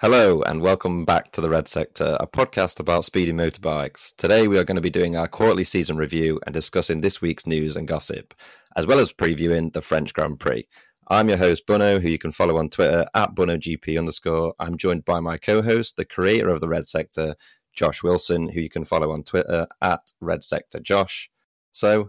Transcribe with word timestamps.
Hello, 0.00 0.40
and 0.40 0.62
welcome 0.62 1.04
back 1.04 1.30
to 1.32 1.42
the 1.42 1.50
Red 1.50 1.68
Sector, 1.68 2.16
a 2.20 2.26
podcast 2.26 2.80
about 2.80 3.04
speedy 3.04 3.34
motorbikes. 3.34 4.16
Today, 4.16 4.48
we 4.48 4.56
are 4.56 4.64
going 4.64 4.76
to 4.76 4.80
be 4.80 4.88
doing 4.88 5.14
our 5.14 5.28
quarterly 5.28 5.62
season 5.62 5.98
review 5.98 6.40
and 6.46 6.54
discussing 6.54 7.02
this 7.02 7.20
week's 7.20 7.46
news 7.46 7.76
and 7.76 7.86
gossip, 7.86 8.32
as 8.76 8.86
well 8.86 8.98
as 8.98 9.12
previewing 9.12 9.74
the 9.74 9.82
French 9.82 10.14
Grand 10.14 10.40
Prix. 10.40 10.64
I'm 11.08 11.28
your 11.28 11.36
host, 11.36 11.66
Bunno, 11.66 12.00
who 12.00 12.08
you 12.08 12.16
can 12.16 12.32
follow 12.32 12.56
on 12.56 12.70
Twitter 12.70 13.04
at 13.14 13.34
BunnoGP 13.34 13.98
underscore. 13.98 14.54
I'm 14.58 14.78
joined 14.78 15.04
by 15.04 15.20
my 15.20 15.36
co 15.36 15.60
host, 15.60 15.98
the 15.98 16.06
creator 16.06 16.48
of 16.48 16.62
the 16.62 16.68
Red 16.68 16.86
Sector, 16.86 17.34
Josh 17.74 18.02
Wilson, 18.02 18.48
who 18.48 18.62
you 18.62 18.70
can 18.70 18.86
follow 18.86 19.12
on 19.12 19.22
Twitter 19.22 19.66
at 19.82 20.12
Red 20.18 20.42
Sector 20.42 20.80
Josh. 20.80 21.28
So, 21.72 22.08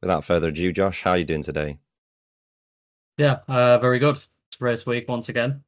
without 0.00 0.24
further 0.24 0.50
ado, 0.50 0.70
Josh, 0.70 1.02
how 1.02 1.10
are 1.10 1.18
you 1.18 1.24
doing 1.24 1.42
today? 1.42 1.80
Yeah, 3.18 3.38
uh, 3.48 3.78
very 3.78 3.98
good. 3.98 4.18
It's 4.46 4.60
race 4.60 4.86
week 4.86 5.08
once 5.08 5.28
again. 5.28 5.64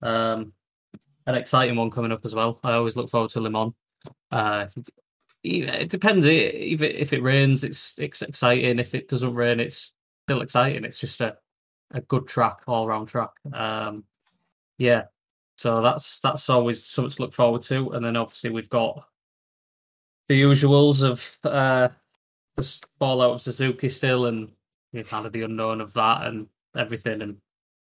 Um, 0.00 0.54
an 1.26 1.34
exciting 1.34 1.76
one 1.76 1.90
coming 1.90 2.12
up 2.12 2.24
as 2.24 2.34
well. 2.34 2.58
I 2.64 2.72
always 2.72 2.96
look 2.96 3.10
forward 3.10 3.30
to 3.30 3.40
Le 3.40 3.50
Mans. 3.50 3.72
Uh, 4.30 4.66
it 5.44 5.90
depends. 5.90 6.24
If 6.26 6.82
it, 6.82 6.96
if 6.96 7.12
it 7.12 7.22
rains, 7.22 7.64
it's 7.64 7.98
it's 7.98 8.22
exciting. 8.22 8.78
If 8.78 8.94
it 8.94 9.08
doesn't 9.08 9.34
rain, 9.34 9.60
it's 9.60 9.92
still 10.26 10.42
exciting. 10.42 10.84
It's 10.84 10.98
just 10.98 11.20
a, 11.20 11.36
a 11.90 12.00
good 12.02 12.28
track, 12.28 12.60
all 12.66 12.86
round 12.86 13.08
track. 13.08 13.30
Um, 13.52 14.04
yeah, 14.78 15.04
so 15.56 15.80
that's 15.80 16.20
that's 16.20 16.48
always 16.48 16.84
something 16.84 17.10
to 17.10 17.22
look 17.22 17.32
forward 17.32 17.62
to. 17.62 17.90
And 17.90 18.04
then 18.04 18.16
obviously 18.16 18.50
we've 18.50 18.70
got 18.70 19.04
the 20.28 20.40
usuals 20.40 21.02
of 21.02 21.38
uh, 21.44 21.88
the 22.56 22.80
fallout 22.98 23.34
of 23.34 23.42
Suzuki 23.42 23.88
still, 23.88 24.26
and 24.26 24.50
you 24.92 25.02
kind 25.02 25.26
of 25.26 25.32
the 25.32 25.42
unknown 25.42 25.80
of 25.80 25.92
that 25.94 26.26
and 26.26 26.46
everything, 26.76 27.20
and 27.22 27.36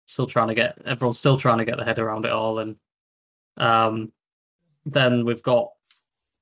still 0.05 0.27
trying 0.27 0.49
to 0.49 0.55
get 0.55 0.77
everyone's 0.85 1.19
still 1.19 1.37
trying 1.37 1.57
to 1.57 1.65
get 1.65 1.77
their 1.77 1.85
head 1.85 1.99
around 1.99 2.25
it 2.25 2.31
all, 2.31 2.59
and 2.59 2.75
um, 3.57 4.11
then 4.85 5.25
we've 5.25 5.43
got 5.43 5.69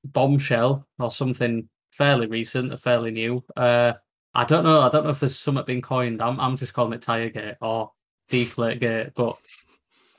Bombshell 0.04 0.86
or 0.98 1.10
something 1.10 1.68
fairly 1.90 2.26
recent, 2.26 2.72
or 2.72 2.76
fairly 2.76 3.10
new. 3.10 3.42
Uh, 3.56 3.94
I 4.34 4.44
don't 4.44 4.64
know. 4.64 4.80
I 4.80 4.88
don't 4.88 5.04
know 5.04 5.10
if 5.10 5.20
there's 5.20 5.38
something 5.38 5.64
been 5.64 5.82
coined. 5.82 6.22
I'm 6.22 6.38
I'm 6.38 6.56
just 6.56 6.74
calling 6.74 6.92
it 6.92 7.00
Tiregate 7.00 7.56
or 7.60 7.90
Deflategate, 8.30 9.12
but 9.14 9.36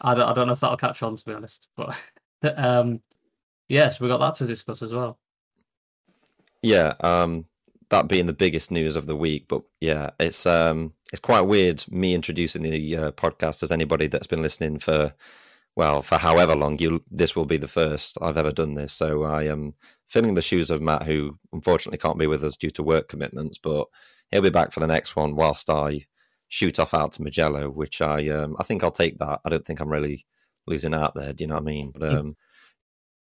I 0.02 0.16
don't 0.16 0.30
I 0.30 0.34
don't 0.34 0.48
know 0.48 0.54
if 0.54 0.60
that'll 0.60 0.78
catch 0.78 1.04
on 1.04 1.16
to 1.16 1.26
be 1.26 1.34
honest. 1.34 1.68
But 1.76 1.96
um, 2.58 3.02
yes, 3.70 3.70
yeah, 3.70 3.90
so 3.90 4.06
we 4.06 4.10
got 4.10 4.20
that 4.20 4.36
to 4.36 4.48
discuss 4.48 4.82
as 4.82 4.92
well. 4.92 5.20
Yeah, 6.64 6.94
um, 7.02 7.46
that 7.90 8.08
being 8.08 8.26
the 8.26 8.34
biggest 8.34 8.72
news 8.72 8.96
of 8.96 9.06
the 9.06 9.16
week. 9.16 9.46
But 9.48 9.62
yeah, 9.80 10.10
it's 10.20 10.46
um, 10.46 10.94
it's 11.12 11.22
quite 11.22 11.42
weird 11.42 11.86
me 11.92 12.14
introducing 12.14 12.64
the 12.64 12.98
uh, 12.98 13.12
podcast 13.12 13.64
as 13.64 13.72
anybody 13.72 14.08
that's 14.08 14.28
been 14.28 14.42
listening 14.42 14.80
for 14.80 15.14
well, 15.78 16.02
for 16.02 16.18
however 16.18 16.56
long, 16.56 16.80
you 16.80 17.04
this 17.12 17.36
will 17.36 17.46
be 17.46 17.58
the 17.58 17.68
first 17.68 18.18
I've 18.20 18.36
ever 18.36 18.50
done 18.50 18.74
this. 18.74 18.92
So 18.92 19.24
I 19.24 19.44
am 19.44 19.76
filling 20.08 20.34
the 20.34 20.42
shoes 20.42 20.72
of 20.72 20.82
Matt, 20.82 21.04
who 21.04 21.38
unfortunately 21.54 22.00
can't 22.00 22.18
be 22.18 22.26
with 22.26 22.44
us 22.44 22.58
due 22.58 22.72
to 22.72 22.84
work 22.84 23.10
commitments, 23.10 23.60
but 23.60 23.86
he'll 24.32 24.42
be 24.42 24.50
back 24.50 24.72
for 24.72 24.80
the 24.80 24.88
next 24.88 25.16
one 25.16 25.36
whilst 25.36 25.70
I 25.70 26.08
shoot 26.48 26.80
off 26.80 26.96
out 26.96 27.12
to 27.14 27.22
Mugello, 27.22 27.70
which 27.70 28.02
I 28.02 28.28
um, 28.30 28.56
I 28.60 28.64
think 28.64 28.84
I'll 28.84 28.90
take 28.90 29.20
that. 29.20 29.40
I 29.46 29.50
don't 29.50 29.64
think 29.64 29.80
I'm 29.80 29.92
really 29.92 30.26
losing 30.66 30.96
out 30.96 31.14
there. 31.14 31.32
Do 31.32 31.44
you 31.44 31.48
know 31.48 31.56
what 31.56 31.62
I 31.62 31.66
mean? 31.66 31.94
But 31.96 32.12
um, 32.12 32.36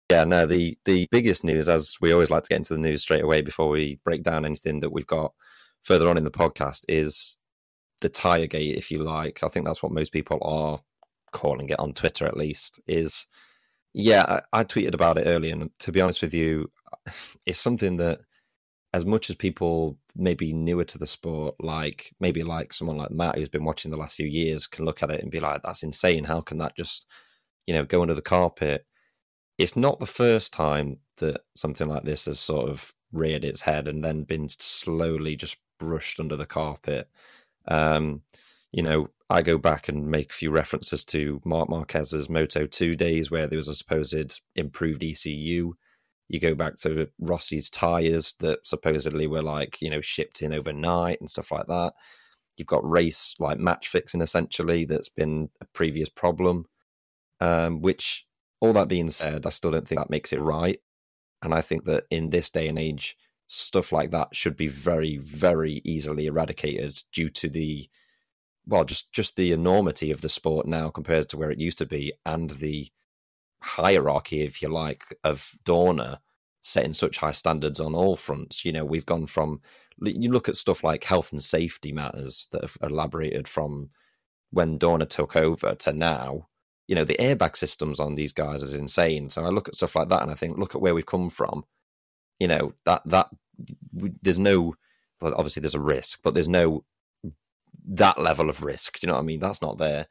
yeah, 0.08 0.22
no. 0.22 0.46
The 0.46 0.78
the 0.84 1.08
biggest 1.10 1.42
news, 1.42 1.68
as 1.68 1.96
we 2.00 2.12
always 2.12 2.30
like 2.30 2.44
to 2.44 2.50
get 2.50 2.58
into 2.58 2.74
the 2.74 2.80
news 2.80 3.02
straight 3.02 3.24
away 3.24 3.42
before 3.42 3.68
we 3.68 3.98
break 4.04 4.22
down 4.22 4.44
anything 4.44 4.78
that 4.78 4.90
we've 4.90 5.08
got 5.08 5.32
further 5.82 6.08
on 6.08 6.16
in 6.16 6.22
the 6.24 6.30
podcast, 6.30 6.84
is 6.88 7.36
the 8.00 8.08
tire 8.08 8.46
gate, 8.46 8.76
if 8.76 8.92
you 8.92 8.98
like. 8.98 9.42
I 9.42 9.48
think 9.48 9.66
that's 9.66 9.82
what 9.82 9.90
most 9.90 10.12
people 10.12 10.38
are 10.42 10.78
calling 11.34 11.68
it 11.68 11.78
on 11.78 11.92
Twitter 11.92 12.26
at 12.26 12.36
least, 12.38 12.80
is 12.86 13.26
yeah, 13.92 14.40
I, 14.52 14.60
I 14.60 14.64
tweeted 14.64 14.94
about 14.94 15.18
it 15.18 15.26
earlier, 15.26 15.52
and 15.52 15.70
to 15.80 15.92
be 15.92 16.00
honest 16.00 16.22
with 16.22 16.32
you, 16.34 16.70
it's 17.46 17.60
something 17.60 17.98
that 17.98 18.20
as 18.94 19.04
much 19.04 19.28
as 19.28 19.36
people 19.36 19.98
maybe 20.16 20.52
newer 20.52 20.84
to 20.84 20.98
the 20.98 21.06
sport, 21.06 21.56
like 21.60 22.14
maybe 22.20 22.42
like 22.44 22.72
someone 22.72 22.96
like 22.96 23.10
Matt 23.10 23.36
who's 23.36 23.48
been 23.48 23.64
watching 23.64 23.90
the 23.90 23.98
last 23.98 24.16
few 24.16 24.26
years, 24.26 24.66
can 24.68 24.84
look 24.84 25.02
at 25.02 25.10
it 25.10 25.20
and 25.20 25.30
be 25.30 25.40
like, 25.40 25.62
"That's 25.62 25.82
insane! 25.82 26.24
How 26.24 26.40
can 26.40 26.58
that 26.58 26.76
just, 26.76 27.06
you 27.66 27.74
know, 27.74 27.84
go 27.84 28.02
under 28.02 28.14
the 28.14 28.22
carpet?" 28.22 28.86
It's 29.58 29.76
not 29.76 30.00
the 30.00 30.06
first 30.06 30.52
time 30.52 30.98
that 31.18 31.42
something 31.56 31.88
like 31.88 32.04
this 32.04 32.26
has 32.26 32.40
sort 32.40 32.68
of 32.70 32.92
reared 33.12 33.44
its 33.44 33.60
head 33.62 33.88
and 33.88 34.02
then 34.04 34.24
been 34.24 34.48
slowly 34.48 35.36
just 35.36 35.58
brushed 35.78 36.20
under 36.20 36.36
the 36.36 36.46
carpet. 36.46 37.08
Um, 37.68 38.22
you 38.74 38.82
know, 38.82 39.08
I 39.30 39.40
go 39.40 39.56
back 39.56 39.88
and 39.88 40.08
make 40.08 40.30
a 40.30 40.34
few 40.34 40.50
references 40.50 41.04
to 41.06 41.40
Marc 41.44 41.68
Marquez's 41.68 42.28
Moto 42.28 42.66
2 42.66 42.96
days 42.96 43.30
where 43.30 43.46
there 43.46 43.56
was 43.56 43.68
a 43.68 43.74
supposed 43.74 44.40
improved 44.56 45.04
ECU. 45.04 45.74
You 46.28 46.40
go 46.40 46.56
back 46.56 46.74
to 46.78 47.08
Rossi's 47.20 47.70
tyres 47.70 48.34
that 48.40 48.66
supposedly 48.66 49.28
were 49.28 49.42
like, 49.42 49.80
you 49.80 49.90
know, 49.90 50.00
shipped 50.00 50.42
in 50.42 50.52
overnight 50.52 51.20
and 51.20 51.30
stuff 51.30 51.52
like 51.52 51.68
that. 51.68 51.92
You've 52.56 52.66
got 52.66 52.88
race 52.88 53.36
like 53.38 53.60
match 53.60 53.86
fixing 53.86 54.20
essentially 54.20 54.84
that's 54.86 55.08
been 55.08 55.50
a 55.60 55.66
previous 55.66 56.08
problem. 56.08 56.64
Um, 57.40 57.80
which, 57.80 58.26
all 58.60 58.72
that 58.72 58.88
being 58.88 59.10
said, 59.10 59.46
I 59.46 59.50
still 59.50 59.70
don't 59.70 59.86
think 59.86 60.00
that 60.00 60.10
makes 60.10 60.32
it 60.32 60.40
right. 60.40 60.78
And 61.42 61.54
I 61.54 61.60
think 61.60 61.84
that 61.84 62.04
in 62.10 62.30
this 62.30 62.50
day 62.50 62.66
and 62.66 62.78
age, 62.78 63.16
stuff 63.46 63.92
like 63.92 64.10
that 64.10 64.34
should 64.34 64.56
be 64.56 64.68
very, 64.68 65.16
very 65.18 65.80
easily 65.84 66.26
eradicated 66.26 67.00
due 67.12 67.30
to 67.30 67.48
the 67.48 67.86
well, 68.66 68.84
just 68.84 69.12
just 69.12 69.36
the 69.36 69.52
enormity 69.52 70.10
of 70.10 70.20
the 70.20 70.28
sport 70.28 70.66
now 70.66 70.90
compared 70.90 71.28
to 71.30 71.36
where 71.36 71.50
it 71.50 71.60
used 71.60 71.78
to 71.78 71.86
be, 71.86 72.12
and 72.24 72.50
the 72.50 72.88
hierarchy, 73.62 74.42
if 74.42 74.62
you 74.62 74.68
like, 74.68 75.04
of 75.22 75.56
Dorna 75.64 76.18
setting 76.62 76.94
such 76.94 77.18
high 77.18 77.32
standards 77.32 77.80
on 77.80 77.94
all 77.94 78.16
fronts. 78.16 78.64
You 78.64 78.72
know, 78.72 78.84
we've 78.84 79.06
gone 79.06 79.26
from 79.26 79.60
you 80.02 80.30
look 80.30 80.48
at 80.48 80.56
stuff 80.56 80.82
like 80.82 81.04
health 81.04 81.32
and 81.32 81.42
safety 81.42 81.92
matters 81.92 82.48
that 82.52 82.62
have 82.62 82.76
elaborated 82.82 83.46
from 83.46 83.90
when 84.50 84.78
Dorna 84.78 85.08
took 85.08 85.36
over 85.36 85.74
to 85.74 85.92
now. 85.92 86.48
You 86.88 86.94
know, 86.94 87.04
the 87.04 87.16
airbag 87.16 87.56
systems 87.56 88.00
on 88.00 88.14
these 88.14 88.32
guys 88.32 88.62
is 88.62 88.74
insane. 88.74 89.28
So 89.28 89.44
I 89.44 89.48
look 89.48 89.68
at 89.68 89.74
stuff 89.74 89.96
like 89.96 90.08
that 90.08 90.22
and 90.22 90.30
I 90.30 90.34
think, 90.34 90.58
look 90.58 90.74
at 90.74 90.80
where 90.80 90.94
we've 90.94 91.06
come 91.06 91.30
from. 91.30 91.64
You 92.38 92.48
know, 92.48 92.72
that 92.84 93.02
that 93.06 93.28
there's 93.92 94.38
no 94.38 94.74
well, 95.20 95.34
obviously 95.36 95.60
there's 95.60 95.74
a 95.74 95.80
risk, 95.80 96.20
but 96.22 96.34
there's 96.34 96.48
no 96.48 96.84
that 97.84 98.18
level 98.18 98.48
of 98.48 98.64
risk. 98.64 98.98
Do 98.98 99.06
you 99.06 99.08
know 99.08 99.14
what 99.14 99.22
I 99.22 99.26
mean? 99.26 99.40
That's 99.40 99.62
not 99.62 99.78
there. 99.78 100.06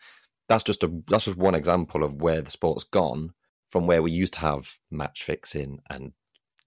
That's 0.48 0.64
just 0.64 0.84
a 0.84 0.92
that's 1.08 1.26
just 1.26 1.38
one 1.38 1.56
example 1.56 2.04
of 2.04 2.22
where 2.22 2.42
the 2.42 2.52
sport's 2.52 2.84
gone 2.84 3.34
from 3.70 3.88
where 3.88 4.02
we 4.02 4.12
used 4.12 4.34
to 4.34 4.40
have 4.40 4.78
match 4.92 5.24
fixing 5.24 5.82
and 5.90 6.14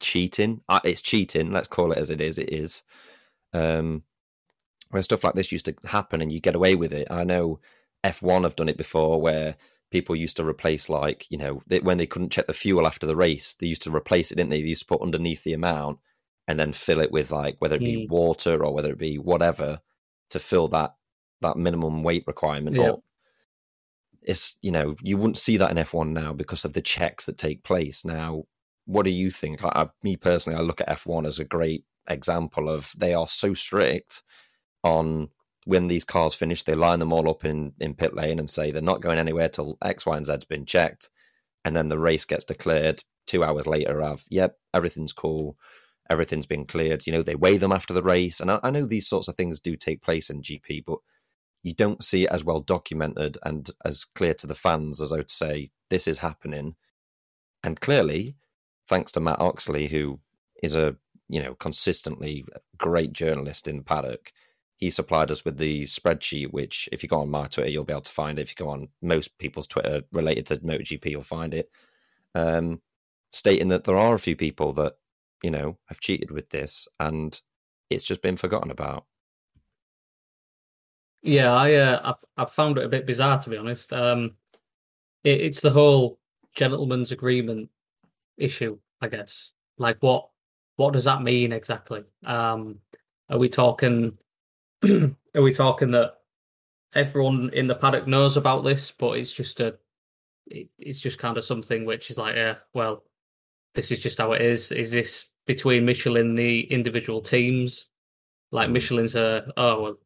cheating. 0.00 0.62
Uh, 0.68 0.80
it's 0.84 1.02
cheating. 1.02 1.52
Let's 1.52 1.68
call 1.68 1.92
it 1.92 1.98
as 1.98 2.10
it 2.10 2.20
is. 2.20 2.38
It 2.38 2.52
is. 2.52 2.82
Um, 3.52 4.02
where 4.90 5.02
stuff 5.02 5.24
like 5.24 5.34
this 5.34 5.52
used 5.52 5.66
to 5.66 5.74
happen 5.84 6.20
and 6.20 6.32
you 6.32 6.40
get 6.40 6.56
away 6.56 6.74
with 6.74 6.92
it. 6.92 7.08
I 7.10 7.24
know 7.24 7.60
F1 8.04 8.44
have 8.44 8.56
done 8.56 8.68
it 8.68 8.76
before 8.76 9.20
where 9.20 9.56
people 9.90 10.16
used 10.16 10.36
to 10.36 10.44
replace 10.44 10.88
like 10.88 11.26
you 11.30 11.38
know 11.38 11.62
they, 11.66 11.80
when 11.80 11.96
they 11.98 12.06
couldn't 12.06 12.32
check 12.32 12.46
the 12.46 12.52
fuel 12.52 12.86
after 12.86 13.06
the 13.06 13.16
race 13.16 13.54
they 13.54 13.66
used 13.66 13.82
to 13.82 13.94
replace 13.94 14.30
it 14.30 14.36
didn't 14.36 14.50
they 14.50 14.60
they 14.60 14.68
used 14.68 14.82
to 14.82 14.86
put 14.86 15.00
underneath 15.00 15.44
the 15.44 15.52
amount 15.52 15.98
and 16.48 16.58
then 16.58 16.72
fill 16.72 17.00
it 17.00 17.12
with 17.12 17.30
like 17.30 17.56
whether 17.60 17.76
it 17.76 17.80
be 17.80 18.06
mm. 18.06 18.08
water 18.08 18.64
or 18.64 18.74
whether 18.74 18.90
it 18.90 18.98
be 18.98 19.16
whatever 19.16 19.80
to 20.30 20.38
fill 20.38 20.68
that 20.68 20.94
that 21.40 21.56
minimum 21.56 22.02
weight 22.02 22.24
requirement 22.26 22.76
yeah. 22.76 22.92
It's 24.22 24.58
you 24.60 24.72
know 24.72 24.96
you 25.02 25.16
wouldn't 25.16 25.38
see 25.38 25.56
that 25.56 25.70
in 25.70 25.76
F1 25.76 26.10
now 26.10 26.32
because 26.32 26.64
of 26.64 26.72
the 26.72 26.80
checks 26.80 27.26
that 27.26 27.38
take 27.38 27.62
place. 27.62 28.04
Now, 28.04 28.44
what 28.84 29.04
do 29.04 29.10
you 29.10 29.30
think? 29.30 29.64
I, 29.64 29.88
me 30.02 30.16
personally, 30.16 30.58
I 30.58 30.62
look 30.62 30.80
at 30.80 30.88
F1 30.88 31.26
as 31.26 31.38
a 31.38 31.44
great 31.44 31.84
example 32.08 32.68
of 32.68 32.92
they 32.96 33.14
are 33.14 33.28
so 33.28 33.54
strict 33.54 34.22
on 34.82 35.28
when 35.66 35.88
these 35.88 36.04
cars 36.04 36.34
finish, 36.34 36.62
they 36.62 36.76
line 36.76 37.00
them 37.00 37.12
all 37.12 37.28
up 37.28 37.44
in, 37.44 37.72
in 37.80 37.92
pit 37.94 38.14
lane 38.14 38.38
and 38.38 38.48
say 38.48 38.70
they're 38.70 38.80
not 38.80 39.00
going 39.00 39.18
anywhere 39.18 39.48
till 39.48 39.76
X, 39.82 40.06
Y, 40.06 40.16
and 40.16 40.24
Z's 40.24 40.44
been 40.44 40.64
checked. 40.64 41.10
And 41.64 41.74
then 41.74 41.88
the 41.88 41.98
race 41.98 42.24
gets 42.24 42.44
declared 42.44 43.02
two 43.26 43.42
hours 43.42 43.66
later 43.66 44.00
of, 44.00 44.24
yep, 44.30 44.58
everything's 44.72 45.12
cool 45.12 45.56
everything's 46.10 46.46
been 46.46 46.64
cleared. 46.64 47.06
You 47.06 47.12
know, 47.12 47.22
they 47.22 47.34
weigh 47.34 47.56
them 47.58 47.72
after 47.72 47.94
the 47.94 48.02
race. 48.02 48.40
And 48.40 48.50
I, 48.50 48.60
I, 48.62 48.70
know 48.70 48.86
these 48.86 49.08
sorts 49.08 49.28
of 49.28 49.34
things 49.34 49.60
do 49.60 49.76
take 49.76 50.02
place 50.02 50.30
in 50.30 50.42
GP, 50.42 50.84
but 50.86 50.98
you 51.62 51.74
don't 51.74 52.04
see 52.04 52.24
it 52.24 52.30
as 52.30 52.44
well 52.44 52.60
documented 52.60 53.38
and 53.42 53.70
as 53.84 54.04
clear 54.04 54.34
to 54.34 54.46
the 54.46 54.54
fans 54.54 55.00
as 55.00 55.12
I 55.12 55.16
would 55.16 55.30
say 55.30 55.70
this 55.90 56.06
is 56.06 56.18
happening. 56.18 56.76
And 57.64 57.80
clearly, 57.80 58.36
thanks 58.88 59.12
to 59.12 59.20
Matt 59.20 59.40
Oxley, 59.40 59.88
who 59.88 60.20
is 60.62 60.76
a 60.76 60.96
you 61.28 61.42
know 61.42 61.54
consistently 61.54 62.44
great 62.78 63.12
journalist 63.12 63.66
in 63.66 63.82
paddock, 63.82 64.32
he 64.76 64.90
supplied 64.90 65.30
us 65.30 65.44
with 65.44 65.56
the 65.56 65.82
spreadsheet, 65.84 66.52
which 66.52 66.88
if 66.92 67.02
you 67.02 67.08
go 67.08 67.20
on 67.20 67.30
my 67.30 67.46
Twitter, 67.46 67.70
you'll 67.70 67.84
be 67.84 67.92
able 67.92 68.02
to 68.02 68.10
find 68.10 68.38
it. 68.38 68.42
If 68.42 68.50
you 68.50 68.64
go 68.64 68.70
on 68.70 68.88
most 69.02 69.36
people's 69.38 69.66
Twitter 69.66 70.02
related 70.12 70.46
to 70.46 70.56
MotoGP, 70.56 71.10
you'll 71.10 71.22
find 71.22 71.54
it. 71.54 71.70
Um, 72.34 72.82
stating 73.32 73.68
that 73.68 73.84
there 73.84 73.96
are 73.96 74.14
a 74.14 74.18
few 74.18 74.36
people 74.36 74.72
that 74.74 74.94
you 75.42 75.50
know, 75.50 75.78
I've 75.90 76.00
cheated 76.00 76.30
with 76.30 76.50
this, 76.50 76.88
and 77.00 77.40
it's 77.90 78.04
just 78.04 78.22
been 78.22 78.36
forgotten 78.36 78.70
about. 78.70 79.04
Yeah, 81.22 81.52
I 81.52 81.74
uh, 81.74 82.14
I, 82.36 82.42
I 82.42 82.44
found 82.44 82.78
it 82.78 82.84
a 82.84 82.88
bit 82.88 83.06
bizarre 83.06 83.38
to 83.38 83.50
be 83.50 83.56
honest. 83.56 83.92
Um, 83.92 84.32
it, 85.24 85.40
it's 85.40 85.60
the 85.60 85.70
whole 85.70 86.20
gentleman's 86.54 87.12
agreement 87.12 87.68
issue, 88.36 88.78
I 89.00 89.08
guess. 89.08 89.52
Like 89.78 89.98
what 90.00 90.28
what 90.76 90.92
does 90.92 91.04
that 91.04 91.22
mean 91.22 91.52
exactly? 91.52 92.04
Um, 92.24 92.78
are 93.28 93.38
we 93.38 93.48
talking 93.48 94.16
are 94.84 95.42
we 95.42 95.52
talking 95.52 95.90
that 95.92 96.18
everyone 96.94 97.50
in 97.52 97.66
the 97.66 97.74
paddock 97.74 98.06
knows 98.06 98.36
about 98.36 98.64
this, 98.64 98.92
but 98.92 99.18
it's 99.18 99.32
just 99.32 99.60
a 99.60 99.76
it, 100.46 100.68
it's 100.78 101.00
just 101.00 101.18
kind 101.18 101.36
of 101.36 101.44
something 101.44 101.84
which 101.84 102.10
is 102.10 102.18
like, 102.18 102.36
yeah, 102.36 102.56
well, 102.72 103.02
this 103.76 103.90
is 103.92 104.00
just 104.00 104.18
how 104.18 104.32
it 104.32 104.42
is. 104.42 104.72
Is 104.72 104.90
this 104.90 105.30
between 105.46 105.84
Michelin 105.84 106.34
the 106.34 106.62
individual 106.72 107.20
teams? 107.20 107.88
Like 108.50 108.68
Mm. 108.68 108.72
Michelin's 108.72 109.14
a 109.14 109.52
oh 109.56 109.82
well, 109.82 109.98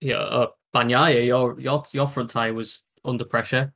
yeah, 0.00 0.16
uh, 0.16 0.48
Bagnaia, 0.74 1.24
your 1.24 1.58
your 1.60 1.82
your 1.92 2.08
front 2.08 2.30
tire 2.30 2.52
was 2.52 2.80
under 3.04 3.24
pressure. 3.24 3.72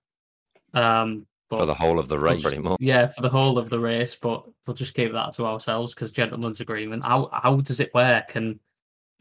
Um, 0.75 1.27
but 1.49 1.59
for 1.61 1.67
the 1.67 1.75
whole 1.75 1.99
of 1.99 2.09
the 2.09 2.19
race, 2.19 2.43
pretty 2.43 2.59
much. 2.59 2.77
yeah, 2.81 3.07
for 3.07 3.23
the 3.23 3.29
whole 3.31 3.57
of 3.59 3.71
the 3.71 3.79
race, 3.81 4.15
but 4.15 4.45
we'll 4.67 4.75
just 4.75 4.95
keep 4.95 5.13
that 5.13 5.33
to 5.35 5.47
ourselves 5.47 5.95
because 5.95 6.13
gentlemen's 6.13 6.61
agreement. 6.61 7.05
How 7.05 7.31
how 7.33 7.57
does 7.57 7.81
it 7.81 7.95
work? 7.95 8.35
And 8.37 8.61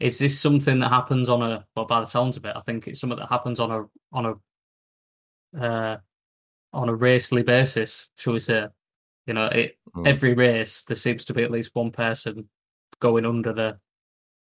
is 0.00 0.18
this 0.18 0.38
something 0.38 0.78
that 0.80 0.88
happens 0.90 1.28
on 1.28 1.42
a 1.42 1.66
well 1.74 1.86
by 1.86 2.00
the 2.00 2.06
sounds 2.06 2.36
of 2.36 2.44
it, 2.44 2.54
I 2.56 2.60
think 2.62 2.86
it's 2.88 3.00
something 3.00 3.18
that 3.18 3.30
happens 3.30 3.60
on 3.60 3.70
a 3.70 3.84
on 4.12 4.26
a 5.54 5.58
uh 5.58 5.96
on 6.72 6.88
a 6.88 6.94
racely 6.94 7.42
basis, 7.42 8.08
shall 8.16 8.34
we 8.34 8.38
say. 8.40 8.66
You 9.28 9.34
know, 9.34 9.46
it 9.46 9.76
Mm. 9.96 10.06
every 10.06 10.34
race 10.34 10.82
there 10.82 10.96
seems 10.96 11.24
to 11.24 11.34
be 11.34 11.42
at 11.42 11.50
least 11.50 11.74
one 11.74 11.90
person 11.90 12.48
going 13.00 13.24
under 13.24 13.52
the 13.52 13.78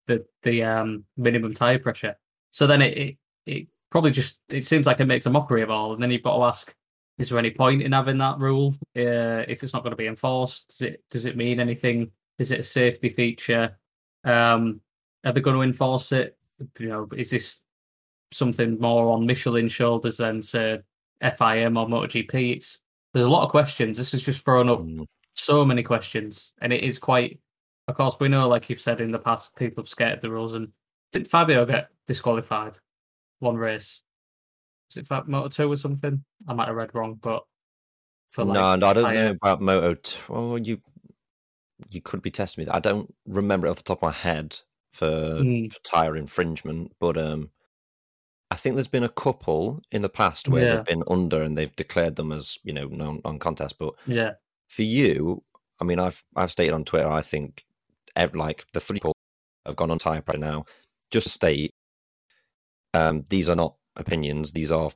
the 0.07 0.27
the 0.43 0.65
um 0.65 1.05
minimum 1.17 1.55
tire 1.55 1.79
pressure. 1.79 2.17
So 2.51 2.67
then 2.67 2.83
it, 2.83 2.99
it 2.99 3.17
it 3.47 3.67
probably 3.91 4.11
just 4.11 4.41
it 4.49 4.67
seems 4.67 4.87
like 4.87 5.01
it 5.01 5.07
makes 5.07 5.27
a 5.27 5.31
mockery 5.31 5.63
of 5.63 5.71
all, 5.71 5.93
and 5.93 6.03
then 6.03 6.11
you've 6.11 6.23
got 6.23 6.37
to 6.37 6.45
ask 6.45 6.75
is 7.19 7.29
there 7.31 7.39
any 7.39 7.51
point 7.51 7.83
in 7.83 7.93
having 7.93 8.19
that 8.19 8.39
rule 8.39 8.75
uh, 8.97 9.43
if 9.49 9.63
it's 9.63 9.73
not 9.75 9.83
going 9.83 9.91
to 9.91 9.97
be 9.97 10.07
enforced? 10.07 10.69
Does 10.71 10.83
it 10.83 11.05
does 11.11 11.25
it 11.25 11.37
mean 11.37 11.61
anything? 11.61 12.11
Is 12.39 12.53
it 12.53 12.61
a 12.61 12.65
safety 12.65 13.09
feature? 13.09 13.77
Um, 14.25 14.81
are 15.25 15.33
they 15.33 15.41
going 15.41 15.57
to 15.57 15.63
enforce 15.63 16.13
it? 16.13 16.37
You 16.79 16.89
know, 16.89 17.09
is 17.17 17.31
this 17.31 17.63
something 18.33 18.79
more 18.79 19.11
on 19.13 19.27
Michelin 19.27 19.69
shoulders 19.69 20.19
than 20.19 20.43
say 20.43 20.81
FIM 21.21 21.77
or 21.77 21.87
MotoGP? 21.89 22.57
It's 22.57 22.81
there's 23.15 23.27
a 23.27 23.29
lot 23.31 23.45
of 23.45 23.51
questions. 23.51 23.97
This 23.97 24.13
has 24.13 24.23
just 24.23 24.45
thrown 24.45 24.69
up 24.69 24.81
Mm. 24.81 25.07
so 25.35 25.65
many 25.65 25.83
questions, 25.83 26.53
and 26.61 26.73
it 26.73 26.83
is 26.85 26.99
quite. 26.99 27.41
Of 27.89 27.95
course, 27.97 28.17
we 28.21 28.29
know, 28.29 28.47
like 28.49 28.69
you've 28.69 28.81
said 28.83 29.01
in 29.01 29.11
the 29.13 29.19
past, 29.19 29.57
people 29.57 29.83
have 29.83 29.89
skated 29.89 30.21
the 30.21 30.31
rules, 30.31 30.55
and 30.55 30.69
did 31.13 31.29
Fabio 31.29 31.65
get 31.65 31.89
disqualified 32.07 32.79
one 33.39 33.57
race? 33.57 34.03
Was 34.91 34.99
it 34.99 35.07
Fa- 35.07 35.25
Moto 35.27 35.49
two 35.49 35.73
or 35.73 35.77
something? 35.77 36.23
I 36.47 36.53
might 36.53 36.67
have 36.69 36.77
read 36.77 36.95
wrong, 36.95 37.15
but 37.15 37.45
for 38.31 38.45
like 38.45 38.55
no, 38.55 38.77
no, 38.77 38.89
I 38.89 38.93
don't 38.93 39.05
tyre- 39.05 39.15
know 39.15 39.31
about 39.31 39.63
Moto. 39.63 39.95
Two. 39.95 40.33
oh, 40.33 40.57
you 40.57 40.81
you 41.91 42.01
could 42.03 42.21
be 42.21 42.31
testing 42.31 42.65
me. 42.65 42.71
I 42.71 42.81
don't 42.81 43.15
remember 43.27 43.67
it 43.67 43.71
off 43.71 43.77
the 43.77 43.83
top 43.85 43.99
of 43.99 44.03
my 44.03 44.13
head 44.13 44.59
for, 44.93 45.07
Mm. 45.07 45.73
for 45.73 45.79
tire 45.85 46.17
infringement, 46.17 46.93
but 46.99 47.17
um, 47.17 47.51
I 48.50 48.55
think 48.55 48.75
there's 48.75 48.89
been 48.89 49.05
a 49.05 49.09
couple 49.11 49.81
in 49.91 50.03
the 50.03 50.09
past 50.09 50.49
where 50.49 50.65
Yeah. 50.65 50.77
they've 50.77 50.85
been 50.85 51.05
under 51.06 51.43
and 51.43 51.56
they've 51.56 51.75
declared 51.77 52.17
them 52.17 52.33
as 52.33 52.59
you 52.62 52.73
know 52.73 52.87
non 52.87 53.21
non 53.25 53.39
contest. 53.39 53.79
But 53.79 53.95
yeah, 54.06 54.35
for 54.69 54.83
you, 54.83 55.43
I 55.81 55.85
mean, 55.85 55.99
I've 55.99 56.25
I've 56.35 56.50
stated 56.50 56.73
on 56.75 56.85
Twitter, 56.85 57.09
I 57.09 57.23
think 57.23 57.65
like 58.35 58.65
the 58.73 58.81
three 58.81 58.97
people 58.97 59.15
have 59.67 59.77
gone 59.77 59.91
on 59.91 59.99
tire 59.99 60.23
pressure 60.23 60.39
now. 60.41 60.65
Just 61.11 61.29
state, 61.29 61.73
um, 62.95 63.25
these 63.31 63.49
are 63.49 63.56
not 63.56 63.77
opinions; 63.97 64.53
these 64.53 64.73
are 64.73 64.91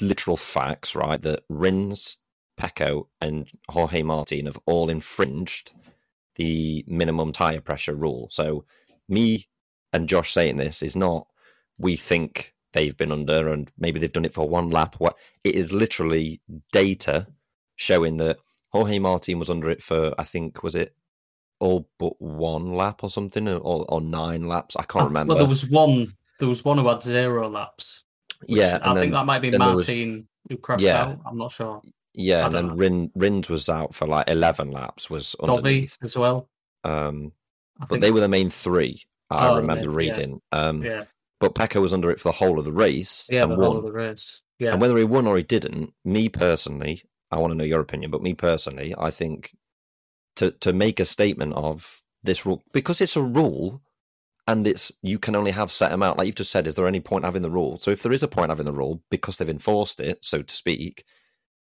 literal 0.00 0.36
facts, 0.36 0.94
right? 0.96 1.20
That 1.20 1.44
Rins, 1.48 2.16
Pecco, 2.58 3.08
and 3.20 3.48
Jorge 3.68 4.02
Martin 4.02 4.46
have 4.46 4.58
all 4.66 4.88
infringed 4.90 5.72
the 6.36 6.84
minimum 6.88 7.32
tire 7.32 7.60
pressure 7.60 7.94
rule. 7.94 8.28
So, 8.30 8.64
me 9.08 9.48
and 9.92 10.08
Josh 10.08 10.32
saying 10.32 10.56
this 10.56 10.82
is 10.82 10.96
not 10.96 11.26
we 11.78 11.96
think 11.96 12.54
they've 12.72 12.96
been 12.96 13.12
under 13.12 13.48
and 13.52 13.70
maybe 13.78 13.98
they've 14.00 14.12
done 14.12 14.24
it 14.24 14.34
for 14.34 14.48
one 14.48 14.70
lap. 14.70 14.96
What 14.98 15.16
it 15.44 15.54
is 15.54 15.72
literally 15.72 16.40
data 16.72 17.26
showing 17.76 18.16
that 18.18 18.38
Jorge 18.70 18.98
Martin 18.98 19.38
was 19.38 19.50
under 19.50 19.68
it 19.70 19.82
for 19.82 20.14
I 20.18 20.24
think 20.24 20.62
was 20.62 20.74
it 20.74 20.94
all 21.58 21.88
but 21.98 22.20
one 22.20 22.72
lap 22.74 23.02
or 23.04 23.10
something 23.10 23.46
or, 23.48 23.84
or 23.88 24.00
nine 24.00 24.44
laps. 24.44 24.76
I 24.76 24.82
can't 24.84 25.06
remember. 25.06 25.34
Well, 25.34 25.38
there 25.42 25.48
was 25.48 25.68
one. 25.68 26.06
There 26.38 26.48
was 26.48 26.64
one 26.64 26.78
who 26.78 26.88
had 26.88 27.02
zero 27.02 27.48
laps. 27.50 28.04
yeah, 28.48 28.78
I 28.82 28.90
and 28.90 28.98
think 28.98 29.12
that 29.12 29.26
might 29.26 29.40
be 29.40 29.50
then 29.50 29.60
there 29.60 29.74
was- 29.76 29.86
Martin 29.88 30.26
who 30.48 30.56
crashed 30.56 30.82
Yeah. 30.82 31.02
out. 31.02 31.20
I'm 31.26 31.36
not 31.36 31.52
sure. 31.52 31.82
yeah, 32.14 32.42
I 32.42 32.46
and 32.46 32.54
then 32.54 32.66
know. 32.68 32.74
Rin 32.76 33.10
Rins 33.14 33.50
was 33.50 33.68
out 33.68 33.94
for 33.94 34.06
like 34.08 34.28
eleven 34.30 34.70
laps. 34.70 35.10
Was 35.10 35.36
underneath. 35.42 35.96
as 36.02 36.16
well. 36.16 36.48
Um, 36.82 37.32
I 37.78 37.80
but 37.80 37.88
think. 37.90 38.00
they 38.02 38.10
were 38.10 38.20
the 38.20 38.28
main 38.28 38.48
three. 38.48 39.02
I 39.28 39.48
Oh, 39.48 39.56
remember 39.56 39.90
yeah. 39.90 39.96
reading. 39.96 40.40
Um, 40.52 40.82
yeah, 40.82 41.02
but 41.40 41.54
Pecco 41.54 41.80
was 41.80 41.92
under 41.92 42.10
it 42.10 42.20
for 42.20 42.28
the 42.28 42.36
whole 42.36 42.58
of 42.58 42.64
the 42.64 42.72
race 42.72 43.26
yeah, 43.30 43.42
and 43.42 43.52
the 43.52 43.56
won. 43.56 43.66
whole 43.66 43.76
of 43.78 43.84
the 43.84 43.92
race. 43.92 44.42
Yeah, 44.58 44.72
And 44.72 44.80
whether 44.80 44.96
he 44.98 45.04
won 45.04 45.26
or 45.26 45.38
he 45.38 45.42
didn't, 45.42 45.94
me 46.04 46.28
personally, 46.28 47.02
I 47.30 47.38
want 47.38 47.52
to 47.52 47.56
know 47.56 47.64
your 47.64 47.80
opinion, 47.80 48.10
but 48.10 48.22
me 48.22 48.34
personally, 48.34 48.94
I 48.98 49.10
think 49.10 49.56
to 50.36 50.50
to 50.52 50.72
make 50.72 51.00
a 51.00 51.04
statement 51.04 51.54
of 51.54 52.02
this 52.22 52.44
rule 52.44 52.62
because 52.72 53.00
it's 53.00 53.16
a 53.16 53.22
rule 53.22 53.82
and 54.46 54.66
it's 54.66 54.92
you 55.02 55.18
can 55.18 55.34
only 55.34 55.52
have 55.52 55.70
set 55.70 55.92
amount, 55.92 56.18
like 56.18 56.26
you've 56.26 56.34
just 56.34 56.50
said, 56.50 56.66
is 56.66 56.74
there 56.74 56.86
any 56.86 57.00
point 57.00 57.24
having 57.24 57.42
the 57.42 57.50
rule? 57.50 57.78
So 57.78 57.90
if 57.90 58.02
there 58.02 58.12
is 58.12 58.22
a 58.22 58.28
point 58.28 58.50
having 58.50 58.66
the 58.66 58.72
rule 58.72 59.02
because 59.10 59.38
they've 59.38 59.48
enforced 59.48 60.00
it, 60.00 60.24
so 60.24 60.42
to 60.42 60.54
speak, 60.54 61.04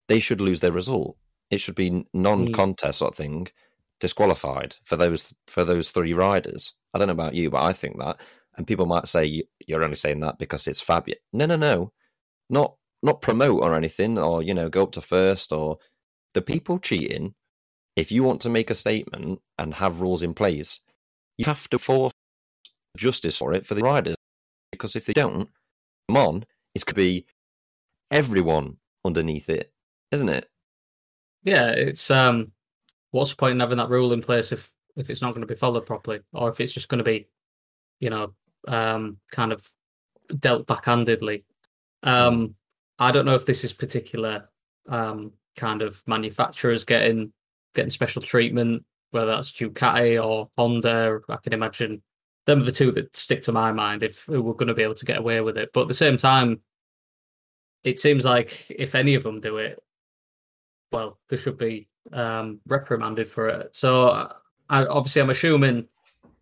they 0.07 0.19
should 0.19 0.41
lose 0.41 0.59
their 0.61 0.71
result. 0.71 1.17
It 1.49 1.59
should 1.59 1.75
be 1.75 1.91
mm. 1.91 2.05
non-contest 2.13 2.99
sort 2.99 3.13
of 3.13 3.17
thing, 3.17 3.47
disqualified 3.99 4.75
for 4.83 4.95
those 4.95 5.33
for 5.47 5.63
those 5.63 5.91
three 5.91 6.13
riders. 6.13 6.73
I 6.93 6.97
don't 6.97 7.07
know 7.07 7.13
about 7.13 7.35
you, 7.35 7.49
but 7.51 7.61
I 7.61 7.73
think 7.73 7.99
that. 7.99 8.19
And 8.57 8.67
people 8.67 8.85
might 8.85 9.07
say 9.07 9.25
"You- 9.25 9.47
you're 9.67 9.83
only 9.83 9.95
saying 9.95 10.19
that 10.21 10.37
because 10.37 10.67
it's 10.67 10.81
Fabio. 10.81 11.15
No, 11.33 11.45
no, 11.45 11.55
no, 11.55 11.93
not 12.49 12.77
not 13.03 13.21
promote 13.21 13.63
or 13.63 13.73
anything, 13.75 14.17
or 14.19 14.43
you 14.43 14.53
know, 14.53 14.69
go 14.69 14.83
up 14.83 14.91
to 14.93 15.01
first 15.01 15.51
or 15.53 15.79
the 16.33 16.41
people 16.41 16.79
cheating. 16.79 17.35
If 17.95 18.11
you 18.11 18.23
want 18.23 18.41
to 18.41 18.49
make 18.49 18.69
a 18.69 18.75
statement 18.75 19.41
and 19.57 19.73
have 19.75 20.01
rules 20.01 20.21
in 20.21 20.33
place, 20.33 20.79
you 21.37 21.45
have 21.45 21.69
to 21.69 21.79
force 21.79 22.13
justice 22.97 23.37
for 23.37 23.53
it 23.53 23.65
for 23.65 23.75
the 23.75 23.81
riders. 23.81 24.15
Because 24.71 24.95
if 24.95 25.05
they 25.05 25.13
don't, 25.13 25.49
come 26.07 26.17
on, 26.17 26.33
going 26.75 26.85
to 26.87 26.93
be 26.93 27.25
everyone 28.11 28.77
underneath 29.03 29.49
it, 29.49 29.73
isn't 30.11 30.29
it? 30.29 30.49
yeah. 31.43 31.69
It's 31.71 32.11
um, 32.11 32.51
what's 33.11 33.31
the 33.31 33.37
point 33.37 33.53
in 33.53 33.59
having 33.59 33.77
that 33.77 33.89
rule 33.89 34.13
in 34.13 34.21
place 34.21 34.51
if 34.51 34.71
if 34.95 35.09
it's 35.09 35.21
not 35.21 35.31
going 35.31 35.41
to 35.41 35.47
be 35.47 35.55
followed 35.55 35.85
properly, 35.85 36.21
or 36.33 36.49
if 36.49 36.59
it's 36.59 36.73
just 36.73 36.89
going 36.89 36.99
to 36.99 37.03
be, 37.03 37.27
you 37.99 38.09
know, 38.09 38.33
um, 38.67 39.17
kind 39.31 39.51
of 39.51 39.67
dealt 40.39 40.67
backhandedly. 40.67 41.43
Um, 42.03 42.55
I 42.99 43.11
don't 43.11 43.25
know 43.25 43.35
if 43.35 43.45
this 43.45 43.63
is 43.63 43.73
particular 43.73 44.49
um 44.89 45.31
kind 45.55 45.81
of 45.81 46.01
manufacturers 46.07 46.83
getting 46.83 47.31
getting 47.75 47.91
special 47.91 48.21
treatment, 48.21 48.83
whether 49.11 49.31
that's 49.31 49.51
Ducati 49.51 50.23
or 50.23 50.49
Honda. 50.57 51.19
I 51.29 51.37
can 51.37 51.53
imagine 51.53 52.01
them 52.45 52.59
are 52.59 52.63
the 52.63 52.71
two 52.71 52.91
that 52.91 53.15
stick 53.15 53.41
to 53.43 53.51
my 53.51 53.71
mind 53.71 54.03
if 54.03 54.27
we 54.27 54.39
we're 54.39 54.53
going 54.53 54.67
to 54.67 54.73
be 54.73 54.83
able 54.83 54.95
to 54.95 55.05
get 55.05 55.17
away 55.17 55.41
with 55.41 55.57
it. 55.57 55.69
But 55.73 55.83
at 55.83 55.87
the 55.87 55.93
same 55.93 56.17
time, 56.17 56.61
it 57.83 57.99
seems 57.99 58.25
like 58.25 58.65
if 58.69 58.95
any 58.95 59.15
of 59.15 59.23
them 59.23 59.39
do 59.39 59.57
it, 59.57 59.79
well, 60.91 61.19
they 61.29 61.37
should 61.37 61.57
be 61.57 61.87
um, 62.11 62.59
reprimanded 62.67 63.27
for 63.27 63.47
it. 63.47 63.75
So 63.75 64.31
I, 64.69 64.85
obviously, 64.85 65.21
I'm 65.21 65.29
assuming 65.29 65.87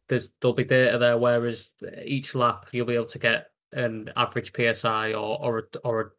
there's 0.09 0.29
there'll 0.41 0.53
be 0.53 0.63
data 0.63 0.97
there, 0.97 1.17
whereas 1.17 1.69
each 2.03 2.35
lap 2.35 2.67
you'll 2.71 2.85
be 2.85 2.95
able 2.95 3.05
to 3.05 3.19
get 3.19 3.47
an 3.73 4.11
average 4.17 4.51
psi 4.55 5.13
or 5.13 5.39
or 5.45 5.59
a- 5.59 5.89
or 5.89 6.13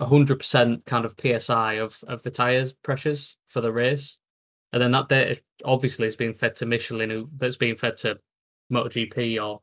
a 0.00 0.04
hundred 0.06 0.38
percent 0.38 0.84
kind 0.86 1.04
of 1.04 1.14
psi 1.18 1.74
of 1.74 1.98
of 2.08 2.22
the 2.22 2.30
tires 2.30 2.72
pressures 2.72 3.36
for 3.46 3.60
the 3.60 3.72
race, 3.72 4.18
and 4.72 4.82
then 4.82 4.90
that 4.92 5.08
data 5.08 5.40
obviously 5.64 6.06
is 6.06 6.16
being 6.16 6.34
fed 6.34 6.56
to 6.56 6.66
Michelin, 6.66 7.10
who 7.10 7.28
that's 7.36 7.56
being 7.56 7.76
fed 7.76 7.96
to 7.98 8.18
MotoGP 8.72 9.42
or 9.42 9.60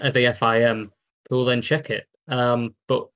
uh, 0.00 0.10
the 0.10 0.24
FIM, 0.34 0.90
who 1.28 1.36
will 1.36 1.44
then 1.44 1.62
check 1.62 1.88
it. 1.90 2.06
Um, 2.28 2.74
but 2.88 3.08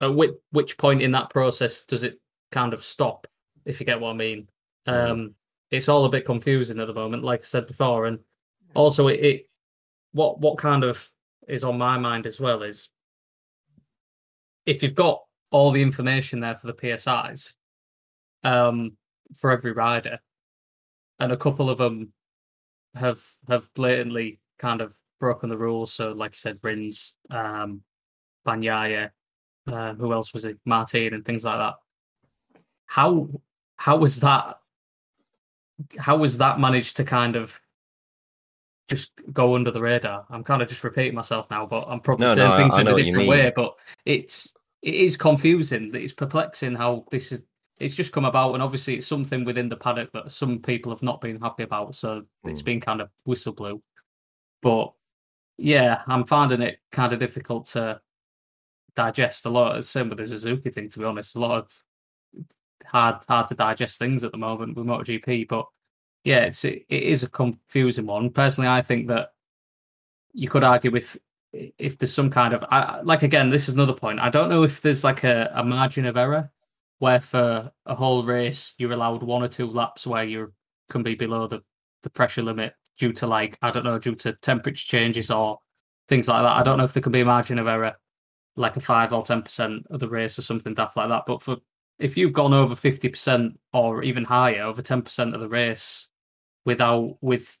at 0.00 0.14
which, 0.14 0.32
which 0.50 0.78
point 0.78 1.02
in 1.02 1.10
that 1.12 1.30
process 1.30 1.82
does 1.82 2.04
it 2.04 2.20
kind 2.52 2.72
of 2.72 2.84
stop? 2.84 3.26
If 3.64 3.80
you 3.80 3.86
get 3.86 4.00
what 4.00 4.10
I 4.10 4.14
mean, 4.14 4.48
Mm. 4.86 5.10
um, 5.10 5.34
it's 5.70 5.88
all 5.88 6.04
a 6.04 6.08
bit 6.08 6.24
confusing 6.24 6.78
at 6.80 6.86
the 6.86 6.94
moment, 6.94 7.24
like 7.24 7.40
I 7.40 7.44
said 7.44 7.66
before, 7.66 8.06
and 8.06 8.18
also 8.74 9.08
it, 9.08 9.20
it 9.20 9.50
what 10.12 10.40
what 10.40 10.58
kind 10.58 10.84
of 10.84 11.10
is 11.48 11.64
on 11.64 11.78
my 11.78 11.98
mind 11.98 12.26
as 12.26 12.40
well 12.40 12.62
is 12.62 12.90
if 14.66 14.82
you've 14.82 14.94
got 14.94 15.22
all 15.50 15.70
the 15.70 15.82
information 15.82 16.40
there 16.40 16.56
for 16.56 16.66
the 16.66 16.74
PSIs 16.74 17.54
um, 18.44 18.96
for 19.36 19.50
every 19.50 19.72
rider, 19.72 20.18
and 21.18 21.32
a 21.32 21.36
couple 21.36 21.70
of 21.70 21.78
them 21.78 22.12
have 22.94 23.20
have 23.48 23.72
blatantly 23.74 24.40
kind 24.58 24.80
of 24.80 24.94
broken 25.20 25.48
the 25.48 25.56
rules. 25.58 25.92
So, 25.92 26.12
like 26.12 26.32
I 26.32 26.36
said, 26.36 26.58
Rins, 26.62 27.14
um, 27.30 27.82
Bagnaia, 28.46 29.10
uh, 29.72 29.94
who 29.94 30.12
else 30.12 30.32
was 30.34 30.44
it? 30.44 30.58
Martin 30.64 31.14
and 31.14 31.24
things 31.24 31.44
like 31.44 31.58
that. 31.58 31.74
how 32.86 33.28
how 33.76 33.96
was 33.96 34.20
that 34.20 34.58
how 35.98 36.16
was 36.16 36.38
that 36.38 36.58
managed 36.60 36.96
to 36.96 37.04
kind 37.04 37.36
of 37.36 37.60
just 38.88 39.12
go 39.32 39.54
under 39.54 39.70
the 39.70 39.80
radar? 39.80 40.26
I'm 40.30 40.42
kind 40.42 40.62
of 40.62 40.68
just 40.68 40.82
repeating 40.82 41.14
myself 41.14 41.48
now, 41.50 41.66
but 41.66 41.86
I'm 41.88 42.00
probably 42.00 42.26
No, 42.26 42.34
saying 42.34 42.50
no, 42.50 42.56
things 42.56 42.74
I 42.74 42.80
in 42.80 42.88
a 42.88 42.94
different 42.96 43.28
way. 43.28 43.52
But 43.54 43.76
it's 44.04 44.54
it 44.82 44.94
is 44.94 45.16
confusing. 45.16 45.94
It's 45.94 46.12
perplexing 46.12 46.74
how 46.74 47.04
this 47.10 47.32
is. 47.32 47.42
It's 47.78 47.94
just 47.94 48.10
come 48.12 48.24
about, 48.24 48.54
and 48.54 48.62
obviously 48.62 48.96
it's 48.96 49.06
something 49.06 49.44
within 49.44 49.68
the 49.68 49.76
paddock 49.76 50.10
that 50.12 50.32
some 50.32 50.58
people 50.58 50.90
have 50.90 51.02
not 51.02 51.20
been 51.20 51.40
happy 51.40 51.62
about. 51.62 51.94
So 51.94 52.24
it's 52.44 52.62
been 52.62 52.80
kind 52.80 53.00
of 53.00 53.08
whistle 53.24 53.52
blew. 53.52 53.80
But 54.62 54.92
yeah, 55.58 56.02
I'm 56.08 56.24
finding 56.24 56.60
it 56.60 56.80
kind 56.90 57.12
of 57.12 57.20
difficult 57.20 57.66
to 57.66 58.00
digest 58.96 59.46
a 59.46 59.48
lot. 59.48 59.76
The 59.76 59.82
same 59.84 60.08
with 60.08 60.18
the 60.18 60.26
Suzuki 60.26 60.70
thing, 60.70 60.88
to 60.88 60.98
be 60.98 61.04
honest. 61.04 61.36
A 61.36 61.38
lot 61.38 61.58
of 61.58 61.82
hard 62.84 63.24
hard 63.28 63.46
to 63.48 63.54
digest 63.54 63.98
things 63.98 64.24
at 64.24 64.32
the 64.32 64.38
moment 64.38 64.76
with 64.76 64.86
MotoGP. 64.86 65.46
But 65.46 65.66
yeah, 66.24 66.40
it's 66.40 66.64
it, 66.64 66.84
is 66.88 67.22
a 67.22 67.28
confusing 67.28 68.06
one. 68.06 68.30
Personally, 68.30 68.68
I 68.68 68.82
think 68.82 69.08
that 69.08 69.32
you 70.32 70.48
could 70.48 70.64
argue 70.64 70.94
if 70.94 71.16
if 71.52 71.98
there's 71.98 72.12
some 72.12 72.30
kind 72.30 72.54
of 72.54 72.64
I, 72.70 73.00
like 73.02 73.22
again, 73.22 73.50
this 73.50 73.68
is 73.68 73.74
another 73.74 73.94
point. 73.94 74.20
I 74.20 74.30
don't 74.30 74.48
know 74.48 74.62
if 74.62 74.80
there's 74.80 75.04
like 75.04 75.24
a, 75.24 75.50
a 75.54 75.64
margin 75.64 76.06
of 76.06 76.16
error 76.16 76.50
where 76.98 77.20
for 77.20 77.72
a 77.86 77.94
whole 77.94 78.24
race 78.24 78.74
you're 78.78 78.92
allowed 78.92 79.22
one 79.22 79.42
or 79.42 79.48
two 79.48 79.66
laps 79.66 80.06
where 80.06 80.24
you 80.24 80.52
can 80.90 81.02
be 81.02 81.14
below 81.14 81.46
the 81.46 81.62
the 82.02 82.10
pressure 82.10 82.42
limit 82.42 82.74
due 82.98 83.12
to 83.12 83.26
like 83.26 83.58
I 83.62 83.70
don't 83.70 83.84
know 83.84 83.98
due 83.98 84.14
to 84.16 84.32
temperature 84.34 84.86
changes 84.86 85.30
or 85.30 85.60
things 86.08 86.28
like 86.28 86.42
that. 86.42 86.56
I 86.56 86.62
don't 86.62 86.78
know 86.78 86.84
if 86.84 86.92
there 86.92 87.02
can 87.02 87.12
be 87.12 87.20
a 87.20 87.24
margin 87.24 87.58
of 87.58 87.66
error 87.66 87.96
like 88.56 88.76
a 88.76 88.80
five 88.80 89.12
or 89.12 89.22
ten 89.22 89.42
percent 89.42 89.86
of 89.90 90.00
the 90.00 90.08
race 90.08 90.38
or 90.38 90.42
something 90.42 90.74
daft 90.74 90.96
like 90.96 91.08
that. 91.08 91.24
But 91.26 91.42
for 91.42 91.58
if 91.98 92.16
you've 92.16 92.32
gone 92.32 92.52
over 92.52 92.74
fifty 92.74 93.08
percent 93.08 93.58
or 93.72 94.02
even 94.02 94.24
higher, 94.24 94.62
over 94.62 94.82
ten 94.82 95.02
percent 95.02 95.34
of 95.34 95.40
the 95.40 95.48
race 95.48 96.08
without 96.64 97.16
with 97.20 97.58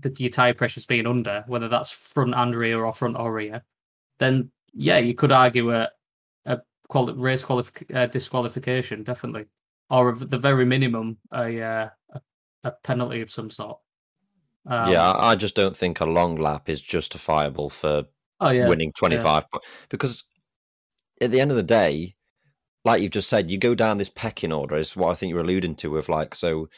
the 0.00 0.14
your 0.18 0.30
tire 0.30 0.54
pressures 0.54 0.86
being 0.86 1.06
under, 1.06 1.44
whether 1.46 1.68
that's 1.68 1.90
front 1.90 2.34
and 2.34 2.54
rear 2.54 2.84
or 2.84 2.92
front 2.92 3.16
or 3.16 3.32
rear, 3.32 3.62
then 4.18 4.50
yeah, 4.72 4.98
you 4.98 5.14
could 5.14 5.32
argue 5.32 5.72
a 5.72 5.90
a 6.46 6.60
quali- 6.88 7.14
race 7.14 7.44
qualific- 7.44 7.94
uh, 7.94 8.06
disqualification 8.06 9.02
definitely, 9.02 9.46
or 9.90 10.12
at 10.12 10.30
the 10.30 10.38
very 10.38 10.64
minimum 10.64 11.18
a 11.32 11.60
uh, 11.60 11.88
a, 12.64 12.72
penalty 12.82 13.20
of 13.20 13.30
some 13.30 13.50
sort. 13.50 13.78
Um, 14.66 14.90
yeah, 14.90 15.12
I 15.16 15.34
just 15.34 15.54
don't 15.54 15.76
think 15.76 16.00
a 16.00 16.06
long 16.06 16.36
lap 16.36 16.68
is 16.68 16.80
justifiable 16.80 17.68
for 17.68 18.06
Oh 18.40 18.50
yeah. 18.50 18.68
winning 18.68 18.92
25 18.92 19.48
po- 19.50 19.60
because 19.88 20.24
at 21.20 21.30
the 21.30 21.40
end 21.40 21.50
of 21.50 21.56
the 21.56 21.62
day 21.62 22.14
like 22.84 23.00
you've 23.02 23.10
just 23.10 23.28
said 23.28 23.50
you 23.50 23.58
go 23.58 23.74
down 23.74 23.98
this 23.98 24.10
pecking 24.10 24.52
order 24.52 24.76
is 24.76 24.96
what 24.96 25.10
i 25.10 25.14
think 25.14 25.30
you're 25.30 25.40
alluding 25.40 25.74
to 25.74 25.90
with 25.90 26.08
like 26.08 26.34
so 26.34 26.68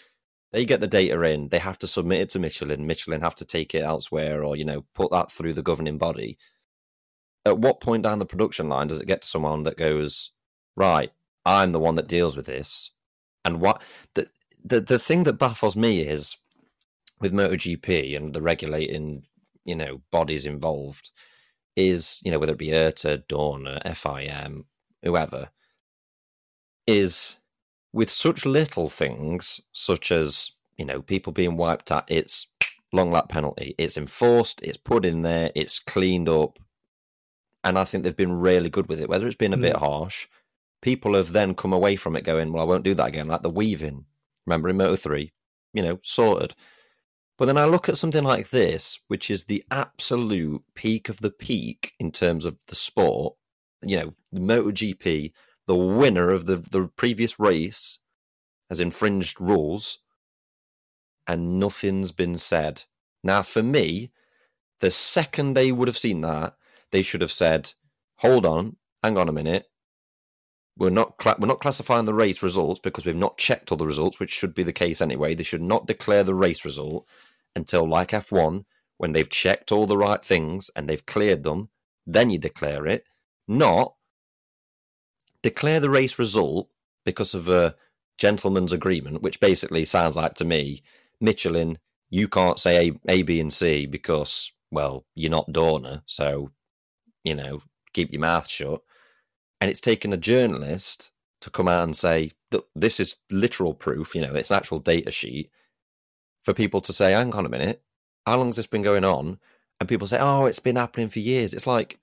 they 0.53 0.65
get 0.65 0.81
the 0.81 0.87
data 0.87 1.21
in 1.23 1.49
they 1.49 1.59
have 1.59 1.79
to 1.79 1.87
submit 1.87 2.21
it 2.21 2.29
to 2.31 2.39
michelin 2.39 2.87
michelin 2.87 3.21
have 3.21 3.35
to 3.35 3.45
take 3.45 3.75
it 3.75 3.83
elsewhere 3.83 4.45
or 4.45 4.57
you 4.57 4.65
know 4.65 4.85
put 4.95 5.11
that 5.11 5.31
through 5.31 5.53
the 5.53 5.63
governing 5.63 5.99
body. 5.99 6.39
At 7.45 7.59
what 7.59 7.81
point 7.81 8.03
down 8.03 8.19
the 8.19 8.27
production 8.27 8.69
line 8.69 8.89
does 8.89 9.01
it 9.01 9.07
get 9.07 9.23
to 9.23 9.29
someone 9.29 9.63
that 9.65 9.77
goes 9.77 10.33
right 10.77 11.13
i'm 11.45 11.73
the 11.73 11.81
one 11.81 11.95
that 11.97 12.09
deals 12.09 12.37
with 12.37 12.47
this 12.47 12.91
and 13.45 13.61
what 13.61 13.83
the 14.15 14.29
the, 14.65 14.81
the 14.81 14.99
thing 14.99 15.25
that 15.25 15.35
baffles 15.35 15.77
me 15.77 16.01
is 16.01 16.37
with 17.21 17.33
MotoGP 17.33 18.17
and 18.17 18.33
the 18.33 18.43
regulating 18.43 19.25
you 19.65 19.75
know 19.75 20.01
bodies 20.11 20.45
involved 20.45 21.11
is 21.77 22.21
you 22.25 22.31
know 22.31 22.39
whether 22.39 22.53
it 22.53 22.59
be 22.59 22.69
IRTA, 22.69 23.27
Dorna, 23.29 23.81
FIM, 23.85 24.65
whoever 25.03 25.51
is 26.87 27.37
with 27.93 28.11
such 28.11 28.45
little 28.45 28.89
things 28.89 29.61
such 29.73 30.13
as 30.13 30.53
you 30.77 30.85
know 30.85 31.03
people 31.03 31.33
being 31.33 31.57
wiped 31.57 31.91
out. 31.91 32.05
It's 32.09 32.47
long 32.93 33.11
lap 33.11 33.29
penalty. 33.29 33.75
It's 33.79 33.97
enforced. 33.97 34.63
It's 34.63 34.77
put 34.77 35.05
in 35.05 35.23
there. 35.23 35.51
It's 35.55 35.79
cleaned 35.79 36.29
up, 36.29 36.59
and 37.65 37.79
I 37.79 37.85
think 37.85 38.05
they've 38.05 38.17
been 38.17 38.39
really 38.39 38.71
good 38.71 38.89
with 38.89 39.01
it. 39.01 39.09
Whether 39.09 39.27
it's 39.27 39.37
been 39.37 39.53
a 39.53 39.57
hmm. 39.57 39.63
bit 39.63 39.77
harsh, 39.77 40.29
people 40.83 41.15
have 41.15 41.33
then 41.33 41.55
come 41.55 41.73
away 41.73 41.97
from 41.97 42.17
it 42.17 42.25
going, 42.25 42.53
"Well, 42.53 42.63
I 42.63 42.67
won't 42.67 42.85
do 42.85 42.95
that 42.95 43.09
again." 43.09 43.27
Like 43.27 43.43
the 43.43 43.51
weaving. 43.51 44.07
Remember 44.47 44.69
in 44.69 44.77
Moto 44.77 44.97
three, 44.97 45.33
you 45.73 45.83
know, 45.83 45.99
sorted. 46.03 46.55
But 47.39 47.47
then 47.47 47.59
I 47.59 47.67
look 47.67 47.89
at 47.89 47.99
something 47.99 48.25
like 48.25 48.49
this, 48.49 49.01
which 49.09 49.31
is 49.31 49.45
the 49.45 49.63
absolute 49.71 50.63
peak 50.75 51.09
of 51.09 51.21
the 51.21 51.31
peak 51.31 51.93
in 51.99 52.11
terms 52.11 52.47
of 52.47 52.57
the 52.67 52.75
sport. 52.75 53.35
You 53.83 53.97
know, 53.99 54.15
the 54.33 54.41
MotoGP, 54.41 55.33
the 55.67 55.77
winner 55.77 56.31
of 56.31 56.47
the, 56.47 56.57
the 56.57 56.89
previous 56.97 57.39
race, 57.39 57.99
has 58.69 58.81
infringed 58.81 59.41
rules, 59.41 59.99
and 61.27 61.59
nothing's 61.59 62.13
been 62.13 62.39
said. 62.39 62.85
Now, 63.23 63.43
for 63.43 63.63
me, 63.63 64.13
the 64.81 64.91
second 64.91 65.55
they 65.55 65.73
would 65.73 65.89
have 65.89 65.97
seen 65.97 66.21
that, 66.21 66.57
they 66.93 67.03
should 67.03 67.21
have 67.21 67.33
said, 67.33 67.73
"Hold 68.19 68.47
on, 68.47 68.77
hang 69.03 69.19
on 69.19 69.29
a 69.29 69.33
minute. 69.33 69.67
We're 70.79 70.91
not 70.91 71.17
cla- 71.17 71.37
we're 71.39 71.47
not 71.49 71.61
classifying 71.61 72.05
the 72.05 72.15
race 72.15 72.43
results 72.43 72.81
because 72.81 73.07
we've 73.07 73.17
not 73.17 73.39
checked 73.39 73.73
all 73.73 73.79
the 73.79 73.87
results, 73.87 74.21
which 74.21 74.33
should 74.33 74.55
be 74.55 74.63
the 74.63 74.73
case 74.73 75.01
anyway. 75.01 75.35
They 75.35 75.43
should 75.43 75.63
not 75.63 75.87
declare 75.87 76.23
the 76.23 76.35
race 76.35 76.65
result 76.65 77.09
until, 77.57 77.89
like 77.89 78.11
F1, 78.11 78.65
when 78.99 79.13
they've 79.13 79.29
checked 79.29 79.73
all 79.73 79.87
the 79.87 79.97
right 79.97 80.25
things 80.25 80.71
and 80.77 80.89
they've 80.89 81.05
cleared 81.07 81.43
them, 81.43 81.71
then 82.07 82.31
you 82.31 82.39
declare 82.39 82.87
it. 82.87 83.05
Not 83.49 83.95
declare 85.43 85.81
the 85.81 85.91
race 85.91 86.19
result 86.19 86.69
because 87.05 87.35
of 87.35 87.49
a 87.49 87.75
gentleman's 88.19 88.73
agreement, 88.73 89.23
which 89.23 89.41
basically 89.41 89.85
sounds 89.85 90.17
like 90.17 90.35
to 90.35 90.45
me, 90.45 90.83
Michelin, 91.21 91.79
you 92.11 92.29
can't 92.29 92.59
say 92.59 92.89
A, 92.89 93.11
a 93.11 93.23
B, 93.23 93.41
and 93.41 93.53
C 93.53 93.87
because, 93.87 94.53
well, 94.71 95.05
you're 95.15 95.31
not 95.31 95.53
Dorna, 95.53 96.03
so, 96.07 96.51
you 97.25 97.35
know, 97.35 97.61
keep 97.93 98.13
your 98.13 98.21
mouth 98.21 98.49
shut. 98.49 98.81
And 99.61 99.71
it's 99.71 99.81
taken 99.81 100.13
a 100.13 100.19
journalist 100.19 101.13
to 101.41 101.51
come 101.51 101.69
out 101.69 101.85
and 101.85 101.97
say, 101.97 102.33
"Look, 102.53 102.69
this 102.75 103.01
is 103.01 103.17
literal 103.31 103.75
proof, 103.75 104.15
you 104.15 104.23
know, 104.23 104.35
it's 104.35 104.51
an 104.51 104.57
actual 104.57 104.79
data 104.79 105.11
sheet 105.11 105.51
for 106.47 106.55
people 106.55 106.81
to 106.81 106.93
say, 106.93 107.11
hang 107.11 107.35
on 107.35 107.45
a 107.45 107.49
minute, 107.49 107.83
how 108.25 108.37
long 108.37 108.47
has 108.47 108.57
this 108.57 108.69
been 108.69 108.83
going 108.83 109.05
on? 109.05 109.41
And 109.81 109.89
people 109.89 110.07
say, 110.07 110.19
oh, 110.21 110.47
it's 110.47 110.61
been 110.61 110.77
happening 110.77 111.09
for 111.09 111.19
years. 111.19 111.53
It's 111.53 111.67
like, 111.67 111.99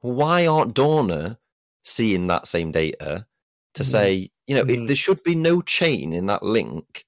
why 0.00 0.46
aren't 0.46 0.74
Dorna 0.74 1.38
seeing 1.88 2.26
that 2.26 2.46
same 2.46 2.70
data 2.70 3.26
to 3.74 3.82
Mhm. 3.82 3.86
say, 3.86 4.30
you 4.46 4.54
know, 4.54 4.62
it, 4.62 4.78
Mhm. 4.80 4.86
there 4.86 4.96
should 4.96 5.22
be 5.22 5.34
no 5.34 5.62
chain 5.62 6.12
in 6.12 6.26
that 6.26 6.42
link 6.42 7.04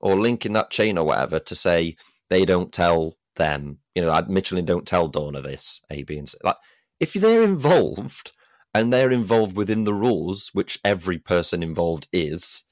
or 0.00 0.14
link 0.16 0.46
in 0.46 0.52
that 0.52 0.70
chain 0.70 0.96
or 0.98 1.04
whatever 1.04 1.38
to 1.40 1.54
say 1.54 1.96
they 2.28 2.44
don't 2.44 2.72
tell 2.72 3.16
them, 3.36 3.78
you 3.94 4.02
know, 4.02 4.08
like 4.08 4.28
Michelin 4.28 4.64
don't 4.64 4.86
tell 4.86 5.08
Dorna 5.10 5.42
this, 5.42 5.82
A, 5.90 6.02
B, 6.04 6.16
and 6.18 6.28
C. 6.28 6.38
Like, 6.42 6.56
if 7.00 7.12
they're 7.14 7.42
involved 7.42 8.32
and 8.74 8.92
they're 8.92 9.10
involved 9.12 9.56
within 9.56 9.84
the 9.84 9.94
rules, 9.94 10.50
which 10.52 10.78
every 10.84 11.18
person 11.18 11.62
involved 11.62 12.08
is, 12.12 12.64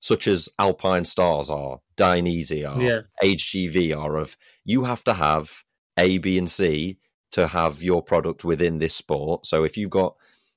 such 0.00 0.26
as 0.26 0.48
Alpinestars 0.58 1.48
are, 1.50 1.80
Dainese 1.96 2.68
are, 2.68 2.80
Yeah. 2.82 3.00
HGV 3.22 3.92
are 3.92 4.16
of 4.16 4.36
you 4.64 4.84
have 4.84 5.04
to 5.04 5.14
have 5.14 5.64
A, 5.98 6.18
B, 6.18 6.36
and 6.38 6.50
C 6.50 6.98
to 7.32 7.48
have 7.48 7.82
your 7.82 8.02
product 8.02 8.44
within 8.44 8.78
this 8.78 8.94
sport. 8.94 9.46
So 9.46 9.64
if 9.64 9.76
you've 9.76 9.90
got 9.90 10.16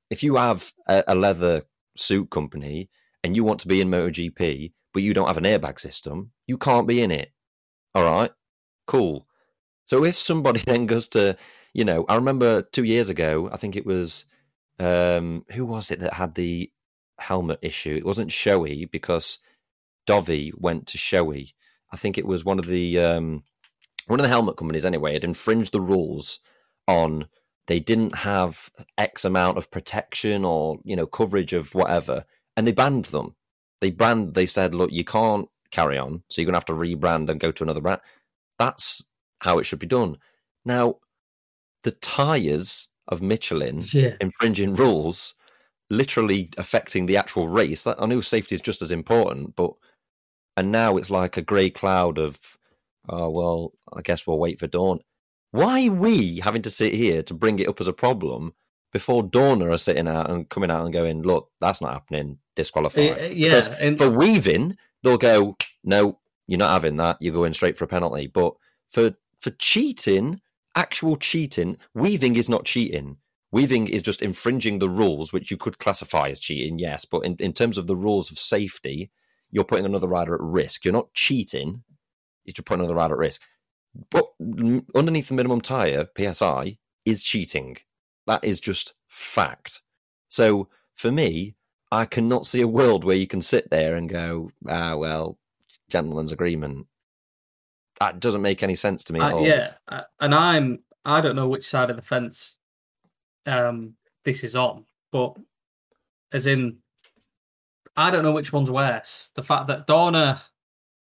if 0.10 0.24
you 0.24 0.36
have 0.36 0.72
a, 0.88 1.04
a 1.08 1.16
leather 1.16 1.64
suit 1.96 2.30
company 2.30 2.90
and 3.24 3.36
you 3.36 3.44
want 3.44 3.60
to 3.62 3.68
be 3.68 3.82
in 3.82 3.90
MotoGP, 3.90 4.72
but 4.94 5.04
you 5.04 5.14
don't 5.14 5.28
have 5.28 5.38
an 5.38 5.44
airbag 5.44 5.80
system, 5.80 6.32
you 6.48 6.58
can't 6.58 6.88
be 6.88 7.02
in 7.02 7.12
it. 7.12 7.32
All 7.94 8.04
right, 8.04 8.32
cool. 8.88 9.28
So 9.86 10.04
if 10.04 10.16
somebody 10.16 10.60
then 10.66 10.86
goes 10.86 11.08
to, 11.10 11.38
you 11.74 11.86
know, 11.86 12.06
I 12.08 12.16
remember 12.16 12.62
two 12.62 12.84
years 12.84 13.10
ago, 13.10 13.50
I 13.52 13.58
think 13.58 13.76
it 13.76 13.86
was, 13.86 14.26
um, 14.80 15.46
who 15.54 15.66
was 15.66 15.92
it 15.92 16.00
that 16.00 16.14
had 16.14 16.36
the 16.36 16.72
helmet 17.20 17.60
issue? 17.62 17.96
It 17.96 18.06
wasn't 18.06 18.32
Shoei 18.32 18.90
because 18.90 19.40
Dovi 20.08 20.52
went 20.56 20.88
to 20.88 20.98
Shoei. 20.98 21.54
I 21.92 21.98
think 21.98 22.18
it 22.18 22.26
was 22.26 22.44
one 22.44 22.60
of 22.60 22.68
the 22.68 23.00
um, 23.00 23.44
one 24.08 24.20
of 24.20 24.24
the 24.24 24.30
helmet 24.30 24.58
companies 24.58 24.86
anyway 24.86 25.14
had 25.14 25.24
infringed 25.24 25.72
the 25.72 25.82
rules 25.82 26.40
on 26.88 27.28
they 27.68 27.80
didn't 27.80 28.16
have 28.16 28.70
X 28.98 29.26
amount 29.26 29.58
of 29.58 29.72
protection 29.72 30.46
or 30.46 30.80
you 30.84 30.96
know 30.96 31.06
coverage 31.08 31.54
of 31.54 31.74
whatever, 31.74 32.26
and 32.58 32.66
they 32.68 32.72
banned 32.72 33.06
them. 33.06 33.36
They 33.82 33.92
banned. 33.92 34.34
They 34.36 34.46
said, 34.46 34.74
look, 34.76 34.92
you 34.92 35.04
can't 35.04 35.50
carry 35.72 35.98
on, 35.98 36.24
so 36.30 36.42
you're 36.42 36.46
gonna 36.48 36.58
have 36.58 36.66
to 36.66 36.74
rebrand 36.74 37.30
and 37.30 37.40
go 37.40 37.52
to 37.52 37.64
another 37.64 37.82
brand. 37.82 38.02
That's 38.60 39.04
how 39.42 39.60
it 39.60 39.66
should 39.66 39.80
be 39.80 39.88
done. 39.88 40.18
Now, 40.64 40.96
the 41.84 41.92
tires 41.92 42.90
of 43.08 43.22
Michelin 43.22 43.84
Yeah. 43.92 44.16
infringing 44.22 44.74
rules, 44.74 45.36
literally 45.90 46.50
affecting 46.58 47.06
the 47.06 47.18
actual 47.18 47.48
race. 47.50 47.84
That- 47.84 48.02
I 48.02 48.06
know 48.08 48.22
safety 48.22 48.56
is 48.56 48.62
just 48.62 48.82
as 48.82 48.92
important, 48.92 49.56
but 49.56 49.74
and 50.58 50.72
now 50.72 50.98
it's 50.98 51.10
like 51.10 51.36
a 51.38 51.42
grey 51.42 51.70
cloud 51.70 52.18
of, 52.18 52.58
oh 53.10 53.30
well, 53.30 53.74
I 53.94 54.02
guess 54.02 54.26
we'll 54.26 54.40
wait 54.40 54.60
for 54.60 54.68
dawn. 54.68 55.02
Why 55.56 55.90
we 55.90 56.40
having 56.40 56.62
to 56.64 56.70
sit 56.70 56.94
here 56.94 57.24
to 57.24 57.34
bring 57.34 57.60
it 57.60 57.68
up 57.68 57.80
as 57.80 57.88
a 57.88 57.94
problem 57.94 58.54
before 58.92 59.24
Dorna 59.24 59.72
are 59.74 59.78
sitting 59.78 60.08
out 60.08 60.30
and 60.30 60.48
coming 60.50 60.70
out 60.70 60.84
and 60.84 60.92
going, 60.94 61.22
look, 61.22 61.50
that's 61.60 61.82
not 61.82 61.94
happening, 61.94 62.40
disqualify. 62.56 63.02
Uh, 63.08 63.24
yeah, 63.28 63.62
and- 63.80 63.98
for 63.98 64.10
weaving, 64.10 64.78
they'll 65.04 65.18
go, 65.18 65.58
no, 65.84 66.20
you're 66.48 66.60
not 66.60 66.74
having 66.74 66.98
that. 66.98 67.18
You're 67.22 67.34
going 67.34 67.54
straight 67.54 67.78
for 67.78 67.86
a 67.86 67.88
penalty. 67.88 68.28
But 68.28 68.54
for 68.90 69.16
for 69.40 69.52
cheating, 69.52 70.42
actual 70.76 71.16
cheating, 71.16 71.78
weaving 71.94 72.36
is 72.36 72.50
not 72.50 72.66
cheating. 72.66 73.18
Weaving 73.52 73.88
is 73.88 74.02
just 74.02 74.22
infringing 74.22 74.80
the 74.80 74.90
rules, 74.90 75.32
which 75.32 75.50
you 75.52 75.56
could 75.56 75.78
classify 75.78 76.28
as 76.30 76.40
cheating, 76.40 76.80
yes. 76.80 77.06
But 77.06 77.20
in, 77.20 77.36
in 77.40 77.54
terms 77.54 77.78
of 77.78 77.88
the 77.88 77.96
rules 77.96 78.30
of 78.32 78.38
safety, 78.38 79.12
you're 79.52 79.64
putting 79.64 79.86
another 79.86 80.08
rider 80.08 80.36
at 80.36 80.42
risk. 80.42 80.84
You're 80.84 80.94
not 80.94 81.14
cheating, 81.14 81.84
you're 82.44 82.54
putting 82.66 82.82
another 82.82 82.96
rider 82.96 83.14
at 83.14 83.20
risk. 83.20 83.42
But 84.10 84.30
underneath 84.96 85.30
the 85.30 85.34
minimum 85.34 85.62
tyre, 85.62 86.08
PSI, 86.18 86.78
is 87.06 87.24
cheating. 87.24 87.78
That 88.28 88.44
is 88.44 88.60
just 88.60 88.94
fact. 89.08 89.82
So 90.30 90.70
for 90.96 91.12
me, 91.12 91.56
I 91.92 92.06
cannot 92.06 92.46
see 92.46 92.62
a 92.62 92.68
world 92.68 93.04
where 93.04 93.16
you 93.16 93.28
can 93.28 93.42
sit 93.42 93.70
there 93.70 93.96
and 93.96 94.10
go, 94.10 94.52
ah, 94.68 94.96
well, 94.96 95.38
gentleman's 95.90 96.32
agreement. 96.32 96.88
That 98.00 98.20
doesn't 98.20 98.42
make 98.42 98.64
any 98.64 98.76
sense 98.76 99.04
to 99.06 99.14
me 99.14 99.22
uh, 99.22 99.40
Yeah, 99.40 99.74
uh, 99.88 100.02
and 100.20 100.36
I'm 100.36 100.80
I 101.06 101.22
don't 101.22 101.36
know 101.36 101.48
which 101.48 101.68
side 101.68 101.90
of 101.90 101.96
the 101.96 102.02
fence 102.02 102.56
um, 103.46 103.94
this 104.26 104.44
is 104.44 104.56
on, 104.56 104.86
but 105.12 105.38
as 106.34 106.48
in, 106.48 106.78
I 107.96 108.12
don't 108.12 108.24
know 108.24 108.34
which 108.34 108.52
one's 108.52 108.72
worse. 108.72 109.30
The 109.36 109.44
fact 109.44 109.68
that 109.68 109.88
Dorna 109.88 110.42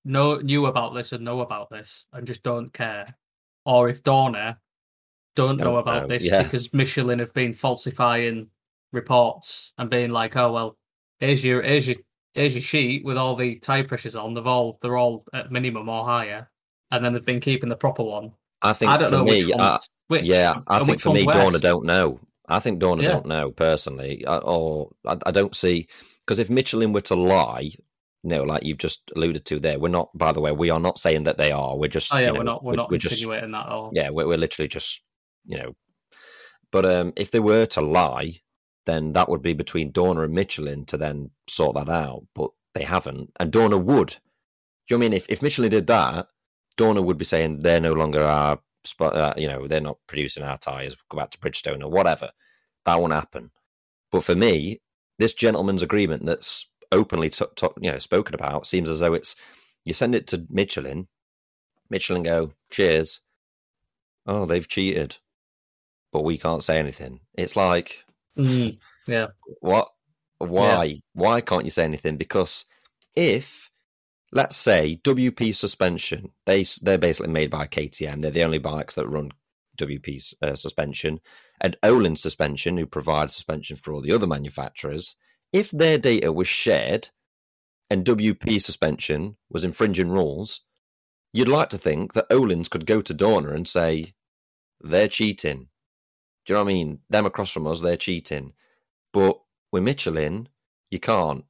know 0.05 0.37
knew 0.37 0.67
about 0.67 0.95
this 0.95 1.13
and 1.13 1.25
know 1.25 1.41
about 1.41 1.71
this 1.71 2.07
and 2.13 2.27
just 2.27 2.43
don't 2.43 2.73
care, 2.73 3.17
or 3.65 3.89
if 3.89 4.03
Dorna 4.03 4.57
don't, 5.37 5.57
don't 5.59 5.67
know 5.67 5.77
about 5.77 6.03
know. 6.03 6.09
this 6.09 6.25
yeah. 6.25 6.43
because 6.43 6.73
Michelin 6.73 7.19
have 7.19 7.35
been 7.35 7.55
falsifying 7.55 8.49
reports 8.93 9.73
and 9.79 9.91
being 9.91 10.11
like, 10.11 10.37
"Oh 10.37 10.53
well, 10.53 10.79
here's 11.19 11.45
your 11.45 11.63
here's 11.63 11.87
your 11.87 11.97
here's 12.35 12.55
your 12.55 12.63
sheet 12.63 13.05
with 13.05 13.17
all 13.17 13.35
the 13.35 13.59
tire 13.59 13.85
pressures 13.85 14.17
on. 14.17 14.35
They've 14.35 14.47
all 14.47 14.79
they're 14.81 14.97
all 14.97 15.25
at 15.33 15.53
minimum 15.53 15.89
or 15.89 16.05
higher, 16.05 16.51
and 16.91 17.05
then 17.05 17.13
they've 17.13 17.25
been 17.25 17.41
keeping 17.41 17.69
the 17.69 17.77
proper 17.77 18.03
one." 18.03 18.33
I 18.63 18.73
think 18.73 18.91
I 18.91 18.99
don't 18.99 19.11
know 19.11 19.25
me, 19.25 19.47
which 19.47 19.55
uh, 19.59 19.79
which, 20.09 20.27
yeah, 20.29 20.61
I 20.67 20.85
think 20.85 21.01
for 21.01 21.15
me, 21.15 21.25
Dorna 21.25 21.61
don't 21.61 21.87
know. 21.87 22.21
I 22.49 22.59
think 22.59 22.81
Dorna 22.81 23.03
yeah. 23.03 23.13
don't 23.13 23.27
know 23.27 23.53
personally, 23.53 24.25
uh, 24.25 24.39
or 24.39 24.91
I, 25.07 25.17
I 25.27 25.31
don't 25.31 25.55
see 25.55 25.89
because 26.21 26.39
if 26.39 26.51
Michelin 26.51 26.93
were 26.93 27.01
to 27.03 27.15
lie, 27.15 27.71
know, 28.29 28.43
like 28.43 28.65
you've 28.65 28.79
just 28.79 29.11
alluded 29.17 29.45
to 29.47 29.59
there, 29.59 29.79
we're 29.79 29.89
not. 29.89 30.11
By 30.15 30.33
the 30.33 30.41
way, 30.41 30.53
we 30.53 30.71
are 30.71 30.81
not 30.81 30.99
saying 30.99 31.25
that 31.25 31.39
they 31.39 31.53
are. 31.53 31.77
We're 31.77 31.89
just. 31.89 32.13
Oh 32.13 32.19
yeah, 32.19 32.27
you 32.27 32.33
know, 32.33 32.39
we're 32.39 32.45
not. 32.45 32.65
We're, 32.65 32.73
we're 32.73 32.77
not 32.77 32.91
we're 32.91 32.97
insinuating 32.97 33.51
just, 33.51 33.53
that 33.53 33.67
at 33.67 33.73
all. 33.73 33.91
Yeah, 33.95 34.11
we're, 34.13 34.27
we're 34.27 34.39
literally 34.39 34.69
just, 34.69 35.03
you 35.47 35.57
know. 35.57 35.77
But 36.71 36.87
um, 36.87 37.13
if 37.17 37.31
they 37.31 37.41
were 37.41 37.67
to 37.67 37.81
lie, 37.81 38.35
then 38.87 39.13
that 39.15 39.29
would 39.29 39.43
be 39.43 39.55
between 39.55 39.93
Dorna 39.93 40.25
and 40.25 40.35
Michelin 40.35 40.85
to 40.87 40.97
then 40.97 41.31
sort 41.49 41.75
that 41.77 41.89
out. 41.89 42.25
But 42.35 42.51
they 42.75 42.85
haven't, 42.85 43.31
and 43.41 43.51
Dorna 43.51 43.83
would. 43.83 44.09
Do 44.09 44.17
you 44.95 44.99
know 44.99 45.05
I 45.05 45.09
mean? 45.09 45.13
If 45.15 45.27
if 45.29 45.43
Michelin 45.43 45.71
did 45.71 45.87
that, 45.87 46.27
Dorna 46.77 47.03
would 47.03 47.19
be 47.19 47.25
saying 47.25 47.61
they're 47.61 47.81
no 47.81 47.93
longer 47.93 48.23
our, 48.23 48.61
uh, 49.01 49.35
you 49.37 49.49
know, 49.49 49.67
they're 49.67 49.81
not 49.81 49.99
producing 50.07 50.43
our 50.43 50.59
tires. 50.59 50.97
Go 51.09 51.19
back 51.19 51.31
to 51.31 51.39
Bridgestone 51.39 51.83
or 51.83 51.91
whatever. 51.91 52.31
That 52.85 53.01
won't 53.01 53.13
happen. 53.13 53.51
But 54.11 54.25
for 54.25 54.35
me, 54.35 54.81
this 55.19 55.35
gentleman's 55.35 55.83
agreement 55.83 56.25
that's 56.25 56.70
openly 56.93 57.31
t- 57.31 57.45
t- 57.57 57.69
you 57.81 57.91
know 57.91 57.99
spoken 57.99 58.35
about 58.35 58.67
seems 58.67 58.89
as 58.89 59.01
though 59.01 59.15
it's 59.15 59.37
you 59.85 59.93
send 59.93 60.15
it 60.15 60.27
to 60.29 60.47
Michelin, 60.51 61.09
Michelin 61.89 62.23
go 62.23 62.53
cheers. 62.71 63.21
Oh, 64.27 64.45
they've 64.45 64.69
cheated, 64.69 65.17
but 66.13 66.25
we 66.25 66.39
can't 66.39 66.63
say 66.63 66.79
anything. 66.79 67.21
It's 67.35 67.57
like, 67.57 68.05
mm, 68.39 68.79
yeah, 69.07 69.29
what? 69.61 69.89
Why? 70.39 70.85
Yeah. 70.85 70.97
Why 71.15 71.41
can't 71.41 71.65
you 71.65 71.71
say 71.71 71.85
anything? 71.85 72.17
Because 72.17 72.67
if 73.17 73.71
let's 74.33 74.57
say 74.57 75.01
WP 75.03 75.55
suspension, 75.55 76.31
they 76.47 76.65
they're 76.83 76.99
basically 76.99 77.33
made 77.33 77.51
by 77.51 77.67
KTM. 77.67 78.21
They're 78.21 78.31
the 78.31 78.45
only 78.45 78.59
bikes 78.59 78.95
that 78.95 79.09
run 79.09 79.33
WP 79.79 80.35
uh, 80.43 80.57
suspension, 80.57 81.21
and 81.61 81.77
Olin 81.83 82.17
suspension, 82.17 82.77
who 82.77 82.87
provide 82.87 83.31
suspension 83.31 83.77
for 83.77 83.93
all 83.93 84.03
the 84.03 84.13
other 84.13 84.27
manufacturers 84.27 85.17
if 85.53 85.71
their 85.71 85.99
data 85.99 86.33
was 86.33 86.49
shared 86.49 87.11
and 87.89 88.05
WP 88.05 88.61
suspension 88.63 89.37
was 89.51 89.65
infringing 89.65 90.11
rules, 90.11 90.61
you'd 91.33 91.49
like 91.49 91.69
to 91.71 91.79
think 91.79 92.13
that 92.13 92.29
Öhlins 92.31 92.71
could 92.71 92.87
go 92.87 93.01
to 93.01 93.15
Dorna 93.15 93.55
and 93.55 93.67
say, 93.67 94.15
they're 94.81 95.09
cheating. 95.09 95.69
Do 96.47 96.53
you 96.53 96.55
know 96.55 96.65
what 96.65 96.71
I 96.71 96.75
mean? 96.75 96.99
Them 97.11 97.27
across 97.27 97.53
from 97.53 97.67
us, 97.67 97.81
they're 97.81 97.97
cheating. 97.97 98.53
But 99.13 99.39
with 99.73 99.83
Michelin, 99.83 100.49
you 100.91 100.99
can't. 100.99 101.45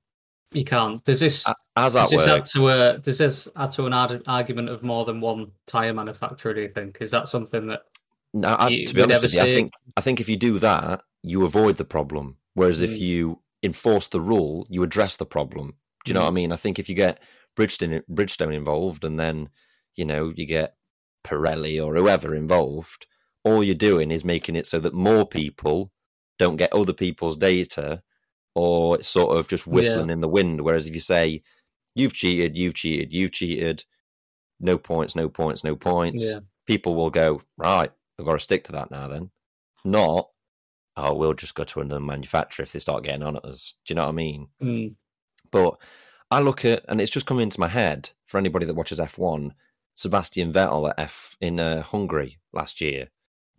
You 0.52 0.64
can't. 0.64 1.02
Does 1.04 1.20
this 1.20 1.46
as 1.76 1.94
that 1.94 2.10
does 2.10 2.10
this 2.10 2.26
add 2.26 2.46
to 2.46 2.68
a 2.68 2.98
does 2.98 3.18
this 3.18 3.46
add 3.54 3.70
to 3.72 3.86
an 3.86 3.92
ad- 3.92 4.22
argument 4.26 4.68
of 4.68 4.82
more 4.82 5.04
than 5.04 5.20
one 5.20 5.52
tire 5.66 5.94
manufacturer? 5.94 6.54
Do 6.54 6.62
you 6.62 6.68
think 6.68 6.98
is 7.00 7.12
that 7.12 7.28
something 7.28 7.68
that? 7.68 7.82
No, 8.34 8.48
I, 8.48 8.68
you, 8.68 8.86
to 8.86 8.94
be 8.94 9.02
honest 9.02 9.22
with 9.22 9.34
you, 9.34 9.42
I 9.42 9.46
think 9.46 9.72
I 9.96 10.00
think 10.00 10.20
if 10.20 10.28
you 10.28 10.36
do 10.36 10.58
that, 10.58 11.02
you 11.22 11.44
avoid 11.44 11.76
the 11.76 11.84
problem. 11.84 12.38
Whereas 12.54 12.80
mm. 12.80 12.84
if 12.84 12.98
you 12.98 13.40
enforce 13.62 14.09
the 14.09 14.20
rule, 14.20 14.66
you 14.70 14.83
address 14.83 15.16
the 15.16 15.27
problem. 15.27 15.75
Do 16.05 16.11
you 16.11 16.14
know 16.14 16.20
mm. 16.20 16.25
what 16.25 16.31
I 16.31 16.35
mean? 16.35 16.53
I 16.53 16.57
think 16.57 16.79
if 16.79 16.88
you 16.88 16.94
get 16.94 17.23
Bridgestone, 17.59 18.03
Bridgestone 18.11 18.55
involved 18.55 19.05
and 19.05 19.18
then, 19.18 19.51
you 19.96 20.05
know, 20.05 20.33
you 20.35 20.46
get 20.46 20.77
Pirelli 21.25 21.85
or 21.85 21.94
whoever 21.94 22.35
involved, 22.35 23.07
all 23.44 23.62
you're 23.62 23.75
doing 23.75 24.11
is 24.11 24.25
making 24.25 24.57
it 24.57 24.66
so 24.66 24.81
that 24.81 24.94
more 24.94 25.27
people 25.27 25.92
don't 26.38 26.57
get 26.57 26.73
other 26.73 26.92
people's 26.92 27.37
data 27.37 28.03
or 28.55 28.96
it's 28.96 29.09
sort 29.09 29.37
of 29.37 29.49
just 29.49 29.66
whistling 29.66 30.09
yeah. 30.09 30.14
in 30.14 30.20
the 30.20 30.29
wind. 30.29 30.61
Whereas 30.62 30.87
if 30.87 30.94
you 30.94 31.01
say, 31.01 31.42
you've 31.94 32.14
cheated, 32.14 32.57
you've 32.57 32.75
cheated, 32.75 33.12
you've 33.12 33.33
cheated, 33.33 33.85
no 34.59 34.79
points, 34.79 35.14
no 35.14 35.29
points, 35.29 35.64
no 35.64 35.77
points, 35.77 36.33
yeah. 36.33 36.40
people 36.66 36.94
will 36.94 37.11
go, 37.11 37.42
right, 37.57 37.90
I've 38.18 38.25
got 38.27 38.33
to 38.33 38.38
stick 38.38 38.64
to 38.64 38.73
that 38.73 38.90
now 38.90 39.09
then. 39.09 39.31
Not, 39.85 40.29
oh, 40.96 41.14
we'll 41.14 41.35
just 41.35 41.55
go 41.55 41.64
to 41.64 41.81
another 41.81 42.00
manufacturer 42.00 42.62
if 42.64 42.72
they 42.72 42.79
start 42.79 43.05
getting 43.05 43.22
on 43.22 43.37
at 43.37 43.44
us. 43.44 43.74
Do 43.85 43.92
you 43.92 43.96
know 43.96 44.03
what 44.03 44.11
I 44.11 44.12
mean? 44.12 44.48
Mm. 44.62 44.94
But 45.50 45.76
I 46.31 46.40
look 46.40 46.64
at, 46.64 46.85
and 46.88 47.00
it's 47.00 47.11
just 47.11 47.26
coming 47.26 47.42
into 47.42 47.61
my 47.61 47.68
head 47.68 48.11
for 48.26 48.38
anybody 48.38 48.66
that 48.66 48.74
watches 48.74 48.98
F1, 48.98 49.53
Sebastian 49.94 50.53
Vettel 50.53 50.90
at 50.90 50.98
F 50.98 51.37
in 51.40 51.59
uh, 51.59 51.83
Hungary 51.83 52.38
last 52.53 52.81
year. 52.81 53.09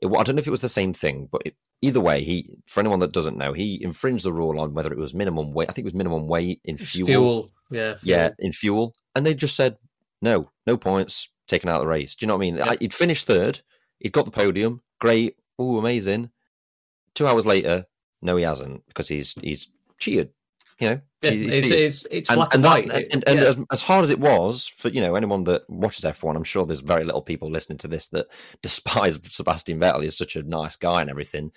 It, 0.01 0.07
I 0.07 0.23
don't 0.23 0.35
know 0.35 0.39
if 0.39 0.47
it 0.47 0.51
was 0.51 0.61
the 0.61 0.69
same 0.69 0.93
thing, 0.93 1.27
but 1.31 1.41
it, 1.45 1.55
either 1.81 1.99
way, 1.99 2.23
he 2.23 2.57
for 2.65 2.79
anyone 2.79 2.99
that 2.99 3.11
doesn't 3.11 3.37
know, 3.37 3.53
he 3.53 3.83
infringed 3.83 4.25
the 4.25 4.33
rule 4.33 4.59
on 4.59 4.73
whether 4.73 4.91
it 4.91 4.97
was 4.97 5.13
minimum 5.13 5.53
weight. 5.53 5.69
I 5.69 5.73
think 5.73 5.83
it 5.83 5.91
was 5.91 5.93
minimum 5.93 6.27
weight 6.27 6.61
in 6.63 6.77
fuel. 6.77 7.07
Fuel, 7.07 7.51
yeah, 7.69 7.95
fuel. 7.95 8.17
yeah, 8.17 8.29
in 8.39 8.51
fuel, 8.51 8.95
and 9.15 9.25
they 9.25 9.33
just 9.33 9.55
said 9.55 9.77
no, 10.21 10.49
no 10.65 10.77
points, 10.77 11.29
taken 11.47 11.69
out 11.69 11.77
of 11.77 11.81
the 11.81 11.87
race. 11.87 12.15
Do 12.15 12.23
you 12.23 12.27
know 12.27 12.35
what 12.35 12.45
I 12.45 12.51
mean? 12.51 12.57
Yeah. 12.57 12.73
He'd 12.79 12.93
finished 12.93 13.27
third, 13.27 13.61
he'd 13.99 14.13
got 14.13 14.25
the 14.25 14.31
podium, 14.31 14.81
great, 14.99 15.35
oh, 15.59 15.77
amazing. 15.77 16.31
Two 17.15 17.27
hours 17.27 17.45
later, 17.45 17.85
no, 18.21 18.35
he 18.35 18.43
hasn't 18.43 18.85
because 18.87 19.07
he's 19.07 19.33
he's 19.41 19.67
cheated. 19.97 20.29
You 20.79 20.89
know, 20.89 21.01
yeah, 21.21 21.31
he's 21.31 21.53
it's, 21.53 21.69
it's, 21.69 22.07
it's 22.09 22.29
and, 22.29 22.37
black 22.37 22.55
and, 22.55 22.65
and 22.65 22.89
white. 22.89 23.13
and, 23.13 23.27
and 23.27 23.39
yeah. 23.39 23.45
as, 23.49 23.63
as, 23.71 23.81
hard 23.83 24.03
as 24.03 24.09
it 24.09 24.19
was 24.19 24.67
for 24.67 24.89
you 24.89 24.99
know 24.99 25.13
anyone 25.13 25.43
that 25.43 25.69
watches 25.69 26.03
F1, 26.03 26.35
I'm 26.35 26.43
sure 26.43 26.65
there's 26.65 26.81
very 26.81 27.03
little 27.03 27.21
people 27.21 27.51
listening 27.51 27.77
to 27.79 27.87
this 27.87 28.07
that 28.09 28.27
despise 28.63 29.19
Sebastian 29.31 29.79
Vettel. 29.79 30.01
He's 30.01 30.17
such 30.17 30.35
a 30.35 30.43
nice 30.43 30.75
guy 30.75 31.01
and 31.01 31.09
everything. 31.09 31.51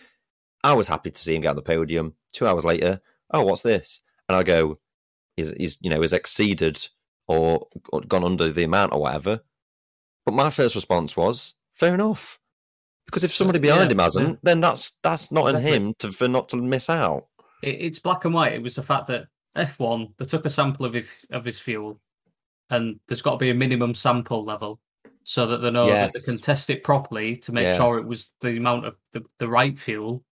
I 0.63 0.73
was 0.75 0.89
happy 0.89 1.11
to 1.11 1.21
see 1.21 1.35
him 1.35 1.43
get 1.43 1.51
on 1.51 1.57
the 1.57 1.63
podium. 1.63 2.15
Two 2.33 2.47
hours 2.47 2.65
later, 2.65 3.01
oh, 3.31 3.43
what's 3.45 3.63
this? 3.63 4.01
And 4.29 4.37
I 4.37 4.43
go, 4.43 4.79
he's, 5.37 5.53
he's 5.59 5.79
you 5.83 5.91
know, 5.91 6.01
has 6.01 6.15
exceeded 6.15 6.89
or, 7.27 7.67
or 7.91 8.01
gone 8.01 8.25
under 8.25 8.51
the 8.51 8.65
amount 8.65 8.93
or 8.93 9.03
whatever. 9.03 9.41
But 10.25 10.35
my 10.35 10.51
first 10.51 10.75
response 10.75 11.17
was, 11.17 11.55
fair 11.71 11.95
enough. 11.95 12.39
Because 13.07 13.25
if 13.25 13.33
somebody 13.33 13.59
behind 13.59 13.91
yeah, 13.91 13.95
him 13.95 13.99
hasn't, 13.99 14.29
yeah. 14.29 14.41
then 14.43 14.61
that's 14.61 14.99
that's 15.03 15.31
not 15.31 15.47
exactly. 15.47 15.73
on 15.73 15.83
him 15.83 15.95
to 15.99 16.11
for 16.11 16.29
not 16.29 16.49
to 16.51 16.57
miss 16.57 16.89
out. 16.89 17.27
It, 17.63 17.81
it's 17.81 17.99
black 17.99 18.25
and 18.25 18.35
white. 18.35 18.53
It 18.53 18.63
was 18.63 18.77
the 18.77 18.83
fact 18.83 19.07
that 19.09 19.27
F1 19.57 20.17
they 20.17 20.25
took 20.25 20.47
a 20.47 20.51
sample 20.51 20.87
of 20.87 20.95
his 20.95 21.25
of 21.31 21.45
his 21.45 21.61
fuel, 21.61 22.01
and 22.71 22.99
there's 23.09 23.23
got 23.23 23.33
to 23.33 23.37
be 23.39 23.51
a 23.51 23.55
minimum 23.55 23.95
sample 23.95 24.45
level 24.45 24.81
so 25.25 25.47
that 25.47 25.59
they 25.59 25.71
know 25.71 25.87
yes. 25.87 26.13
that 26.13 26.21
they 26.21 26.33
can 26.33 26.41
test 26.41 26.71
it 26.71 26.85
properly 26.85 27.37
to 27.37 27.53
make 27.53 27.65
yeah. 27.65 27.77
sure 27.77 27.99
it 27.99 28.07
was 28.07 28.31
the 28.43 28.57
amount 28.57 28.85
of 28.85 28.97
the, 29.13 29.25
the 29.39 29.49
right 29.49 29.79
fuel, 29.79 30.23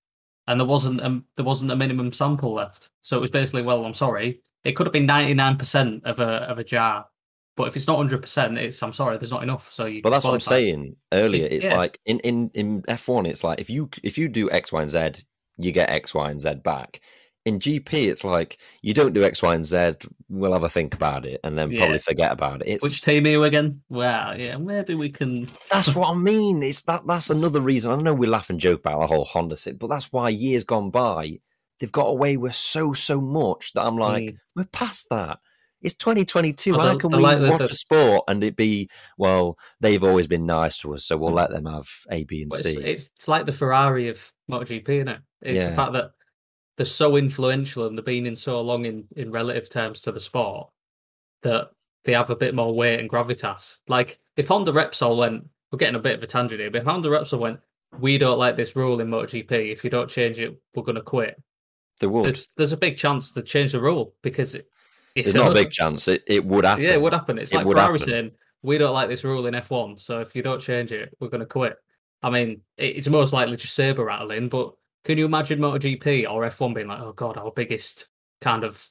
and 0.47 0.61
there 0.61 0.67
wasn't 0.67 1.01
a, 1.01 1.23
there 1.37 1.45
wasn't 1.45 1.71
a 1.71 1.77
minimum 1.77 2.13
sample 2.13 2.53
left. 2.53 2.91
So 3.01 3.17
it 3.17 3.21
was 3.21 3.31
basically, 3.31 3.63
well, 3.63 3.85
I'm 3.85 3.95
sorry, 3.95 4.41
it 4.65 4.73
could 4.73 4.87
have 4.87 4.93
been 4.93 5.07
99 5.07 5.57
percent 5.57 6.05
of 6.05 6.21
a 6.21 6.43
of 6.49 6.59
a 6.59 6.65
jar 6.65 7.07
but 7.63 7.69
if 7.69 7.77
it's 7.77 7.87
not 7.87 7.97
hundred 7.97 8.23
percent, 8.23 8.59
it's 8.59 8.83
I'm 8.83 8.93
sorry, 8.93 9.17
there's 9.19 9.31
not 9.31 9.45
enough. 9.45 9.73
So 9.73 9.87
you. 9.87 10.03
But 10.03 10.11
that's 10.11 10.25
what 10.25 10.35
I'm 10.35 10.41
saying 10.41 10.97
earlier. 11.13 11.47
It's 11.49 11.65
yeah. 11.65 11.77
like 11.77 12.01
in 12.07 12.19
in 12.21 12.51
in 12.55 12.83
F1, 12.83 13.29
it's 13.29 13.45
like 13.45 13.61
if 13.61 13.71
you 13.71 13.89
if 14.03 14.19
you 14.19 14.29
do 14.29 14.51
X, 14.51 14.73
Y, 14.73 14.83
and 14.83 14.91
Z, 14.91 15.25
you 15.59 15.71
get 15.71 15.91
X, 15.91 16.13
Y, 16.13 16.29
and 16.29 16.41
Z 16.41 16.55
back. 16.65 17.01
in 17.45 17.59
GP, 17.59 17.93
it's 18.09 18.25
like 18.25 18.59
you 18.83 18.95
don't 18.95 19.13
do 19.15 19.23
X, 19.25 19.43
Y, 19.43 19.55
and 19.55 19.65
Z. 19.65 19.93
We'll 20.29 20.53
have 20.53 20.65
a 20.65 20.69
think 20.69 20.95
about 20.95 21.25
it, 21.27 21.39
and 21.45 21.57
then 21.57 21.71
Yeah. 21.71 21.79
probably 21.81 21.99
forget 21.99 22.33
about 22.33 22.63
it. 22.63 22.69
It's, 22.69 22.83
Which 22.83 23.01
team 23.01 23.25
are 23.27 23.29
you 23.31 23.45
again? 23.45 23.83
Well, 23.89 24.39
yeah, 24.39 24.57
maybe 24.59 24.95
we 24.95 25.11
can. 25.11 25.49
That's 25.73 25.95
what 25.95 26.11
I 26.11 26.15
mean. 26.17 26.63
It's 26.63 26.83
that. 26.83 27.01
That's 27.07 27.31
another 27.31 27.61
reason. 27.61 27.93
I 27.93 27.97
know 27.97 28.15
we 28.15 28.27
laugh 28.27 28.51
and 28.51 28.59
joke 28.61 28.81
about 28.81 29.01
the 29.01 29.07
whole 29.09 29.25
Honda 29.25 29.57
thing, 29.57 29.77
but 29.77 29.89
that's 29.89 30.13
why 30.13 30.29
years 30.29 30.65
gone 30.65 30.91
by, 30.91 31.41
they've 31.79 31.91
got 32.01 32.07
away 32.07 32.37
with 32.37 32.55
so 32.55 32.93
so 32.93 33.21
much 33.21 33.73
that 33.75 33.85
I'm 33.87 33.99
like, 33.99 34.25
Mm. 34.25 34.37
we're 34.57 34.65
past 34.67 35.09
that. 35.11 35.39
It's 35.83 35.95
2022. 35.95 36.75
How 36.75 36.97
can 36.97 37.11
we 37.11 37.19
like 37.19 37.41
watch 37.41 37.59
the- 37.59 37.65
a 37.65 37.69
sport 37.69 38.25
and 38.29 38.43
it 38.45 38.57
be 38.57 38.89
well? 39.19 39.59
They've 39.81 40.03
always 40.03 40.27
been 40.27 40.47
nice 40.47 40.79
to 40.79 40.95
us, 40.95 41.05
so 41.05 41.17
we'll 41.17 41.33
mm. 41.33 41.37
let 41.37 41.51
them 41.51 41.67
have 41.67 41.89
A, 42.11 42.25
B, 42.25 42.43
and 42.43 42.53
C. 42.53 42.81
it's, 42.83 43.11
it's 43.15 43.29
like 43.29 43.47
the 43.47 43.53
Ferrari 43.53 44.09
of 44.09 44.33
MotoGP, 44.51 44.89
isn't 44.89 45.09
it? 45.09 45.21
It's 45.43 45.67
the 45.67 45.75
fact 45.75 45.93
that 45.95 46.13
they're 46.77 46.87
so 46.87 47.17
influential 47.17 47.87
and 47.87 47.99
they've 47.99 48.05
been 48.05 48.27
in 48.27 48.37
so 48.37 48.61
long 48.61 48.85
in, 48.85 49.05
in 49.17 49.31
relative 49.31 49.69
terms 49.69 50.01
to 50.03 50.13
the 50.13 50.21
sport 50.21 50.69
that 51.43 51.71
they 52.05 52.13
have 52.13 52.31
a 52.31 52.37
bit 52.37 52.55
more 52.55 52.75
weight 52.75 53.01
and 53.01 53.11
gravitas. 53.11 53.79
Like 53.89 54.19
if 54.37 54.49
Honda 54.49 54.73
Repsol 54.73 55.17
went, 55.17 55.49
we're 55.71 55.79
getting 55.79 55.97
a 55.97 56.01
bit 56.01 56.17
of 56.17 56.23
a 56.23 56.27
tangent 56.27 56.61
here, 56.61 56.71
but 56.71 56.83
if 56.83 56.87
Honda 56.87 57.09
Repsol 57.09 57.41
went, 57.41 57.61
we 57.99 58.19
don't 58.19 58.39
like 58.39 58.57
this 58.57 58.75
rule 58.75 59.01
in 59.01 59.09
MotoGP. 59.09 59.71
If 59.71 59.85
you 59.85 59.91
don't 59.91 60.09
change 60.09 60.41
it, 60.41 60.59
we're 60.75 60.83
going 60.83 60.97
to 60.97 61.03
quit. 61.03 61.41
They 62.01 62.07
would. 62.07 62.25
There's 62.25 62.49
there's 62.57 62.73
a 62.73 62.79
big 62.79 62.97
chance 62.97 63.31
to 63.33 63.43
change 63.43 63.73
the 63.73 63.81
rule 63.81 64.15
because 64.23 64.55
it, 64.55 64.67
they 65.15 65.33
not 65.33 65.51
a 65.53 65.55
big 65.55 65.71
chance. 65.71 66.09
It, 66.09 66.23
it 66.27 66.45
would 66.45 66.65
happen. 66.65 66.85
yeah, 66.85 66.93
it 66.93 67.01
would 67.01 67.13
happen. 67.13 67.39
It's 67.39 67.53
It 67.53 67.57
like 67.57 67.67
Ferrari 67.67 67.99
happen. 67.99 67.99
saying, 68.09 68.31
"We 68.63 68.79
don't 68.79 68.93
like 68.95 69.09
this 69.09 69.25
rule 69.25 69.47
in 69.47 69.55
F1, 69.55 69.99
so 69.99 70.21
if 70.21 70.35
you 70.35 70.43
don't 70.43 70.61
change 70.61 70.93
it, 70.93 71.15
we're 71.21 71.29
going 71.29 71.41
to 71.41 71.47
quit." 71.47 71.77
I 72.23 72.31
mean, 72.31 72.63
it- 72.77 72.97
it's 72.97 73.09
most 73.09 73.33
likely 73.33 73.57
just 73.57 73.75
saber 73.75 74.05
rattling, 74.05 74.49
but 74.49 74.73
can 75.05 75.19
you 75.19 75.25
imagine 75.27 75.59
MotoGP 75.59 76.31
or 76.31 76.45
F1 76.45 76.75
being 76.75 76.87
like, 76.89 77.01
"Oh 77.01 77.13
God, 77.13 77.37
our 77.37 77.51
biggest 77.51 78.09
kind 78.41 78.65
of 78.65 78.85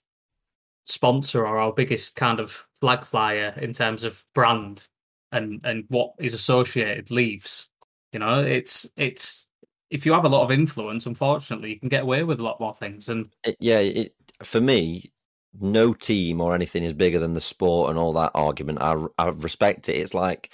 sponsor 0.86 1.46
or 1.46 1.58
our 1.58 1.74
biggest 1.74 2.16
kind 2.16 2.40
of 2.40 2.64
flag 2.80 3.06
flyer 3.06 3.54
in 3.62 3.74
terms 3.74 4.04
of 4.04 4.24
brand 4.34 4.88
and 5.32 5.62
and 5.64 5.86
what 5.90 6.14
is 6.20 6.34
associated 6.34 7.12
leaves." 7.12 7.70
You 8.14 8.20
know, 8.20 8.40
it's 8.42 8.90
it's 8.98 9.48
if 9.90 10.06
you 10.06 10.14
have 10.14 10.26
a 10.26 10.30
lot 10.30 10.44
of 10.44 10.52
influence, 10.52 11.06
unfortunately, 11.06 11.70
you 11.72 11.80
can 11.80 11.90
get 11.90 12.04
away 12.04 12.24
with 12.24 12.40
a 12.40 12.44
lot 12.44 12.60
more 12.60 12.74
things. 12.74 13.10
And 13.10 13.30
yeah, 13.60 13.80
it, 13.80 14.14
for 14.44 14.60
me, 14.62 15.12
no 15.60 15.94
team 15.94 16.42
or 16.42 16.56
anything 16.56 16.84
is 16.84 16.94
bigger 16.94 17.20
than 17.20 17.34
the 17.34 17.42
sport 17.42 17.90
and 17.90 18.00
all 18.00 18.14
that 18.14 18.32
argument. 18.34 18.80
I, 18.82 18.96
I 19.18 19.30
respect 19.30 19.90
it. 19.90 19.98
It's 19.98 20.14
like 20.14 20.52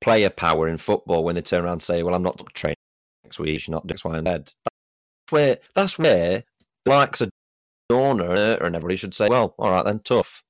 player 0.00 0.30
power 0.30 0.68
in 0.68 0.78
football 0.78 1.24
when 1.24 1.34
they 1.34 1.42
turn 1.42 1.64
around 1.64 1.72
and 1.72 1.82
say, 1.82 2.02
"Well, 2.02 2.14
I'm 2.14 2.22
not 2.22 2.42
training 2.54 2.76
next 3.24 3.38
week, 3.38 3.68
not 3.68 3.90
X, 3.90 4.04
Y, 4.04 4.16
and 4.16 4.26
Z." 4.26 4.32
That's 4.32 4.54
where 5.30 5.58
that's 5.74 5.98
where 5.98 6.44
the 6.84 6.90
likes 6.90 7.20
of 7.20 7.30
Dorna 7.90 8.60
and 8.60 8.76
everybody 8.76 8.96
should 8.96 9.14
say, 9.14 9.28
"Well, 9.28 9.54
all 9.58 9.70
right 9.70 9.84
then, 9.84 10.00
tough. 10.00 10.42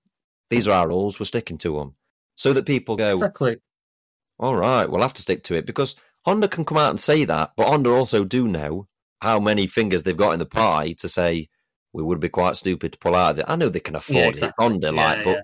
These 0.51 0.69
are 0.69 0.73
our 0.73 0.89
rules. 0.89 1.21
We're 1.21 1.25
sticking 1.25 1.59
to 1.59 1.77
them." 1.79 1.97
So 2.37 2.53
that 2.55 2.67
people 2.67 2.97
go, 2.97 3.13
exactly, 3.13 3.59
all 4.39 4.57
right, 4.57 4.91
we'll 4.91 5.03
have 5.03 5.13
to 5.15 5.23
stick 5.23 5.45
to 5.45 5.55
it 5.55 5.67
because 5.67 5.95
Honda 6.25 6.49
can 6.49 6.65
come 6.65 6.79
out 6.79 6.91
and 6.91 6.99
say 6.99 7.25
that, 7.25 7.53
but 7.57 7.69
Honda 7.69 7.91
also 7.91 8.25
do 8.25 8.49
know 8.49 8.89
how 9.21 9.39
many 9.39 9.67
fingers 9.67 10.03
they've 10.03 10.17
got 10.17 10.33
in 10.33 10.41
the 10.41 10.47
pie 10.47 10.93
to 10.99 11.09
say 11.09 11.49
we 11.93 12.03
would 12.03 12.21
be 12.21 12.29
quite 12.29 12.57
stupid 12.57 12.93
to 12.93 12.99
pull 12.99 13.15
out 13.15 13.33
of 13.33 13.39
it. 13.41 13.45
I 13.49 13.57
know 13.57 13.69
they 13.69 13.81
can 13.81 13.97
afford 13.97 14.35
exactly. 14.37 14.49
it, 14.49 14.55
Honda, 14.59 14.87
Yeah, 14.95 15.03
like, 15.03 15.25
but 15.25 15.31
yeah. 15.37 15.43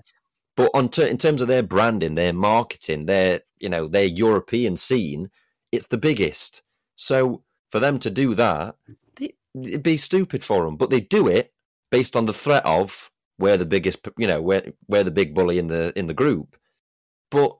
but 0.55 0.71
on 0.73 0.89
ter- 0.89 1.07
in 1.07 1.17
terms 1.17 1.41
of 1.41 1.47
their 1.47 1.63
branding, 1.63 2.15
their 2.15 2.33
marketing, 2.33 3.05
their 3.05 3.41
you 3.59 3.69
know 3.69 3.87
their 3.87 4.05
European 4.05 4.77
scene, 4.77 5.29
it's 5.71 5.87
the 5.87 5.97
biggest. 5.97 6.63
So 6.95 7.43
for 7.71 7.79
them 7.79 7.99
to 7.99 8.09
do 8.09 8.33
that, 8.35 8.75
they, 9.15 9.33
it'd 9.61 9.83
be 9.83 9.97
stupid 9.97 10.43
for 10.43 10.65
them. 10.65 10.75
But 10.75 10.89
they 10.89 11.01
do 11.01 11.27
it 11.27 11.53
based 11.91 12.15
on 12.15 12.25
the 12.25 12.33
threat 12.33 12.65
of 12.65 13.11
where 13.37 13.57
the 13.57 13.65
biggest, 13.65 14.07
you 14.17 14.27
know, 14.27 14.41
where 14.41 14.63
where 14.87 15.03
the 15.03 15.11
big 15.11 15.33
bully 15.33 15.59
in 15.59 15.67
the 15.67 15.93
in 15.97 16.07
the 16.07 16.13
group. 16.13 16.57
But 17.31 17.55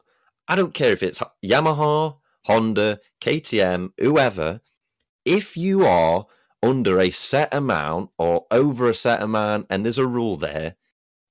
I 0.47 0.55
don't 0.55 0.73
care 0.73 0.91
if 0.91 1.03
it's 1.03 1.21
Yamaha, 1.45 2.17
Honda, 2.45 2.99
KTM, 3.21 3.91
whoever. 3.99 4.61
If 5.25 5.55
you 5.55 5.85
are 5.85 6.25
under 6.61 6.99
a 6.99 7.09
set 7.09 7.53
amount 7.53 8.09
or 8.17 8.45
over 8.51 8.89
a 8.89 8.93
set 8.93 9.21
amount, 9.21 9.67
and 9.69 9.85
there's 9.85 9.97
a 9.97 10.07
rule 10.07 10.37
there, 10.37 10.75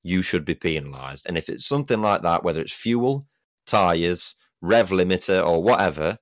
you 0.02 0.22
should 0.22 0.44
be 0.44 0.54
penalised. 0.54 1.26
And 1.26 1.36
if 1.36 1.48
it's 1.48 1.66
something 1.66 2.00
like 2.00 2.22
that, 2.22 2.44
whether 2.44 2.60
it's 2.60 2.72
fuel, 2.72 3.26
tyres, 3.66 4.34
rev 4.60 4.90
limiter, 4.90 5.46
or 5.46 5.62
whatever, 5.62 6.18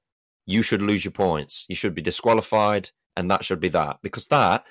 you 0.46 0.62
should 0.62 0.82
lose 0.82 1.04
your 1.04 1.12
points. 1.12 1.66
You 1.68 1.76
should 1.76 1.94
be 1.94 2.02
disqualified, 2.02 2.90
and 3.16 3.30
that 3.30 3.44
should 3.44 3.60
be 3.60 3.68
that. 3.70 3.98
Because 4.02 4.26
that 4.28 4.64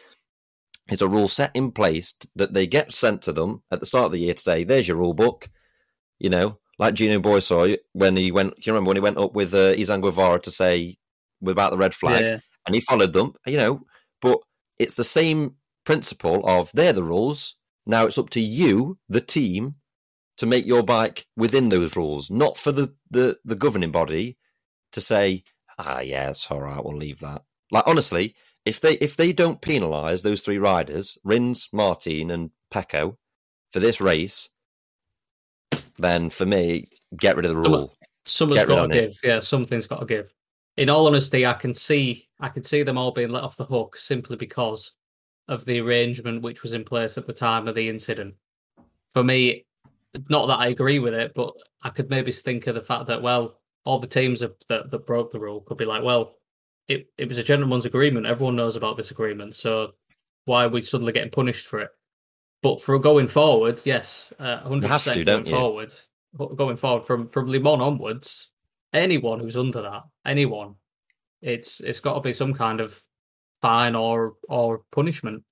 is 0.89 1.02
a 1.02 1.08
rule 1.08 1.28
set 1.28 1.52
in 1.54 1.71
place 1.71 2.13
that 2.36 2.54
they 2.54 2.67
get 2.67 2.93
sent 2.93 3.21
to 3.24 3.34
them 3.34 3.63
at 3.71 3.80
the 3.80 3.86
start 3.86 4.08
of 4.08 4.12
the 4.12 4.19
year 4.19 4.34
to 4.34 4.41
say, 4.41 4.63
there's 4.63 4.88
your 4.88 4.98
rule 4.98 5.13
book. 5.13 5.50
You 6.19 6.30
know, 6.30 6.60
like 6.80 6.93
Gino 6.93 7.19
Borsoi 7.19 7.78
when 7.91 8.15
he 8.15 8.32
went, 8.32 8.54
you 8.65 8.71
remember 8.71 8.88
when 8.89 8.98
he 8.98 9.02
went 9.02 9.17
up 9.17 9.34
with 9.34 9.54
uh, 9.54 9.74
Izan 9.76 10.02
Guevara 10.02 10.39
to 10.41 10.52
say 10.52 10.98
with 11.41 11.52
about 11.52 11.71
the 11.71 11.78
red 11.78 11.93
flag, 11.93 12.24
Yeah, 12.24 12.39
and 12.65 12.74
he 12.76 12.82
followed 12.82 13.13
them, 13.13 13.34
you 13.45 13.58
know. 13.58 13.82
It's 14.79 14.95
the 14.95 15.03
same 15.03 15.55
principle 15.85 16.41
of 16.47 16.71
they're 16.73 16.93
the 16.93 17.03
rules. 17.03 17.57
Now 17.85 18.05
it's 18.05 18.17
up 18.17 18.29
to 18.31 18.39
you, 18.39 18.97
the 19.09 19.21
team, 19.21 19.75
to 20.38 20.45
make 20.45 20.65
your 20.65 20.83
bike 20.83 21.27
within 21.38 21.69
those 21.69 21.95
rules, 21.95 22.29
not 22.29 22.57
for 22.57 22.71
the 22.71 22.93
the, 23.11 23.38
the 23.45 23.55
governing 23.55 23.91
body 23.91 24.38
to 24.91 25.01
say, 25.01 25.43
ah, 25.77 25.99
yeah, 26.01 26.29
it's 26.29 26.49
all 26.49 26.61
right, 26.61 26.83
we'll 26.83 26.97
leave 26.97 27.19
that. 27.19 27.43
Like 27.71 27.83
honestly, 27.88 28.35
if 28.65 28.79
they 28.81 28.93
if 28.95 29.15
they 29.15 29.31
don't 29.33 29.61
penalise 29.61 30.23
those 30.23 30.41
three 30.41 30.57
riders, 30.57 31.17
Rins, 31.23 31.69
Martin, 31.71 32.31
and 32.31 32.51
Pecco, 32.73 33.15
for 33.71 33.79
this 33.79 34.01
race, 34.01 34.49
then 35.97 36.29
for 36.29 36.45
me, 36.45 36.89
get 37.17 37.35
rid 37.35 37.45
of 37.45 37.51
the 37.51 37.57
rule. 37.57 37.95
Someone's 38.25 38.61
Get 38.61 38.67
rid 38.69 38.75
got 38.75 38.75
to 38.75 38.83
on 38.83 38.91
it. 38.91 39.01
give. 39.01 39.19
Yeah, 39.23 39.39
something's 39.39 39.85
got 39.88 39.99
to 39.99 40.05
give. 40.05 40.33
In 40.77 40.89
all 40.89 41.07
honesty, 41.07 41.45
I 41.45 41.53
can 41.53 41.73
see 41.73 42.27
I 42.39 42.49
can 42.49 42.63
see 42.63 42.83
them 42.83 42.97
all 42.97 43.11
being 43.11 43.29
let 43.29 43.43
off 43.43 43.57
the 43.57 43.65
hook 43.65 43.97
simply 43.97 44.35
because 44.35 44.91
of 45.47 45.63
the 45.65 45.79
arrangement 45.79 46.41
which 46.41 46.63
was 46.63 46.73
in 46.73 46.83
place 46.83 47.17
at 47.17 47.27
the 47.27 47.33
time 47.33 47.67
of 47.67 47.75
the 47.75 47.88
incident. 47.88 48.35
For 49.13 49.23
me, 49.23 49.65
not 50.29 50.47
that 50.47 50.59
I 50.59 50.67
agree 50.67 50.99
with 50.99 51.13
it, 51.13 51.33
but 51.35 51.53
I 51.83 51.89
could 51.89 52.09
maybe 52.09 52.31
think 52.31 52.67
of 52.67 52.75
the 52.75 52.81
fact 52.81 53.07
that 53.07 53.21
well, 53.21 53.59
all 53.85 53.99
the 53.99 54.07
teams 54.07 54.41
that 54.41 54.55
that, 54.67 54.91
that 54.91 55.05
broke 55.05 55.31
the 55.31 55.39
rule 55.39 55.61
could 55.61 55.77
be 55.77 55.85
like, 55.85 56.03
well, 56.03 56.35
it, 56.88 57.07
it 57.17 57.27
was 57.27 57.38
a 57.38 57.43
gentleman's 57.43 57.85
agreement. 57.85 58.25
Everyone 58.25 58.55
knows 58.55 58.75
about 58.75 58.97
this 58.97 59.11
agreement, 59.11 59.55
so 59.55 59.93
why 60.45 60.65
are 60.65 60.69
we 60.69 60.81
suddenly 60.81 61.13
getting 61.13 61.31
punished 61.31 61.67
for 61.67 61.79
it? 61.79 61.89
But 62.61 62.81
for 62.81 62.97
going 62.99 63.27
forward, 63.27 63.81
yes, 63.85 64.33
uh, 64.39 64.57
hundred 64.57 64.88
to, 64.88 64.93
percent 64.93 65.25
going 65.25 65.45
you? 65.45 65.51
forward, 65.51 65.93
going 66.55 66.77
forward 66.77 67.05
from 67.05 67.27
from 67.27 67.47
Le 67.47 67.59
Mans 67.59 67.81
onwards, 67.81 68.49
anyone 68.93 69.39
who's 69.39 69.57
under 69.57 69.81
that, 69.81 70.03
anyone, 70.25 70.75
it's 71.41 71.79
it's 71.79 71.99
got 71.99 72.15
to 72.15 72.21
be 72.21 72.33
some 72.33 72.53
kind 72.53 72.79
of 72.79 73.01
fine 73.61 73.95
or 73.95 74.35
or 74.49 74.81
punishment 74.91 75.43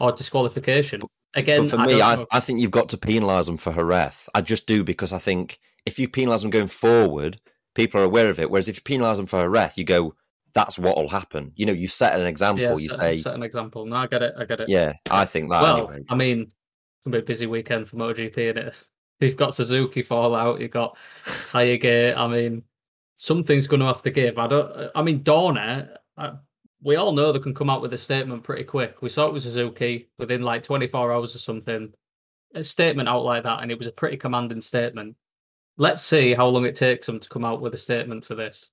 or 0.00 0.12
disqualification. 0.12 1.00
Again, 1.34 1.62
But 1.62 1.70
for 1.70 1.76
I 1.78 1.86
me, 1.86 2.00
I. 2.00 2.24
I 2.30 2.40
think 2.40 2.60
you've 2.60 2.70
got 2.70 2.88
to 2.90 2.96
penalise 2.96 3.46
them 3.46 3.56
for 3.56 3.72
Jerez. 3.72 4.28
I 4.34 4.40
just 4.40 4.66
do 4.66 4.84
because 4.84 5.12
I 5.12 5.18
think 5.18 5.58
if 5.84 5.98
you 5.98 6.08
penalise 6.08 6.42
them 6.42 6.50
going 6.50 6.68
forward, 6.68 7.40
people 7.74 8.00
are 8.00 8.04
aware 8.04 8.30
of 8.30 8.38
it. 8.38 8.50
Whereas 8.50 8.68
if 8.68 8.76
you 8.76 8.82
penalise 8.82 9.16
them 9.16 9.26
for 9.26 9.42
Jerez, 9.42 9.76
you 9.76 9.84
go, 9.84 10.14
that's 10.54 10.78
what 10.78 10.96
will 10.96 11.08
happen. 11.08 11.52
You 11.56 11.66
know, 11.66 11.72
you 11.72 11.88
set 11.88 12.18
an 12.18 12.26
example. 12.26 12.62
yeah, 12.62 12.70
you 12.70 12.88
set, 12.88 13.00
say, 13.00 13.16
set 13.16 13.34
an 13.34 13.42
example. 13.42 13.84
No, 13.84 13.96
I 13.96 14.06
get 14.06 14.22
it. 14.22 14.34
I 14.38 14.44
get 14.44 14.60
it. 14.60 14.68
yeah, 14.68 14.94
I 15.10 15.24
think 15.24 15.50
that 15.50 15.62
well, 15.62 15.88
anyway. 15.88 16.04
I 16.08 16.14
mean, 16.14 16.42
it's 16.42 16.52
gonna 17.04 17.16
be 17.16 17.22
a 17.22 17.26
busy 17.26 17.46
weekend 17.46 17.88
for 17.88 17.96
MotoGP, 17.96 18.50
and 18.50 18.58
it. 18.58 18.74
You've 19.20 19.36
got 19.36 19.54
Suzuki 19.54 20.02
fallout. 20.02 20.60
You've 20.60 20.70
got 20.70 20.96
Tiregate. 21.24 22.16
I 22.16 22.26
mean, 22.28 22.62
something's 23.14 23.66
going 23.66 23.80
to 23.80 23.86
have 23.86 24.02
to 24.02 24.10
give. 24.10 24.38
I 24.38 24.46
don't. 24.46 24.90
I 24.94 25.02
mean, 25.02 25.22
Dorna. 25.22 25.96
I, 26.16 26.32
we 26.82 26.96
all 26.96 27.12
know 27.12 27.32
they 27.32 27.38
can 27.38 27.54
come 27.54 27.70
out 27.70 27.80
with 27.80 27.94
a 27.94 27.98
statement 27.98 28.42
pretty 28.44 28.64
quick. 28.64 29.00
We 29.00 29.08
saw 29.08 29.26
it 29.26 29.32
with 29.32 29.42
Suzuki 29.44 30.10
within 30.18 30.42
like 30.42 30.62
24 30.62 31.12
hours 31.12 31.34
or 31.34 31.38
something. 31.38 31.92
A 32.54 32.62
statement 32.62 33.08
out 33.08 33.24
like 33.24 33.42
that, 33.44 33.62
and 33.62 33.70
it 33.72 33.78
was 33.78 33.86
a 33.88 33.92
pretty 33.92 34.16
commanding 34.16 34.60
statement. 34.60 35.16
Let's 35.76 36.02
see 36.02 36.34
how 36.34 36.46
long 36.46 36.66
it 36.66 36.76
takes 36.76 37.06
them 37.06 37.18
to 37.18 37.28
come 37.28 37.44
out 37.44 37.60
with 37.60 37.74
a 37.74 37.78
statement 37.78 38.24
for 38.24 38.34
this, 38.36 38.68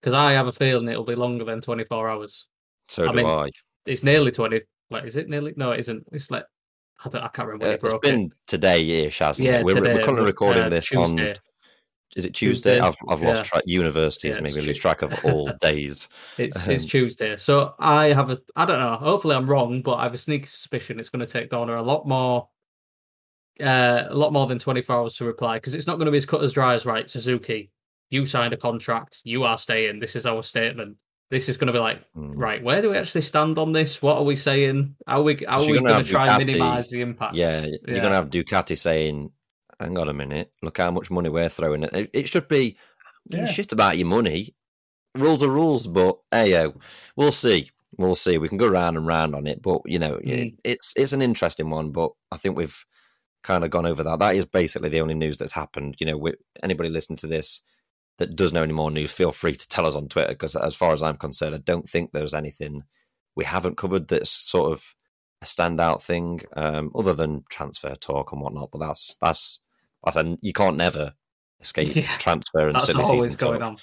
because 0.00 0.14
I 0.14 0.32
have 0.32 0.46
a 0.46 0.52
feeling 0.52 0.86
it'll 0.88 1.02
be 1.04 1.16
longer 1.16 1.44
than 1.44 1.60
24 1.60 2.08
hours. 2.10 2.46
So 2.88 3.04
I 3.04 3.08
do 3.08 3.14
mean, 3.14 3.26
I. 3.26 3.48
It's 3.86 4.04
nearly 4.04 4.30
20. 4.30 4.60
Like, 4.90 5.04
is 5.04 5.16
it 5.16 5.28
nearly? 5.28 5.54
No, 5.56 5.72
it 5.72 5.80
isn't. 5.80 6.06
It's 6.12 6.30
like 6.30 6.44
I 7.04 7.08
don't. 7.08 7.22
I 7.24 7.28
can't 7.28 7.48
remember 7.48 7.64
when 7.64 7.70
Uh, 7.70 7.74
it 7.74 7.80
it's 7.82 7.90
broke. 7.92 8.06
it. 8.06 8.10
been 8.10 8.30
today-ish, 8.46 9.18
hasn't 9.18 9.48
Yeah, 9.48 9.58
it? 9.60 9.64
We're, 9.64 9.74
today, 9.74 9.94
we're 9.94 10.04
currently 10.04 10.26
recording 10.26 10.64
uh, 10.64 10.68
this 10.68 10.86
Tuesday. 10.86 11.30
on. 11.30 11.36
Is 12.16 12.24
it 12.24 12.34
Tuesday? 12.34 12.78
Tuesday, 12.78 12.80
I've 12.80 12.96
I've 13.08 13.22
lost 13.22 13.40
yeah. 13.44 13.48
track. 13.48 13.62
Universities 13.66 14.36
Yeah, 14.36 14.42
made 14.42 14.54
me 14.54 14.62
lose 14.62 14.78
track 14.78 15.02
of 15.02 15.12
all 15.24 15.50
days. 15.60 16.08
It's 16.38 16.56
it's 16.66 16.84
Um, 16.84 16.88
Tuesday, 16.88 17.36
so 17.36 17.74
I 17.78 18.06
have 18.08 18.30
a 18.30 18.40
I 18.56 18.64
don't 18.64 18.78
know. 18.80 18.96
Hopefully, 18.96 19.36
I'm 19.36 19.46
wrong, 19.46 19.82
but 19.82 19.94
I 19.94 20.04
have 20.04 20.14
a 20.14 20.18
sneaky 20.18 20.46
suspicion 20.46 20.98
it's 20.98 21.10
going 21.10 21.24
to 21.24 21.30
take 21.32 21.50
Dorna 21.50 21.78
a 21.78 21.82
lot 21.82 22.08
more, 22.08 22.48
uh, 23.60 24.04
a 24.08 24.14
lot 24.14 24.32
more 24.32 24.46
than 24.46 24.58
24 24.58 24.96
hours 24.96 25.14
to 25.16 25.24
reply 25.24 25.56
because 25.58 25.74
it's 25.74 25.86
not 25.86 25.96
going 25.96 26.06
to 26.06 26.12
be 26.12 26.18
as 26.18 26.26
cut 26.26 26.42
as 26.42 26.52
dry 26.52 26.74
as 26.74 26.86
right. 26.86 27.10
Suzuki, 27.10 27.70
you 28.10 28.24
signed 28.24 28.52
a 28.54 28.56
contract, 28.56 29.20
you 29.24 29.44
are 29.44 29.58
staying. 29.58 30.00
This 30.00 30.16
is 30.16 30.26
our 30.26 30.42
statement. 30.42 30.96
this 31.30 31.46
is 31.50 31.58
going 31.58 31.66
to 31.66 31.74
be 31.74 31.78
like, 31.78 32.00
Mm. 32.16 32.32
right, 32.36 32.64
where 32.64 32.80
do 32.80 32.88
we 32.88 32.96
actually 32.96 33.20
stand 33.20 33.58
on 33.58 33.70
this? 33.72 34.00
What 34.00 34.16
are 34.16 34.24
we 34.24 34.34
saying? 34.34 34.94
How 35.06 35.20
are 35.20 35.22
we, 35.24 35.44
are 35.44 35.60
we 35.60 35.74
gonna 35.74 35.80
going 35.80 35.94
have 35.96 36.06
try 36.06 36.26
and 36.34 36.46
minimize 36.46 36.88
the 36.88 37.02
impact? 37.02 37.36
Yeah, 37.36 37.66
you're 37.66 38.00
going 38.00 38.04
to 38.04 38.14
have 38.14 38.30
Ducati 38.30 38.78
saying, 38.78 39.30
"Hang 39.80 39.98
on 39.98 40.08
a 40.08 40.12
minute, 40.14 40.52
look 40.62 40.78
how 40.78 40.90
much 40.90 41.10
money 41.10 41.28
we're 41.28 41.48
throwing." 41.48 41.82
It, 41.84 41.94
it, 41.94 42.10
it 42.12 42.28
should 42.28 42.48
be 42.48 42.76
Yeah. 43.30 43.46
shit 43.46 43.72
about 43.72 43.98
your 43.98 44.06
money. 44.08 44.54
Rules 45.16 45.42
are 45.42 45.48
rules, 45.50 45.86
but 45.86 46.18
hey, 46.30 46.52
yo, 46.52 46.74
we'll 47.16 47.32
see. 47.32 47.70
We'll 47.96 48.14
see. 48.14 48.38
We 48.38 48.48
can 48.48 48.58
go 48.58 48.68
round 48.68 48.96
and 48.96 49.06
round 49.06 49.34
on 49.34 49.46
it, 49.46 49.62
but 49.62 49.80
you 49.86 49.98
know, 49.98 50.16
it, 50.22 50.26
Mm. 50.26 50.56
it's 50.64 50.92
it's 50.96 51.12
an 51.12 51.22
interesting 51.22 51.70
one. 51.70 51.90
But 51.90 52.12
I 52.30 52.36
think 52.36 52.56
we've 52.56 52.84
kind 53.42 53.64
of 53.64 53.70
gone 53.70 53.86
over 53.86 54.02
that. 54.02 54.18
That 54.18 54.36
is 54.36 54.44
basically 54.44 54.88
the 54.90 55.00
only 55.00 55.14
news 55.14 55.38
that's 55.38 55.52
happened. 55.52 55.96
You 55.98 56.06
know, 56.06 56.16
we, 56.18 56.34
anybody 56.62 56.88
listening 56.90 57.16
to 57.18 57.26
this 57.26 57.62
that 58.18 58.34
does 58.36 58.52
know 58.52 58.62
any 58.64 58.72
more 58.72 58.90
news, 58.90 59.12
feel 59.12 59.30
free 59.32 59.54
to 59.54 59.68
tell 59.68 59.86
us 59.86 59.96
on 59.96 60.08
Twitter 60.08 60.28
because, 60.30 60.54
as 60.56 60.74
far 60.74 60.92
as 60.92 61.02
I'm 61.02 61.16
concerned, 61.16 61.54
I 61.54 61.58
don't 61.58 61.86
think 61.88 62.10
there's 62.12 62.34
anything 62.34 62.82
we 63.36 63.44
haven't 63.44 63.76
covered 63.76 64.08
that's 64.08 64.30
sort 64.30 64.72
of 64.72 64.94
a 65.40 65.44
standout 65.46 66.02
thing, 66.02 66.40
um, 66.56 66.90
other 66.96 67.14
than 67.14 67.44
transfer 67.48 67.94
talk 67.94 68.32
and 68.32 68.40
whatnot. 68.40 68.70
But 68.72 68.80
that's 68.80 69.14
that's 69.20 69.60
that's 70.04 70.14
said 70.14 70.38
you 70.40 70.52
can't 70.52 70.76
never 70.76 71.14
escape 71.60 71.94
Yeah, 71.94 72.16
transfer 72.18 72.66
and 72.66 72.76
That's 72.76 72.86
silly 72.86 73.04
always 73.04 73.36
going 73.36 73.62
on. 73.62 73.76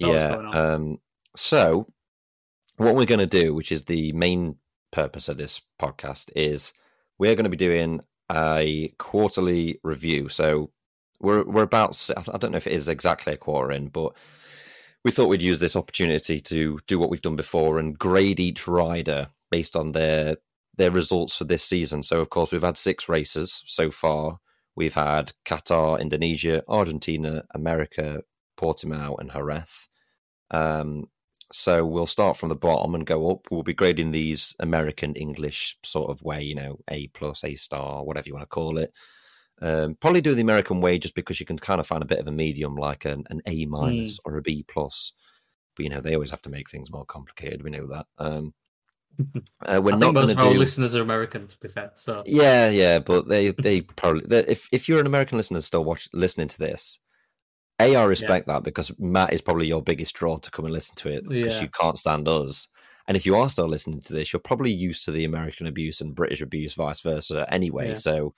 Yeah. 0.00 0.34
going 0.34 0.46
on. 0.46 0.56
Um, 0.56 0.98
so, 1.36 1.86
what 2.76 2.94
we're 2.94 3.06
going 3.06 3.20
to 3.20 3.26
do, 3.26 3.54
which 3.54 3.72
is 3.72 3.84
the 3.84 4.12
main 4.12 4.56
purpose 4.90 5.28
of 5.28 5.36
this 5.36 5.60
podcast, 5.80 6.30
is 6.34 6.72
we're 7.18 7.34
going 7.34 7.44
to 7.44 7.50
be 7.50 7.56
doing 7.56 8.00
a 8.30 8.94
quarterly 8.98 9.78
review. 9.82 10.28
So 10.28 10.70
we're 11.20 11.44
we're 11.44 11.62
about 11.62 12.10
I 12.16 12.38
don't 12.38 12.52
know 12.52 12.56
if 12.56 12.66
it 12.66 12.72
is 12.72 12.88
exactly 12.88 13.32
a 13.32 13.36
quarter 13.38 13.72
in, 13.72 13.88
but 13.88 14.12
we 15.04 15.10
thought 15.10 15.28
we'd 15.28 15.42
use 15.42 15.60
this 15.60 15.76
opportunity 15.76 16.40
to 16.40 16.78
do 16.86 16.98
what 16.98 17.10
we've 17.10 17.22
done 17.22 17.36
before 17.36 17.78
and 17.78 17.98
grade 17.98 18.40
each 18.40 18.66
rider 18.66 19.28
based 19.50 19.76
on 19.76 19.92
their 19.92 20.36
their 20.76 20.90
results 20.90 21.36
for 21.36 21.44
this 21.44 21.62
season. 21.62 22.02
So 22.02 22.20
of 22.20 22.30
course 22.30 22.52
we've 22.52 22.62
had 22.62 22.76
six 22.76 23.08
races 23.08 23.62
so 23.66 23.90
far. 23.90 24.38
We've 24.74 24.94
had 24.94 25.32
Qatar, 25.44 26.00
Indonesia, 26.00 26.62
Argentina, 26.68 27.44
America, 27.54 28.22
Portimao, 28.56 29.18
and 29.18 29.30
Jerez. 29.30 29.88
Um, 30.50 31.06
so 31.52 31.84
we'll 31.84 32.06
start 32.06 32.38
from 32.38 32.48
the 32.48 32.54
bottom 32.54 32.94
and 32.94 33.04
go 33.04 33.30
up. 33.30 33.48
We'll 33.50 33.62
be 33.62 33.74
grading 33.74 34.10
these 34.10 34.56
American 34.58 35.14
English 35.14 35.76
sort 35.82 36.10
of 36.10 36.22
way, 36.22 36.42
you 36.42 36.54
know, 36.54 36.78
A 36.90 37.08
plus, 37.08 37.44
A 37.44 37.54
star, 37.54 38.04
whatever 38.04 38.26
you 38.28 38.34
want 38.34 38.44
to 38.44 38.54
call 38.54 38.78
it. 38.78 38.92
Um, 39.60 39.94
probably 39.94 40.22
do 40.22 40.34
the 40.34 40.42
American 40.42 40.80
way 40.80 40.98
just 40.98 41.14
because 41.14 41.38
you 41.38 41.46
can 41.46 41.58
kind 41.58 41.78
of 41.78 41.86
find 41.86 42.02
a 42.02 42.06
bit 42.06 42.18
of 42.18 42.26
a 42.26 42.32
medium, 42.32 42.74
like 42.74 43.04
an, 43.04 43.24
an 43.28 43.42
A 43.46 43.66
minus 43.66 44.18
or 44.24 44.36
a 44.36 44.42
B 44.42 44.64
plus. 44.66 45.12
But 45.76 45.84
you 45.84 45.90
know, 45.90 46.00
they 46.00 46.14
always 46.14 46.30
have 46.30 46.42
to 46.42 46.50
make 46.50 46.70
things 46.70 46.90
more 46.90 47.04
complicated. 47.04 47.62
We 47.62 47.70
know 47.70 47.86
that. 47.88 48.06
Um, 48.18 48.54
uh, 49.66 49.80
we're 49.82 49.92
I 49.94 49.96
not 49.96 50.00
think 50.00 50.14
most 50.14 50.32
of 50.32 50.38
our 50.38 50.52
do. 50.52 50.58
listeners 50.58 50.96
are 50.96 51.02
American, 51.02 51.46
to 51.46 51.58
be 51.58 51.68
fair. 51.68 51.90
So 51.94 52.22
Yeah, 52.26 52.68
yeah, 52.70 52.98
but 52.98 53.28
they 53.28 53.50
they 53.50 53.80
probably 53.82 54.24
they- 54.26 54.46
if 54.46 54.68
if 54.72 54.88
you're 54.88 55.00
an 55.00 55.06
American 55.06 55.38
listener 55.38 55.60
still 55.60 55.84
watch 55.84 56.08
listening 56.12 56.48
to 56.48 56.58
this, 56.58 57.00
a 57.80 57.96
I 57.96 58.04
respect 58.04 58.46
that 58.48 58.62
because 58.62 58.92
Matt 58.98 59.32
is 59.32 59.42
probably 59.42 59.66
your 59.68 59.82
biggest 59.82 60.14
draw 60.14 60.36
to 60.38 60.50
come 60.50 60.64
and 60.64 60.72
listen 60.74 60.96
to 60.96 61.08
it 61.10 61.28
because 61.28 61.54
Yeah. 61.54 61.62
you 61.62 61.68
can't 61.68 61.98
stand 61.98 62.28
us. 62.28 62.68
And 63.08 63.16
if 63.16 63.26
you 63.26 63.34
are 63.36 63.48
still 63.48 63.66
listening 63.66 64.00
to 64.02 64.12
this, 64.12 64.32
you're 64.32 64.40
probably 64.40 64.70
used 64.70 65.04
to 65.04 65.10
the 65.10 65.24
American 65.24 65.66
abuse 65.66 66.00
and 66.00 66.14
British 66.14 66.40
abuse, 66.40 66.74
vice 66.74 67.00
versa, 67.00 67.46
anyway. 67.52 67.88
Yeah. 67.88 67.94
So, 67.94 68.34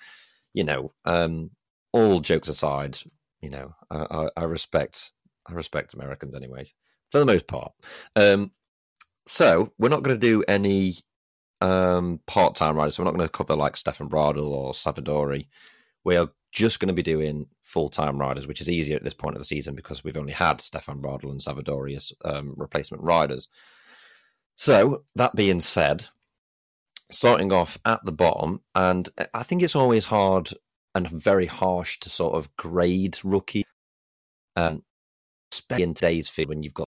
you 0.54 0.64
know, 0.64 0.92
um, 1.04 1.50
all 1.92 2.20
jokes 2.20 2.48
aside, 2.48 2.96
you 3.42 3.50
know, 3.50 3.74
I, 3.90 4.06
I, 4.10 4.28
I 4.38 4.44
respect 4.44 5.12
I 5.46 5.52
respect 5.52 5.92
Americans 5.92 6.34
anyway, 6.34 6.72
for 7.10 7.18
the 7.18 7.26
most 7.26 7.46
part. 7.46 7.72
Um, 8.16 8.50
so 9.26 9.72
we're 9.78 9.88
not 9.88 10.02
going 10.02 10.18
to 10.18 10.26
do 10.26 10.44
any 10.46 10.98
um, 11.60 12.20
part-time 12.26 12.76
riders. 12.76 12.96
So 12.96 13.02
we're 13.02 13.10
not 13.10 13.16
going 13.16 13.28
to 13.28 13.32
cover 13.32 13.56
like 13.56 13.76
Stefan 13.76 14.08
Bradl 14.08 14.50
or 14.50 14.72
Savadori. 14.72 15.46
We 16.04 16.16
are 16.16 16.30
just 16.52 16.78
going 16.78 16.88
to 16.88 16.94
be 16.94 17.02
doing 17.02 17.46
full-time 17.62 18.18
riders, 18.18 18.46
which 18.46 18.60
is 18.60 18.70
easier 18.70 18.96
at 18.96 19.04
this 19.04 19.14
point 19.14 19.34
of 19.34 19.40
the 19.40 19.46
season 19.46 19.74
because 19.74 20.04
we've 20.04 20.16
only 20.16 20.32
had 20.32 20.60
Stefan 20.60 21.00
Bradl 21.00 21.30
and 21.30 21.40
Savadori 21.40 21.96
as 21.96 22.12
um, 22.24 22.54
replacement 22.56 23.02
riders. 23.02 23.48
So 24.56 25.04
that 25.16 25.34
being 25.34 25.60
said, 25.60 26.06
starting 27.10 27.52
off 27.52 27.78
at 27.84 28.04
the 28.04 28.12
bottom, 28.12 28.62
and 28.74 29.08
I 29.32 29.42
think 29.42 29.62
it's 29.62 29.74
always 29.74 30.06
hard 30.06 30.50
and 30.94 31.08
very 31.10 31.46
harsh 31.46 31.98
to 32.00 32.10
sort 32.10 32.34
of 32.34 32.54
grade 32.56 33.18
rookie, 33.24 33.64
um, 34.54 34.84
especially 35.52 35.82
in 35.84 35.94
today's 35.94 36.28
field 36.28 36.50
when 36.50 36.62
you've 36.62 36.74
got 36.74 36.86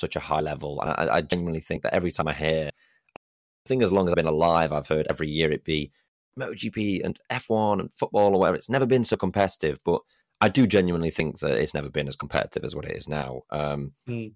such 0.00 0.16
a 0.16 0.20
high 0.20 0.40
level. 0.40 0.80
And 0.80 0.90
I, 0.90 1.16
I 1.16 1.20
genuinely 1.22 1.60
think 1.60 1.82
that 1.82 1.94
every 1.94 2.10
time 2.10 2.28
I 2.28 2.34
hear, 2.34 2.70
I 3.16 3.68
think 3.68 3.82
as 3.82 3.92
long 3.92 4.06
as 4.06 4.12
I've 4.12 4.16
been 4.16 4.26
alive, 4.26 4.72
I've 4.72 4.88
heard 4.88 5.06
every 5.08 5.28
year 5.28 5.52
it 5.52 5.64
be 5.64 5.92
MotoGP 6.38 7.04
and 7.04 7.18
F1 7.30 7.80
and 7.80 7.92
football 7.92 8.34
or 8.34 8.40
whatever. 8.40 8.56
It's 8.56 8.70
never 8.70 8.86
been 8.86 9.04
so 9.04 9.16
competitive, 9.16 9.78
but 9.84 10.00
I 10.40 10.48
do 10.48 10.66
genuinely 10.66 11.10
think 11.10 11.38
that 11.40 11.58
it's 11.58 11.74
never 11.74 11.90
been 11.90 12.08
as 12.08 12.16
competitive 12.16 12.64
as 12.64 12.74
what 12.74 12.86
it 12.86 12.96
is 12.96 13.08
now. 13.08 13.42
Um, 13.50 13.92
Hmm. 14.06 14.28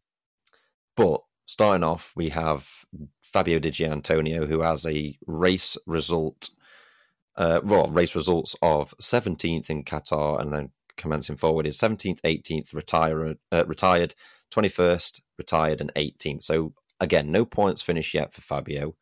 But 0.96 1.22
starting 1.46 1.82
off, 1.82 2.12
we 2.14 2.28
have 2.30 2.84
Fabio 3.22 3.58
Di 3.58 3.70
Giannantonio, 3.70 4.46
who 4.46 4.60
has 4.60 4.86
a 4.86 5.18
race 5.26 5.76
result, 5.86 6.50
uh, 7.36 7.60
well, 7.64 7.86
race 7.88 8.14
results 8.14 8.54
of 8.62 8.94
17th 9.00 9.70
in 9.70 9.82
Qatar, 9.82 10.40
and 10.40 10.52
then 10.52 10.70
commencing 10.96 11.36
forward 11.36 11.66
is 11.66 11.78
17th, 11.78 12.20
18th, 12.22 12.74
retired, 12.74 13.38
uh, 13.50 13.64
retired, 13.66 14.14
21st, 14.52 15.20
retired, 15.38 15.80
and 15.80 15.92
18th. 15.94 16.42
So 16.42 16.72
again, 17.00 17.30
no 17.30 17.44
points 17.44 17.82
finished 17.82 18.14
yet 18.14 18.32
for 18.32 18.40
Fabio. 18.40 18.94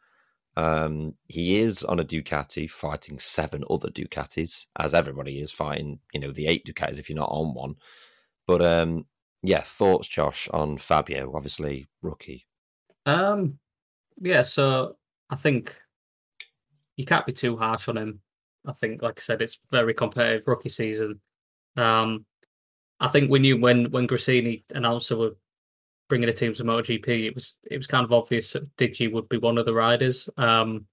Um, 0.57 1.15
he 1.29 1.61
is 1.61 1.83
on 1.85 2.01
a 2.01 2.05
Ducati 2.05 2.71
fighting 2.71 3.19
seven 3.19 3.65
other 3.71 3.89
Ducatis, 3.89 4.67
as 4.79 4.95
everybody 4.95 5.39
is 5.39 5.51
fighting, 5.51 5.99
you 6.13 6.21
know, 6.21 6.31
the 6.31 6.47
eight 6.47 6.67
Ducatis 6.67 6.99
if 6.99 7.09
you're 7.09 7.19
not 7.19 7.31
on 7.31 7.55
one. 7.55 7.77
But 8.47 8.63
um, 8.63 9.07
yeah, 9.43 9.61
thoughts, 9.61 10.09
Josh, 10.09 10.49
on 10.53 10.77
Fabio? 10.77 11.33
Obviously, 11.35 11.89
rookie. 12.03 12.47
Um, 13.07 13.59
yeah, 14.21 14.43
so 14.43 14.97
I 15.31 15.37
think 15.37 15.81
you 16.97 17.05
can't 17.05 17.27
be 17.27 17.33
too 17.33 17.57
harsh 17.57 17.89
on 17.89 17.97
him. 17.97 18.21
I 18.67 18.73
think, 18.73 19.03
like 19.03 19.19
I 19.19 19.23
said, 19.23 19.43
it's 19.43 19.59
very 19.71 19.95
competitive 19.95 20.47
rookie 20.47 20.69
season. 20.69 21.21
Um, 21.77 22.27
I 23.01 23.09
think 23.09 23.31
we 23.31 23.41
knew 23.41 23.59
when 23.59 23.91
when 23.91 24.07
Gresini 24.07 24.63
announced 24.73 25.09
they 25.09 25.17
were 25.17 25.35
bringing 26.13 26.29
a 26.29 26.33
team 26.35 26.53
to 26.53 26.63
MotoGP, 26.63 27.25
it 27.25 27.35
was 27.35 27.57
it 27.71 27.79
was 27.79 27.87
kind 27.87 28.05
of 28.05 28.13
obvious 28.13 28.53
that 28.53 28.77
Digi 28.77 29.11
would 29.11 29.31
be 29.31 29.39
one 29.39 29.57
of 29.57 29.65
the 29.65 29.73
riders. 29.73 30.29
Um, 30.37 30.85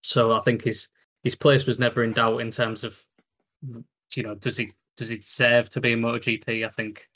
so 0.00 0.32
I 0.32 0.40
think 0.40 0.64
his 0.64 0.88
his 1.22 1.34
place 1.34 1.66
was 1.66 1.78
never 1.78 2.02
in 2.02 2.14
doubt 2.14 2.40
in 2.40 2.50
terms 2.50 2.82
of 2.82 2.98
you 4.16 4.22
know 4.22 4.34
does 4.36 4.56
he 4.56 4.72
does 4.96 5.10
he 5.10 5.18
deserve 5.18 5.68
to 5.68 5.82
be 5.82 5.92
in 5.92 6.00
MotoGP? 6.00 6.64
I 6.64 6.70
think 6.70 7.06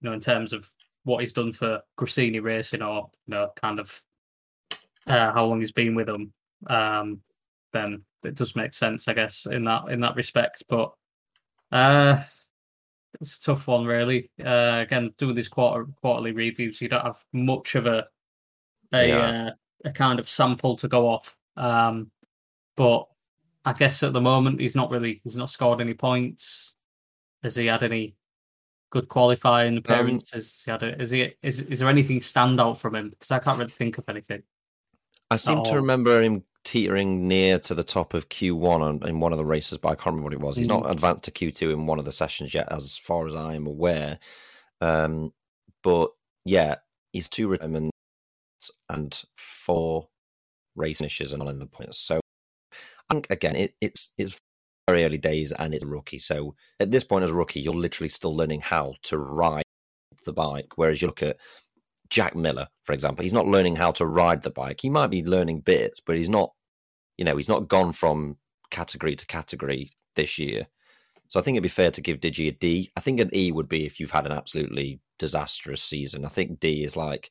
you 0.00 0.08
know 0.08 0.12
in 0.12 0.18
terms 0.18 0.52
of 0.52 0.68
what 1.04 1.20
he's 1.20 1.32
done 1.32 1.52
for 1.52 1.82
Gresini 1.96 2.42
Racing 2.42 2.82
or 2.82 3.12
you 3.28 3.34
know 3.34 3.50
kind 3.54 3.78
of 3.78 4.02
uh, 5.06 5.32
how 5.32 5.44
long 5.44 5.60
he's 5.60 5.70
been 5.70 5.94
with 5.94 6.08
them, 6.08 6.32
um, 6.66 7.20
then 7.72 8.02
it 8.24 8.34
does 8.34 8.56
make 8.56 8.74
sense, 8.74 9.06
I 9.06 9.12
guess, 9.12 9.46
in 9.46 9.62
that 9.66 9.88
in 9.88 10.00
that 10.00 10.16
respect. 10.16 10.64
But 10.68 10.90
uh, 11.70 12.20
it's 13.22 13.36
a 13.38 13.40
tough 13.40 13.68
one, 13.68 13.84
really. 13.86 14.30
Uh, 14.44 14.80
again, 14.82 15.14
doing 15.16 15.34
these 15.34 15.48
quarter 15.48 15.86
quarterly 16.02 16.32
reviews, 16.32 16.80
you 16.80 16.88
don't 16.88 17.04
have 17.04 17.24
much 17.32 17.74
of 17.76 17.86
a 17.86 18.06
a 18.92 19.08
Yeah. 19.08 19.18
uh, 19.18 19.50
a 19.84 19.90
kind 19.92 20.18
of 20.18 20.28
sample 20.28 20.76
to 20.76 20.88
go 20.88 21.08
off. 21.08 21.36
Um, 21.56 22.10
but 22.76 23.06
I 23.64 23.72
guess 23.72 24.02
at 24.02 24.12
the 24.12 24.20
moment 24.20 24.60
he's 24.60 24.76
not 24.76 24.90
really 24.90 25.20
he's 25.24 25.36
not 25.36 25.50
scored 25.50 25.80
any 25.80 25.94
points. 25.94 26.74
Has 27.42 27.56
he 27.56 27.66
had 27.66 27.82
any 27.82 28.16
good 28.90 29.08
qualifying 29.08 29.76
appearances? 29.78 30.32
Has 30.32 30.62
he 30.64 30.70
had 30.70 30.82
a, 30.82 31.00
is 31.00 31.10
he 31.10 31.32
is 31.42 31.60
is 31.60 31.78
there 31.78 31.88
anything 31.88 32.20
stand 32.20 32.60
out 32.60 32.78
from 32.78 32.94
him? 32.94 33.10
Because 33.10 33.30
I 33.30 33.38
can't 33.38 33.58
really 33.58 33.70
think 33.70 33.98
of 33.98 34.08
anything. 34.08 34.42
I 35.30 35.36
seem 35.36 35.62
to 35.64 35.76
remember 35.76 36.20
him 36.20 36.44
teetering 36.64 37.26
near 37.26 37.58
to 37.58 37.74
the 37.74 37.84
top 37.84 38.14
of 38.14 38.28
Q1 38.28 39.04
in 39.06 39.20
one 39.20 39.32
of 39.32 39.38
the 39.38 39.44
races, 39.44 39.78
but 39.78 39.88
I 39.88 39.94
can't 39.94 40.14
remember 40.16 40.24
what 40.24 40.32
it 40.32 40.40
was. 40.40 40.56
He's 40.56 40.68
not 40.68 40.90
advanced 40.90 41.24
to 41.24 41.30
Q2 41.30 41.72
in 41.72 41.86
one 41.86 41.98
of 41.98 42.04
the 42.04 42.12
sessions 42.12 42.54
yet, 42.54 42.68
as 42.70 42.98
far 42.98 43.26
as 43.26 43.34
I 43.34 43.54
am 43.54 43.66
aware. 43.66 44.18
Um, 44.80 45.32
but 45.82 46.10
yeah, 46.44 46.76
he's 47.12 47.28
two 47.28 47.48
retirements 47.48 47.92
and 48.88 49.22
four 49.36 50.08
race 50.76 50.98
finishes 50.98 51.32
and 51.32 51.42
all 51.42 51.48
in 51.48 51.58
the 51.58 51.66
points. 51.66 51.98
So 51.98 52.20
I 53.10 53.14
think 53.14 53.26
again, 53.30 53.56
it, 53.56 53.74
it's 53.80 54.12
it's 54.16 54.40
very 54.88 55.04
early 55.04 55.18
days 55.18 55.52
and 55.52 55.74
it's 55.74 55.84
a 55.84 55.88
rookie. 55.88 56.18
So 56.18 56.54
at 56.80 56.90
this 56.90 57.04
point, 57.04 57.24
as 57.24 57.30
a 57.30 57.34
rookie, 57.34 57.60
you're 57.60 57.74
literally 57.74 58.08
still 58.08 58.36
learning 58.36 58.60
how 58.60 58.94
to 59.02 59.18
ride 59.18 59.64
the 60.24 60.32
bike. 60.32 60.72
Whereas 60.76 61.02
you 61.02 61.08
look 61.08 61.22
at 61.22 61.38
Jack 62.12 62.36
Miller, 62.36 62.68
for 62.84 62.92
example, 62.92 63.22
he's 63.22 63.32
not 63.32 63.48
learning 63.48 63.74
how 63.74 63.90
to 63.92 64.04
ride 64.04 64.42
the 64.42 64.50
bike. 64.50 64.80
He 64.82 64.90
might 64.90 65.06
be 65.06 65.24
learning 65.24 65.60
bits, 65.60 65.98
but 65.98 66.18
he's 66.18 66.28
not, 66.28 66.52
you 67.16 67.24
know, 67.24 67.38
he's 67.38 67.48
not 67.48 67.68
gone 67.68 67.92
from 67.92 68.36
category 68.70 69.16
to 69.16 69.26
category 69.26 69.90
this 70.14 70.38
year. 70.38 70.66
So 71.28 71.40
I 71.40 71.42
think 71.42 71.54
it'd 71.56 71.62
be 71.62 71.70
fair 71.70 71.90
to 71.90 72.02
give 72.02 72.20
Digi 72.20 72.48
a 72.48 72.52
D. 72.52 72.90
I 72.98 73.00
think 73.00 73.18
an 73.18 73.30
E 73.32 73.50
would 73.50 73.66
be 73.66 73.86
if 73.86 73.98
you've 73.98 74.10
had 74.10 74.26
an 74.26 74.32
absolutely 74.32 75.00
disastrous 75.18 75.82
season. 75.82 76.26
I 76.26 76.28
think 76.28 76.60
D 76.60 76.84
is 76.84 76.98
like 76.98 77.30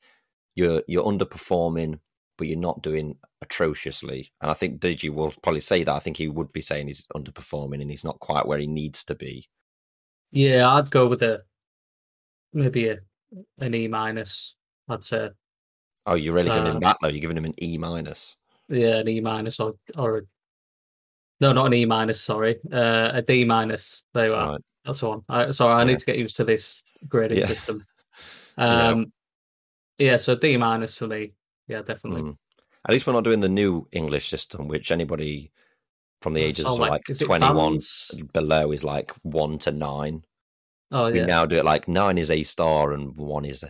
you're 0.56 0.82
you're 0.88 1.06
underperforming, 1.06 2.00
but 2.39 2.48
you're 2.48 2.58
not 2.58 2.82
doing 2.82 3.20
atrociously. 3.44 4.32
And 4.41 4.50
I 4.50 4.56
think 4.56 4.80
Digi 4.80 5.13
will 5.13 5.32
probably 5.44 5.60
say 5.60 5.84
that. 5.84 5.94
I 5.94 6.00
think 6.00 6.17
he 6.17 6.28
would 6.28 6.52
be 6.52 6.62
saying 6.62 6.88
he's 6.88 7.06
underperforming 7.15 7.82
and 7.82 7.91
he's 7.91 8.04
not 8.04 8.20
quite 8.20 8.48
where 8.48 8.58
he 8.58 8.65
needs 8.65 9.04
to 9.04 9.13
be. 9.13 9.48
Yeah, 10.32 10.74
I'd 10.74 10.89
go 10.89 11.06
with 11.06 11.22
a 11.22 11.44
maybe 12.52 12.89
a 12.89 12.98
an 13.60 13.76
E 13.76 13.88
minus. 13.88 14.56
I'd 14.92 15.04
say. 15.04 15.30
Oh, 16.06 16.16
you're 16.16 16.34
really 16.34 16.50
giving 16.50 16.68
Uh, 16.68 16.72
him 16.74 16.80
that 16.80 16.98
low? 17.02 17.10
You're 17.10 17.22
giving 17.22 17.38
him 17.38 17.46
an 17.46 17.64
E 17.64 17.78
minus. 17.78 18.38
Yeah, 18.70 18.98
an 18.98 19.08
E 19.08 19.22
minus 19.22 19.60
or 19.60 19.76
or 19.98 20.18
a, 20.18 20.22
no, 21.40 21.54
not 21.54 21.68
an 21.68 21.74
E 21.74 21.86
minus. 21.86 22.22
Sorry, 22.22 22.60
uh, 22.72 23.12
a 23.14 23.22
D 23.22 23.46
minus. 23.46 24.04
There 24.14 24.28
you 24.28 24.34
are. 24.34 24.54
Right. 24.54 24.62
That's 24.86 25.00
the 25.00 25.10
one. 25.10 25.22
I, 25.30 25.52
sorry, 25.52 25.74
I 25.76 25.80
Yeah. 25.80 25.84
need 25.86 26.00
to 26.00 26.06
get 26.06 26.18
used 26.18 26.38
to 26.38 26.44
this 26.44 26.82
grading 27.08 27.40
Yeah. 27.40 27.48
system. 27.48 27.86
Yeah. 28.58 28.90
Um, 28.90 29.14
yeah, 29.98 30.18
so 30.18 30.36
D 30.36 30.58
minus 30.58 30.98
for 30.98 31.08
me. 31.08 31.34
Yeah, 31.68 31.82
definitely. 31.84 32.22
Mm. 32.24 32.38
At 32.86 32.92
least 32.92 33.08
we're 33.08 33.14
not 33.14 33.24
doing 33.24 33.40
the 33.40 33.50
new 33.50 33.88
English 33.92 34.28
system, 34.28 34.68
which 34.68 34.92
anybody 34.92 35.52
from 36.22 36.34
the 36.34 36.42
ages 36.42 36.66
Oh, 36.68 36.74
of 36.74 36.80
like 36.90 37.10
it 37.10 37.20
21 37.20 37.80
below 38.34 38.72
is 38.72 38.84
like 38.84 39.14
one 39.24 39.58
to 39.60 39.72
nine. 39.72 40.24
Oh 40.92 41.08
We 41.12 41.20
yeah, 41.20 41.26
now 41.26 41.46
do 41.46 41.56
it 41.56 41.66
like 41.66 41.88
nine 41.88 42.18
is 42.18 42.30
A 42.30 42.44
star 42.44 42.92
and 42.92 43.16
one 43.18 43.46
is 43.46 43.64
a, 43.64 43.70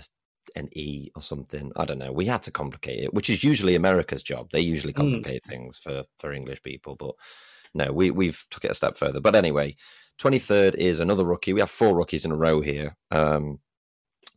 an 0.55 0.69
E 0.73 1.09
or 1.15 1.21
something. 1.21 1.71
I 1.75 1.85
don't 1.85 1.99
know. 1.99 2.11
We 2.11 2.25
had 2.25 2.43
to 2.43 2.51
complicate 2.51 3.03
it, 3.03 3.13
which 3.13 3.29
is 3.29 3.43
usually 3.43 3.75
America's 3.75 4.23
job. 4.23 4.49
They 4.51 4.61
usually 4.61 4.93
Mm. 4.93 4.97
complicate 4.97 5.43
things 5.45 5.77
for 5.77 6.05
for 6.19 6.33
English 6.33 6.61
people, 6.63 6.95
but 6.95 7.15
no, 7.73 7.91
we 7.91 8.11
we've 8.11 8.43
took 8.51 8.65
it 8.65 8.71
a 8.71 8.75
step 8.75 8.97
further. 8.97 9.19
But 9.21 9.35
anyway, 9.35 9.75
twenty 10.17 10.39
third 10.39 10.75
is 10.75 10.99
another 10.99 11.25
rookie. 11.25 11.53
We 11.53 11.61
have 11.61 11.69
four 11.69 11.95
rookies 11.95 12.25
in 12.25 12.31
a 12.31 12.37
row 12.37 12.61
here. 12.61 12.97
Um, 13.11 13.59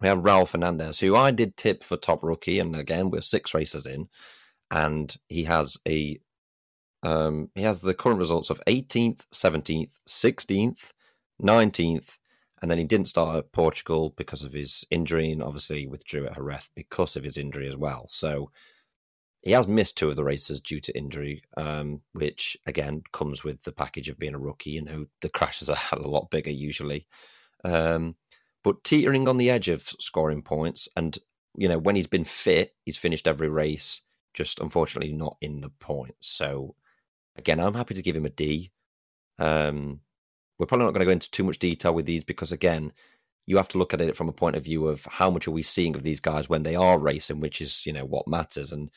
we 0.00 0.08
have 0.08 0.18
Raul 0.18 0.48
Fernandez, 0.48 1.00
who 1.00 1.16
I 1.16 1.30
did 1.30 1.56
tip 1.56 1.82
for 1.82 1.96
top 1.96 2.22
rookie, 2.22 2.58
and 2.58 2.76
again 2.76 3.10
we're 3.10 3.22
six 3.22 3.54
races 3.54 3.86
in, 3.86 4.08
and 4.70 5.14
he 5.28 5.44
has 5.44 5.78
a 5.88 6.18
um, 7.02 7.50
he 7.54 7.62
has 7.62 7.82
the 7.82 7.94
current 7.94 8.18
results 8.18 8.50
of 8.50 8.60
18th, 8.66 9.26
17th, 9.32 9.98
16th, 10.08 10.92
19th, 11.42 12.18
and 12.64 12.70
then 12.70 12.78
he 12.78 12.84
didn't 12.84 13.08
start 13.08 13.36
at 13.36 13.52
Portugal 13.52 14.14
because 14.16 14.42
of 14.42 14.54
his 14.54 14.86
injury, 14.90 15.30
and 15.30 15.42
obviously 15.42 15.86
withdrew 15.86 16.24
at 16.24 16.36
Jerez 16.36 16.70
because 16.74 17.14
of 17.14 17.22
his 17.22 17.36
injury 17.36 17.68
as 17.68 17.76
well. 17.76 18.06
So 18.08 18.52
he 19.42 19.50
has 19.50 19.68
missed 19.68 19.98
two 19.98 20.08
of 20.08 20.16
the 20.16 20.24
races 20.24 20.62
due 20.62 20.80
to 20.80 20.96
injury, 20.96 21.42
um, 21.58 22.00
which 22.14 22.56
again 22.64 23.02
comes 23.12 23.44
with 23.44 23.64
the 23.64 23.72
package 23.72 24.08
of 24.08 24.18
being 24.18 24.34
a 24.34 24.38
rookie. 24.38 24.70
You 24.70 24.82
know, 24.82 25.04
the 25.20 25.28
crashes 25.28 25.68
are 25.68 25.76
a 25.92 26.08
lot 26.08 26.30
bigger 26.30 26.52
usually, 26.52 27.06
um, 27.64 28.16
but 28.62 28.82
teetering 28.82 29.28
on 29.28 29.36
the 29.36 29.50
edge 29.50 29.68
of 29.68 29.82
scoring 29.82 30.40
points. 30.40 30.88
And 30.96 31.18
you 31.58 31.68
know, 31.68 31.76
when 31.76 31.96
he's 31.96 32.06
been 32.06 32.24
fit, 32.24 32.74
he's 32.86 32.96
finished 32.96 33.28
every 33.28 33.50
race. 33.50 34.00
Just 34.32 34.58
unfortunately 34.58 35.12
not 35.12 35.36
in 35.42 35.60
the 35.60 35.68
points. 35.68 36.28
So 36.28 36.76
again, 37.36 37.60
I'm 37.60 37.74
happy 37.74 37.92
to 37.92 38.02
give 38.02 38.16
him 38.16 38.24
a 38.24 38.30
D. 38.30 38.70
Um, 39.38 40.00
we're 40.58 40.66
probably 40.66 40.86
not 40.86 40.92
going 40.92 41.00
to 41.00 41.06
go 41.06 41.12
into 41.12 41.30
too 41.30 41.44
much 41.44 41.58
detail 41.58 41.94
with 41.94 42.06
these 42.06 42.24
because 42.24 42.52
again, 42.52 42.92
you 43.46 43.56
have 43.56 43.68
to 43.68 43.78
look 43.78 43.92
at 43.92 44.00
it 44.00 44.16
from 44.16 44.28
a 44.28 44.32
point 44.32 44.56
of 44.56 44.64
view 44.64 44.88
of 44.88 45.04
how 45.04 45.30
much 45.30 45.46
are 45.46 45.52
we 45.52 45.62
seeing 45.62 45.94
of 45.94 46.02
these 46.02 46.20
guys 46.20 46.48
when 46.48 46.62
they 46.62 46.76
are 46.76 46.98
racing, 46.98 47.40
which 47.40 47.60
is 47.60 47.84
you 47.84 47.92
know 47.92 48.04
what 48.04 48.28
matters. 48.28 48.72
And 48.72 48.90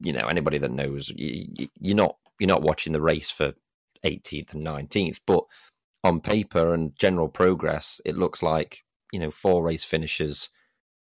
you 0.00 0.12
know 0.12 0.26
anybody 0.26 0.58
that 0.58 0.70
knows 0.70 1.12
you're 1.16 1.96
not 1.96 2.16
you're 2.38 2.48
not 2.48 2.62
watching 2.62 2.92
the 2.92 3.00
race 3.00 3.30
for 3.30 3.54
18th 4.04 4.54
and 4.54 4.66
19th, 4.66 5.20
but 5.26 5.44
on 6.02 6.20
paper 6.20 6.74
and 6.74 6.96
general 6.98 7.28
progress, 7.28 8.00
it 8.04 8.18
looks 8.18 8.42
like 8.42 8.84
you 9.12 9.20
know 9.20 9.30
four 9.30 9.62
race 9.62 9.84
finishes 9.84 10.50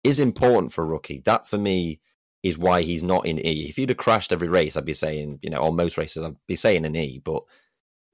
is 0.04 0.20
important 0.20 0.72
for 0.72 0.84
a 0.84 0.86
rookie. 0.86 1.22
That 1.24 1.46
for 1.46 1.58
me 1.58 2.00
is 2.42 2.58
why 2.58 2.82
he's 2.82 3.02
not 3.02 3.24
in 3.26 3.38
E. 3.44 3.66
If 3.68 3.76
he'd 3.76 3.88
have 3.88 3.98
crashed 3.98 4.32
every 4.32 4.48
race, 4.48 4.76
I'd 4.76 4.84
be 4.84 4.92
saying, 4.92 5.38
you 5.42 5.50
know, 5.50 5.62
on 5.62 5.76
most 5.76 5.96
races, 5.96 6.24
I'd 6.24 6.36
be 6.46 6.56
saying 6.56 6.84
an 6.84 6.96
E. 6.96 7.20
But 7.22 7.42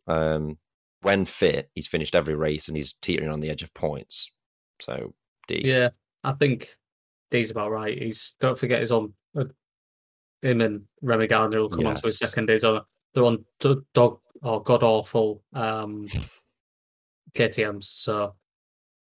um, 0.07 0.59
when 1.03 1.25
fit, 1.25 1.71
he's 1.75 1.87
finished 1.87 2.15
every 2.15 2.35
race 2.35 2.69
and 2.69 2.77
he's 2.77 2.93
teetering 2.95 3.31
on 3.31 3.41
the 3.41 3.51
edge 3.51 3.63
of 3.63 3.73
points. 3.75 4.33
So 4.81 5.15
D. 5.47 5.63
yeah. 5.65 5.91
I 6.25 6.33
think 6.33 6.75
D's 7.31 7.51
about 7.51 7.71
right. 7.71 7.97
He's 8.01 8.35
don't 8.41 8.59
forget 8.59 8.81
he's 8.81 8.93
on. 8.93 9.13
Uh, 9.39 9.45
him 10.43 10.61
and 10.61 10.83
Remy 11.03 11.27
Gardner 11.29 11.61
will 11.61 11.69
come 11.69 11.87
on 11.87 11.97
to 11.97 12.07
his 12.07 12.21
Yes. 12.21 12.31
second. 12.31 12.49
He's 12.51 12.65
on. 12.65 12.81
They're 13.15 13.25
on 13.25 13.45
do- 13.61 13.85
dog 13.95 14.19
or 14.43 14.63
god 14.63 14.83
awful 14.83 15.43
um, 15.53 16.07
KTM's. 17.35 17.91
So 17.95 18.35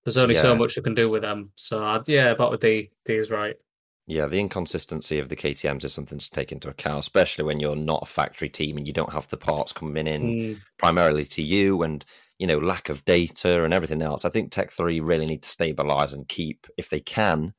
there's 0.04 0.18
only 0.18 0.34
so 0.34 0.54
much 0.54 0.76
you 0.76 0.82
can 0.82 0.94
do 0.94 1.08
with 1.08 1.22
them. 1.22 1.50
So 1.56 1.82
I'd, 1.84 2.08
yeah, 2.08 2.30
about 2.30 2.60
D 2.60 2.90
is 3.06 3.30
right. 3.30 3.56
Yeah, 4.06 4.26
the 4.26 4.38
inconsistency 4.38 5.18
of 5.18 5.28
the 5.30 5.36
KTM's 5.36 5.84
is 5.84 5.94
something 5.94 6.18
to 6.18 6.30
take 6.30 6.52
into 6.52 6.68
account, 6.68 7.00
especially 7.00 7.44
when 7.44 7.58
you're 7.58 7.74
not 7.76 8.02
a 8.02 8.06
factory 8.06 8.50
team 8.50 8.76
and 8.76 8.86
you 8.86 8.92
don't 8.92 9.12
have 9.12 9.28
the 9.28 9.38
parts 9.38 9.72
coming 9.72 10.06
in 10.06 10.20
Mm, 10.22 10.60
primarily 10.78 11.24
to 11.24 11.42
you 11.42 11.82
and 11.82 12.04
you 12.38 12.46
know 12.46 12.58
lack 12.58 12.90
of 12.90 13.04
data 13.06 13.64
and 13.64 13.72
everything 13.72 14.02
else. 14.02 14.24
I 14.26 14.28
think 14.28 14.50
Tech 14.50 14.70
Three 14.70 15.00
really 15.00 15.24
need 15.26 15.42
to 15.42 15.48
stabilize 15.48 16.12
and 16.12 16.28
keep 16.28 16.66
if 16.76 16.90
they 16.90 17.00
can, 17.00 17.54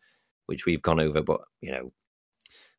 which 0.46 0.66
we've 0.68 0.84
gone 0.84 1.00
over. 1.00 1.24
But 1.24 1.42
you 1.62 1.72
know, 1.72 1.92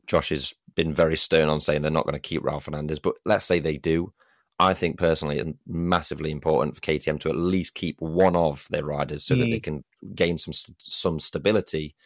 Josh 0.06 0.28
has 0.28 0.54
been 0.76 0.92
very 0.92 1.16
stern 1.16 1.48
on 1.48 1.60
saying 1.60 1.82
they're 1.82 1.90
not 1.90 2.04
going 2.04 2.14
to 2.14 2.20
keep 2.20 2.42
Raul 2.42 2.62
Fernandez. 2.62 3.00
But 3.00 3.16
let's 3.24 3.44
say 3.44 3.58
they 3.58 3.78
do. 3.78 4.12
I 4.60 4.74
think 4.74 4.96
personally, 4.96 5.38
it's 5.38 5.58
massively 5.66 6.30
important 6.30 6.74
for 6.76 6.80
KTM 6.80 7.18
to 7.20 7.30
at 7.30 7.36
least 7.36 7.74
keep 7.74 8.00
one 8.00 8.36
of 8.36 8.66
their 8.70 8.84
riders 8.84 9.24
so 9.24 9.34
that 9.34 9.50
they 9.50 9.58
Mm. 9.58 9.62
can 9.62 9.84
gain 10.14 10.38
some 10.38 10.52
some 10.78 11.18
stability 11.18 11.96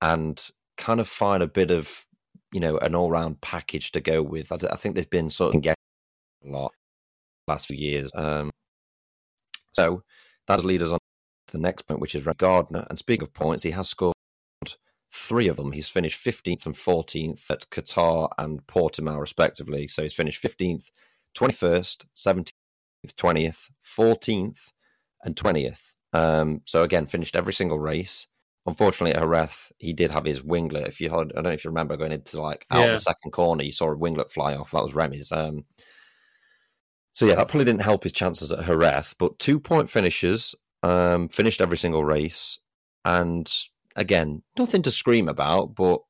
and 0.00 0.50
kind 0.76 1.00
of 1.00 1.08
find 1.08 1.42
a 1.42 1.46
bit 1.46 1.70
of 1.70 2.06
you 2.52 2.60
know 2.60 2.78
an 2.78 2.94
all 2.94 3.10
round 3.10 3.40
package 3.40 3.92
to 3.92 4.00
go 4.00 4.22
with. 4.22 4.52
I, 4.52 4.56
I 4.70 4.76
think 4.76 4.94
they've 4.94 5.08
been 5.08 5.28
sort 5.28 5.54
of 5.54 5.62
getting 5.62 5.76
a 6.44 6.48
lot 6.48 6.72
last 7.48 7.66
few 7.66 7.76
years. 7.76 8.12
Um, 8.14 8.50
so 9.72 10.02
that 10.46 10.56
does 10.56 10.64
lead 10.64 10.82
us 10.82 10.90
on 10.90 10.98
to 11.48 11.52
the 11.52 11.62
next 11.62 11.82
point, 11.82 12.00
which 12.00 12.14
is 12.14 12.26
Red 12.26 12.38
Gardner. 12.38 12.86
And 12.88 12.98
speaking 12.98 13.22
of 13.22 13.32
points, 13.32 13.62
he 13.62 13.70
has 13.70 13.88
scored 13.88 14.14
three 15.12 15.48
of 15.48 15.56
them. 15.56 15.72
He's 15.72 15.88
finished 15.88 16.24
15th 16.24 16.66
and 16.66 16.74
14th 16.74 17.50
at 17.50 17.68
Qatar 17.70 18.30
and 18.38 18.66
Portimao, 18.66 19.20
respectively. 19.20 19.88
So 19.88 20.02
he's 20.02 20.14
finished 20.14 20.42
15th, 20.42 20.90
21st, 21.36 22.06
17th, 22.16 22.52
20th, 23.06 23.70
14th, 23.82 24.72
and 25.24 25.36
20th. 25.36 25.94
Um, 26.12 26.62
so 26.66 26.82
again, 26.82 27.06
finished 27.06 27.36
every 27.36 27.52
single 27.52 27.78
race. 27.78 28.26
Unfortunately, 28.64 29.12
at 29.14 29.20
Jerez, 29.20 29.72
he 29.78 29.92
did 29.92 30.12
have 30.12 30.24
his 30.24 30.40
winglet. 30.40 30.86
If 30.86 31.00
you 31.00 31.08
I 31.10 31.24
don't 31.24 31.42
know 31.42 31.50
if 31.50 31.64
you 31.64 31.70
remember 31.70 31.96
going 31.96 32.12
into 32.12 32.40
like 32.40 32.64
out 32.70 32.86
Yeah. 32.86 32.92
the 32.92 32.98
second 32.98 33.32
corner, 33.32 33.64
you 33.64 33.72
saw 33.72 33.90
a 33.90 33.96
winglet 33.96 34.30
fly 34.30 34.54
off. 34.54 34.70
That 34.70 34.82
was 34.84 34.94
Remy's. 34.94 35.32
Um, 35.32 35.64
so 37.12 37.26
yeah, 37.26 37.34
that 37.34 37.48
probably 37.48 37.64
didn't 37.64 37.82
help 37.82 38.04
his 38.04 38.12
chances 38.12 38.52
at 38.52 38.64
Jerez. 38.64 39.14
But 39.18 39.38
two 39.38 39.58
point 39.58 39.90
finishes, 39.90 40.54
um, 40.82 41.28
finished 41.28 41.60
every 41.60 41.76
single 41.76 42.04
race, 42.04 42.60
and 43.04 43.52
again, 43.96 44.42
nothing 44.56 44.82
to 44.82 44.90
scream 44.92 45.28
about. 45.28 45.74
But 45.74 46.00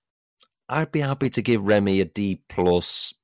I'd 0.69 0.93
be 0.93 1.01
happy 1.01 1.31
to 1.31 1.43
give 1.43 1.67
Remy 1.67 2.01
a 2.03 2.05
D 2.05 2.43
plus, 2.51 3.15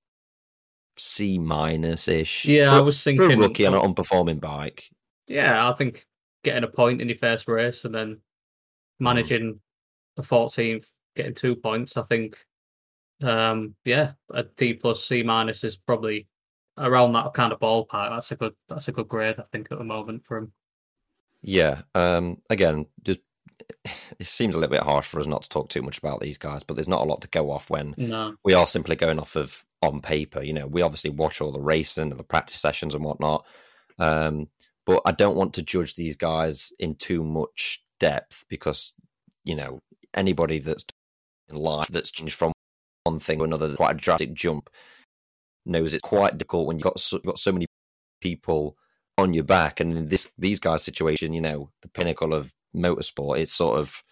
C 0.97 1.39
minus 1.39 2.09
ish. 2.09 2.47
Yeah, 2.47 2.71
for, 2.71 2.77
I 2.77 2.81
was 2.81 3.03
for 3.03 3.11
a 3.11 3.15
thinking. 3.17 3.39
rookie 3.39 3.67
on 3.67 3.75
an 3.75 3.81
unperforming 3.83 4.41
bike. 4.41 4.89
Yeah, 5.29 5.69
I 5.69 5.75
think 5.75 6.07
getting 6.45 6.65
a 6.65 6.69
point 6.69 7.03
in 7.03 7.09
your 7.09 7.19
first 7.19 7.47
race 7.47 7.85
and 7.85 7.95
then 7.95 8.21
managing 9.01 9.61
the 10.17 10.23
14th, 10.23 10.87
getting 11.17 11.35
two 11.35 11.57
points. 11.57 11.97
I 11.97 12.03
think, 12.03 12.39
um, 13.23 13.75
yeah, 13.85 14.13
a 14.31 14.45
D 14.45 14.75
plus 14.75 15.05
C 15.05 15.23
minus 15.23 15.65
is 15.65 15.77
probably 15.77 16.29
around 16.77 17.13
that 17.13 17.35
kind 17.35 17.53
of 17.53 17.61
ballpark. 17.61 18.11
That's 18.11 18.33
a 18.33 18.37
good. 18.37 18.55
That's 18.69 18.89
a 18.89 18.93
good 18.93 19.09
grade, 19.09 19.39
I 19.39 19.45
think, 19.53 19.69
at 19.71 19.79
the 19.79 19.85
moment 19.85 20.25
for 20.25 20.39
him. 20.39 20.53
Yeah. 21.43 21.83
Um, 21.95 22.39
again, 22.51 22.87
just 23.05 23.21
it 24.19 24.27
seems 24.27 24.55
a 24.55 24.59
little 24.59 24.73
bit 24.73 24.83
harsh 24.83 25.07
for 25.07 25.21
us 25.21 25.27
not 25.27 25.43
to 25.43 25.49
talk 25.49 25.69
too 25.69 25.83
much 25.83 25.99
about 25.99 26.21
these 26.21 26.39
guys, 26.39 26.63
but 26.63 26.75
there's 26.75 26.89
not 26.89 27.03
a 27.03 27.09
lot 27.09 27.21
to 27.23 27.29
go 27.29 27.51
off 27.51 27.71
when 27.71 27.95
No, 27.97 28.35
we 28.45 28.55
are 28.55 28.67
simply 28.67 28.97
going 28.97 29.19
off 29.19 29.37
of 29.37 29.65
on 29.83 30.01
paper. 30.01 30.43
You 30.43 30.53
know, 30.53 30.67
we 30.67 30.83
obviously 30.83 31.11
watch 31.11 31.41
all 31.41 31.53
the 31.53 31.61
racing 31.61 32.11
and 32.11 32.19
the 32.19 32.25
practice 32.25 32.61
sessions 32.61 32.95
and 32.95 33.05
whatnot. 33.05 33.47
Um, 33.99 34.49
but 34.87 35.03
I 35.05 35.13
don't 35.13 35.37
want 35.37 35.55
to 35.55 35.63
judge 35.63 35.95
these 35.95 36.17
guys 36.17 36.73
in 36.79 36.95
too 36.95 37.23
much 37.23 37.85
depth 37.99 38.45
because, 38.49 38.95
you 39.45 39.55
know, 39.55 39.81
anybody 40.15 40.59
that's 40.59 40.85
in 41.49 41.57
life 41.57 41.89
that's 41.89 42.11
changed 42.11 42.35
from 42.35 42.53
one 43.05 43.19
thing 43.19 43.39
to 43.39 43.45
another, 43.45 43.75
quite 43.75 43.97
a 43.97 43.99
drastic 43.99 44.35
jump, 44.35 44.71
knows 45.65 45.95
it's 45.95 46.03
quite 46.03 46.39
difficult 46.39 46.67
when 46.67 46.77
you've 46.77 46.85
got 46.85 46.99
so, 46.99 47.19
got 47.19 47.39
so 47.39 47.53
many 47.53 47.67
people 48.21 48.77
on 49.17 49.35
your 49.35 49.45
back. 49.45 49.81
And 49.81 49.93
in 49.93 50.09
this 50.09 50.31
these 50.39 50.61
guys' 50.61 50.83
situation, 50.83 51.33
you 51.33 51.41
know, 51.41 51.71
the 51.83 51.89
pinnacle 51.89 52.35
of 52.35 52.53
motorsport, 52.75 53.39
it's 53.39 53.53
sort 53.53 53.79
of 53.79 54.03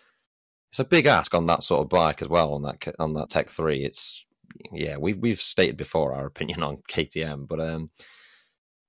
it's 0.71 0.81
a 0.81 0.85
big 0.85 1.07
ask 1.07 1.35
on 1.35 1.47
that 1.47 1.63
sort 1.63 1.83
of 1.83 1.89
bike 1.89 2.21
as 2.21 2.29
well 2.29 2.53
on 2.55 2.63
that 2.63 2.87
on 2.99 3.15
that 3.15 3.31
Tech 3.31 3.49
Three. 3.49 3.85
It's 3.85 4.27
yeah, 4.73 4.97
we've 4.97 5.19
we've 5.19 5.41
stated 5.41 5.77
before 5.77 6.15
our 6.15 6.27
opinion 6.27 6.63
on 6.63 6.77
KTM, 6.91 7.49
but 7.49 7.61
um, 7.61 7.91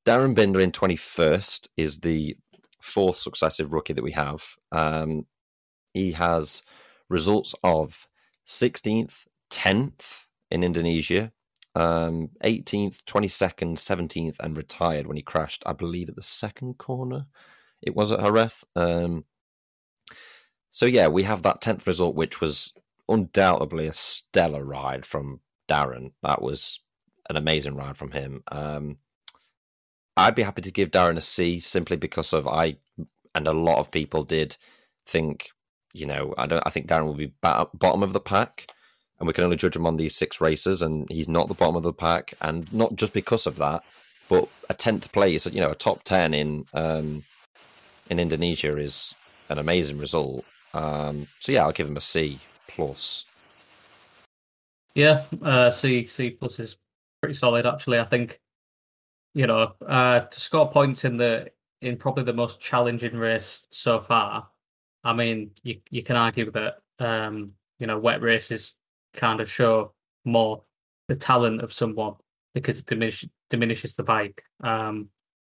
Darryn 0.06 0.36
Binder 0.36 0.60
in 0.60 0.72
twenty 0.72 0.96
first 0.96 1.70
is 1.78 2.00
the 2.00 2.36
fourth 2.82 3.18
successive 3.18 3.74
rookie 3.74 3.94
that 3.94 4.04
we 4.04 4.12
have. 4.12 4.56
Um, 4.72 5.26
he 5.94 6.12
has 6.14 6.64
results 7.10 7.56
of 7.64 8.08
16th, 8.46 9.28
10th 9.50 10.26
in 10.52 10.64
Indonesia, 10.64 11.32
um, 11.76 12.30
18th, 12.44 13.04
22nd, 13.04 13.78
17th, 13.78 14.40
and 14.40 14.58
retired 14.58 15.08
when 15.08 15.18
he 15.18 15.24
crashed, 15.24 15.64
I 15.66 15.74
believe, 15.74 16.10
at 16.10 16.16
the 16.16 16.22
second 16.22 16.78
corner. 16.78 17.28
It 17.82 17.96
was 17.96 18.12
at 18.12 18.20
Jerez. 18.20 18.64
Um, 18.76 19.26
so, 20.70 20.86
yeah, 20.86 21.08
we 21.08 21.24
have 21.24 21.44
that 21.44 21.62
10th 21.62 21.86
result, 21.88 22.16
which 22.16 22.42
was 22.42 22.74
undoubtedly 23.08 23.88
a 23.88 23.94
stellar 23.94 24.64
ride 24.64 25.06
from 25.06 25.42
Darryn. 25.70 26.14
That 26.24 26.42
was 26.42 26.80
an 27.30 27.38
amazing 27.38 27.76
ride 27.76 27.98
from 27.98 28.12
him. 28.12 28.44
Um, 28.52 28.98
I'd 30.18 30.36
be 30.36 30.44
happy 30.44 30.64
to 30.64 30.72
give 30.72 30.92
Darryn 30.92 31.18
a 31.18 31.22
C 31.22 31.60
simply 31.60 31.96
because 31.96 32.34
of 32.34 32.48
I 32.48 32.78
and 33.36 33.48
a 33.48 33.54
lot 33.54 33.78
of 33.78 33.92
people 33.92 34.24
did 34.24 34.58
think, 35.06 35.52
you 35.94 36.06
know, 36.06 36.34
I 36.38 36.48
don't. 36.48 36.64
I 36.66 36.72
think 36.72 36.88
Darryn 36.88 37.06
will 37.06 37.14
be 37.14 37.32
bottom 37.42 38.04
of 38.04 38.14
the 38.14 38.20
pack, 38.20 38.68
and 39.20 39.28
we 39.28 39.34
can 39.34 39.44
only 39.44 39.58
judge 39.58 39.76
him 39.76 39.86
on 39.86 39.98
these 39.98 40.16
six 40.16 40.42
races, 40.42 40.82
and 40.82 41.08
he's 41.10 41.30
not 41.30 41.48
the 41.48 41.54
bottom 41.54 41.76
of 41.76 41.84
the 41.84 41.94
pack, 41.94 42.34
and 42.42 42.72
not 42.74 42.96
just 42.96 43.14
because 43.14 43.46
of 43.46 43.58
that, 43.58 43.84
but 44.28 44.50
a 44.70 44.74
tenth 44.74 45.12
place, 45.12 45.46
you 45.46 45.62
know, 45.62 45.70
a 45.70 45.76
top 45.76 46.04
ten 46.04 46.34
in 46.34 46.66
um, 46.74 47.24
in 48.10 48.20
Indonesia 48.20 48.76
is 48.76 49.14
an 49.50 49.60
amazing 49.60 50.00
result. 50.00 50.44
Um, 50.74 51.28
so 51.40 51.52
yeah, 51.52 51.64
I'll 51.64 51.72
give 51.72 51.88
him 51.88 51.98
a 51.98 52.02
C 52.02 52.40
plus. 52.68 53.26
Yeah, 54.96 55.26
uh, 55.44 55.70
C 55.70 56.06
C 56.06 56.32
plus 56.32 56.60
is 56.60 56.78
pretty 57.22 57.36
solid 57.36 57.66
actually. 57.68 58.00
I 58.00 58.04
think 58.04 58.40
you 59.34 59.48
know 59.48 59.74
uh, 59.88 60.22
to 60.22 60.40
score 60.40 60.70
points 60.70 61.06
in 61.06 61.18
the 61.18 61.52
in 61.82 61.98
probably 61.98 62.24
the 62.24 62.34
most 62.34 62.60
challenging 62.60 63.16
race 63.16 63.68
so 63.72 64.00
far. 64.00 64.48
I 65.04 65.14
mean, 65.14 65.52
you 65.64 65.80
you 65.90 66.04
can 66.04 66.16
argue 66.16 66.52
that 66.52 66.76
um, 67.00 67.52
you 67.80 67.88
know 67.88 68.00
wet 68.00 68.22
races 68.22 68.76
kind 69.14 69.40
of 69.40 69.50
show 69.50 69.94
more 70.26 70.62
the 71.08 71.16
talent 71.16 71.62
of 71.62 71.72
someone 71.74 72.16
because 72.54 72.80
it 72.80 72.86
diminish, 72.86 73.26
diminishes 73.50 73.96
the 73.96 74.04
bike. 74.04 74.44
Um, 74.64 75.10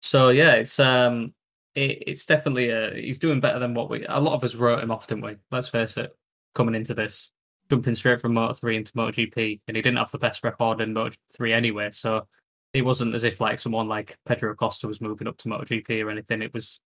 so 0.02 0.30
yeah, 0.30 0.52
it's 0.52 0.78
um, 0.78 1.34
it, 1.74 2.02
it's 2.06 2.26
definitely 2.26 2.70
a, 2.70 2.94
he's 2.94 3.18
doing 3.18 3.40
better 3.40 3.58
than 3.58 3.74
what 3.74 3.90
we 3.90 4.04
a 4.08 4.20
lot 4.20 4.34
of 4.34 4.44
us 4.44 4.54
wrote 4.54 4.82
him 4.82 4.90
off, 4.90 5.06
didn't 5.06 5.24
we? 5.24 5.36
Let's 5.50 5.68
face 5.68 5.96
it. 5.96 6.14
Coming 6.54 6.74
into 6.74 6.94
this, 6.94 7.30
jumping 7.70 7.94
straight 7.94 8.20
from 8.20 8.34
Moto 8.34 8.52
three 8.52 8.76
into 8.76 8.92
MotoGP, 8.92 9.60
and 9.68 9.76
he 9.76 9.82
didn't 9.82 9.98
have 9.98 10.10
the 10.10 10.18
best 10.18 10.42
record 10.42 10.80
in 10.80 10.92
Moto 10.92 11.16
three 11.34 11.52
anyway. 11.52 11.90
So 11.92 12.26
it 12.72 12.82
wasn't 12.82 13.14
as 13.14 13.24
if 13.24 13.40
like 13.40 13.58
someone 13.58 13.88
like 13.88 14.16
Pedro 14.26 14.52
Acosta 14.52 14.86
was 14.86 15.00
moving 15.00 15.26
up 15.26 15.36
to 15.38 15.48
MotoGP 15.48 16.04
or 16.04 16.10
anything. 16.10 16.42
It 16.42 16.54
was 16.54 16.80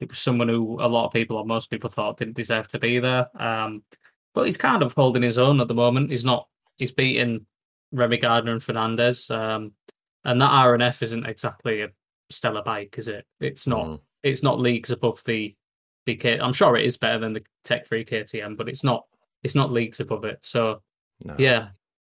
it 0.00 0.10
was 0.10 0.18
someone 0.18 0.48
who 0.48 0.80
a 0.80 0.88
lot 0.88 1.06
of 1.06 1.12
people 1.12 1.36
or 1.36 1.44
most 1.44 1.70
people 1.70 1.90
thought 1.90 2.18
didn't 2.18 2.36
deserve 2.36 2.68
to 2.68 2.78
be 2.78 2.98
there. 2.98 3.28
Um, 3.40 3.82
but 4.34 4.46
he's 4.46 4.58
kind 4.58 4.82
of 4.82 4.92
holding 4.92 5.22
his 5.22 5.38
own 5.38 5.60
at 5.60 5.68
the 5.68 5.74
moment. 5.74 6.10
He's 6.10 6.24
not. 6.24 6.48
He's 6.76 6.92
beating 6.92 7.46
Remy 7.92 8.18
Gardner 8.18 8.52
and 8.52 8.62
Fernandez, 8.62 9.30
um, 9.30 9.72
and 10.24 10.40
that 10.40 10.50
RNF 10.50 11.02
isn't 11.02 11.24
exactly 11.24 11.82
a 11.82 11.88
stellar 12.30 12.62
bike, 12.62 12.96
is 12.98 13.08
it? 13.08 13.24
It's 13.40 13.66
not. 13.66 13.86
Mm. 13.86 14.00
It's 14.22 14.42
not 14.42 14.60
leagues 14.60 14.90
above 14.90 15.22
the 15.24 15.56
the 16.04 16.16
K. 16.16 16.38
I'm 16.38 16.52
sure 16.52 16.76
it 16.76 16.84
is 16.84 16.98
better 16.98 17.18
than 17.18 17.32
the 17.32 17.44
Tech 17.64 17.86
Three 17.86 18.04
KTM, 18.04 18.56
but 18.56 18.68
it's 18.68 18.84
not. 18.84 19.06
It's 19.42 19.54
not 19.54 19.72
leagues 19.72 20.00
above 20.00 20.24
it. 20.24 20.38
So 20.42 20.82
no. 21.24 21.34
yeah, 21.38 21.68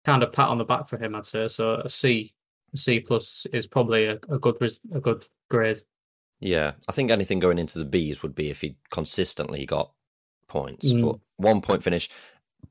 kind 0.03 0.23
of 0.23 0.33
pat 0.33 0.49
on 0.49 0.57
the 0.57 0.65
back 0.65 0.87
for 0.87 0.97
him, 0.97 1.13
I'd 1.13 1.25
say. 1.25 1.47
So 1.47 1.75
a 1.75 1.89
C, 1.89 2.33
C 2.75 2.99
plus 2.99 3.45
is 3.53 3.67
probably 3.67 4.05
a, 4.05 4.19
a 4.29 4.39
good 4.39 4.57
a 4.93 4.99
good 4.99 5.25
grade. 5.49 5.79
Yeah, 6.39 6.73
I 6.87 6.91
think 6.91 7.09
anything 7.09 7.39
going 7.39 7.57
into 7.57 7.83
the 7.83 7.85
Bs 7.85 8.21
would 8.21 8.35
be 8.35 8.49
if 8.49 8.61
he 8.61 8.77
consistently 8.91 9.65
got 9.65 9.91
points, 10.47 10.93
mm. 10.93 11.01
but 11.01 11.19
one 11.37 11.61
point 11.61 11.83
finish, 11.83 12.09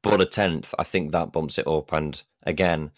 but 0.03 0.21
a 0.21 0.27
tenth. 0.27 0.75
I 0.79 0.85
think 0.85 1.13
that 1.13 1.33
bumps 1.33 1.59
it 1.59 1.67
up. 1.67 1.93
And 1.93 2.23
again, 2.45 2.93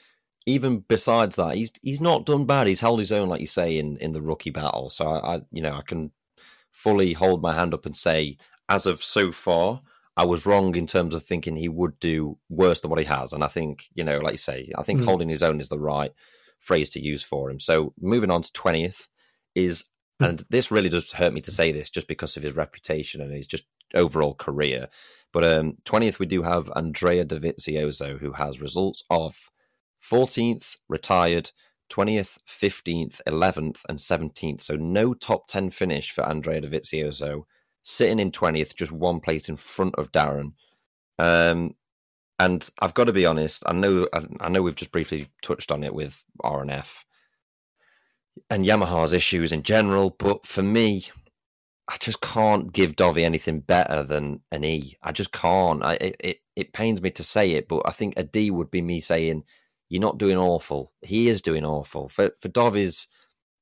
even 0.47 0.81
besides 0.81 1.37
that, 1.37 1.57
he's 1.57 1.73
he's 1.83 2.01
not 2.01 2.27
done 2.27 2.45
bad. 2.45 2.67
He's 2.67 2.81
held 2.81 2.99
his 2.99 3.13
own, 3.13 3.29
like 3.29 3.41
you 3.41 3.47
say, 3.47 3.79
in 3.79 3.97
in 3.99 4.13
the 4.13 4.23
rookie 4.23 4.51
battle. 4.51 4.91
So 4.91 5.07
I, 5.07 5.37
I 5.37 5.41
you 5.53 5.63
know, 5.63 5.75
I 5.75 5.83
can 5.83 6.11
fully 6.73 7.13
hold 7.13 7.43
my 7.43 7.55
hand 7.55 7.75
up 7.75 7.87
and 7.87 7.97
say, 7.97 8.37
as 8.69 8.87
of 8.87 9.03
so 9.03 9.33
far, 9.33 9.81
I 10.17 10.25
was 10.25 10.47
wrong 10.47 10.75
in 10.75 10.87
terms 10.87 11.15
of 11.15 11.25
thinking 11.25 11.57
he 11.57 11.69
would 11.69 11.99
do 12.01 12.39
worse 12.49 12.81
than 12.81 12.91
what 12.91 12.99
he 12.99 13.07
has. 13.07 13.33
And 13.33 13.43
I 13.43 13.49
think, 13.49 13.87
you 13.95 14.05
know, 14.05 14.19
like 14.19 14.33
you 14.33 14.39
say, 14.39 14.71
I 14.77 14.83
think 14.83 15.01
mm. 15.01 15.05
holding 15.05 15.29
his 15.29 15.43
own 15.43 15.61
is 15.61 15.69
the 15.69 15.79
right 15.79 16.13
phrase 16.61 16.91
to 16.91 17.01
use 17.01 17.23
for 17.23 17.51
him. 17.51 17.59
So 17.59 17.93
moving 18.01 18.31
on 18.31 18.43
to 18.43 18.53
20th 18.53 19.09
is, 19.55 19.85
mm. 20.21 20.29
and 20.29 20.45
this 20.51 20.71
really 20.71 20.89
does 20.89 21.13
hurt 21.13 21.33
me 21.33 21.41
to 21.43 21.51
say 21.51 21.73
this 21.73 21.91
just 21.91 22.09
because 22.09 22.37
of 22.37 22.43
his 22.43 22.57
reputation 22.57 23.21
and 23.21 23.33
his 23.33 23.47
just 23.47 23.65
overall 23.95 24.35
career. 24.35 24.89
But 25.33 25.45
um, 25.45 25.77
20th, 25.85 26.19
we 26.19 26.27
do 26.27 26.43
have 26.43 26.71
Andrea 26.75 27.25
Dovizioso, 27.25 28.19
who 28.19 28.33
has 28.33 28.63
results 28.63 29.05
of 29.11 29.51
14th, 30.03 30.77
retired, 30.89 31.51
20th, 31.91 32.39
15th, 32.47 33.21
11th, 33.27 33.83
and 33.89 33.99
17th. 33.99 34.63
So 34.63 34.77
no 34.77 35.15
top 35.15 35.47
10 35.49 35.71
finish 35.71 36.11
for 36.11 36.23
Andrea 36.23 36.63
Dovizioso, 36.63 37.45
sitting 37.83 38.19
in 38.19 38.31
20th, 38.31 38.75
just 38.75 38.93
one 38.93 39.21
place 39.21 39.49
in 39.49 39.57
front 39.57 39.95
of 39.97 40.13
Darryn. 40.13 40.53
Um, 41.19 41.75
and 42.39 42.69
I've 42.81 42.95
got 42.95 43.05
to 43.05 43.13
be 43.13 43.27
honest, 43.27 43.65
I 43.67 43.73
know 43.73 44.07
I 44.41 44.49
know 44.49 44.63
we've 44.63 44.77
just 44.77 44.93
briefly 44.93 45.29
touched 45.43 45.73
on 45.73 45.83
it 45.83 45.95
with 45.95 46.25
RNF 46.43 47.05
and 48.51 48.65
Yamaha's 48.65 49.13
issues 49.13 49.53
in 49.53 49.63
general, 49.63 50.11
but 50.19 50.47
for 50.47 50.63
me, 50.63 51.05
I 51.89 51.97
just 51.99 52.21
can't 52.21 52.73
give 52.73 52.97
Dovi 52.97 53.23
anything 53.23 53.61
better 53.61 54.03
than 54.03 54.43
an 54.53 54.65
E. 54.65 54.97
I 55.03 55.13
just 55.13 55.33
can't. 55.33 55.83
I, 55.85 55.95
it, 55.95 56.37
it 56.55 56.73
pains 56.73 57.03
me 57.03 57.11
to 57.11 57.23
say 57.23 57.53
it, 57.53 57.67
but 57.67 57.83
I 57.87 57.91
think 57.91 58.15
a 58.17 58.23
D 58.23 58.51
would 58.51 58.71
be 58.71 58.83
me 58.83 59.01
saying 59.01 59.45
you're 59.89 60.01
not 60.01 60.19
doing 60.19 60.37
awful. 60.37 60.93
He 61.03 61.29
is 61.29 61.43
doing 61.43 61.65
awful. 61.65 62.09
For 62.09 62.33
for 62.39 62.49
Dovi's, 62.49 63.09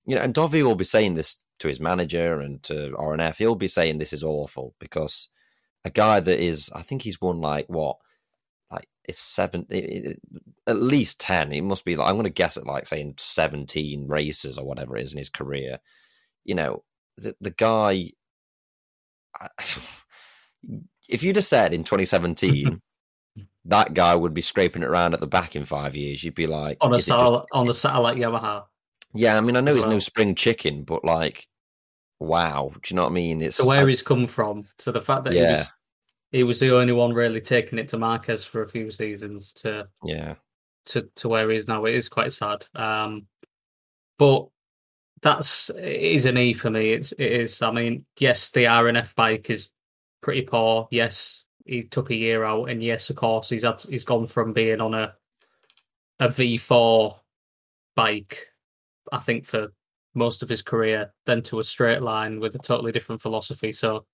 you 0.04 0.16
know, 0.16 0.22
and 0.22 0.34
Dovi 0.34 0.62
will 0.62 0.74
be 0.74 0.84
saying 0.84 1.14
this 1.14 1.42
to 1.60 1.68
his 1.68 1.80
manager 1.80 2.40
and 2.40 2.62
to 2.64 2.94
RNF. 2.98 3.38
He'll 3.38 3.54
be 3.54 3.68
saying 3.68 3.98
this 3.98 4.12
is 4.12 4.24
awful 4.24 4.74
because 4.78 5.28
a 5.84 5.90
guy 5.90 6.20
that 6.20 6.40
is, 6.40 6.70
I 6.74 6.82
think 6.82 7.02
he's 7.02 7.20
won 7.20 7.40
like 7.40 7.66
what, 7.68 7.96
like 8.70 8.88
it's 9.04 9.20
seven, 9.20 9.66
it, 9.70 9.84
it, 9.84 10.20
at 10.66 10.76
least 10.76 11.20
ten. 11.20 11.52
It 11.52 11.62
must 11.62 11.84
be. 11.84 11.96
Like, 11.96 12.08
I'm 12.08 12.16
going 12.16 12.24
to 12.24 12.30
guess 12.30 12.56
at 12.56 12.66
like 12.66 12.86
saying 12.86 13.14
seventeen 13.18 14.08
races 14.08 14.58
or 14.58 14.66
whatever 14.66 14.96
it 14.96 15.02
is 15.02 15.12
in 15.12 15.18
his 15.18 15.28
career. 15.28 15.78
You 16.44 16.54
know, 16.54 16.84
the, 17.18 17.34
the 17.40 17.50
guy. 17.50 18.10
if 21.08 21.22
you'd 21.22 21.36
have 21.36 21.44
said 21.44 21.74
in 21.74 21.84
2017 21.84 22.80
that 23.66 23.94
guy 23.94 24.14
would 24.14 24.34
be 24.34 24.40
scraping 24.40 24.82
it 24.82 24.88
around 24.88 25.14
at 25.14 25.20
the 25.20 25.26
back 25.26 25.56
in 25.56 25.64
five 25.64 25.96
years, 25.96 26.22
you'd 26.22 26.34
be 26.34 26.46
like 26.46 26.78
on 26.80 26.94
a 26.94 26.98
just... 26.98 27.10
on 27.52 27.66
the 27.66 27.74
satellite 27.74 28.16
Yamaha. 28.16 28.64
Yeah, 29.14 29.36
I 29.36 29.40
mean, 29.40 29.56
I 29.56 29.60
know 29.60 29.74
he's 29.74 29.82
well. 29.82 29.92
no 29.92 29.98
spring 29.98 30.34
chicken, 30.34 30.84
but 30.84 31.04
like, 31.04 31.48
wow, 32.20 32.70
do 32.74 32.80
you 32.88 32.96
know 32.96 33.04
what 33.04 33.10
I 33.10 33.14
mean? 33.14 33.40
It's 33.40 33.56
so 33.56 33.66
where 33.66 33.84
I... 33.84 33.88
he's 33.88 34.02
come 34.02 34.26
from. 34.26 34.66
So 34.78 34.92
the 34.92 35.00
fact 35.00 35.24
that 35.24 35.32
yeah. 35.32 35.58
he 35.58 35.62
he 36.32 36.42
was 36.42 36.60
the 36.60 36.74
only 36.76 36.92
one 36.92 37.12
really 37.12 37.40
taking 37.40 37.78
it 37.78 37.88
to 37.88 37.98
Marquez 37.98 38.44
for 38.44 38.62
a 38.62 38.68
few 38.68 38.90
seasons 38.90 39.52
to 39.54 39.88
yeah 40.04 40.34
to 40.86 41.08
to 41.16 41.28
where 41.28 41.50
he 41.50 41.56
is 41.56 41.68
now. 41.68 41.84
It 41.84 41.94
is 41.94 42.08
quite 42.08 42.32
sad. 42.32 42.66
Um, 42.74 43.26
but 44.18 44.46
that's 45.22 45.70
it 45.70 45.84
is 45.84 46.26
an 46.26 46.38
E 46.38 46.54
for 46.54 46.70
me. 46.70 46.92
It's 46.92 47.12
it 47.12 47.32
is. 47.32 47.62
I 47.62 47.70
mean, 47.70 48.04
yes, 48.18 48.50
the 48.50 48.64
RNF 48.64 49.14
bike 49.14 49.50
is 49.50 49.70
pretty 50.22 50.42
poor. 50.42 50.88
Yes, 50.90 51.44
he 51.64 51.82
took 51.82 52.10
a 52.10 52.14
year 52.16 52.44
out, 52.44 52.70
and 52.70 52.82
yes, 52.82 53.10
of 53.10 53.16
course, 53.16 53.48
he's 53.48 53.64
had 53.64 53.82
he's 53.82 54.04
gone 54.04 54.26
from 54.26 54.52
being 54.52 54.80
on 54.80 54.94
a 54.94 55.14
a 56.20 56.28
V 56.28 56.56
four 56.56 57.20
bike, 57.94 58.46
I 59.12 59.18
think 59.18 59.46
for 59.46 59.68
most 60.14 60.42
of 60.42 60.48
his 60.48 60.62
career, 60.62 61.12
then 61.26 61.42
to 61.42 61.60
a 61.60 61.64
straight 61.64 62.02
line 62.02 62.40
with 62.40 62.54
a 62.54 62.58
totally 62.58 62.92
different 62.92 63.20
philosophy. 63.20 63.72
So, 63.72 64.06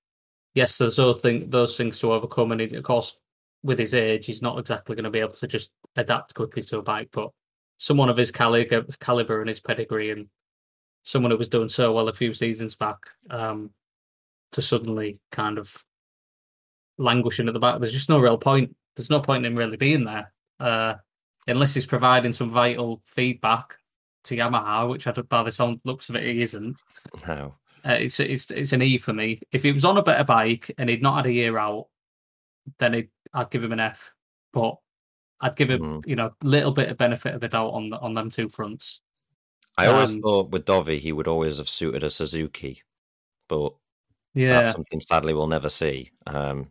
yes, 0.54 0.78
there's 0.78 0.96
those, 0.96 1.20
thing, 1.20 1.50
those 1.50 1.76
things 1.76 1.98
to 2.00 2.12
overcome, 2.12 2.52
and 2.52 2.60
of 2.60 2.82
course, 2.84 3.16
with 3.62 3.78
his 3.78 3.94
age, 3.94 4.26
he's 4.26 4.42
not 4.42 4.58
exactly 4.58 4.96
going 4.96 5.04
to 5.04 5.10
be 5.10 5.20
able 5.20 5.32
to 5.32 5.46
just 5.46 5.70
adapt 5.96 6.34
quickly 6.34 6.62
to 6.62 6.78
a 6.78 6.82
bike. 6.82 7.10
But 7.12 7.30
someone 7.78 8.08
of 8.08 8.16
his 8.16 8.30
caliber, 8.30 8.84
caliber 9.00 9.40
and 9.40 9.48
his 9.48 9.60
pedigree, 9.60 10.10
and 10.10 10.26
someone 11.04 11.30
who 11.30 11.38
was 11.38 11.48
doing 11.48 11.68
so 11.68 11.92
well 11.92 12.08
a 12.08 12.12
few 12.12 12.34
seasons 12.34 12.74
back, 12.74 12.98
um, 13.30 13.70
to 14.52 14.62
suddenly 14.62 15.18
kind 15.30 15.58
of 15.58 15.74
languishing 16.98 17.48
at 17.48 17.54
the 17.54 17.60
back, 17.60 17.80
there's 17.80 17.92
just 17.92 18.08
no 18.08 18.18
real 18.20 18.38
point. 18.38 18.74
There's 18.96 19.10
no 19.10 19.20
point 19.20 19.46
in 19.46 19.52
him 19.52 19.58
really 19.58 19.78
being 19.78 20.04
there, 20.04 20.32
uh, 20.60 20.94
unless 21.46 21.72
he's 21.72 21.86
providing 21.86 22.32
some 22.32 22.50
vital 22.50 23.00
feedback 23.06 23.76
to 24.24 24.36
Yamaha, 24.36 24.88
which 24.88 25.06
I 25.06 25.12
by 25.12 25.42
the 25.42 25.50
sound 25.50 25.80
looks 25.84 26.08
of 26.08 26.16
it, 26.16 26.24
he 26.24 26.42
isn't. 26.42 26.76
No. 27.26 27.54
Uh, 27.84 27.98
it's 28.00 28.20
it's 28.20 28.50
it's 28.50 28.72
an 28.72 28.82
E 28.82 28.98
for 28.98 29.12
me. 29.12 29.40
If 29.50 29.62
he 29.62 29.72
was 29.72 29.84
on 29.84 29.98
a 29.98 30.02
better 30.02 30.24
bike 30.24 30.72
and 30.78 30.88
he'd 30.88 31.02
not 31.02 31.16
had 31.16 31.26
a 31.26 31.32
year 31.32 31.58
out, 31.58 31.88
then 32.78 33.08
I'd 33.34 33.50
give 33.50 33.64
him 33.64 33.72
an 33.72 33.80
F. 33.80 34.12
But 34.52 34.76
I'd 35.40 35.56
give 35.56 35.70
him, 35.70 35.80
mm. 35.80 36.06
you 36.06 36.14
know, 36.14 36.26
a 36.26 36.46
little 36.46 36.70
bit 36.70 36.90
of 36.90 36.96
benefit 36.96 37.34
of 37.34 37.40
the 37.40 37.48
doubt 37.48 37.70
on 37.70 37.92
on 37.92 38.14
them 38.14 38.30
two 38.30 38.48
fronts. 38.48 39.00
I 39.76 39.86
always 39.86 40.14
um, 40.14 40.22
thought 40.22 40.50
with 40.50 40.66
Dovi 40.66 40.98
he 40.98 41.12
would 41.12 41.28
always 41.28 41.58
have 41.58 41.68
suited 41.68 42.04
a 42.04 42.10
Suzuki, 42.10 42.82
but 43.48 43.72
yeah, 44.34 44.56
that's 44.58 44.72
something 44.72 45.00
sadly 45.00 45.34
we'll 45.34 45.46
never 45.46 45.70
see. 45.70 46.12
Um, 46.26 46.68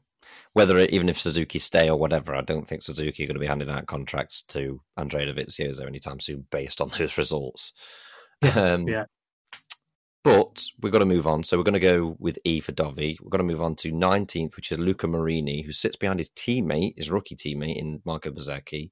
whether 0.53 0.77
it, 0.77 0.91
even 0.91 1.09
if 1.09 1.19
Suzuki 1.19 1.59
stay 1.59 1.89
or 1.89 1.97
whatever, 1.97 2.35
I 2.35 2.41
don't 2.41 2.65
think 2.65 2.81
Suzuki 2.81 3.23
are 3.23 3.27
going 3.27 3.35
to 3.35 3.39
be 3.39 3.47
handing 3.47 3.69
out 3.69 3.85
contracts 3.87 4.41
to 4.43 4.81
Andrea 4.97 5.33
Dovizioso 5.33 5.85
anytime 5.87 6.19
soon 6.19 6.45
based 6.51 6.81
on 6.81 6.89
those 6.97 7.17
results. 7.17 7.73
Yeah, 8.41 8.51
um, 8.51 8.87
yeah. 8.87 9.05
But 10.23 10.63
we've 10.81 10.91
got 10.91 10.99
to 10.99 11.05
move 11.05 11.25
on. 11.25 11.43
So 11.43 11.57
we're 11.57 11.63
going 11.63 11.73
to 11.73 11.79
go 11.79 12.15
with 12.19 12.37
E 12.43 12.59
for 12.59 12.73
Dovi. 12.73 13.19
We're 13.19 13.29
going 13.29 13.39
to 13.47 13.51
move 13.51 13.61
on 13.61 13.75
to 13.77 13.91
19th, 13.91 14.55
which 14.55 14.71
is 14.71 14.77
Luca 14.77 15.07
Marini, 15.07 15.63
who 15.63 15.71
sits 15.71 15.95
behind 15.95 16.19
his 16.19 16.29
teammate, 16.29 16.93
his 16.97 17.09
rookie 17.09 17.35
teammate 17.35 17.77
in 17.77 18.01
Marco 18.05 18.29
Bezzecchi. 18.29 18.91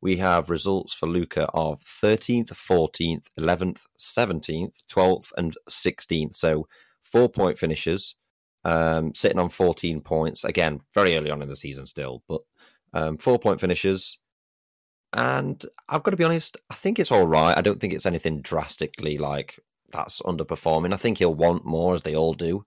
We 0.00 0.16
have 0.16 0.48
results 0.48 0.94
for 0.94 1.06
Luca 1.06 1.48
of 1.52 1.80
13th, 1.80 2.52
14th, 2.52 3.30
11th, 3.38 3.82
17th, 3.98 4.84
12th, 4.86 5.32
and 5.36 5.56
16th. 5.68 6.34
So 6.36 6.68
four 7.02 7.28
point 7.28 7.58
finishes, 7.58 8.16
um, 8.64 9.12
sitting 9.14 9.38
on 9.38 9.48
14 9.48 10.00
points. 10.00 10.44
Again, 10.44 10.80
very 10.94 11.16
early 11.16 11.30
on 11.30 11.42
in 11.42 11.48
the 11.48 11.56
season 11.56 11.84
still, 11.84 12.22
but 12.28 12.42
um, 12.94 13.16
four 13.16 13.38
point 13.38 13.60
finishes. 13.60 14.18
And 15.12 15.62
I've 15.88 16.04
got 16.04 16.12
to 16.12 16.16
be 16.16 16.24
honest, 16.24 16.56
I 16.70 16.74
think 16.74 16.98
it's 16.98 17.10
all 17.10 17.26
right. 17.26 17.56
I 17.58 17.60
don't 17.60 17.80
think 17.80 17.92
it's 17.92 18.06
anything 18.06 18.40
drastically 18.40 19.18
like 19.18 19.58
that's 19.90 20.22
underperforming. 20.22 20.92
I 20.92 20.96
think 20.96 21.18
he'll 21.18 21.34
want 21.34 21.64
more, 21.64 21.94
as 21.94 22.02
they 22.02 22.14
all 22.14 22.34
do. 22.34 22.64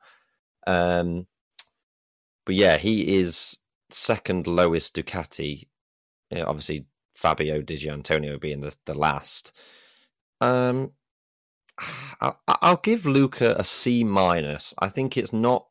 Um, 0.68 1.28
but 2.46 2.56
yeah, 2.56 2.78
he 2.78 3.18
is 3.18 3.58
second 3.90 4.48
lowest 4.48 4.96
Ducati. 4.96 5.68
obviously, 6.32 6.86
Fabio 7.16 7.62
Di 7.62 7.78
Giannantonio 7.78 8.40
being 8.40 8.62
the, 8.62 8.76
the 8.86 8.96
last. 8.96 9.52
Um, 10.42 10.92
I, 12.22 12.34
I'll 12.48 12.78
give 12.78 13.06
Luca 13.06 13.56
a 13.58 13.64
C 13.64 14.04
minus. 14.04 14.74
I 14.80 14.90
think 14.90 15.18
it's 15.18 15.34
not 15.34 15.68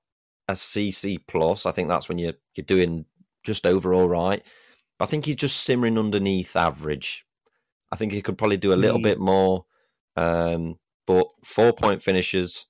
a 0.49 0.57
C 0.57 0.91
C 0.91 1.19
plus. 1.19 1.67
I 1.67 1.73
think 1.73 1.89
that's 1.89 2.09
when 2.09 2.19
you're 2.19 2.35
you're 2.55 2.65
doing 2.65 3.05
just 3.45 3.67
over 3.67 3.95
all 3.95 4.09
right. 4.09 4.43
I 5.01 5.07
think 5.07 5.25
he's 5.25 5.37
just 5.37 5.65
simmering 5.65 5.99
underneath 5.99 6.55
average. 6.55 7.25
I 7.91 7.97
think 7.97 8.13
he 8.13 8.23
could 8.23 8.39
probably 8.39 8.57
do 8.57 8.73
a 8.73 8.75
little 8.75 8.99
mm. 8.99 9.03
bit 9.03 9.19
more. 9.19 9.65
Um, 10.17 10.79
but 11.13 11.27
four 11.45 11.75
point 11.75 12.03
finishes 12.03 12.67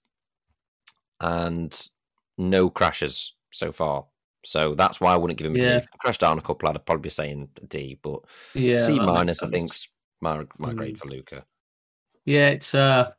and 1.20 1.88
no 2.36 2.68
crashes 2.68 3.36
so 3.52 3.70
far. 3.70 4.06
So 4.44 4.74
that's 4.74 5.00
why 5.00 5.12
I 5.12 5.16
wouldn't 5.16 5.38
give 5.38 5.46
him 5.46 5.56
yeah. 5.56 5.78
D. 5.78 5.86
Crash 6.00 6.18
down 6.18 6.38
a 6.38 6.42
couple, 6.42 6.68
I'd 6.68 6.84
probably 6.84 7.02
be 7.02 7.10
saying 7.10 7.48
D, 7.68 8.00
but 8.02 8.20
yeah, 8.54 8.76
C 8.76 8.98
minus, 8.98 9.44
I 9.44 9.48
think's 9.48 9.88
my 10.20 10.38
my 10.58 10.70
mm. 10.70 10.76
grade 10.76 10.98
for 10.98 11.08
Luca. 11.08 11.44
Yeah, 12.24 12.48
it's 12.48 12.74
uh, 12.74 13.10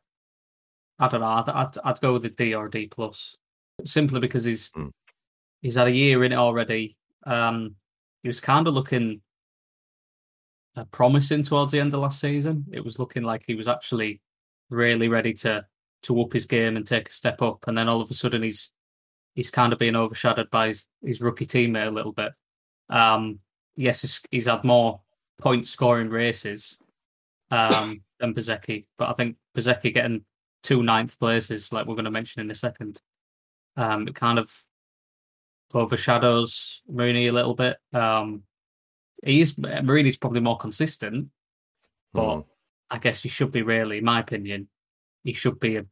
I 1.00 1.08
don't 1.08 1.22
know. 1.22 1.28
I'd, 1.28 1.50
I'd, 1.50 1.78
I'd 1.86 2.02
go 2.02 2.12
with 2.12 2.26
a 2.26 2.30
D 2.30 2.54
or 2.54 2.66
a 2.66 2.72
D 2.72 2.88
plus, 2.88 3.38
simply 3.86 4.20
because 4.20 4.44
he's 4.44 4.72
mm. 4.72 4.92
he's 5.62 5.76
had 5.76 5.88
a 5.88 5.92
year 5.92 6.26
in 6.26 6.34
it 6.34 6.38
already. 6.38 6.98
Um, 7.26 7.76
he 8.24 8.28
was 8.28 8.42
kind 8.42 8.68
of 8.68 8.74
looking 8.74 9.22
uh, 10.76 10.84
promising 10.92 11.44
towards 11.44 11.72
the 11.72 11.80
end 11.80 11.94
of 11.94 12.02
last 12.02 12.20
season. 12.20 12.66
It 12.74 12.84
was 12.84 13.00
looking 13.00 13.24
like 13.24 13.46
he 13.48 13.56
was 13.56 13.70
actually 13.70 14.20
really 14.74 15.08
ready 15.08 15.34
to 15.34 15.66
to 16.04 16.22
up 16.22 16.34
his 16.34 16.46
game 16.46 16.76
and 16.76 16.86
take 16.86 17.10
a 17.10 17.12
step 17.14 17.42
up. 17.42 17.66
And 17.68 17.78
then 17.78 17.88
all 17.88 18.02
of 18.02 18.12
a 18.12 18.14
sudden, 18.14 18.44
he's 18.44 18.72
he's 19.36 19.52
kind 19.52 19.74
of 19.74 19.80
being 19.80 19.96
overshadowed 19.96 20.50
by 20.52 20.68
his, 20.68 20.86
his 21.04 21.22
rookie 21.22 21.46
teammate 21.46 21.88
a 21.88 21.92
little 21.92 22.12
bit. 22.12 22.34
Um, 22.90 23.40
yes, 23.76 24.02
he's, 24.02 24.22
he's 24.32 24.46
had 24.46 24.64
more 24.64 25.02
point 25.42 25.66
scoring 25.66 26.10
races 26.10 26.78
um, 27.52 28.04
than 28.20 28.34
Bezzecchi, 28.34 28.86
but 28.98 29.10
I 29.10 29.14
think 29.14 29.38
Bezzecchi 29.58 29.94
getting 29.94 30.24
two 30.62 30.84
ninth 30.84 31.18
places, 31.20 31.74
like 31.74 31.88
we're 31.88 31.96
going 31.96 32.06
to 32.06 32.12
mention 32.12 32.42
in 32.42 32.52
a 32.52 32.56
second, 32.56 33.02
um, 33.76 34.08
it 34.08 34.16
kind 34.16 34.38
of 34.38 34.54
overshadows 35.74 36.82
Marini 36.88 37.28
a 37.28 37.34
little 37.34 37.56
bit. 37.56 37.78
Um, 37.92 38.44
he's 39.24 39.58
Marini's 39.58 40.18
probably 40.18 40.42
more 40.42 40.58
consistent, 40.58 41.30
but 42.14 42.38
mm. 42.38 42.46
I 42.94 43.00
guess 43.00 43.24
he 43.24 43.30
should 43.30 43.52
be 43.52 43.64
really, 43.64 43.98
in 43.98 44.06
my 44.06 44.20
opinion, 44.20 44.68
he 45.24 45.34
should 45.34 45.60
be 45.60 45.78
a 45.78 45.86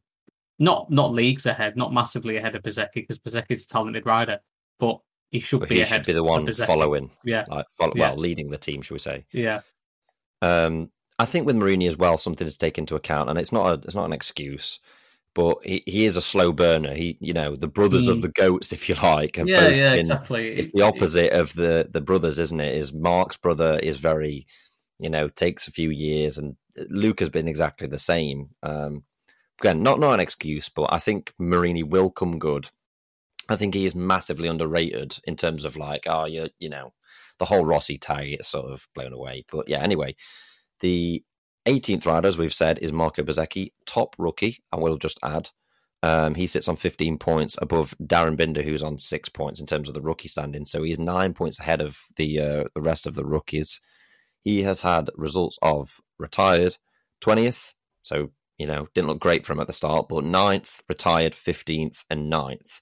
not 0.60 0.88
not 0.88 1.12
leagues 1.12 1.46
ahead, 1.46 1.76
not 1.76 1.92
massively 1.92 2.36
ahead 2.36 2.54
of 2.54 2.62
Bezzecchi 2.62 2.94
because 2.94 3.18
Bezzecchi's 3.18 3.64
a 3.64 3.66
talented 3.66 4.06
rider, 4.06 4.38
but 4.78 5.00
he 5.32 5.40
should 5.40 5.60
but 5.60 5.68
be 5.68 5.76
he 5.76 5.80
ahead. 5.80 5.96
Should 5.96 6.06
be 6.06 6.12
the 6.12 6.22
one 6.22 6.46
following, 6.52 7.10
yeah, 7.24 7.42
like, 7.50 7.66
follow, 7.72 7.94
yeah. 7.96 8.10
well, 8.10 8.16
leading 8.18 8.50
the 8.50 8.58
team, 8.58 8.82
should 8.82 8.94
we 8.94 9.00
say? 9.00 9.26
Yeah. 9.32 9.62
Um, 10.42 10.92
I 11.18 11.24
think 11.24 11.44
with 11.44 11.56
Marini 11.56 11.88
as 11.88 11.96
well, 11.96 12.18
something 12.18 12.46
to 12.46 12.56
take 12.56 12.78
into 12.78 12.94
account, 12.94 13.30
and 13.30 13.36
it's 13.36 13.50
not 13.50 13.66
a, 13.66 13.72
it's 13.84 13.96
not 13.96 14.04
an 14.04 14.12
excuse, 14.12 14.78
but 15.34 15.58
he, 15.64 15.82
he 15.86 16.04
is 16.04 16.16
a 16.16 16.20
slow 16.20 16.52
burner. 16.52 16.94
He, 16.94 17.18
you 17.20 17.32
know, 17.32 17.56
the 17.56 17.66
brothers 17.66 18.06
mm. 18.06 18.12
of 18.12 18.22
the 18.22 18.28
goats, 18.28 18.72
if 18.72 18.88
you 18.88 18.94
like, 19.02 19.38
yeah, 19.38 19.68
yeah, 19.68 19.90
been, 19.90 19.98
exactly. 19.98 20.52
It's 20.52 20.70
the 20.70 20.82
opposite 20.82 21.34
it, 21.34 21.40
of 21.40 21.52
the 21.54 21.88
the 21.90 22.00
brothers, 22.00 22.38
isn't 22.38 22.60
it? 22.60 22.76
Is 22.76 22.92
Marc's 22.92 23.36
brother 23.36 23.80
is 23.82 23.98
very, 23.98 24.46
you 25.00 25.10
know, 25.10 25.26
takes 25.26 25.66
a 25.66 25.72
few 25.72 25.90
years, 25.90 26.38
and 26.38 26.54
Luke 26.88 27.20
has 27.20 27.30
been 27.30 27.48
exactly 27.48 27.86
the 27.86 27.98
same. 27.98 28.50
Um, 28.62 29.04
again, 29.60 29.82
not 29.82 30.00
not 30.00 30.14
an 30.14 30.20
excuse, 30.20 30.68
but 30.68 30.92
I 30.92 30.98
think 30.98 31.32
Marini 31.38 31.82
will 31.82 32.10
come 32.10 32.38
good. 32.38 32.70
I 33.48 33.56
think 33.56 33.74
he 33.74 33.84
is 33.84 33.94
massively 33.94 34.48
underrated 34.48 35.18
in 35.24 35.36
terms 35.36 35.64
of 35.64 35.76
like, 35.76 36.04
oh, 36.06 36.24
you 36.24 36.48
you 36.58 36.68
know, 36.68 36.92
the 37.38 37.44
whole 37.44 37.64
Rossi 37.64 37.98
tag 37.98 38.30
gets 38.30 38.48
sort 38.48 38.70
of 38.70 38.88
blown 38.94 39.12
away. 39.12 39.44
But 39.50 39.68
yeah, 39.68 39.80
anyway, 39.80 40.16
the 40.80 41.22
18th 41.66 42.06
rider, 42.06 42.28
as 42.28 42.38
we've 42.38 42.52
said, 42.52 42.78
is 42.80 42.92
Marco 42.92 43.22
Bezzecchi, 43.22 43.72
top 43.86 44.14
rookie. 44.18 44.62
I 44.72 44.76
will 44.76 44.96
just 44.96 45.18
add. 45.22 45.50
Um, 46.04 46.34
he 46.34 46.48
sits 46.48 46.66
on 46.66 46.74
15 46.74 47.18
points 47.18 47.56
above 47.62 47.94
Darryn 48.02 48.36
Binder, 48.36 48.62
who's 48.62 48.82
on 48.82 48.98
six 48.98 49.28
points 49.28 49.60
in 49.60 49.66
terms 49.66 49.88
of 49.88 49.94
the 49.94 50.02
rookie 50.02 50.28
standing. 50.28 50.64
So 50.64 50.82
he's 50.82 50.98
nine 50.98 51.32
points 51.32 51.60
ahead 51.60 51.80
of 51.80 52.00
the 52.16 52.40
uh, 52.40 52.64
the 52.74 52.80
rest 52.80 53.06
of 53.06 53.14
the 53.14 53.24
rookies. 53.24 53.80
He 54.42 54.62
has 54.62 54.82
had 54.82 55.10
results 55.16 55.58
of 55.62 56.00
retired 56.18 56.76
20th, 57.22 57.74
so 58.02 58.30
you 58.58 58.66
know, 58.66 58.86
didn't 58.94 59.08
look 59.08 59.18
great 59.18 59.44
for 59.44 59.52
him 59.52 59.60
at 59.60 59.66
the 59.66 59.72
start, 59.72 60.08
but 60.08 60.22
9th, 60.22 60.82
retired 60.88 61.32
15th, 61.32 62.04
and 62.08 62.30
9th. 62.30 62.80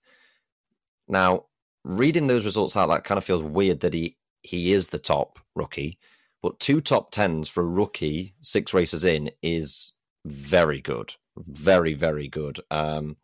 Now, 1.08 1.46
reading 1.84 2.26
those 2.26 2.44
results 2.44 2.76
out, 2.76 2.88
that 2.88 3.04
kind 3.04 3.16
of 3.16 3.24
feels 3.24 3.42
weird 3.42 3.80
that 3.80 3.94
he, 3.94 4.18
he 4.42 4.72
is 4.72 4.88
the 4.88 4.98
top 4.98 5.38
rookie, 5.54 5.98
but 6.42 6.60
two 6.60 6.82
top 6.82 7.10
tens 7.12 7.48
for 7.48 7.62
a 7.62 7.66
rookie, 7.66 8.34
six 8.42 8.74
races 8.74 9.06
in, 9.06 9.30
is 9.42 9.94
very 10.26 10.82
good. 10.82 11.14
Very, 11.38 11.94
very 11.94 12.28
good. 12.28 12.60
Um, 12.70 13.16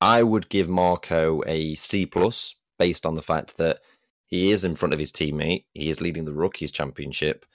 I 0.00 0.22
would 0.22 0.48
give 0.48 0.68
Marco 0.68 1.42
a 1.46 1.76
C 1.76 2.04
plus 2.04 2.56
based 2.80 3.06
on 3.06 3.14
the 3.14 3.22
fact 3.22 3.58
that 3.58 3.78
he 4.26 4.50
is 4.50 4.64
in 4.64 4.76
front 4.76 4.92
of 4.92 5.00
his 5.00 5.12
teammate. 5.12 5.64
He 5.74 5.88
is 5.88 6.00
leading 6.00 6.24
the 6.24 6.34
rookies 6.34 6.70
championship 6.70 7.46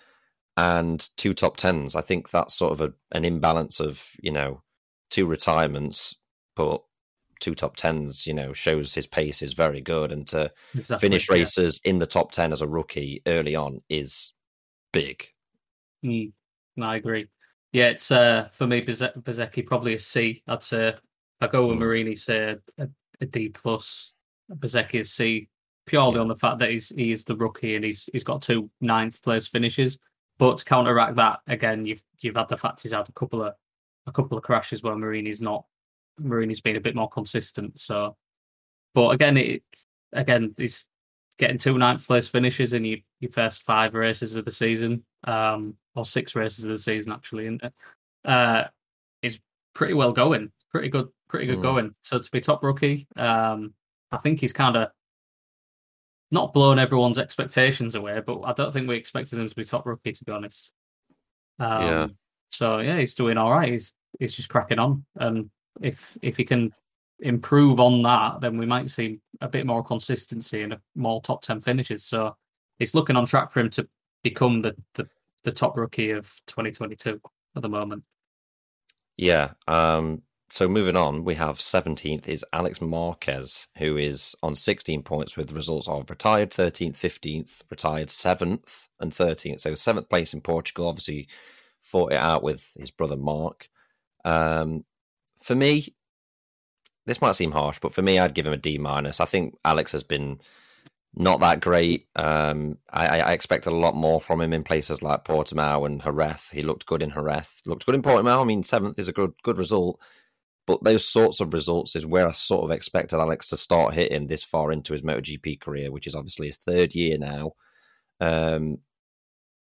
and 0.57 1.07
two 1.15 1.33
top 1.33 1.57
tens. 1.57 1.95
I 1.95 2.01
think 2.01 2.29
that's 2.29 2.53
sort 2.53 2.73
of 2.73 2.81
a, 2.81 2.93
an 3.11 3.23
imbalance 3.23 3.79
of, 3.79 4.11
you 4.21 4.31
know, 4.31 4.61
two 5.09 5.25
retirements, 5.25 6.15
but 6.55 6.83
two 7.39 7.55
top 7.55 7.77
tens, 7.77 8.27
you 8.27 8.33
know, 8.33 8.51
shows 8.51 8.93
his 8.93 9.07
pace 9.07 9.41
is 9.41 9.53
very 9.53 9.81
good. 9.81 10.11
And 10.11 10.27
to 10.27 10.51
exactly, 10.75 11.07
finish 11.07 11.29
races 11.29 11.81
yeah. 11.83 11.91
in 11.91 11.99
the 11.99 12.05
top 12.05 12.31
10 12.31 12.51
as 12.51 12.61
a 12.61 12.67
rookie 12.67 13.21
early 13.25 13.55
on 13.55 13.81
is 13.89 14.33
big. 14.91 15.25
Mm, 16.03 16.33
I 16.81 16.97
agree. 16.97 17.27
Yeah, 17.71 17.89
it's 17.89 18.11
uh, 18.11 18.49
for 18.51 18.67
me, 18.67 18.81
Bezzecchi 18.81 19.65
probably 19.65 19.93
a 19.93 19.99
C. 19.99 20.41
I'd 20.47 20.63
say 20.63 20.95
I 21.39 21.47
go 21.47 21.67
with 21.67 21.77
mm. 21.77 21.81
Marini, 21.81 22.15
say 22.15 22.57
a, 22.77 22.89
a 23.21 23.25
D 23.25 23.49
plus. 23.49 24.11
Bezzecchi 24.51 25.01
a 25.01 25.05
C, 25.05 25.47
purely 25.89 26.15
yeah. 26.15 26.21
on 26.21 26.27
the 26.27 26.35
fact 26.35 26.59
that 26.59 26.69
he's 26.69 26.89
he's 26.89 27.23
the 27.23 27.35
rookie 27.35 27.75
and 27.75 27.83
he's 27.83 28.07
he's 28.13 28.23
got 28.23 28.41
two 28.41 28.69
ninth 28.79 29.21
place 29.21 29.47
finishes. 29.47 29.97
But 30.37 30.59
to 30.59 30.65
counteract 30.65 31.15
that, 31.15 31.39
again, 31.47 31.85
you've 31.85 32.03
you've 32.21 32.35
had 32.35 32.47
the 32.47 32.57
fact 32.57 32.81
he's 32.81 32.93
had 32.93 33.09
a 33.09 33.13
couple 33.13 33.43
of 33.43 33.53
a 34.07 34.11
couple 34.11 34.37
of 34.37 34.43
crashes 34.43 34.83
where 34.83 34.95
Marini's 34.95 35.41
not 35.41 35.65
Marini's 36.19 36.61
been 36.61 36.75
a 36.75 36.81
bit 36.81 36.95
more 36.95 37.09
consistent. 37.09 37.79
So, 37.79 38.15
but 38.93 39.09
again, 39.09 39.35
it 39.37 39.63
again 40.13 40.53
he's 40.57 40.85
getting 41.37 41.57
two 41.57 41.77
ninth 41.77 42.05
place 42.05 42.27
finishes 42.27 42.73
in 42.73 42.85
your, 42.85 42.99
your 43.19 43.31
first 43.31 43.63
five 43.63 43.93
races 43.95 44.35
of 44.35 44.45
the 44.45 44.51
season, 44.51 45.03
um, 45.23 45.75
or 45.95 46.05
six 46.05 46.35
races 46.35 46.65
of 46.65 46.71
the 46.71 46.77
season 46.77 47.11
actually, 47.11 47.47
and 47.47 47.71
uh, 48.25 48.65
is 49.21 49.39
pretty 49.73 49.93
well 49.93 50.11
going, 50.11 50.51
pretty 50.71 50.89
good, 50.89 51.09
pretty 51.27 51.47
good 51.47 51.59
mm. 51.59 51.63
going. 51.63 51.95
So 52.03 52.19
to 52.19 52.31
be 52.31 52.39
top 52.39 52.63
rookie, 52.63 53.07
um, 53.15 53.73
I 54.11 54.17
think 54.17 54.39
he's 54.39 54.53
kind 54.53 54.77
of 54.77 54.89
not 56.31 56.53
blown 56.53 56.79
everyone's 56.79 57.17
expectations 57.17 57.95
away, 57.95 58.21
but 58.25 58.41
I 58.41 58.53
don't 58.53 58.71
think 58.71 58.87
we 58.87 58.95
expected 58.95 59.39
him 59.39 59.47
to 59.47 59.55
be 59.55 59.63
top 59.63 59.85
rookie, 59.85 60.11
to 60.11 60.23
be 60.23 60.31
honest. 60.31 60.71
Um, 61.59 61.81
yeah. 61.81 62.07
So 62.49 62.79
yeah, 62.79 62.97
he's 62.97 63.15
doing 63.15 63.37
all 63.37 63.51
right. 63.51 63.71
He's 63.71 63.93
he's 64.19 64.33
just 64.33 64.49
cracking 64.49 64.79
on, 64.79 65.05
and 65.15 65.49
if 65.81 66.17
if 66.21 66.37
he 66.37 66.43
can 66.43 66.73
improve 67.19 67.79
on 67.79 68.01
that, 68.03 68.41
then 68.41 68.57
we 68.57 68.65
might 68.65 68.89
see 68.89 69.19
a 69.41 69.49
bit 69.49 69.65
more 69.65 69.83
consistency 69.83 70.63
and 70.63 70.77
more 70.95 71.21
top 71.21 71.41
ten 71.41 71.61
finishes. 71.61 72.03
So 72.03 72.35
it's 72.79 72.95
looking 72.95 73.15
on 73.15 73.25
track 73.25 73.51
for 73.51 73.59
him 73.59 73.69
to 73.71 73.87
become 74.23 74.61
the 74.61 74.75
the, 74.95 75.07
the 75.43 75.51
top 75.51 75.77
rookie 75.77 76.11
of 76.11 76.31
2022 76.47 77.21
at 77.55 77.61
the 77.61 77.69
moment. 77.69 78.03
Yeah, 79.17 79.51
um, 79.67 80.21
so 80.51 80.67
moving 80.67 80.95
on, 80.95 81.23
we 81.23 81.35
have 81.35 81.57
17th 81.57 82.27
is 82.27 82.45
Alex 82.53 82.81
Marquez, 82.81 83.67
who 83.77 83.97
is 83.97 84.35
on 84.41 84.55
16 84.55 85.03
points 85.03 85.37
with 85.37 85.51
results 85.51 85.87
of 85.87 86.09
retired 86.09 86.51
13th, 86.51 86.95
15th, 86.95 87.61
retired 87.69 88.07
7th, 88.07 88.87
and 88.99 89.11
13th. 89.11 89.59
So 89.59 89.75
seventh 89.75 90.09
place 90.09 90.33
in 90.33 90.41
Portugal, 90.41 90.87
obviously 90.87 91.27
fought 91.79 92.13
it 92.13 92.19
out 92.19 92.43
with 92.43 92.73
his 92.79 92.91
brother 92.91 93.17
Marc. 93.17 93.69
Um, 94.25 94.85
for 95.41 95.55
me, 95.55 95.95
this 97.05 97.21
might 97.21 97.35
seem 97.35 97.51
harsh, 97.51 97.79
but 97.79 97.93
for 97.93 98.01
me, 98.01 98.19
I'd 98.19 98.33
give 98.33 98.47
him 98.47 98.53
a 98.53 98.57
D 98.57 98.77
minus. 98.77 99.19
I 99.19 99.25
think 99.25 99.55
Alex 99.63 99.91
has 99.93 100.03
been 100.03 100.39
not 101.15 101.39
that 101.39 101.59
great. 101.59 102.07
Um, 102.15 102.77
I, 102.91 103.21
I, 103.21 103.31
expected 103.33 103.71
a 103.71 103.75
lot 103.75 103.95
more 103.95 104.21
from 104.21 104.41
him 104.41 104.53
in 104.53 104.63
places 104.63 105.01
like 105.01 105.25
Portimao 105.25 105.85
and 105.85 106.01
Jerez. 106.01 106.51
He 106.51 106.61
looked 106.61 106.85
good 106.85 107.01
in 107.01 107.11
Jerez, 107.11 107.63
looked 107.65 107.85
good 107.85 107.95
in 107.95 108.03
Portimao. 108.03 108.41
I 108.41 108.43
mean, 108.43 108.61
seventh 108.61 108.99
is 108.99 109.07
a 109.07 109.13
good 109.13 109.33
good 109.41 109.57
result, 109.57 109.99
but 110.69 110.83
those 110.83 111.03
sorts 111.03 111.39
of 111.39 111.51
results 111.51 111.95
is 111.95 112.05
where 112.05 112.27
I 112.27 112.31
sort 112.31 112.63
of 112.63 112.69
expected 112.69 113.17
Alex 113.17 113.49
to 113.49 113.57
start 113.57 113.95
hitting 113.95 114.27
this 114.27 114.43
far 114.43 114.71
into 114.71 114.93
his 114.93 115.01
MotoGP 115.01 115.59
career, 115.59 115.91
which 115.91 116.05
is 116.05 116.13
obviously 116.13 116.45
his 116.45 116.57
third 116.57 116.93
year 116.93 117.17
now. 117.17 117.53
Um, 118.19 118.77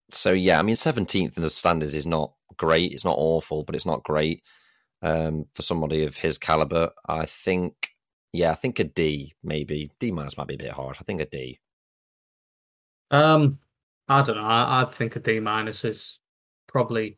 so 0.10 0.34
yeah, 0.34 0.60
I 0.60 0.64
mean, 0.64 0.76
seventeenth 0.76 1.38
in 1.38 1.44
the 1.44 1.50
standards 1.50 1.96
is 1.96 2.06
not 2.06 2.34
great. 2.58 2.92
It's 2.92 3.06
not 3.06 3.16
awful, 3.18 3.64
but 3.64 3.74
it's 3.74 3.86
not 3.86 4.04
great 4.04 4.44
um, 5.02 5.46
for 5.56 5.62
somebody 5.62 6.04
of 6.04 6.18
his 6.18 6.38
caliber. 6.38 6.92
I 7.08 7.26
think, 7.26 7.92
yeah, 8.34 8.52
I 8.52 8.56
think 8.56 8.80
a 8.80 8.84
D 8.84 9.34
maybe. 9.42 9.92
D 9.98 10.12
minus 10.12 10.38
might 10.38 10.48
be 10.48 10.56
a 10.56 10.58
bit 10.58 10.72
harsh. 10.74 10.98
I 11.00 11.06
think 11.06 11.22
a 11.22 11.26
D. 11.26 11.58
Um, 13.12 13.60
I 14.10 14.22
don't 14.24 14.36
know. 14.36 14.44
I, 14.44 14.82
I 14.82 14.92
think 14.92 15.16
a 15.16 15.22
D 15.22 15.40
minus 15.40 15.86
is 15.86 16.20
probably 16.68 17.18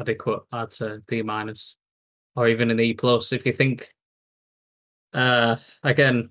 adequate. 0.00 0.40
I'd 0.50 0.72
say 0.72 0.96
D 1.06 1.22
minus, 1.22 1.76
or 2.36 2.48
even 2.48 2.70
an 2.70 2.80
E 2.80 2.94
plus. 2.94 3.32
If 3.32 3.46
you 3.46 3.52
think, 3.52 3.92
uh, 5.12 5.56
again, 5.82 6.30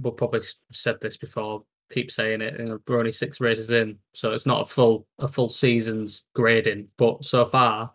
we'll 0.00 0.12
probably 0.12 0.42
said 0.72 1.00
this 1.00 1.16
before. 1.16 1.64
Keep 1.92 2.10
saying 2.10 2.40
it. 2.40 2.80
We're 2.88 2.98
only 2.98 3.12
six 3.12 3.40
races 3.40 3.70
in, 3.70 3.98
so 4.12 4.32
it's 4.32 4.46
not 4.46 4.62
a 4.62 4.66
full 4.66 5.06
a 5.20 5.28
full 5.28 5.48
season's 5.48 6.24
grading. 6.34 6.88
But 6.96 7.24
so 7.24 7.46
far, 7.46 7.92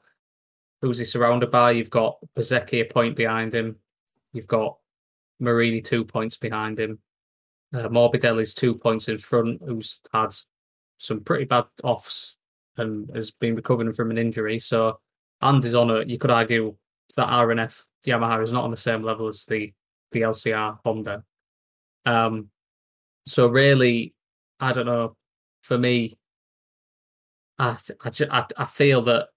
Who's 0.82 0.98
he 0.98 1.06
surrounded 1.06 1.52
by? 1.52 1.72
You've 1.72 1.92
got 1.92 2.18
Bezzecchi 2.36 2.82
a 2.82 2.86
point 2.86 3.16
behind 3.16 3.54
him. 3.54 3.76
You've 4.34 4.48
got 4.48 4.78
Marini 5.40 5.80
two 5.80 6.04
points 6.04 6.38
behind 6.38 6.80
him. 6.80 7.00
Uh, 7.74 7.88
Morbidelli's 7.88 8.54
two 8.54 8.74
points 8.74 9.08
in 9.08 9.18
front, 9.18 9.62
who's 9.64 10.00
had 10.12 10.34
some 10.98 11.22
pretty 11.22 11.46
bad 11.46 11.66
offs 11.84 12.36
and 12.78 13.10
has 13.16 13.32
been 13.32 13.56
recovering 13.56 13.94
from 13.94 14.10
an 14.10 14.18
injury. 14.18 14.58
So, 14.58 15.00
and 15.42 15.64
is 15.64 15.76
on 15.76 15.92
a, 15.92 16.04
you 16.04 16.18
could 16.18 16.32
argue 16.32 16.76
that 17.16 17.30
RNF 17.30 17.84
Yamaha 18.06 18.42
is 18.44 18.52
not 18.52 18.64
on 18.64 18.72
the 18.72 18.78
same 18.78 19.04
level 19.04 19.28
as 19.28 19.46
the, 19.46 19.74
the 20.12 20.22
LCR 20.22 20.78
Honda. 20.84 21.24
Um, 22.06 22.50
so 23.26 23.48
really, 23.48 24.14
I 24.60 24.72
don't 24.74 24.86
know. 24.86 25.16
For 25.64 25.78
me, 25.78 26.18
I, 27.60 27.78
I, 28.02 28.46
I 28.58 28.66
feel 28.66 29.04
that 29.04 29.28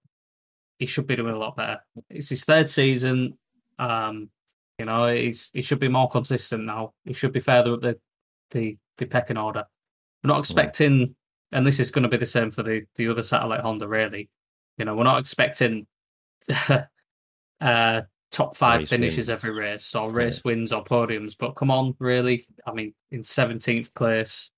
he 0.79 0.85
should 0.85 1.07
be 1.07 1.15
doing 1.15 1.33
a 1.33 1.37
lot 1.37 1.55
better. 1.55 1.79
It's 2.09 2.29
his 2.29 2.43
third 2.43 2.69
season. 2.69 3.37
Um, 3.77 4.29
you 4.79 4.85
know, 4.85 5.13
he's 5.13 5.51
he 5.53 5.61
should 5.61 5.79
be 5.79 5.87
more 5.87 6.09
consistent 6.09 6.65
now. 6.65 6.93
He 7.05 7.13
should 7.13 7.31
be 7.31 7.39
further 7.39 7.73
up 7.73 7.81
the 7.81 7.99
the, 8.51 8.77
the 8.97 9.05
pecking 9.05 9.37
order. 9.37 9.65
We're 10.23 10.29
not 10.29 10.39
expecting, 10.39 10.99
yeah. 10.99 11.05
and 11.51 11.65
this 11.65 11.79
is 11.79 11.91
going 11.91 12.03
to 12.03 12.09
be 12.09 12.17
the 12.17 12.25
same 12.25 12.51
for 12.51 12.63
the 12.63 12.85
the 12.95 13.07
other 13.07 13.23
satellite 13.23 13.61
Honda. 13.61 13.87
Really, 13.87 14.29
you 14.77 14.85
know, 14.85 14.95
we're 14.95 15.03
not 15.03 15.19
expecting 15.19 15.85
uh, 17.61 18.01
top 18.31 18.55
five 18.55 18.81
race 18.81 18.89
finishes 18.89 19.27
wins. 19.27 19.29
every 19.29 19.53
race 19.53 19.95
or 19.95 20.11
race 20.11 20.37
yeah. 20.37 20.51
wins 20.51 20.71
or 20.71 20.83
podiums. 20.83 21.35
But 21.37 21.51
come 21.51 21.71
on, 21.71 21.95
really, 21.99 22.45
I 22.65 22.73
mean, 22.73 22.93
in 23.11 23.23
seventeenth 23.23 23.93
place, 23.95 24.51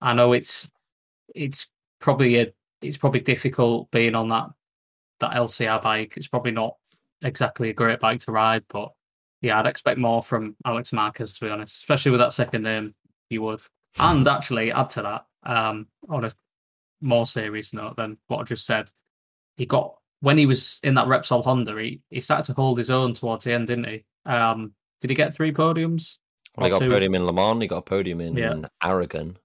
I 0.00 0.12
know 0.12 0.32
it's 0.32 0.70
it's 1.34 1.70
probably 1.98 2.40
a 2.40 2.52
it's 2.82 2.96
probably 2.96 3.20
difficult 3.20 3.90
being 3.90 4.14
on 4.14 4.28
that 4.28 4.48
that 5.20 5.32
LCR 5.32 5.82
bike. 5.82 6.14
It's 6.16 6.28
probably 6.28 6.52
not 6.52 6.76
exactly 7.22 7.70
a 7.70 7.74
great 7.74 8.00
bike 8.00 8.20
to 8.20 8.32
ride, 8.32 8.64
but 8.68 8.92
yeah, 9.40 9.58
I'd 9.58 9.66
expect 9.66 9.98
more 9.98 10.22
from 10.22 10.56
Alex 10.64 10.92
Marquez 10.92 11.32
to 11.34 11.44
be 11.44 11.50
honest, 11.50 11.76
especially 11.76 12.10
with 12.10 12.20
that 12.20 12.32
second 12.32 12.62
name. 12.62 12.94
You 13.30 13.42
would, 13.42 13.60
and 13.98 14.26
actually 14.28 14.72
add 14.72 14.90
to 14.90 15.02
that 15.02 15.26
um, 15.42 15.86
on 16.08 16.24
a 16.24 16.32
more 17.00 17.26
serious 17.26 17.72
note 17.72 17.96
than 17.96 18.18
what 18.28 18.40
I 18.40 18.44
just 18.44 18.66
said. 18.66 18.90
He 19.56 19.66
got 19.66 19.95
when 20.20 20.38
he 20.38 20.46
was 20.46 20.80
in 20.82 20.94
that 20.94 21.06
Repsol 21.06 21.44
Honda, 21.44 21.76
he, 21.80 22.00
he 22.10 22.20
started 22.20 22.44
to 22.44 22.54
hold 22.54 22.78
his 22.78 22.90
own 22.90 23.12
towards 23.12 23.44
the 23.44 23.52
end, 23.52 23.66
didn't 23.66 23.88
he? 23.88 24.04
Um, 24.24 24.72
did 25.00 25.10
he 25.10 25.16
get 25.16 25.34
three 25.34 25.52
podiums? 25.52 26.14
Well, 26.56 26.66
he 26.66 26.72
got 26.72 26.80
two? 26.80 26.86
a 26.86 26.90
podium 26.90 27.14
in 27.14 27.26
Le 27.26 27.32
Mans. 27.32 27.60
He 27.60 27.68
got 27.68 27.78
a 27.78 27.82
podium 27.82 28.20
in 28.20 28.36
yeah. 28.36 28.56
Aragon. 28.82 29.36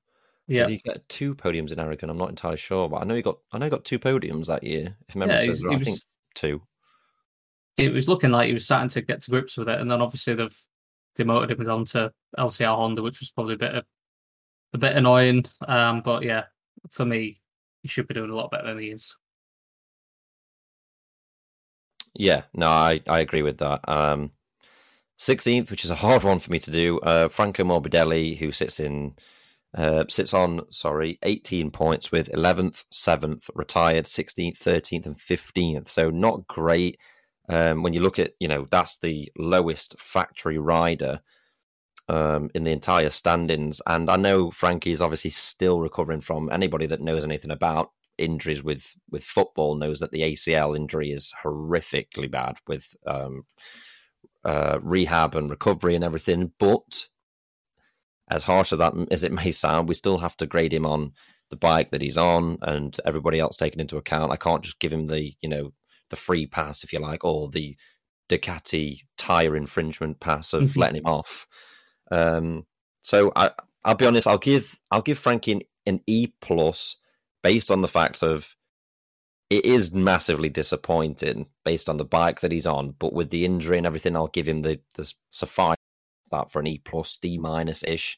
Yeah, 0.48 0.64
did 0.64 0.72
he 0.72 0.78
get 0.78 1.08
two 1.08 1.36
podiums 1.36 1.72
in 1.72 1.80
Aragon? 1.80 2.10
I'm 2.10 2.18
not 2.18 2.30
entirely 2.30 2.58
sure, 2.58 2.90
but 2.90 3.02
I 3.02 3.06
know 3.06 3.16
he 3.16 3.22
got 3.22 3.38
I 3.52 3.58
know 3.58 3.66
he 3.66 3.70
got 3.70 3.86
two 3.86 4.00
podiums 4.00 4.48
that 4.48 4.64
year. 4.64 4.98
If 5.08 5.16
memory 5.16 5.36
yeah, 5.36 5.42
serves 5.44 5.64
right, 5.66 5.80
I 5.80 5.84
think 5.84 6.00
two. 6.36 6.62
It 7.78 7.94
was 7.94 8.08
looking 8.08 8.32
like 8.32 8.48
he 8.48 8.54
was 8.54 8.66
starting 8.66 8.90
to 8.90 9.02
get 9.02 9.22
to 9.22 9.32
grips 9.32 9.58
with 9.58 9.70
it, 9.70 9.80
and 9.80 9.90
then 9.90 10.02
obviously 10.02 10.34
they've 10.34 10.58
demoted 11.16 11.52
him 11.52 11.70
onto 11.70 12.10
LCR 12.38 12.76
Honda, 12.76 13.02
which 13.02 13.20
was 13.20 13.32
probably 13.32 13.56
a 13.56 13.58
bit 13.58 13.76
of, 13.76 13.86
a 14.74 14.78
bit 14.78 14.96
annoying. 14.96 15.46
Um, 15.68 16.02
but 16.02 16.24
yeah, 16.24 16.46
for 16.90 17.06
me, 17.06 17.42
he 17.82 17.88
should 17.88 18.08
be 18.08 18.14
doing 18.14 18.30
a 18.30 18.36
lot 18.36 18.52
better 18.52 18.68
than 18.68 18.80
he 18.80 18.88
is. 18.88 19.16
Yeah, 22.14 22.44
no, 22.54 22.68
I, 22.68 23.02
I 23.08 23.20
agree 23.20 23.42
with 23.42 23.58
that. 23.60 23.88
Um, 23.88 24.32
16th, 25.18 25.72
which 25.72 25.86
is 25.86 25.92
a 25.92 25.96
hard 25.96 26.24
one 26.24 26.40
for 26.40 26.52
me 26.52 26.60
to 26.60 26.72
do. 26.72 27.00
Uh, 27.00 27.30
Franco 27.30 27.64
Morbidelli, 27.64 28.38
who 28.38 28.52
sits 28.52 28.80
in 28.80 29.16
uh, 29.78 30.04
sits 30.10 30.34
on, 30.34 30.62
sorry, 30.72 31.18
18 31.24 31.72
points 31.72 32.12
with 32.12 32.32
11th, 32.34 32.86
7th, 32.92 33.50
retired, 33.56 34.06
16th, 34.06 34.58
13th, 34.58 35.06
and 35.06 35.18
15th. 35.18 35.88
So 35.88 36.10
not 36.10 36.48
great. 36.48 37.00
Um, 37.50 37.84
when 37.84 37.94
you 37.94 38.02
look 38.02 38.20
at, 38.20 38.34
you 38.40 38.48
know, 38.48 38.68
that's 38.70 38.98
the 38.98 39.32
lowest 39.38 40.00
factory 40.00 40.58
rider 40.58 41.22
um, 42.10 42.50
in 42.54 42.64
the 42.66 42.72
entire 42.72 43.10
standings. 43.10 43.82
And 43.88 44.10
I 44.10 44.18
know 44.18 44.52
Frankie 44.52 44.92
is 44.92 45.02
obviously 45.02 45.32
still 45.32 45.80
recovering 45.82 46.22
from 46.22 46.50
anybody 46.52 46.88
that 46.88 47.02
knows 47.02 47.26
anything 47.26 47.52
about 47.52 47.92
injuries 48.18 48.64
with, 48.64 48.96
with 49.10 49.24
football 49.24 49.76
knows 49.76 50.00
that 50.00 50.12
the 50.12 50.22
ACL 50.22 50.76
injury 50.76 51.12
is 51.12 51.34
horrifically 51.44 52.30
bad 52.30 52.58
with 52.68 52.96
um, 53.08 53.44
uh, 54.44 54.80
rehab 54.82 55.36
and 55.36 55.50
recovery 55.50 55.96
and 55.96 56.04
everything. 56.04 56.52
But 56.60 57.08
as 58.30 58.44
harsh 58.44 58.72
as 58.72 58.80
that 58.80 58.94
as 59.12 59.24
it 59.24 59.32
may 59.44 59.52
sound, 59.52 59.88
we 59.88 59.94
still 59.94 60.20
have 60.20 60.38
to 60.38 60.48
grade 60.48 60.74
him 60.74 60.86
on 60.86 61.14
the 61.50 61.56
bike 61.58 61.92
that 61.92 62.02
he's 62.02 62.18
on 62.18 62.58
and 62.62 62.98
everybody 63.06 63.40
else 63.40 63.58
taken 63.58 63.80
into 63.80 63.98
account. 63.98 64.32
I 64.32 64.38
can't 64.38 64.64
just 64.64 64.80
give 64.80 64.94
him 64.94 65.08
the 65.08 65.34
you 65.42 65.50
know 65.50 65.74
the 66.10 66.16
free 66.16 66.48
pass 66.48 66.84
if 66.84 66.92
you 66.92 67.00
like, 67.00 67.24
or 67.24 67.50
the 67.50 67.76
Ducati 68.30 69.02
tire 69.18 69.56
infringement 69.56 70.20
pass 70.20 70.54
of 70.54 70.64
mm-hmm. 70.64 70.80
letting 70.80 70.98
him 70.98 71.06
off. 71.06 71.48
Um, 72.10 72.66
so 73.02 73.32
I, 73.36 73.52
I'll 73.84 73.96
be 73.96 74.06
honest. 74.06 74.28
I'll 74.28 74.38
give 74.38 74.80
I'll 74.90 75.02
give 75.02 75.18
Frankie 75.18 75.52
an, 75.52 75.62
an 75.86 76.02
E 76.08 76.28
plus 76.42 76.98
based 77.44 77.72
on 77.72 77.82
the 77.82 77.88
fact 77.88 78.24
of 78.24 78.56
it 79.50 79.66
is 79.66 79.94
massively 79.94 80.50
disappointing 80.50 81.50
based 81.66 81.90
on 81.90 81.98
the 81.98 82.06
bike 82.06 82.40
that 82.40 82.52
he's 82.52 82.68
on, 82.68 82.92
but 83.00 83.14
with 83.14 83.30
the 83.32 83.44
injury 83.44 83.78
and 83.78 83.86
everything, 83.86 84.16
I'll 84.16 84.28
give 84.28 84.48
him 84.48 84.62
the 84.62 84.80
the 84.96 85.14
suffice 85.30 85.76
that 86.32 86.50
for 86.50 86.60
an 86.60 86.68
E 86.68 86.78
plus, 86.80 87.18
D 87.18 87.38
minus 87.38 87.84
ish. 87.84 88.18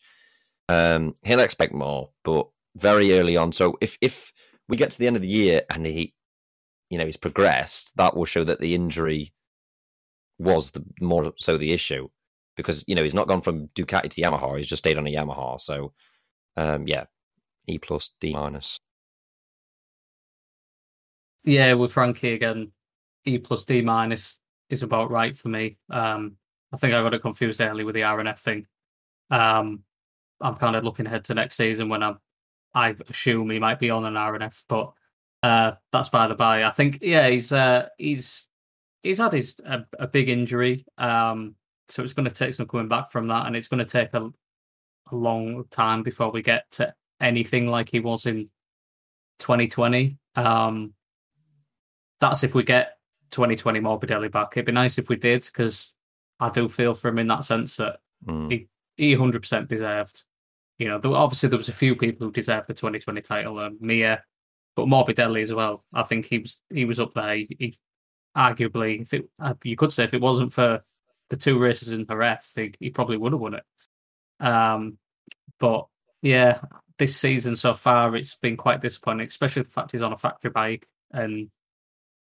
Um, 0.69 1.15
he'll 1.24 1.39
expect 1.39 1.74
more, 1.74 2.11
but 2.24 2.47
very 2.76 3.17
early 3.17 3.36
on. 3.36 3.51
So 3.51 3.78
if 3.82 3.97
if 4.01 4.32
we 4.69 4.78
get 4.78 4.91
to 4.91 4.99
the 4.99 5.07
end 5.07 5.15
of 5.15 5.21
the 5.21 5.28
year 5.28 5.63
and 5.69 5.86
he, 5.86 6.13
you 6.89 6.97
know, 6.97 7.05
he's 7.05 7.17
progressed, 7.17 7.97
that 7.97 8.15
will 8.15 8.26
show 8.26 8.43
that 8.43 8.59
the 8.59 8.76
injury 8.76 9.34
was 10.39 10.71
the 10.71 10.84
more 11.01 11.34
so 11.38 11.57
the 11.57 11.74
issue 11.74 12.09
because 12.55 12.84
you 12.88 12.95
know 12.95 13.03
he's 13.03 13.13
not 13.13 13.28
gone 13.28 13.41
from 13.41 13.67
Ducati 13.69 14.09
to 14.09 14.21
Yamaha; 14.21 14.57
he's 14.57 14.67
just 14.67 14.84
stayed 14.84 14.97
on 14.97 15.07
a 15.07 15.11
Yamaha. 15.13 15.59
So, 15.59 15.93
um, 16.55 16.88
yeah, 16.88 17.05
E 17.67 17.78
plus, 17.78 18.11
D 18.19 18.34
minus. 18.34 18.80
Yeah, 21.44 21.74
with 21.74 21.91
Frankie 21.91 22.34
again, 22.34 22.72
E 23.26 23.38
plus, 23.38 23.64
D 23.64 23.82
minus 23.82 24.39
is 24.70 24.84
about 24.84 25.12
right 25.12 25.38
for 25.38 25.50
me. 25.50 25.78
Um, 25.89 26.38
I 26.72 26.78
think 26.78 26.94
I 26.94 27.02
got 27.02 27.14
it 27.14 27.22
confused 27.22 27.62
early 27.62 27.84
with 27.84 27.96
the 27.96 28.02
RNF 28.02 28.39
thing. 28.39 28.66
Um, 29.30 29.84
I'm 30.41 30.56
kind 30.56 30.76
of 30.76 30.84
looking 30.84 31.06
ahead 31.06 31.26
to 31.26 31.34
next 31.34 31.56
season 31.56 31.89
when 31.89 32.04
I'm, 32.04 32.18
I 32.74 32.96
assume 33.10 33.50
he 33.50 33.60
might 33.60 33.80
be 33.80 33.89
on 33.89 34.06
an 34.06 34.16
RNF, 34.16 34.64
but 34.68 34.94
uh, 35.44 35.74
that's 35.91 36.10
by 36.10 36.28
the 36.28 36.36
by. 36.36 36.64
I 36.64 36.72
think 36.72 37.00
yeah, 37.02 37.28
he's 37.30 37.52
uh, 37.52 37.89
he's 37.98 38.48
he's 39.04 39.18
had 39.18 39.34
his 39.34 39.56
a, 39.66 39.84
a 40.00 40.08
big 40.08 40.30
injury, 40.30 40.86
um, 40.98 41.56
so 41.89 42.04
it's 42.04 42.14
going 42.14 42.28
to 42.28 42.34
take 42.34 42.54
some 42.54 42.68
coming 42.68 42.88
back 42.88 43.12
from 43.12 43.28
that, 43.28 43.46
and 43.46 43.56
it's 43.56 43.68
going 43.68 43.80
to 43.80 43.86
take 43.86 44.14
a, 44.14 44.32
a 45.12 45.16
long 45.16 45.66
time 45.70 46.02
before 46.02 46.32
we 46.32 46.41
get 46.41 46.70
to 46.72 46.94
anything 47.20 47.68
like 47.68 47.89
he 47.89 48.00
was 48.00 48.26
in 48.26 48.50
2020. 49.39 50.18
Um, 50.36 50.94
that's 52.24 52.43
if 52.43 52.55
we 52.55 52.63
get 52.63 52.97
2020 53.32 53.80
Morbidelli 53.82 54.32
back. 54.32 54.53
It'd 54.53 54.65
be 54.65 54.71
nice 54.71 54.97
if 54.97 55.09
we 55.09 55.15
did 55.15 55.43
because 55.45 55.93
I 56.39 56.49
do 56.49 56.67
feel 56.69 56.93
for 56.93 57.09
him 57.09 57.19
in 57.19 57.28
that 57.28 57.43
sense 57.43 57.78
that 57.78 57.99
Mm. 58.26 58.49
he 58.51 58.67
he 58.95 59.15
100% 59.15 59.67
deserved. 59.67 60.24
You 60.80 60.88
know, 60.88 60.97
there, 60.97 61.11
obviously 61.13 61.49
there 61.49 61.57
was 61.57 61.67
a 61.69 61.74
few 61.74 61.95
people 61.95 62.26
who 62.26 62.32
deserved 62.32 62.67
the 62.67 62.74
2020 62.74 63.21
title, 63.21 63.59
and 63.59 63.80
Mir, 63.82 64.24
but 64.76 64.86
Morbidelli 64.88 65.43
as 65.43 65.53
well. 65.53 65.84
I 65.93 66.03
think 66.03 66.26
he 66.26 66.39
was 66.39 66.61
he 66.69 66.86
was 66.86 66.99
up 66.99 67.13
there. 67.13 67.36
He, 67.36 67.55
he 67.59 67.78
arguably, 68.38 69.01
if 69.01 69.13
it, 69.13 69.30
uh, 69.39 69.55
you 69.63 69.76
could 69.76 69.91
say 69.91 70.05
if 70.05 70.13
it 70.13 70.21
wasn't 70.21 70.53
for 70.53 70.80
the 71.30 71.36
two 71.36 71.59
races 71.59 71.91
in 71.93 72.05
Jerez, 72.07 72.51
he, 72.55 72.74
he 72.80 72.89
probably 72.89 73.17
would 73.17 73.34
have 73.34 73.41
won 73.41 73.55
it. 73.55 73.63
Um, 74.39 74.97
but 75.59 75.88
yeah, 76.21 76.61
this 76.97 77.17
season 77.17 77.55
so 77.55 77.74
far 77.74 78.15
it's 78.15 78.36
been 78.36 78.57
quite 78.57 78.82
disappointing, 78.82 79.28
especially 79.28 79.63
the 79.63 79.69
fact 79.69 79.91
he's 79.91 80.01
on 80.01 80.13
a 80.13 80.17
factory 80.17 80.51
bike, 80.51 80.88
and 81.11 81.49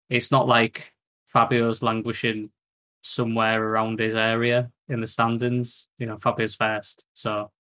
it's 0.10 0.32
not 0.32 0.48
like 0.48 0.94
Fabio's 1.26 1.82
languishing 1.82 2.50
somewhere 3.02 3.62
around 3.64 4.00
his 4.00 4.16
area 4.16 4.72
in 4.90 5.02
the 5.02 5.08
standings. 5.08 5.88
You 5.98 6.08
know, 6.08 6.18
Fabio's 6.18 6.56
first, 6.56 7.06
so 7.14 7.52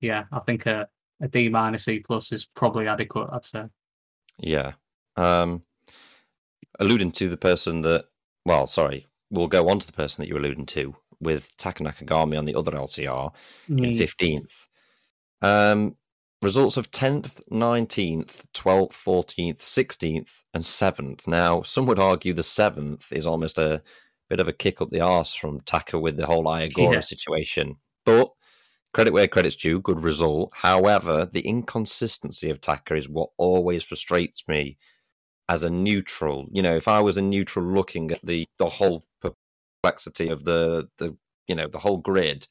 yeah, 0.00 0.24
I 0.32 0.40
think 0.40 0.66
a, 0.66 0.88
a 1.20 1.28
D 1.28 1.48
minus 1.48 1.88
E 1.88 2.00
plus 2.00 2.32
is 2.32 2.44
probably 2.44 2.88
adequate. 2.88 3.28
I'd 3.32 3.44
say. 3.44 3.64
Yeah. 4.38 4.72
Um, 5.16 5.62
alluding 6.80 7.12
to 7.12 7.28
the 7.28 7.36
person 7.36 7.82
that, 7.82 8.06
well, 8.44 8.66
sorry, 8.66 9.06
we'll 9.30 9.46
go 9.46 9.68
on 9.68 9.78
to 9.78 9.86
the 9.86 9.92
person 9.92 10.22
that 10.22 10.28
you're 10.28 10.38
alluding 10.38 10.66
to 10.66 10.94
with 11.20 11.56
Taka 11.56 11.82
Nakagami 11.82 12.36
on 12.36 12.44
the 12.44 12.54
other 12.54 12.72
LCR 12.72 13.32
in 13.68 13.76
Mm, 13.76 13.98
15th. 13.98 14.68
Um, 15.42 15.96
results 16.44 16.76
of 16.76 16.90
10th, 16.90 17.40
19th, 17.50 18.44
12th, 18.52 18.92
14th, 18.92 19.58
16th, 19.58 20.44
and 20.52 20.62
7th. 20.62 21.26
Now, 21.26 21.62
some 21.62 21.86
would 21.86 21.98
argue 21.98 22.32
the 22.34 22.42
7th 22.42 23.12
is 23.12 23.26
almost 23.26 23.58
a 23.58 23.82
bit 24.28 24.40
of 24.40 24.48
a 24.48 24.52
kick 24.52 24.80
up 24.80 24.90
the 24.90 25.00
arse 25.00 25.34
from 25.34 25.60
Taka 25.62 25.98
with 25.98 26.16
the 26.16 26.26
whole 26.26 26.46
Ai 26.48 26.68
Ogura 26.68 26.92
Yeah. 26.94 27.00
situation. 27.00 27.76
But 28.04 28.30
credit 28.92 29.12
where 29.12 29.26
credit's 29.26 29.56
due, 29.56 29.80
good 29.80 30.00
result. 30.02 30.52
However, 30.54 31.26
the 31.26 31.40
inconsistency 31.40 32.50
of 32.50 32.60
Taka 32.60 32.94
is 32.94 33.08
what 33.08 33.30
always 33.38 33.82
frustrates 33.82 34.46
me 34.46 34.76
as 35.48 35.64
a 35.64 35.70
neutral. 35.70 36.46
You 36.52 36.62
know, 36.62 36.76
if 36.76 36.88
I 36.88 37.00
was 37.00 37.16
a 37.16 37.22
neutral 37.22 37.64
looking 37.64 38.10
at 38.10 38.24
the, 38.24 38.46
the 38.58 38.68
whole 38.68 39.06
perplexity 39.20 40.28
of 40.28 40.44
the, 40.44 40.88
the 40.98 41.16
you 41.48 41.54
know, 41.54 41.68
the 41.68 41.78
whole 41.78 41.98
grid, 41.98 42.48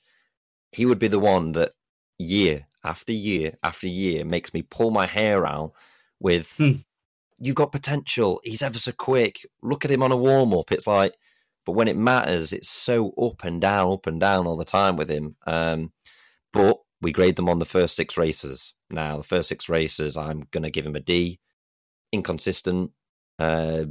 he 0.72 0.86
would 0.86 1.00
be 1.00 1.08
the 1.08 1.20
one 1.20 1.52
that 1.54 1.74
year 2.20 2.68
after 2.84 3.12
year 3.14 3.54
after 3.64 3.88
year 3.88 4.26
makes 4.26 4.54
me 4.54 4.62
pull 4.62 4.92
my 4.92 5.06
hair 5.06 5.46
out 5.46 5.74
with 6.20 6.56
Hmm. 6.58 6.72
you've 7.40 7.56
got 7.56 7.72
potential. 7.72 8.40
He's 8.44 8.62
ever 8.62 8.80
so 8.80 8.92
quick. 8.92 9.46
Look 9.62 9.86
at 9.86 9.92
him 9.92 10.04
on 10.04 10.12
a 10.12 10.18
warm 10.18 10.54
up 10.54 10.72
it's 10.72 10.88
like 10.88 11.16
but 11.66 11.74
when 11.74 11.88
it 11.88 11.98
matters 11.98 12.52
it's 12.54 12.70
so 12.70 13.10
up 13.12 13.44
and 13.44 13.62
down 13.62 13.94
up 13.94 14.08
and 14.08 14.20
down 14.20 14.48
all 14.48 14.58
the 14.58 14.66
time 14.66 14.96
with 14.98 15.10
him. 15.10 15.36
Um 15.48 15.92
but 16.52 16.80
we 17.02 17.12
grade 17.12 17.36
them 17.36 17.50
on 17.50 17.60
the 17.60 17.66
first 17.66 17.96
six 17.96 18.18
races. 18.18 18.74
Now 18.92 19.18
the 19.18 19.24
first 19.24 19.50
six 19.50 19.68
races 19.70 20.16
i'm 20.18 20.44
going 20.52 20.64
to 20.64 20.70
give 20.72 20.86
him 20.86 20.96
a 20.96 21.00
d. 21.00 21.40
Inconsistent 22.12 22.92
uh 23.40 23.86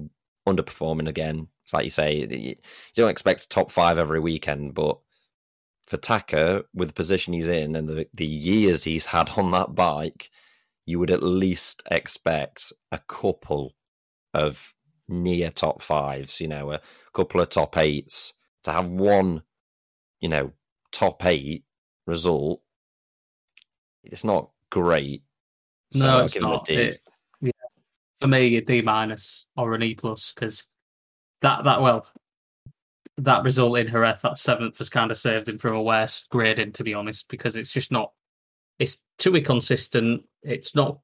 underperforming 0.49 1.09
again. 1.09 1.49
It's 1.65 1.73
like 1.73 1.85
you 1.85 1.91
say 1.91 2.27
you 2.31 2.57
don't 2.97 3.11
expect 3.11 3.51
top 3.51 3.71
five 3.71 3.99
every 3.99 4.21
weekend 4.21 4.75
but 4.75 4.99
for 5.87 5.97
Taka, 5.97 6.65
with 6.75 6.89
the 6.89 6.95
position 6.95 7.33
he's 7.33 7.49
in 7.49 7.75
and 7.75 7.89
the, 7.89 8.07
the 8.15 8.27
years 8.27 8.85
he's 8.85 9.07
had 9.07 9.31
on 9.37 9.51
that 9.51 9.75
bike, 9.75 10.31
you 10.87 10.99
would 10.99 11.11
at 11.11 11.23
least 11.23 11.83
expect 11.91 12.73
a 12.91 12.99
couple 12.99 13.75
of 14.35 14.75
near 15.09 15.51
top 15.51 15.83
fives, 15.83 16.41
you 16.41 16.49
know, 16.49 16.73
a 16.73 16.81
couple 17.13 17.41
of 17.41 17.49
top 17.49 17.77
eights. 17.77 18.35
To 18.65 18.73
have 18.73 18.89
one, 18.89 19.43
you 20.21 20.29
know, 20.29 20.53
top 20.93 21.25
eight 21.27 21.65
result, 22.07 22.63
it's 24.05 24.25
not 24.25 24.51
great. 24.71 25.23
So 25.93 26.07
no, 26.07 26.19
I'll 26.19 26.25
it's 26.25 26.35
give 26.35 26.43
him 26.43 26.49
a 26.49 26.53
not. 26.53 26.71
It- 26.71 27.01
yeah, 27.41 27.51
for 28.21 28.29
me, 28.29 28.57
a 28.57 28.61
D 28.61 28.83
minus 28.83 29.47
or 29.57 29.75
an 29.75 29.83
E 29.83 29.95
plus 29.95 30.33
because 30.33 30.69
that 31.41 31.65
that 31.65 31.83
well, 31.83 32.07
that 33.23 33.45
result 33.45 33.79
in 33.79 33.89
Jerez, 33.89 34.21
that 34.23 34.39
seventh, 34.39 34.79
has 34.79 34.89
kind 34.89 35.11
of 35.11 35.19
saved 35.19 35.49
him 35.49 35.59
from 35.59 35.75
a 35.75 35.83
worse 35.83 36.27
grading, 36.31 36.73
to 36.73 36.85
be 36.85 36.95
honest, 36.95 37.29
because 37.29 37.57
it's 37.57 37.73
just 37.73 37.93
not. 37.93 38.13
It's 38.79 39.03
too 39.19 39.37
inconsistent. 39.37 40.23
It's 40.43 40.75
not. 40.75 40.99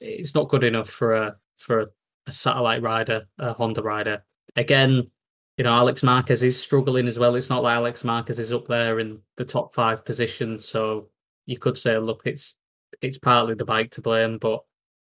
It's 0.00 0.34
not 0.34 0.48
good 0.48 0.64
enough 0.64 0.90
for 0.90 1.14
a 1.14 1.36
for 1.56 1.80
a, 1.80 1.86
a 2.26 2.32
satellite 2.32 2.82
rider, 2.82 3.26
a 3.38 3.52
Honda 3.52 3.82
rider. 3.82 4.24
Again, 4.56 5.10
you 5.56 5.64
know, 5.64 5.72
Alex 5.72 6.02
Marquez 6.02 6.42
is 6.42 6.60
struggling 6.60 7.06
as 7.06 7.18
well. 7.18 7.36
It's 7.36 7.50
not 7.50 7.62
like 7.62 7.76
Alex 7.76 8.04
Marquez 8.04 8.38
is 8.38 8.52
up 8.52 8.66
there 8.68 9.00
in 9.00 9.20
the 9.36 9.44
top 9.44 9.72
five 9.72 10.04
positions, 10.04 10.68
so 10.68 11.08
you 11.46 11.58
could 11.58 11.78
say, 11.78 11.96
look, 11.98 12.22
it's 12.24 12.54
it's 13.00 13.18
partly 13.18 13.54
the 13.54 13.64
bike 13.64 13.90
to 13.92 14.02
blame, 14.02 14.38
but 14.38 14.60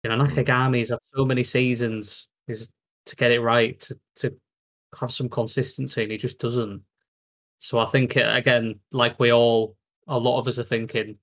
you 0.04 0.10
know, 0.10 0.16
hmm. 0.16 0.30
Nakagami's 0.30 0.90
had 0.90 0.98
so 1.14 1.24
many 1.24 1.42
seasons 1.42 2.28
is 2.48 2.70
to 3.06 3.16
get 3.16 3.32
it 3.32 3.40
right, 3.40 3.80
to 3.80 3.98
to 4.16 4.36
have 4.98 5.12
some 5.12 5.28
consistency, 5.28 6.02
and 6.02 6.12
he 6.12 6.18
just 6.18 6.38
doesn't. 6.38 6.82
So 7.58 7.78
I 7.78 7.86
think 7.86 8.16
uh, 8.16 8.32
again, 8.34 8.80
like 8.90 9.18
we 9.20 9.32
all, 9.32 9.76
a 10.08 10.18
lot 10.18 10.38
of 10.38 10.48
us 10.48 10.58
are 10.58 10.64
thinking, 10.64 11.18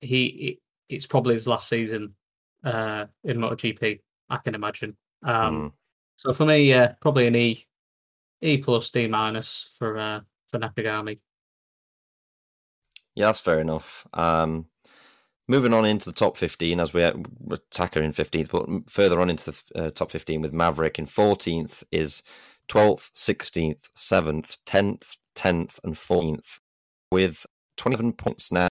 he 0.00 0.60
it's 0.88 1.06
probably 1.06 1.34
his 1.34 1.48
last 1.48 1.68
season 1.68 2.14
uh, 2.64 3.06
in 3.24 3.38
MotoGP. 3.38 4.00
I 4.28 4.36
can 4.38 4.54
imagine. 4.54 4.96
Um, 5.22 5.56
Mm. 5.56 5.72
So 6.16 6.32
for 6.32 6.46
me, 6.46 6.64
yeah, 6.64 6.94
probably 7.00 7.26
an 7.26 7.36
E, 7.36 7.66
E 8.40 8.58
plus, 8.58 8.90
D 8.90 9.06
minus 9.06 9.70
for 9.78 9.98
uh, 9.98 10.20
for 10.48 10.58
Nakagami. 10.58 11.18
Yeah, 13.14 13.26
that's 13.26 13.40
fair 13.40 13.60
enough. 13.60 14.06
Um, 14.14 14.66
moving 15.48 15.72
on 15.72 15.84
into 15.84 16.06
the 16.06 16.12
top 16.12 16.36
15 16.36 16.80
as 16.80 16.92
we 16.92 17.08
we're 17.40 17.58
Taka 17.70 18.02
in 18.02 18.12
15th, 18.12 18.50
but 18.50 18.90
further 18.90 19.20
on 19.20 19.30
into 19.30 19.50
the 19.50 19.86
uh, 19.86 19.90
top 19.90 20.10
15 20.10 20.40
with 20.42 20.52
Maverick 20.52 20.98
in 20.98 21.06
14th 21.06 21.84
is 21.92 22.22
12th, 22.68 23.12
16th, 23.12 23.88
7th, 23.96 24.58
10th, 24.66 25.16
10th, 25.36 25.78
and 25.84 25.94
14th 25.94 26.58
with 27.10 27.46
27 27.76 28.12
points 28.12 28.50
now. 28.50 28.68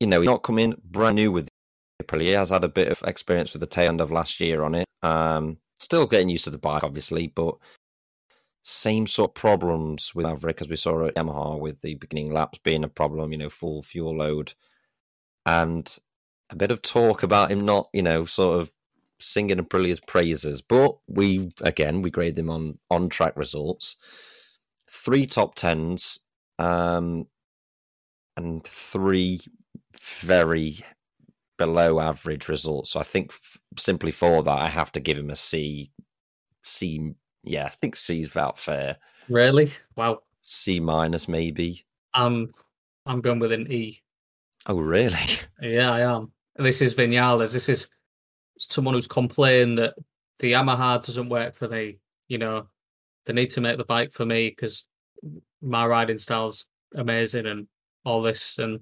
You 0.00 0.06
know, 0.06 0.20
he's 0.20 0.28
not 0.28 0.42
come 0.42 0.58
in 0.58 0.76
brand 0.84 1.16
new 1.16 1.32
with 1.32 1.48
April. 2.00 2.20
He 2.20 2.28
has 2.28 2.50
had 2.50 2.64
a 2.64 2.68
bit 2.68 2.88
of 2.88 3.02
experience 3.06 3.52
with 3.52 3.60
the 3.60 3.66
tail 3.66 3.88
end 3.88 4.00
of 4.00 4.12
last 4.12 4.40
year 4.40 4.62
on 4.62 4.74
it. 4.74 4.86
Um, 5.02 5.58
still 5.78 6.06
getting 6.06 6.28
used 6.28 6.44
to 6.44 6.50
the 6.50 6.58
bike, 6.58 6.84
obviously, 6.84 7.28
but 7.28 7.56
same 8.68 9.06
sort 9.06 9.30
of 9.30 9.34
problems 9.34 10.12
with 10.12 10.26
Maverick 10.26 10.60
as 10.60 10.68
we 10.68 10.74
saw 10.74 11.06
at 11.06 11.14
Yamaha 11.14 11.56
with 11.56 11.82
the 11.82 11.94
beginning 11.94 12.32
laps 12.32 12.58
being 12.58 12.82
a 12.82 12.88
problem, 12.88 13.30
you 13.30 13.38
know, 13.38 13.48
full 13.48 13.80
fuel 13.80 14.16
load. 14.16 14.54
And 15.46 15.96
a 16.50 16.56
bit 16.56 16.72
of 16.72 16.82
talk 16.82 17.22
about 17.22 17.52
him 17.52 17.64
not, 17.64 17.88
you 17.92 18.02
know, 18.02 18.24
sort 18.24 18.60
of 18.60 18.72
singing 19.20 19.58
Aprilia's 19.58 20.00
praises. 20.00 20.62
But 20.62 20.96
we, 21.06 21.48
again, 21.62 22.02
we 22.02 22.10
grade 22.10 22.36
him 22.36 22.50
on 22.50 22.78
on 22.90 23.08
track 23.08 23.36
results. 23.36 23.98
Three 24.90 25.28
top 25.28 25.54
tens, 25.54 26.18
um, 26.58 27.28
and 28.36 28.64
three 28.64 29.42
very 30.00 30.78
below 31.56 32.00
average 32.00 32.48
results. 32.48 32.90
So 32.90 32.98
I 32.98 33.04
think 33.04 33.30
f- 33.30 33.60
simply 33.78 34.10
for 34.10 34.42
that, 34.42 34.58
I 34.58 34.66
have 34.66 34.90
to 34.92 35.00
give 35.00 35.18
him 35.18 35.30
a 35.30 35.36
C. 35.36 35.92
C, 36.62 37.14
yeah, 37.46 37.64
I 37.64 37.68
think 37.68 37.96
C's 37.96 38.28
about 38.28 38.58
fair. 38.58 38.96
Really? 39.28 39.70
Wow. 39.94 40.20
C 40.42 40.80
minus 40.80 41.28
maybe. 41.28 41.84
I'm 42.12 42.52
I'm 43.06 43.20
going 43.20 43.38
with 43.38 43.52
an 43.52 43.70
E. 43.72 44.02
Oh, 44.66 44.78
really? 44.78 45.14
Yeah, 45.62 45.90
I 45.90 46.00
am. 46.00 46.32
This 46.56 46.82
is 46.82 46.94
Vinales. 46.94 47.52
This 47.52 47.70
is 47.70 47.88
someone 48.58 48.92
who's 48.92 49.06
complained 49.06 49.78
that 49.78 49.94
the 50.38 50.52
Yamaha 50.52 51.02
doesn't 51.02 51.30
work 51.30 51.54
for 51.54 51.66
me. 51.66 51.98
You 52.28 52.36
know, 52.36 52.68
they 53.24 53.32
need 53.32 53.50
to 53.50 53.62
make 53.62 53.78
the 53.78 53.84
bike 53.84 54.12
for 54.12 54.26
me 54.26 54.50
because 54.50 54.84
my 55.62 55.86
riding 55.86 56.18
style's 56.18 56.66
amazing 56.94 57.46
and 57.46 57.68
all 58.04 58.20
this. 58.20 58.58
And 58.58 58.80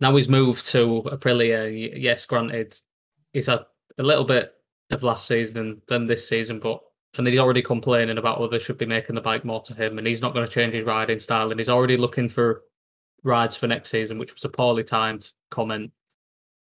now 0.00 0.14
he's 0.14 0.28
moved 0.28 0.66
to 0.66 1.02
Aprilia. 1.06 1.92
Yes, 1.96 2.26
granted, 2.26 2.76
he's 3.32 3.46
had 3.46 3.60
a 3.98 4.02
little 4.02 4.24
bit 4.24 4.52
of 4.90 5.02
last 5.02 5.26
season 5.26 5.58
and 5.58 5.82
then 5.88 6.06
this 6.06 6.28
season, 6.28 6.60
but 6.60 6.80
and 7.18 7.26
he's 7.26 7.38
already 7.38 7.62
complaining 7.62 8.18
about 8.18 8.40
whether 8.40 8.52
they 8.52 8.64
should 8.64 8.78
be 8.78 8.86
making 8.86 9.14
the 9.14 9.20
bike 9.20 9.44
more 9.44 9.62
to 9.62 9.74
him, 9.74 9.98
and 9.98 10.06
he's 10.06 10.22
not 10.22 10.34
going 10.34 10.46
to 10.46 10.52
change 10.52 10.74
his 10.74 10.86
riding 10.86 11.18
style, 11.18 11.50
and 11.50 11.60
he's 11.60 11.68
already 11.68 11.96
looking 11.96 12.28
for 12.28 12.62
rides 13.22 13.56
for 13.56 13.66
next 13.66 13.90
season, 13.90 14.18
which 14.18 14.34
was 14.34 14.44
a 14.44 14.48
poorly 14.48 14.82
timed 14.82 15.30
comment, 15.50 15.92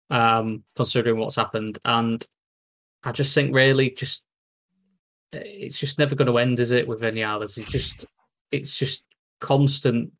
um, 0.09 0.63
considering 0.75 1.17
what's 1.17 1.35
happened. 1.35 1.79
And 1.85 2.25
I 3.03 3.11
just 3.11 3.33
think 3.33 3.53
really 3.55 3.91
just 3.91 4.23
it's 5.31 5.79
just 5.79 5.97
never 5.97 6.15
going 6.15 6.27
to 6.27 6.37
end, 6.37 6.59
is 6.59 6.71
it, 6.71 6.87
with 6.87 7.01
Vinales? 7.01 7.57
It's 7.57 7.71
just 7.71 8.05
it's 8.51 8.75
just 8.75 9.03
constant. 9.39 10.11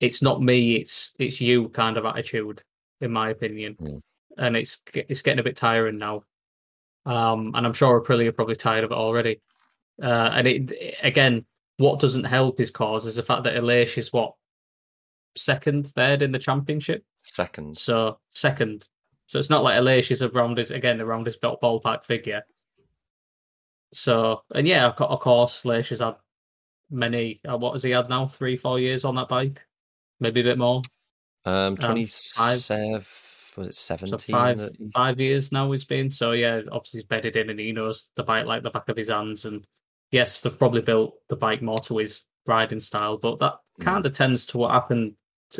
It's 0.00 0.22
not 0.22 0.42
me, 0.42 0.76
it's 0.76 1.12
it's 1.18 1.40
you 1.40 1.68
kind 1.70 1.96
of 1.96 2.04
attitude, 2.04 2.62
in 3.00 3.10
my 3.12 3.30
opinion, 3.30 3.76
Mm. 3.80 4.00
and 4.38 4.56
it's 4.56 4.80
it's 4.94 5.22
getting 5.22 5.40
a 5.40 5.42
bit 5.44 5.56
tiring 5.56 5.98
now. 5.98 6.24
Um, 7.04 7.52
and 7.54 7.66
I'm 7.66 7.72
sure 7.72 8.00
Aprilia 8.00 8.28
are 8.28 8.32
probably 8.32 8.56
tired 8.56 8.84
of 8.84 8.92
it 8.92 8.96
already. 8.96 9.40
Uh, 10.02 10.30
and 10.32 10.46
it 10.46 10.96
again, 11.02 11.44
what 11.76 12.00
doesn't 12.00 12.24
help 12.24 12.58
his 12.58 12.70
cause 12.70 13.06
is 13.06 13.16
the 13.16 13.22
fact 13.22 13.44
that 13.44 13.56
Aleix 13.56 13.98
is 13.98 14.12
what 14.12 14.34
second, 15.36 15.86
third 15.88 16.22
in 16.22 16.32
the 16.32 16.38
championship. 16.38 17.04
Second. 17.24 17.76
So 17.76 18.18
second. 18.30 18.88
So 19.26 19.38
it's 19.38 19.50
not 19.50 19.62
like 19.62 19.80
Aleix 19.80 20.10
is 20.10 20.22
around 20.22 20.58
his 20.58 20.70
again 20.70 21.00
around 21.00 21.26
his 21.26 21.36
ballpark 21.36 22.04
figure. 22.04 22.42
So 23.92 24.42
and 24.54 24.66
yeah, 24.66 24.86
of 24.86 24.96
course, 25.20 25.62
Aleix 25.62 25.88
has 25.88 26.00
had 26.00 26.16
many. 26.90 27.40
Uh, 27.48 27.58
what 27.58 27.72
has 27.72 27.82
he 27.82 27.90
had 27.90 28.08
now? 28.08 28.26
Three, 28.26 28.56
four 28.56 28.78
years 28.78 29.04
on 29.04 29.14
that 29.16 29.28
bike, 29.28 29.60
maybe 30.20 30.40
a 30.40 30.44
bit 30.44 30.58
more. 30.58 30.82
Um, 31.44 31.76
twenty 31.76 32.06
seven. 32.06 32.94
Um, 32.96 33.02
was 33.56 33.66
it 33.68 33.74
seventeen? 33.74 34.18
So 34.18 34.32
five, 34.32 34.58
that... 34.58 34.92
five 34.94 35.20
years 35.20 35.52
now 35.52 35.70
he's 35.70 35.84
been. 35.84 36.10
So 36.10 36.32
yeah, 36.32 36.60
obviously 36.70 36.98
he's 36.98 37.06
bedded 37.06 37.36
in 37.36 37.50
and 37.50 37.60
he 37.60 37.72
knows 37.72 38.08
the 38.16 38.22
bike 38.22 38.46
like 38.46 38.62
the 38.62 38.70
back 38.70 38.88
of 38.88 38.96
his 38.96 39.10
hands. 39.10 39.44
And 39.44 39.66
yes, 40.10 40.40
they've 40.40 40.58
probably 40.58 40.82
built 40.82 41.14
the 41.28 41.36
bike 41.36 41.62
more 41.62 41.78
to 41.78 41.98
his 41.98 42.24
riding 42.46 42.80
style, 42.80 43.18
but 43.18 43.38
that 43.38 43.54
mm. 43.80 43.84
kind 43.84 44.04
of 44.04 44.12
tends 44.12 44.46
to 44.46 44.58
what 44.58 44.72
happened 44.72 45.14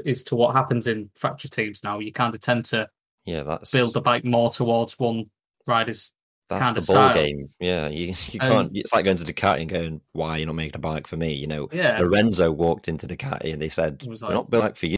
is 0.05 0.25
to 0.25 0.37
what 0.37 0.55
happens 0.55 0.87
in 0.87 1.11
factory 1.17 1.51
teams 1.51 1.85
now. 1.85 1.99
You 1.99 2.13
kind 2.13 2.35
of 2.35 2.41
tend 2.41 2.65
to 2.67 2.89
yeah, 3.25 3.43
that's 3.43 3.71
build 3.71 3.95
the 3.95 4.01
bike 4.01 4.25
more 4.25 4.51
towards 4.51 4.99
one 4.99 5.31
rider's 5.67 6.13
that's 6.49 6.65
kind 6.65 6.77
the 6.77 6.81
of 6.81 6.87
ball 6.87 7.11
style. 7.11 7.15
game. 7.15 7.49
Yeah, 7.61 7.89
you 7.89 8.15
you 8.31 8.41
can't. 8.41 8.77
It's 8.77 8.93
like 8.93 9.05
going 9.05 9.17
to 9.17 9.25
Ducati 9.25 9.61
and 9.61 9.71
going, 9.71 10.01
"Why 10.13 10.33
you're 10.33 10.41
you 10.41 10.47
not 10.47 10.55
making 10.55 10.77
a 10.77 10.81
bike 10.81 11.07
for 11.07 11.17
me?" 11.17 11.33
You 11.35 11.47
know, 11.47 11.69
yeah. 11.73 11.99
Lorenzo 11.99 12.51
walked 12.51 12.89
into 12.89 13.07
Ducati 13.07 13.53
and 13.53 13.63
they 13.63 13.69
said, 13.69 14.05
like, 14.05 14.21
"We're 14.23 14.35
not 14.35 14.51
built 14.51 14.77
for 14.77 14.87
you." 14.87 14.97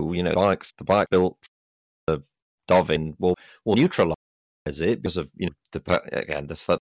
You 0.00 0.22
know, 0.22 0.32
bikes 0.32 0.72
the 0.78 0.84
bike 0.84 1.08
built 1.10 1.36
Dovin 2.70 3.14
will 3.18 3.34
will 3.64 3.76
neutralize 3.76 4.14
it 4.66 5.02
because 5.02 5.16
of 5.16 5.30
you 5.36 5.46
know 5.46 5.52
the 5.72 6.00
again 6.12 6.46
the 6.46 6.78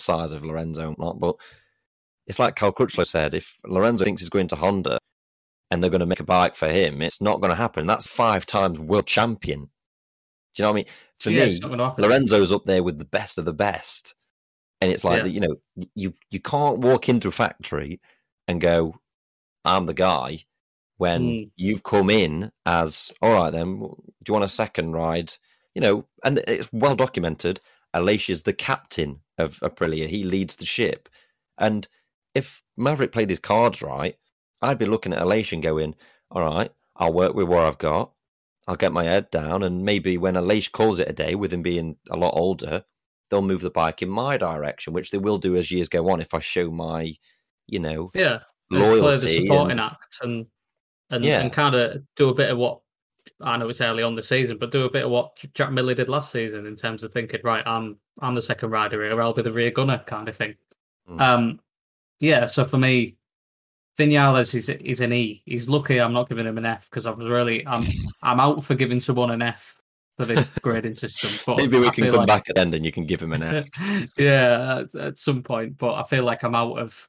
size 0.00 0.32
of 0.32 0.44
Lorenzo 0.44 0.88
and 0.88 0.96
whatnot. 0.96 1.18
But 1.18 1.36
it's 2.26 2.38
like 2.38 2.56
Cal 2.56 2.72
Crutchlow 2.72 3.06
said: 3.06 3.34
if 3.34 3.58
Lorenzo 3.66 4.04
thinks 4.04 4.20
he's 4.20 4.28
going 4.28 4.46
to 4.48 4.56
Honda 4.56 4.98
and 5.70 5.82
they're 5.82 5.90
going 5.90 6.00
to 6.00 6.06
make 6.06 6.20
a 6.20 6.24
bike 6.24 6.54
for 6.54 6.68
him, 6.68 7.02
it's 7.02 7.20
not 7.20 7.40
going 7.40 7.50
to 7.50 7.56
happen. 7.56 7.86
That's 7.86 8.06
five 8.06 8.46
times 8.46 8.78
world 8.78 9.06
champion. 9.06 9.70
Do 10.54 10.62
you 10.62 10.64
know 10.64 10.72
what 10.72 10.74
I 10.74 10.76
mean? 10.76 10.86
For 11.16 11.30
yeah, 11.30 11.46
me, 11.46 11.92
Lorenzo's 11.98 12.52
up 12.52 12.64
there 12.64 12.82
with 12.82 12.98
the 12.98 13.06
best 13.06 13.38
of 13.38 13.44
the 13.44 13.54
best. 13.54 14.14
And 14.82 14.90
it's 14.92 15.04
like 15.04 15.18
yeah. 15.18 15.22
that, 15.22 15.30
you 15.30 15.40
know, 15.40 15.56
you 15.94 16.12
you 16.30 16.40
can't 16.40 16.78
walk 16.78 17.08
into 17.08 17.28
a 17.28 17.32
factory 17.32 18.00
and 18.48 18.60
go, 18.60 18.96
I'm 19.64 19.86
the 19.86 19.94
guy 19.94 20.40
when 21.02 21.22
mm. 21.22 21.50
you've 21.56 21.82
come 21.82 22.10
in 22.10 22.52
as, 22.64 23.10
all 23.20 23.32
right 23.32 23.50
then, 23.50 23.80
do 23.80 24.28
you 24.28 24.34
want 24.34 24.44
a 24.44 24.48
second 24.48 24.92
ride? 24.92 25.32
You 25.74 25.82
know, 25.82 26.04
and 26.24 26.38
it's 26.46 26.72
well 26.72 26.94
documented. 26.94 27.58
Aleix 27.92 28.30
is 28.30 28.42
the 28.42 28.52
captain 28.52 29.18
of 29.36 29.58
Aprilia. 29.64 30.06
He 30.06 30.22
leads 30.22 30.54
the 30.54 30.64
ship. 30.64 31.08
And 31.58 31.88
if 32.36 32.62
Maverick 32.76 33.10
played 33.10 33.30
his 33.30 33.40
cards 33.40 33.82
right, 33.82 34.14
I'd 34.60 34.78
be 34.78 34.86
looking 34.86 35.12
at 35.12 35.20
Aleix 35.20 35.52
and 35.52 35.60
going, 35.60 35.96
all 36.30 36.42
right, 36.42 36.70
I'll 36.94 37.12
work 37.12 37.34
with 37.34 37.48
what 37.48 37.64
I've 37.64 37.78
got. 37.78 38.14
I'll 38.68 38.76
get 38.76 38.92
my 38.92 39.02
head 39.02 39.28
down, 39.32 39.64
and 39.64 39.84
maybe 39.84 40.16
when 40.16 40.34
Aleix 40.34 40.70
calls 40.70 41.00
it 41.00 41.10
a 41.10 41.12
day, 41.12 41.34
with 41.34 41.52
him 41.52 41.62
being 41.62 41.96
a 42.10 42.16
lot 42.16 42.34
older, 42.36 42.84
they'll 43.28 43.42
move 43.42 43.62
the 43.62 43.70
bike 43.70 44.02
in 44.02 44.08
my 44.08 44.36
direction, 44.36 44.92
which 44.92 45.10
they 45.10 45.18
will 45.18 45.38
do 45.38 45.56
as 45.56 45.72
years 45.72 45.88
go 45.88 46.08
on 46.10 46.20
if 46.20 46.32
I 46.32 46.38
show 46.38 46.70
my, 46.70 47.12
you 47.66 47.80
know, 47.80 48.12
yeah, 48.14 48.38
loyalty, 48.70 49.00
play 49.00 49.16
the 49.16 49.28
supporting 49.28 49.70
and, 49.72 49.80
act, 49.80 50.18
and 50.22 50.46
and, 51.12 51.24
yeah. 51.24 51.40
and 51.40 51.52
kind 51.52 51.74
of 51.74 52.02
do 52.16 52.28
a 52.30 52.34
bit 52.34 52.50
of 52.50 52.58
what 52.58 52.80
I 53.40 53.56
know 53.56 53.68
it's 53.68 53.80
early 53.80 54.02
on 54.02 54.14
the 54.14 54.22
season, 54.22 54.58
but 54.58 54.70
do 54.70 54.84
a 54.84 54.90
bit 54.90 55.04
of 55.04 55.10
what 55.10 55.36
Jack 55.54 55.70
Miller 55.70 55.94
did 55.94 56.08
last 56.08 56.32
season 56.32 56.66
in 56.66 56.74
terms 56.74 57.04
of 57.04 57.12
thinking, 57.12 57.40
right, 57.44 57.62
I'm 57.66 57.96
I'm 58.20 58.34
the 58.34 58.42
second 58.42 58.70
rider 58.70 59.02
here, 59.02 59.20
I'll 59.20 59.32
be 59.32 59.42
the 59.42 59.52
rear 59.52 59.70
gunner 59.70 60.02
kind 60.06 60.28
of 60.28 60.36
thing. 60.36 60.54
Mm. 61.08 61.20
Um, 61.20 61.60
yeah. 62.18 62.46
So 62.46 62.64
for 62.64 62.78
me, 62.78 63.16
Vinales 63.98 64.54
is 64.54 64.68
is 64.68 65.00
an 65.00 65.12
E. 65.12 65.42
He's 65.44 65.68
lucky 65.68 66.00
I'm 66.00 66.12
not 66.12 66.28
giving 66.28 66.46
him 66.46 66.58
an 66.58 66.66
F 66.66 66.88
because 66.90 67.06
I 67.06 67.10
was 67.10 67.28
really 67.28 67.66
I'm 67.66 67.84
I'm 68.22 68.40
out 68.40 68.64
for 68.64 68.74
giving 68.74 69.00
someone 69.00 69.30
an 69.30 69.42
F 69.42 69.76
for 70.16 70.24
this 70.24 70.50
grading 70.62 70.94
system. 70.94 71.30
But 71.46 71.58
maybe 71.58 71.78
we 71.78 71.86
I 71.86 71.90
can 71.90 72.06
come 72.06 72.16
like, 72.16 72.26
back 72.28 72.48
at 72.48 72.54
the 72.54 72.60
end 72.60 72.74
and 72.74 72.84
you 72.84 72.92
can 72.92 73.06
give 73.06 73.22
him 73.22 73.32
an 73.32 73.42
F. 73.42 73.66
yeah, 74.18 74.80
at, 74.80 74.94
at, 74.94 75.18
some 75.18 75.42
point. 75.42 75.78
But 75.78 75.94
I 75.94 76.02
feel 76.04 76.24
like 76.24 76.42
I'm 76.42 76.54
out 76.54 76.78
of. 76.78 77.08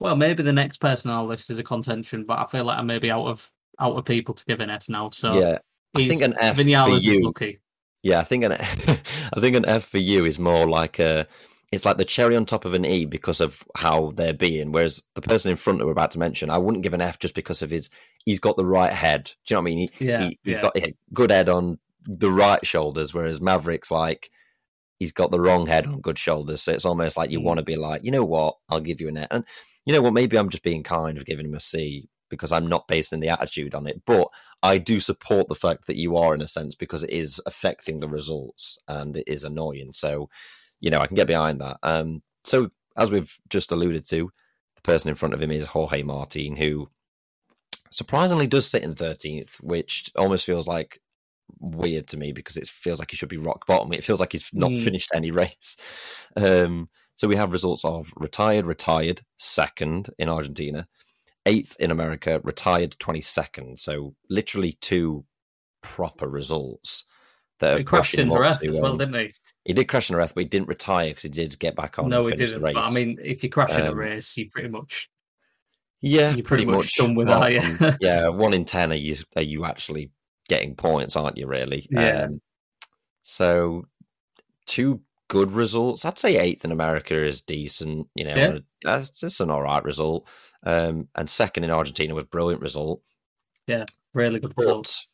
Well, 0.00 0.16
maybe 0.16 0.42
the 0.42 0.52
next 0.52 0.78
person 0.78 1.10
on 1.10 1.18
our 1.18 1.24
list 1.24 1.50
is 1.50 1.58
a 1.58 1.62
contention, 1.62 2.24
but 2.24 2.38
I 2.38 2.46
feel 2.46 2.64
like 2.64 2.78
I'm 2.78 2.86
maybe 2.86 3.10
out 3.10 3.26
of 3.26 3.50
out 3.78 3.96
of 3.96 4.04
people 4.04 4.34
to 4.34 4.44
give 4.46 4.60
an 4.60 4.70
F 4.70 4.88
now. 4.88 5.10
So 5.10 5.38
yeah, 5.38 5.58
I 5.94 6.08
think 6.08 6.22
an 6.22 6.34
F 6.40 6.56
Vinales 6.56 7.04
for 7.04 7.10
you. 7.10 7.26
lucky. 7.26 7.58
Yeah, 8.02 8.18
I 8.18 8.24
think 8.24 8.44
an 8.44 8.52
I 8.52 9.40
think 9.40 9.56
an 9.56 9.66
F 9.66 9.84
for 9.84 9.98
you 9.98 10.24
is 10.24 10.38
more 10.38 10.66
like 10.66 10.98
a 10.98 11.26
it's 11.70 11.84
like 11.84 11.98
the 11.98 12.04
cherry 12.04 12.34
on 12.34 12.44
top 12.44 12.64
of 12.64 12.74
an 12.74 12.84
E 12.84 13.04
because 13.04 13.40
of 13.40 13.62
how 13.76 14.10
they're 14.16 14.32
being. 14.32 14.72
Whereas 14.72 15.02
the 15.14 15.20
person 15.20 15.50
in 15.50 15.56
front 15.56 15.78
that 15.78 15.86
we're 15.86 15.92
about 15.92 16.10
to 16.12 16.18
mention, 16.18 16.50
I 16.50 16.58
wouldn't 16.58 16.82
give 16.82 16.94
an 16.94 17.00
F 17.00 17.18
just 17.18 17.34
because 17.34 17.62
of 17.62 17.70
his. 17.70 17.90
He's 18.24 18.40
got 18.40 18.56
the 18.56 18.66
right 18.66 18.92
head. 18.92 19.32
Do 19.46 19.54
you 19.54 19.56
know 19.56 19.60
what 19.60 19.62
I 19.62 19.74
mean? 19.74 19.90
He, 19.92 20.06
yeah, 20.06 20.22
he, 20.22 20.38
has 20.46 20.56
yeah. 20.56 20.62
got 20.62 20.76
a 20.76 20.94
good 21.12 21.30
head 21.30 21.48
on 21.48 21.78
the 22.06 22.30
right 22.30 22.64
shoulders, 22.66 23.14
whereas 23.14 23.40
Maverick's 23.40 23.90
like 23.90 24.30
he's 25.00 25.10
got 25.10 25.32
the 25.32 25.40
wrong 25.40 25.66
head 25.66 25.86
on 25.86 26.00
good 26.00 26.18
shoulders. 26.18 26.62
So 26.62 26.72
it's 26.72 26.84
almost 26.84 27.16
like 27.16 27.32
you 27.32 27.40
mm. 27.40 27.44
want 27.44 27.58
to 27.58 27.64
be 27.64 27.76
like, 27.76 28.04
you 28.04 28.12
know 28.12 28.24
what? 28.24 28.56
I'll 28.68 28.80
give 28.80 29.00
you 29.00 29.08
an 29.08 29.16
F. 29.16 29.26
And 29.32 29.44
you 29.84 29.92
know 29.92 30.02
what? 30.02 30.12
Maybe 30.12 30.38
I'm 30.38 30.50
just 30.50 30.62
being 30.62 30.84
kind 30.84 31.18
of 31.18 31.26
giving 31.26 31.46
him 31.46 31.54
a 31.54 31.60
C 31.60 32.08
because 32.28 32.52
I'm 32.52 32.68
not 32.68 32.86
basing 32.86 33.18
the 33.18 33.30
attitude 33.30 33.74
on 33.74 33.88
it. 33.88 34.02
But 34.06 34.28
I 34.62 34.78
do 34.78 35.00
support 35.00 35.48
the 35.48 35.56
fact 35.56 35.88
that 35.88 35.96
you 35.96 36.16
are 36.16 36.32
in 36.34 36.42
a 36.42 36.46
sense 36.46 36.76
because 36.76 37.02
it 37.02 37.10
is 37.10 37.42
affecting 37.46 37.98
the 37.98 38.08
results 38.08 38.78
and 38.86 39.16
it 39.16 39.24
is 39.26 39.42
annoying. 39.42 39.90
So 39.92 40.28
you 40.80 40.90
know, 40.90 40.98
I 40.98 41.06
can 41.06 41.16
get 41.16 41.26
behind 41.26 41.60
that. 41.60 41.78
Um, 41.82 42.22
so 42.44 42.70
as 42.96 43.10
we've 43.10 43.38
just 43.48 43.70
alluded 43.70 44.04
to, 44.08 44.30
the 44.76 44.82
person 44.82 45.10
in 45.10 45.14
front 45.14 45.34
of 45.34 45.42
him 45.42 45.50
is 45.50 45.66
Jorge 45.66 46.02
Martin, 46.02 46.56
who 46.56 46.90
surprisingly 47.90 48.46
does 48.46 48.68
sit 48.68 48.82
in 48.82 48.94
13th, 48.94 49.62
which 49.62 50.10
almost 50.16 50.46
feels 50.46 50.66
like 50.66 50.98
weird 51.60 52.06
to 52.08 52.16
me 52.16 52.32
because 52.32 52.56
it 52.56 52.66
feels 52.66 52.98
like 52.98 53.10
he 53.10 53.16
should 53.16 53.28
be 53.28 53.36
rock 53.36 53.66
bottom. 53.66 53.92
It 53.92 54.04
feels 54.04 54.20
like 54.20 54.32
he's 54.32 54.50
not 54.52 54.70
mm. 54.70 54.82
finished 54.82 55.10
any 55.14 55.30
race. 55.30 55.76
Um, 56.36 56.88
so 57.14 57.28
we 57.28 57.36
have 57.36 57.52
results 57.52 57.84
of 57.84 58.12
retired, 58.16 58.66
retired, 58.66 59.20
second 59.38 60.10
in 60.18 60.28
Argentina, 60.28 60.88
eighth 61.46 61.76
in 61.78 61.90
America, 61.90 62.40
retired 62.42 62.96
22nd. 62.98 63.78
So 63.78 64.14
literally 64.28 64.72
two 64.80 65.24
proper 65.82 66.28
results 66.28 67.04
that 67.58 67.78
he 67.78 67.84
crashed 67.84 68.14
in 68.14 68.28
the 68.28 68.34
Jerez 68.34 68.62
as 68.62 68.80
well, 68.80 68.96
didn't 68.96 69.14
he? 69.14 69.30
He 69.64 69.74
did 69.74 69.88
crash 69.88 70.08
in 70.08 70.16
a 70.16 70.18
race, 70.18 70.32
but 70.32 70.40
he 70.40 70.48
didn't 70.48 70.68
retire 70.68 71.10
because 71.10 71.24
he 71.24 71.28
did 71.28 71.58
get 71.58 71.76
back 71.76 71.98
on. 71.98 72.08
No, 72.08 72.26
he 72.26 72.34
didn't. 72.34 72.62
But 72.62 72.76
I 72.76 72.90
mean, 72.92 73.18
if 73.22 73.44
you 73.44 73.50
crash 73.50 73.72
um, 73.72 73.80
in 73.82 73.86
a 73.88 73.94
race, 73.94 74.34
you 74.38 74.48
pretty 74.48 74.68
much 74.68 75.10
yeah, 76.02 76.34
you're 76.34 76.44
pretty, 76.44 76.64
pretty 76.64 76.66
much, 76.66 76.76
much 76.76 76.96
done 76.96 77.14
with 77.14 77.28
that. 77.28 77.52
Yeah. 77.52 77.96
yeah, 78.00 78.28
one 78.28 78.54
in 78.54 78.64
ten 78.64 78.90
are 78.90 78.96
you 78.96 79.16
are 79.36 79.42
you 79.42 79.64
actually 79.64 80.10
getting 80.50 80.74
points, 80.74 81.16
aren't 81.16 81.38
you? 81.38 81.46
Really? 81.46 81.86
Yeah. 81.90 82.24
Um, 82.24 82.42
so 83.22 83.86
two 84.66 85.00
good 85.28 85.52
results. 85.52 86.04
I'd 86.04 86.18
say 86.18 86.36
eighth 86.36 86.64
in 86.64 86.72
America 86.72 87.14
is 87.14 87.40
decent. 87.40 88.08
You 88.14 88.24
know, 88.24 88.34
yeah. 88.34 88.58
that's 88.82 89.10
just 89.10 89.40
an 89.40 89.50
all 89.50 89.62
right 89.62 89.82
result. 89.82 90.28
Um, 90.64 91.08
and 91.14 91.28
second 91.28 91.64
in 91.64 91.70
Argentina 91.70 92.14
was 92.14 92.24
brilliant 92.24 92.60
result. 92.60 93.00
Yeah, 93.66 93.84
really 94.12 94.40
good 94.40 94.52
result. 94.56 95.06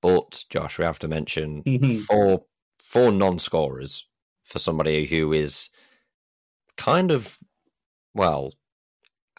But 0.00 0.44
Josh, 0.48 0.78
we 0.78 0.84
have 0.84 1.00
to 1.00 1.08
mention 1.08 1.62
mm-hmm. 1.64 1.98
four 1.98 2.44
four 2.82 3.10
non-scorers 3.10 4.06
for 4.44 4.60
somebody 4.60 5.06
who 5.06 5.32
is 5.32 5.70
kind 6.76 7.10
of 7.10 7.38
well 8.14 8.52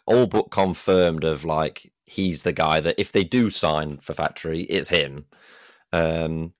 all 0.06 0.26
but 0.26 0.50
confirmed 0.50 1.24
of 1.24 1.44
like 1.44 1.92
he's 2.08 2.42
the 2.42 2.52
guy 2.52 2.80
that 2.80 2.94
if 2.98 3.12
they 3.12 3.24
do 3.24 3.50
sign 3.50 3.98
for 3.98 4.14
factory 4.14 4.62
it's 4.62 4.88
him 4.88 5.26
um 5.92 6.52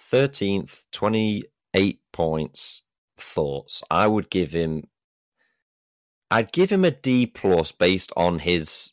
13th 0.00 0.86
28 0.92 2.00
points 2.12 2.82
thoughts 3.16 3.82
i 3.90 4.06
would 4.06 4.30
give 4.30 4.52
him 4.52 4.84
i'd 6.30 6.52
give 6.52 6.70
him 6.70 6.84
a 6.84 6.90
d 6.90 7.26
plus 7.26 7.72
based 7.72 8.12
on 8.16 8.38
his 8.40 8.92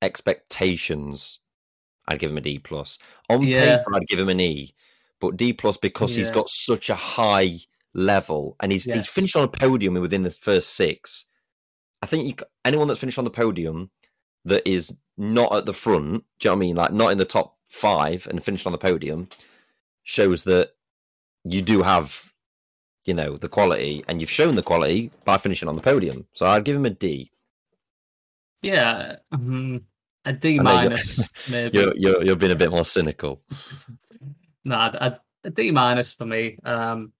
expectations 0.00 1.40
i'd 2.08 2.18
give 2.18 2.30
him 2.30 2.38
a 2.38 2.42
d 2.42 2.58
plus 2.58 2.98
on 3.28 3.42
yeah. 3.42 3.78
paper 3.78 3.94
i'd 3.94 4.06
give 4.06 4.18
him 4.18 4.28
an 4.28 4.40
e 4.40 4.74
but 5.22 5.36
D 5.36 5.52
plus 5.52 5.76
because 5.76 6.16
yeah. 6.16 6.18
he's 6.18 6.30
got 6.30 6.48
such 6.48 6.90
a 6.90 6.96
high 6.96 7.52
level 7.94 8.56
and 8.60 8.72
he's 8.72 8.88
yes. 8.88 8.96
he's 8.96 9.08
finished 9.08 9.36
on 9.36 9.44
a 9.44 9.48
podium 9.48 9.94
within 9.94 10.24
the 10.24 10.30
first 10.30 10.70
six. 10.70 11.26
I 12.02 12.06
think 12.06 12.26
you, 12.26 12.46
anyone 12.64 12.88
that's 12.88 12.98
finished 12.98 13.20
on 13.20 13.24
the 13.24 13.30
podium 13.30 13.92
that 14.44 14.68
is 14.68 14.96
not 15.16 15.54
at 15.54 15.66
the 15.66 15.72
front, 15.72 16.24
do 16.40 16.48
you 16.48 16.50
know 16.50 16.54
what 16.54 16.56
I 16.56 16.60
mean? 16.60 16.76
Like 16.76 16.92
not 16.92 17.12
in 17.12 17.18
the 17.18 17.24
top 17.24 17.56
five 17.66 18.26
and 18.28 18.42
finished 18.42 18.66
on 18.66 18.72
the 18.72 18.78
podium, 18.78 19.28
shows 20.02 20.44
that 20.44 20.70
you 21.44 21.62
do 21.62 21.82
have, 21.82 22.32
you 23.06 23.14
know, 23.14 23.36
the 23.36 23.48
quality, 23.48 24.04
and 24.08 24.20
you've 24.20 24.30
shown 24.30 24.54
the 24.54 24.62
quality 24.62 25.10
by 25.24 25.38
finishing 25.38 25.68
on 25.68 25.76
the 25.76 25.82
podium. 25.82 26.26
So 26.30 26.46
I'd 26.46 26.64
give 26.64 26.76
him 26.76 26.86
a 26.86 26.90
D. 26.90 27.30
Yeah, 28.62 29.16
um, 29.32 29.82
a 30.24 30.32
D 30.32 30.58
minus. 30.58 31.18
You're, 31.18 31.26
maybe 31.50 31.78
you're, 31.78 31.96
you're 31.96 32.24
you're 32.24 32.36
being 32.36 32.52
a 32.52 32.56
bit 32.56 32.70
more 32.70 32.84
cynical. 32.84 33.40
no, 34.64 34.76
a, 34.76 35.20
a 35.44 35.50
D 35.50 35.70
minus 35.70 36.12
for 36.12 36.24
me. 36.24 36.58
Um, 36.64 37.12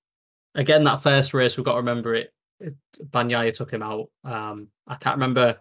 again, 0.54 0.84
that 0.84 1.02
first 1.02 1.34
race, 1.34 1.56
we've 1.56 1.66
got 1.66 1.72
to 1.72 1.78
remember 1.78 2.14
it. 2.14 2.32
it 2.60 2.74
Bagnaia 3.10 3.54
took 3.54 3.72
him 3.72 3.82
out. 3.82 4.08
Um, 4.24 4.68
I 4.86 4.94
can't 4.94 5.16
remember. 5.16 5.58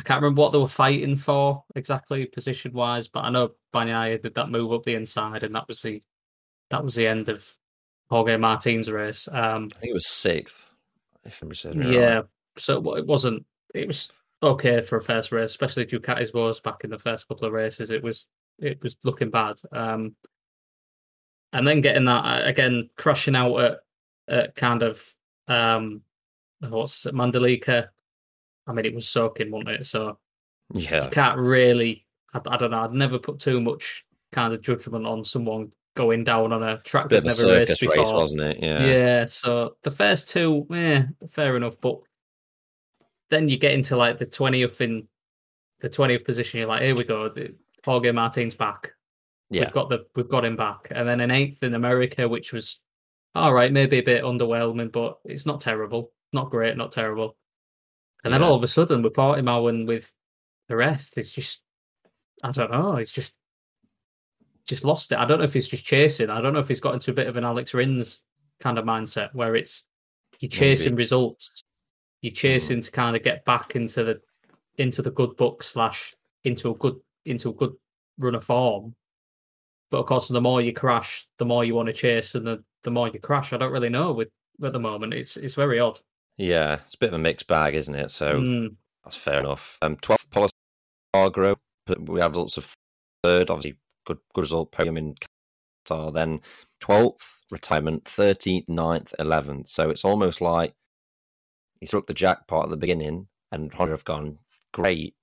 I 0.00 0.02
can't 0.02 0.22
remember 0.22 0.40
what 0.40 0.52
they 0.52 0.58
were 0.58 0.66
fighting 0.66 1.14
for 1.14 1.62
exactly, 1.76 2.24
position 2.24 2.72
wise, 2.72 3.06
but 3.06 3.20
I 3.20 3.28
know 3.28 3.50
Bagnaia 3.74 4.22
did 4.22 4.34
that 4.34 4.48
move 4.48 4.72
up 4.72 4.82
the 4.82 4.94
inside, 4.94 5.42
and 5.42 5.54
that 5.54 5.68
was 5.68 5.82
the 5.82 6.02
that 6.70 6.82
was 6.82 6.94
the 6.94 7.06
end 7.06 7.28
of 7.28 7.46
Jorge 8.08 8.38
Martin's 8.38 8.90
race. 8.90 9.28
Um, 9.30 9.68
I 9.76 9.78
think 9.78 9.90
it 9.90 9.94
was 9.94 10.06
sixth. 10.06 10.72
If 11.26 11.42
I'm 11.42 11.54
saying 11.54 11.92
yeah, 11.92 12.14
right. 12.14 12.24
so 12.56 12.96
it 12.96 13.06
wasn't. 13.06 13.44
It 13.74 13.86
was 13.86 14.10
okay 14.42 14.80
for 14.80 14.96
a 14.96 15.02
first 15.02 15.32
race, 15.32 15.50
especially 15.50 15.84
Ducati's 15.84 16.32
was 16.32 16.60
back 16.60 16.82
in 16.82 16.88
the 16.88 16.98
first 16.98 17.28
couple 17.28 17.46
of 17.46 17.52
races. 17.52 17.90
It 17.90 18.02
was 18.02 18.26
it 18.58 18.82
was 18.82 18.96
looking 19.04 19.28
bad. 19.28 19.56
Um, 19.70 20.16
and 21.52 21.68
then 21.68 21.82
getting 21.82 22.06
that 22.06 22.24
uh, 22.24 22.48
again, 22.48 22.88
crashing 22.96 23.36
out 23.36 23.58
at, 23.58 23.78
at 24.28 24.56
kind 24.56 24.82
of 24.82 25.14
um, 25.46 26.00
what's 26.60 27.04
it, 27.04 27.14
Mandalika. 27.14 27.88
I 28.70 28.72
mean, 28.72 28.86
it 28.86 28.94
was 28.94 29.08
soaking, 29.08 29.50
wasn't 29.50 29.70
it? 29.70 29.86
So 29.86 30.18
yeah, 30.72 31.04
you 31.04 31.10
can't 31.10 31.38
really. 31.38 32.06
I, 32.32 32.40
I 32.46 32.56
don't 32.56 32.70
know. 32.70 32.82
I'd 32.82 32.92
never 32.92 33.18
put 33.18 33.40
too 33.40 33.60
much 33.60 34.04
kind 34.30 34.54
of 34.54 34.62
judgment 34.62 35.06
on 35.06 35.24
someone 35.24 35.72
going 35.96 36.22
down 36.22 36.52
on 36.52 36.62
a 36.62 36.78
track 36.82 37.08
that 37.08 37.24
never 37.24 37.58
raced 37.58 37.80
before. 37.80 37.96
race, 37.96 38.12
wasn't 38.12 38.40
it? 38.42 38.58
Yeah. 38.62 38.84
Yeah. 38.84 39.24
So 39.24 39.76
the 39.82 39.90
first 39.90 40.28
two, 40.28 40.66
yeah, 40.70 41.06
fair 41.28 41.56
enough. 41.56 41.80
But 41.80 41.98
then 43.30 43.48
you 43.48 43.58
get 43.58 43.72
into 43.72 43.96
like 43.96 44.18
the 44.18 44.26
twentieth 44.26 44.80
in 44.80 45.08
the 45.80 45.88
twentieth 45.88 46.24
position. 46.24 46.60
You're 46.60 46.68
like, 46.68 46.82
here 46.82 46.94
we 46.94 47.04
go. 47.04 47.28
The, 47.28 47.54
Jorge 47.84 48.12
Martin's 48.12 48.54
back. 48.54 48.92
Yeah. 49.50 49.64
We've 49.64 49.72
got 49.72 49.88
the 49.88 50.06
we've 50.14 50.28
got 50.28 50.44
him 50.44 50.54
back. 50.54 50.88
And 50.92 51.08
then 51.08 51.20
an 51.20 51.32
eighth 51.32 51.62
in 51.64 51.74
America, 51.74 52.28
which 52.28 52.52
was 52.52 52.78
all 53.34 53.52
right, 53.52 53.72
maybe 53.72 53.98
a 53.98 54.02
bit 54.02 54.24
underwhelming, 54.24 54.92
but 54.92 55.18
it's 55.24 55.46
not 55.46 55.60
terrible. 55.60 56.12
Not 56.32 56.50
great, 56.50 56.76
not 56.76 56.92
terrible. 56.92 57.36
And 58.24 58.32
then 58.34 58.42
all 58.42 58.54
of 58.54 58.62
a 58.62 58.66
sudden 58.66 59.02
we're 59.02 59.10
parting 59.10 59.48
and 59.48 59.88
with 59.88 60.12
the 60.68 60.76
rest. 60.76 61.16
It's 61.16 61.32
just 61.32 61.62
I 62.42 62.50
don't 62.50 62.70
know. 62.70 62.96
It's 62.96 63.12
just 63.12 63.32
just 64.66 64.84
lost 64.84 65.12
it. 65.12 65.18
I 65.18 65.24
don't 65.24 65.38
know 65.38 65.44
if 65.44 65.52
he's 65.52 65.68
just 65.68 65.84
chasing. 65.84 66.30
I 66.30 66.40
don't 66.40 66.52
know 66.52 66.60
if 66.60 66.68
he's 66.68 66.80
got 66.80 66.94
into 66.94 67.10
a 67.10 67.14
bit 67.14 67.26
of 67.26 67.36
an 67.36 67.44
Alex 67.44 67.74
Rins 67.74 68.22
kind 68.60 68.78
of 68.78 68.84
mindset 68.84 69.34
where 69.34 69.56
it's 69.56 69.84
you're 70.38 70.48
chasing 70.48 70.94
results. 70.94 71.64
You're 72.22 72.30
hmm. 72.30 72.36
chasing 72.36 72.80
to 72.80 72.90
kind 72.90 73.16
of 73.16 73.22
get 73.22 73.44
back 73.44 73.76
into 73.76 74.04
the 74.04 74.20
into 74.78 75.02
the 75.02 75.10
good 75.10 75.36
book 75.36 75.62
slash 75.62 76.14
into 76.44 76.70
a 76.70 76.74
good 76.74 76.96
into 77.24 77.50
a 77.50 77.54
good 77.54 77.74
run 78.18 78.34
of 78.34 78.44
form. 78.44 78.94
But 79.90 79.98
of 79.98 80.06
course, 80.06 80.28
the 80.28 80.40
more 80.40 80.60
you 80.60 80.72
crash, 80.72 81.26
the 81.38 81.44
more 81.44 81.64
you 81.64 81.74
want 81.74 81.88
to 81.88 81.92
chase, 81.92 82.36
and 82.36 82.46
the, 82.46 82.62
the 82.84 82.92
more 82.92 83.08
you 83.08 83.18
crash. 83.18 83.52
I 83.52 83.56
don't 83.56 83.72
really 83.72 83.88
know 83.88 84.12
with 84.12 84.28
at 84.62 84.72
the 84.72 84.78
moment. 84.78 85.14
It's 85.14 85.36
it's 85.36 85.54
very 85.54 85.80
odd. 85.80 86.00
Yeah, 86.40 86.78
it's 86.86 86.94
a 86.94 86.98
bit 86.98 87.08
of 87.10 87.14
a 87.14 87.18
mixed 87.18 87.46
bag, 87.46 87.74
isn't 87.74 87.94
it? 87.94 88.10
So 88.10 88.40
Mm, 88.40 88.76
that's 89.04 89.16
fair 89.16 89.40
enough. 89.40 89.76
Um, 89.82 89.96
12th 89.96 90.30
Pol 90.30 90.48
Espargaro, 91.14 91.56
but 91.86 92.08
we 92.08 92.20
have 92.20 92.34
lots 92.34 92.56
of 92.56 92.72
third, 93.22 93.50
obviously 93.50 93.78
good 94.06 94.18
good 94.32 94.40
result 94.40 94.72
podium 94.72 94.96
in 94.96 95.14
Qatar. 95.86 96.12
Then 96.14 96.40
12th 96.80 97.40
retirement, 97.50 98.04
13th, 98.04 98.66
9th, 98.68 99.12
11th. 99.18 99.66
So 99.66 99.90
it's 99.90 100.04
almost 100.04 100.40
like 100.40 100.74
he 101.78 101.86
struck 101.86 102.06
the 102.06 102.14
jackpot 102.14 102.64
at 102.64 102.70
the 102.70 102.76
beginning, 102.78 103.28
and 103.52 103.72
Honda 103.74 103.92
have 103.92 104.04
gone 104.04 104.38
great. 104.72 105.14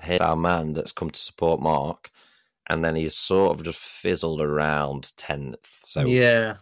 Here's 0.00 0.20
our 0.20 0.36
man 0.36 0.74
that's 0.74 0.92
come 0.92 1.10
to 1.10 1.18
support 1.18 1.60
Marc, 1.60 2.10
and 2.70 2.84
then 2.84 2.94
he's 2.94 3.16
sort 3.16 3.52
of 3.58 3.64
just 3.64 3.80
fizzled 3.80 4.40
around 4.40 5.12
10th. 5.16 5.64
So 5.64 6.06
yeah, 6.06 6.58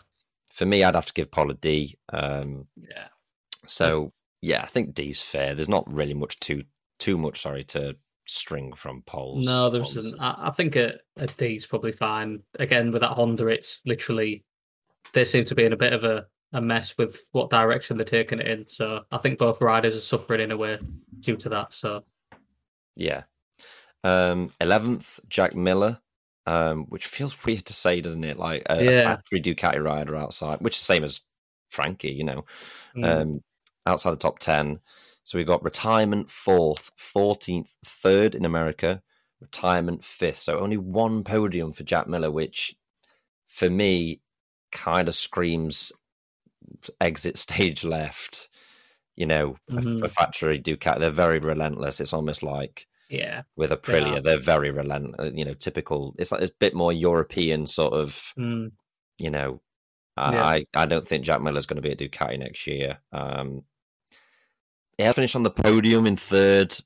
for 0.50 0.64
me, 0.64 0.82
I'd 0.84 0.94
have 0.94 1.06
to 1.06 1.12
give 1.12 1.30
Pol 1.30 1.50
a 1.50 1.54
D. 1.54 1.96
Um, 2.10 2.68
yeah. 2.80 3.08
So 3.66 4.12
yeah, 4.40 4.62
I 4.62 4.66
think 4.66 4.94
D's 4.94 5.22
fair. 5.22 5.54
There's 5.54 5.68
not 5.68 5.90
really 5.92 6.14
much 6.14 6.38
too 6.40 6.64
too 6.98 7.16
much 7.18 7.40
sorry 7.40 7.64
to 7.64 7.96
string 8.26 8.72
from 8.74 9.02
polls. 9.02 9.46
No, 9.46 9.68
there 9.70 9.82
isn't. 9.82 10.20
I, 10.20 10.34
I 10.48 10.50
think 10.50 10.76
a, 10.76 10.94
a 11.16 11.26
D's 11.26 11.66
probably 11.66 11.92
fine. 11.92 12.42
Again, 12.58 12.92
with 12.92 13.02
that 13.02 13.12
Honda, 13.12 13.46
it's 13.48 13.80
literally 13.84 14.44
they 15.12 15.24
seem 15.24 15.44
to 15.46 15.54
be 15.54 15.64
in 15.64 15.72
a 15.72 15.76
bit 15.76 15.92
of 15.92 16.04
a, 16.04 16.26
a 16.52 16.60
mess 16.60 16.96
with 16.98 17.26
what 17.32 17.50
direction 17.50 17.96
they're 17.96 18.04
taking 18.04 18.40
it 18.40 18.46
in. 18.46 18.66
So 18.66 19.02
I 19.10 19.18
think 19.18 19.38
both 19.38 19.60
riders 19.60 19.96
are 19.96 20.00
suffering 20.00 20.40
in 20.40 20.50
a 20.52 20.56
way 20.56 20.78
due 21.20 21.36
to 21.36 21.48
that. 21.50 21.72
So 21.72 22.04
Yeah. 22.96 23.24
Um, 24.02 24.52
11th, 24.60 25.20
Jack 25.28 25.54
Miller, 25.54 25.98
um, 26.46 26.84
which 26.90 27.06
feels 27.06 27.42
weird 27.44 27.64
to 27.66 27.72
say, 27.72 28.00
doesn't 28.00 28.24
it? 28.24 28.38
Like 28.38 28.62
a, 28.68 28.78
a 28.78 28.84
Yeah. 28.84 29.04
factory 29.04 29.40
Ducati 29.40 29.82
rider 29.82 30.16
outside, 30.16 30.60
which 30.60 30.74
is 30.76 30.80
the 30.80 30.84
same 30.94 31.04
as 31.04 31.20
Frankie, 31.70 32.12
you 32.12 32.24
know, 32.24 32.44
mm, 32.96 33.22
um, 33.22 33.40
outside 33.86 34.12
the 34.12 34.16
top 34.16 34.38
10. 34.38 34.80
So 35.24 35.38
we've 35.38 35.46
got 35.46 35.62
retirement 35.64 36.30
fourth, 36.30 36.90
14th, 36.98 37.70
third 37.84 38.34
in 38.34 38.44
America, 38.44 39.02
retirement 39.40 40.04
fifth. 40.04 40.38
So 40.38 40.58
only 40.58 40.76
one 40.76 41.24
podium 41.24 41.72
for 41.72 41.82
Jack 41.84 42.06
Miller, 42.08 42.30
which 42.30 42.76
for 43.46 43.70
me 43.70 44.20
kind 44.72 45.08
of 45.08 45.14
screams 45.14 45.92
exit 47.00 47.36
stage 47.46 47.84
left. 47.84 48.48
You 49.16 49.26
know, 49.26 49.56
Mhm. 49.70 50.00
for 50.00 50.08
factory 50.08 50.60
Ducati, 50.60 50.98
they're 50.98 51.10
very 51.10 51.38
relentless. 51.38 52.00
It's 52.00 52.12
almost 52.12 52.42
like 52.42 52.86
yeah, 53.08 53.42
with 53.54 53.70
They 53.70 53.76
Aprilia, 53.76 54.16
are. 54.16 54.20
they're 54.22 54.38
very 54.38 54.70
relentless. 54.72 55.32
You 55.34 55.44
know, 55.44 55.54
typical. 55.54 56.16
It's 56.18 56.32
like 56.32 56.42
it's 56.42 56.50
a 56.50 56.54
bit 56.58 56.74
more 56.74 56.92
European 56.92 57.66
sort 57.66 57.92
of. 57.94 58.32
mm, 58.36 58.72
You 59.18 59.30
know, 59.30 59.62
I 60.16 60.32
Yeah. 60.32 60.44
I, 60.46 60.66
I 60.74 60.86
don't 60.86 61.06
think 61.06 61.24
Jack 61.24 61.40
Miller's 61.42 61.66
going 61.66 61.76
to 61.76 61.82
be 61.82 61.92
at 61.92 61.98
Ducati 61.98 62.38
next 62.38 62.66
year. 62.66 62.98
Um, 63.12 63.64
yeah, 64.98 65.12
finished 65.12 65.36
on 65.36 65.42
the 65.42 65.50
podium 65.50 66.06
in 66.06 66.16
third. 66.16 66.76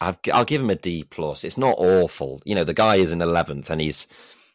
I've, 0.00 0.18
I'll 0.32 0.44
give 0.44 0.60
him 0.60 0.70
a 0.70 0.74
D 0.74 1.04
plus. 1.04 1.44
It's 1.44 1.58
not 1.58 1.76
awful. 1.78 2.42
You 2.44 2.54
know, 2.54 2.64
the 2.64 2.74
guy 2.74 2.96
is 2.96 3.12
in 3.12 3.22
eleventh, 3.22 3.70
and 3.70 3.80
he's 3.80 4.06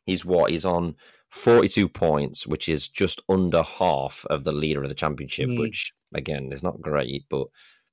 he's 0.06 0.26
what 0.26 0.52
he's 0.52 0.66
on 0.66 0.96
forty 1.30 1.68
two 1.68 1.88
points, 1.88 2.46
which 2.46 2.70
is 2.70 2.88
just 2.88 3.22
under 3.30 3.64
half 3.64 4.26
of 4.30 4.44
the 4.44 4.52
leader 4.52 4.84
of 4.84 4.90
the 4.90 4.96
championship. 4.96 5.50
Mm. 5.50 5.60
Which 5.60 5.94
again 6.14 6.52
is 6.52 6.64
not 6.64 6.82
great, 6.82 7.26
but 7.30 7.48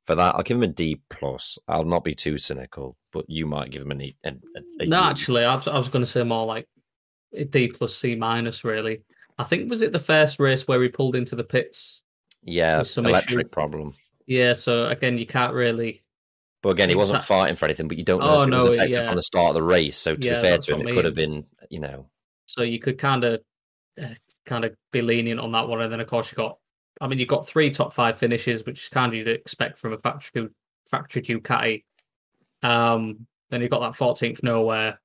for 0.04 0.14
that, 0.14 0.34
I'll 0.34 0.42
give 0.42 0.56
him 0.56 0.64
a 0.64 0.68
D 0.68 1.00
plus. 1.08 1.58
I'll 1.68 1.84
not 1.84 2.04
be 2.04 2.14
too 2.14 2.38
cynical, 2.38 2.96
but 3.12 3.24
you 3.28 3.46
might 3.46 3.70
give 3.70 3.82
him 3.82 3.92
an 3.92 4.02
E. 4.02 4.16
A, 4.24 4.30
a, 4.80 4.86
no, 4.86 5.02
U. 5.02 5.10
actually, 5.10 5.44
I 5.44 5.54
was, 5.54 5.68
I 5.68 5.78
was 5.78 5.88
going 5.88 6.04
to 6.04 6.10
say 6.10 6.22
more 6.22 6.46
like 6.46 6.68
a 7.32 7.44
D 7.44 7.68
plus 7.68 7.94
C 7.94 8.14
minus. 8.16 8.64
Really, 8.64 9.02
I 9.38 9.44
think 9.44 9.70
was 9.70 9.82
it 9.82 9.92
the 9.92 9.98
first 9.98 10.38
race 10.38 10.68
where 10.68 10.82
he 10.82 10.88
pulled 10.88 11.16
into 11.16 11.36
the 11.36 11.44
pits? 11.44 12.02
yeah, 12.44 12.82
some 12.82 13.06
electric 13.06 13.46
issue. 13.46 13.48
problem. 13.48 13.92
Yeah, 14.26 14.54
so 14.54 14.86
again, 14.86 15.18
you 15.18 15.26
can't 15.26 15.52
really. 15.52 16.02
But 16.62 16.70
again, 16.70 16.88
he 16.88 16.94
wasn't 16.94 17.22
fighting 17.22 17.56
for 17.56 17.66
anything. 17.66 17.88
But 17.88 17.98
you 17.98 18.04
don't 18.04 18.20
know 18.20 18.38
Oh, 18.38 18.42
if 18.42 18.48
it 18.48 18.54
was 18.54 18.66
effective 18.66 18.96
yeah. 19.02 19.06
from 19.06 19.16
the 19.16 19.22
start 19.22 19.48
of 19.50 19.54
the 19.54 19.62
race. 19.62 19.98
So 19.98 20.16
to 20.16 20.20
Yeah, 20.26 20.34
be 20.34 20.40
fair 20.40 20.58
to 20.58 20.74
him, 20.74 20.88
it 20.88 20.94
could 20.94 21.04
have 21.04 21.14
been, 21.14 21.44
you 21.70 21.80
know, 21.80 22.08
So 22.46 22.62
you 22.62 22.78
could 22.78 22.98
kind 22.98 23.24
of, 23.24 23.40
uh, 24.00 24.14
kind 24.46 24.64
of 24.64 24.74
be 24.92 25.02
lenient 25.02 25.40
on 25.40 25.52
that 25.52 25.68
one, 25.68 25.82
and 25.82 25.92
then 25.92 26.00
of 26.00 26.06
course 26.08 26.30
you 26.32 26.36
got. 26.36 26.58
I 27.00 27.08
mean, 27.08 27.18
you 27.18 27.26
got 27.26 27.46
three 27.46 27.70
top 27.70 27.92
five 27.92 28.18
finishes, 28.18 28.64
which 28.64 28.84
is 28.84 28.88
kind 28.88 29.12
of 29.12 29.16
you'd 29.18 29.28
expect 29.28 29.78
from 29.78 29.92
a 29.92 29.98
factory 29.98 30.48
factory 30.90 31.22
Ducati. 31.22 31.84
Um, 32.62 33.26
then 33.50 33.60
you 33.60 33.68
got 33.68 33.80
that 33.80 33.96
14th 33.98 34.42
nowhere, 34.42 35.00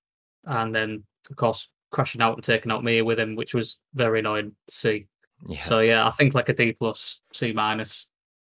and 0.45 0.73
then 0.73 1.03
of 1.29 1.35
course 1.35 1.67
crashing 1.91 2.21
out 2.21 2.35
and 2.35 2.43
taking 2.43 2.71
out 2.71 2.83
Mir 2.83 3.03
with 3.03 3.19
him, 3.19 3.35
which 3.35 3.53
was 3.53 3.79
very 3.93 4.19
annoying 4.19 4.55
to 4.67 4.75
see. 4.75 5.07
yeah, 5.47 5.63
So 5.63 5.79
yeah, 5.79 6.07
I 6.07 6.11
think 6.11 6.33
like 6.35 6.49
a 6.49 6.53
D 6.53 6.73
plus, 6.73 7.19
C 7.33 7.51
minus, 7.53 8.07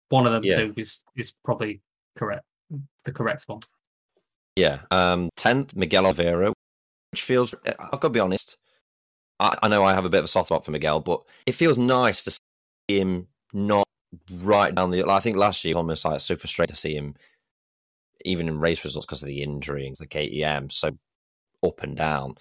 one 0.09 0.25
of 0.25 0.31
them 0.33 0.43
Yeah. 0.43 0.57
two 0.57 0.73
is 0.77 0.99
is 1.15 1.33
probably 1.43 1.81
correct, 2.15 2.45
the 3.05 3.11
correct 3.11 3.43
one. 3.47 3.59
yeah. 4.55 4.79
Um, 4.91 5.29
tenth, 5.37 5.75
Miguel 5.75 6.05
Oliveira, 6.05 6.53
which 7.11 7.21
feels. 7.23 7.55
I've 7.65 7.91
got 7.91 8.01
to 8.01 8.09
be 8.09 8.19
honest. 8.19 8.57
I, 9.39 9.55
I 9.63 9.67
know 9.69 9.83
I 9.83 9.93
have 9.93 10.05
a 10.05 10.09
bit 10.09 10.19
of 10.19 10.25
a 10.25 10.27
soft 10.29 10.47
spot 10.47 10.65
for 10.65 10.71
Miguel, 10.71 10.99
but 10.99 11.21
it 11.45 11.53
feels 11.55 11.77
nice 11.77 12.23
to 12.23 12.31
see 12.31 12.39
him 12.99 13.27
not 13.53 13.85
right 14.41 14.73
down 14.75 14.91
the. 14.91 15.07
I 15.07 15.19
think 15.19 15.37
last 15.37 15.63
year 15.63 15.71
it 15.71 15.75
was 15.75 15.79
almost 15.81 16.05
like 16.05 16.19
so 16.19 16.35
frustrating 16.35 16.73
to 16.73 16.79
see 16.79 16.95
him, 16.95 17.15
even 18.25 18.47
in 18.47 18.59
race 18.59 18.83
results 18.83 19.05
because 19.05 19.21
of 19.23 19.27
the 19.27 19.41
injury 19.43 19.87
and 19.87 19.95
the 19.95 20.07
KTM, 20.07 20.71
so 20.71 20.89
up 21.63 21.81
and 21.83 21.95
down. 21.95 22.35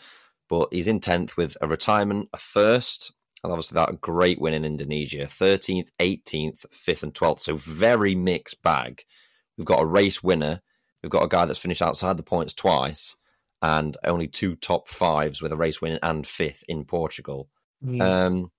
But 0.48 0.72
he's 0.72 0.88
in 0.88 0.98
tenth 1.00 1.36
with 1.36 1.56
a 1.60 1.68
retirement, 1.68 2.28
a 2.32 2.38
first, 2.38 3.12
and 3.42 3.52
obviously 3.52 3.76
that 3.76 4.00
great 4.00 4.40
win 4.40 4.54
in 4.54 4.64
Indonesia, 4.64 5.26
thirteenth, 5.26 5.90
eighteenth, 6.00 6.64
fifth, 6.72 7.02
and 7.02 7.14
twelfth. 7.14 7.42
So 7.42 7.54
very 7.56 8.14
mixed 8.14 8.62
bag. 8.62 9.04
We've 9.56 9.66
got 9.66 9.82
a 9.82 9.86
race 9.86 10.22
winner. 10.22 10.62
We've 11.02 11.10
got 11.10 11.24
a 11.24 11.28
guy 11.28 11.44
that's 11.44 11.58
finished 11.58 11.82
outside 11.82 12.16
the 12.16 12.22
points 12.22 12.52
twice, 12.52 13.16
and 13.62 13.96
only 14.04 14.26
two 14.26 14.56
top 14.56 14.88
fives 14.88 15.40
with 15.40 15.52
a 15.52 15.56
race 15.56 15.80
win 15.80 15.98
and 16.02 16.26
fifth 16.26 16.64
in 16.68 16.84
Portugal. 16.84 17.48
Mm. 17.84 18.02
Um, 18.02 18.50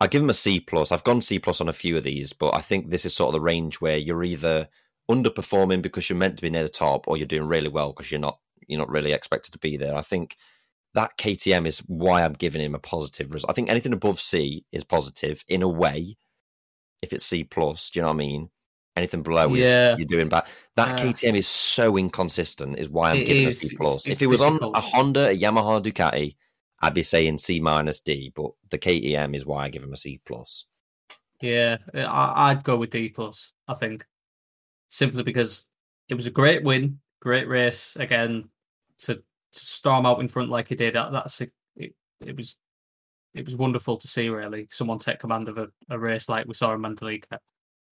I 0.00 0.06
give 0.06 0.22
him 0.22 0.30
a 0.30 0.34
C 0.34 0.60
plus. 0.60 0.92
I've 0.92 1.02
gone 1.02 1.20
C 1.20 1.40
plus 1.40 1.60
on 1.60 1.68
a 1.68 1.72
few 1.72 1.96
of 1.96 2.04
these, 2.04 2.32
but 2.32 2.54
I 2.54 2.60
think 2.60 2.90
this 2.90 3.04
is 3.04 3.16
sort 3.16 3.28
of 3.28 3.32
the 3.32 3.40
range 3.40 3.80
where 3.80 3.96
you're 3.96 4.22
either 4.22 4.68
underperforming 5.10 5.82
because 5.82 6.08
you're 6.08 6.18
meant 6.18 6.36
to 6.36 6.42
be 6.42 6.50
near 6.50 6.62
the 6.62 6.68
top, 6.68 7.08
or 7.08 7.16
you're 7.16 7.26
doing 7.26 7.48
really 7.48 7.68
well 7.68 7.92
because 7.92 8.12
you're 8.12 8.20
not 8.20 8.38
you're 8.68 8.78
not 8.78 8.90
really 8.90 9.12
expected 9.12 9.52
to 9.52 9.58
be 9.58 9.76
there. 9.76 9.96
I 9.96 10.02
think 10.02 10.36
that 10.94 11.16
KTM 11.18 11.66
is 11.66 11.80
why 11.80 12.24
I'm 12.24 12.32
giving 12.32 12.62
him 12.62 12.74
a 12.74 12.78
positive 12.78 13.32
result. 13.32 13.50
I 13.50 13.54
think 13.54 13.70
anything 13.70 13.92
above 13.92 14.20
C 14.20 14.64
is 14.72 14.84
positive 14.84 15.44
in 15.48 15.62
a 15.62 15.68
way. 15.68 16.16
If 17.02 17.12
it's 17.12 17.24
C 17.24 17.44
plus, 17.44 17.90
do 17.90 17.98
you 17.98 18.02
know 18.02 18.08
what 18.08 18.14
I 18.14 18.18
mean? 18.18 18.50
Anything 18.96 19.22
below 19.22 19.54
Yeah. 19.54 19.92
is 19.92 19.98
you're 19.98 20.06
doing 20.06 20.28
bad. 20.28 20.46
That 20.74 20.98
Uh, 20.98 21.04
KTM 21.04 21.36
is 21.36 21.46
so 21.46 21.96
inconsistent, 21.96 22.78
is 22.78 22.88
why 22.88 23.10
I'm 23.10 23.24
giving 23.24 23.46
is. 23.46 23.62
a 23.62 23.68
C 23.68 23.76
plus. 23.76 24.08
If 24.08 24.22
it 24.22 24.26
was 24.26 24.40
on 24.40 24.58
a 24.62 24.80
Honda, 24.80 25.28
a 25.28 25.36
Yamaha, 25.36 25.82
Ducati, 25.82 26.36
I'd 26.80 26.94
be 26.94 27.02
saying 27.04 27.38
C 27.38 27.60
minus 27.60 28.00
D. 28.00 28.32
But 28.34 28.52
the 28.70 28.78
KTM 28.78 29.34
is 29.36 29.46
why 29.46 29.64
I 29.64 29.68
give 29.68 29.84
him 29.84 29.92
a 29.92 29.96
C 29.96 30.20
plus. 30.24 30.66
Yeah, 31.40 31.76
I, 31.94 32.50
I'd 32.50 32.64
go 32.64 32.76
with 32.76 32.90
D 32.90 33.08
plus. 33.10 33.52
I 33.68 33.74
think 33.74 34.04
simply 34.88 35.22
because 35.22 35.64
it 36.08 36.14
was 36.14 36.26
a 36.26 36.30
great 36.32 36.64
win, 36.64 36.98
great 37.20 37.46
race 37.46 37.94
again 37.96 38.48
to, 39.00 39.14
to 39.16 39.22
storm 39.66 40.06
out 40.06 40.20
in 40.20 40.28
front 40.28 40.50
like 40.50 40.68
he 40.68 40.74
did. 40.74 40.94
That, 40.94 41.12
that's 41.12 41.40
a, 41.40 41.48
it. 41.76 41.94
It 42.20 42.36
was 42.36 42.56
it 43.34 43.44
was 43.44 43.56
wonderful 43.56 43.96
to 43.96 44.08
see. 44.08 44.28
Really, 44.28 44.66
someone 44.70 44.98
take 44.98 45.18
command 45.18 45.48
of 45.48 45.58
a, 45.58 45.68
a 45.90 45.98
race 45.98 46.28
like 46.28 46.46
we 46.46 46.54
saw 46.54 46.74
in 46.74 46.80
Mandalika. 46.80 47.38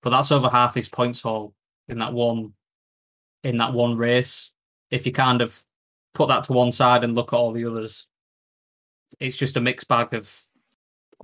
But 0.03 0.11
that's 0.11 0.33
over 0.33 0.49
half 0.49 0.75
his 0.75 0.89
points 0.89 1.21
haul 1.21 1.55
in 1.89 1.99
that 1.99 2.13
one 2.13 2.53
in 3.45 3.59
that 3.59 3.73
one 3.73 3.97
race. 3.97 4.53
If 4.91 5.07
you 5.07 5.13
kind 5.13 5.43
of 5.43 5.63
put 6.15 6.29
that 6.29 6.45
to 6.45 6.53
one 6.53 6.73
side 6.73 7.05
and 7.05 7.15
look 7.15 7.33
at 7.33 7.37
all 7.37 7.53
the 7.53 7.67
others, 7.67 8.07
it's 9.21 9.37
just 9.37 9.57
a 9.57 9.61
mixed 9.61 9.89
bag 9.89 10.15
of 10.15 10.47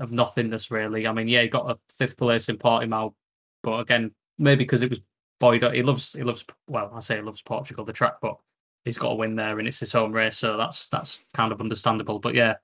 of 0.00 0.12
nothingness 0.12 0.70
really. 0.70 1.06
I 1.06 1.12
mean, 1.12 1.28
yeah, 1.28 1.42
he 1.42 1.48
got 1.48 1.70
a 1.70 1.78
fifth 1.96 2.16
place 2.16 2.48
in 2.48 2.58
Portimao, 2.58 3.14
but 3.62 3.80
again, 3.80 4.12
maybe 4.38 4.64
because 4.64 4.82
it 4.82 4.90
was 4.90 5.00
Boyd. 5.40 5.62
He 5.74 5.82
loves 5.82 6.12
he 6.12 6.22
loves 6.22 6.44
well, 6.68 6.92
I 6.94 7.00
say 7.00 7.16
he 7.16 7.22
loves 7.22 7.42
Portugal, 7.42 7.84
the 7.84 7.92
track, 7.92 8.14
but 8.22 8.36
he's 8.84 8.98
got 8.98 9.12
a 9.12 9.14
win 9.14 9.36
there 9.36 9.58
and 9.58 9.68
it's 9.68 9.80
his 9.80 9.92
home 9.92 10.12
race, 10.12 10.36
so 10.38 10.56
that's 10.56 10.86
that's 10.86 11.20
kind 11.34 11.52
of 11.52 11.60
understandable. 11.60 12.18
But 12.18 12.34
yeah, 12.34 12.56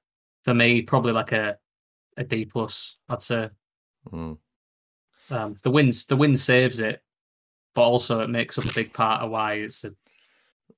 for 0.44 0.54
me, 0.54 0.82
probably 0.82 1.12
like 1.12 1.32
a 1.32 1.56
a 2.16 2.24
D 2.24 2.44
plus. 2.44 2.96
I'd 3.08 3.22
say 3.22 3.50
Mm. 4.12 4.38
um, 5.30 5.56
the 5.62 5.70
wins 5.70 6.06
the 6.06 6.16
win 6.16 6.36
saves 6.36 6.80
it, 6.80 7.02
but 7.74 7.82
also 7.82 8.20
it 8.20 8.30
makes 8.30 8.56
up 8.58 8.64
a 8.64 8.74
big 8.74 8.92
part 8.92 9.22
of 9.22 9.30
why 9.30 9.54
it's 9.54 9.84
a, 9.84 9.92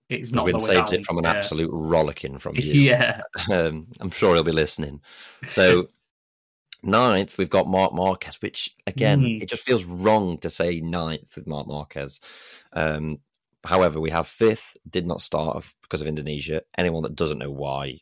it's 0.09 0.31
The 0.31 0.37
not 0.37 0.45
win 0.47 0.53
the 0.59 0.65
way 0.65 0.75
saves 0.75 0.91
down. 0.91 1.01
it 1.01 1.07
from 1.07 1.19
an 1.19 1.25
yeah. 1.25 1.31
absolute 1.33 1.71
rollicking 1.73 2.39
from 2.39 2.55
you. 2.59 2.81
Yeah, 2.83 3.21
Um, 3.53 3.87
I'm 4.01 4.11
sure 4.11 4.35
he'll 4.35 4.43
be 4.43 4.51
listening. 4.53 5.01
So 5.45 5.87
ninth, 6.83 7.39
we've 7.39 7.51
got 7.51 7.69
Marc 7.69 7.93
Marquez, 7.93 8.41
which 8.43 8.75
again, 8.87 9.21
Mm. 9.23 9.43
it 9.43 9.49
just 9.49 9.65
feels 9.65 9.85
wrong 9.85 10.39
to 10.39 10.51
say 10.51 10.81
ninth 10.81 11.37
with 11.37 11.47
Marc 11.47 11.67
Marquez. 11.69 12.21
Um, 12.73 13.19
however, 13.65 14.01
we 14.01 14.11
have 14.11 14.27
fifth, 14.27 14.77
did 14.89 15.07
not 15.07 15.21
start 15.21 15.65
because 15.83 16.01
of 16.01 16.09
Indonesia. 16.09 16.63
Anyone 16.77 17.03
that 17.03 17.15
doesn't 17.17 17.39
know 17.39 17.51
why, 17.51 17.99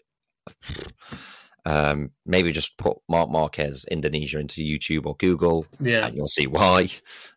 um, 1.64 2.10
maybe 2.24 2.52
just 2.52 2.78
put 2.78 2.98
Marc 3.08 3.30
Marquez 3.30 3.84
Indonesia 3.90 4.38
into 4.38 4.62
YouTube 4.62 5.06
or 5.06 5.16
Google, 5.16 5.66
yeah, 5.80 6.06
and 6.06 6.16
you'll 6.16 6.28
see 6.28 6.46
why. 6.46 6.80
I 6.80 6.90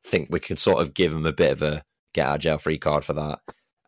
think 0.06 0.30
we 0.32 0.40
can 0.40 0.58
sort 0.58 0.82
of 0.82 0.94
give 0.94 1.14
him 1.14 1.26
a 1.26 1.34
bit 1.34 1.52
of 1.52 1.62
a 1.62 1.84
get 2.14 2.28
out 2.28 2.40
jail 2.40 2.58
free 2.58 2.78
card 2.78 3.06
for 3.06 3.14
that. 3.14 3.40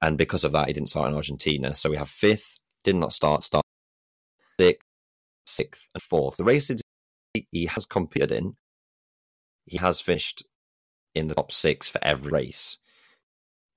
And 0.02 0.18
because 0.18 0.44
of 0.44 0.52
that, 0.52 0.68
he 0.68 0.74
didn't 0.74 0.90
start 0.90 1.10
in 1.10 1.16
Argentina. 1.16 1.76
So 1.76 1.90
we 1.90 1.98
have 1.98 2.10
fifth, 2.10 2.58
did 2.84 2.96
not 2.96 3.14
start, 3.14 3.44
start 3.44 3.64
sixth, 4.60 4.88
sixth, 5.46 5.88
and 5.94 6.02
fourth. 6.02 6.36
The 6.38 6.44
races 6.44 6.82
he 7.52 7.66
has 7.68 7.86
competed 7.86 8.32
in, 8.32 8.52
he 9.66 9.78
has 9.78 10.02
finished 10.02 10.44
in 11.16 11.28
the 11.28 11.36
top 11.36 11.52
six 11.52 11.90
for 11.90 12.00
every 12.04 12.32
race. 12.32 12.78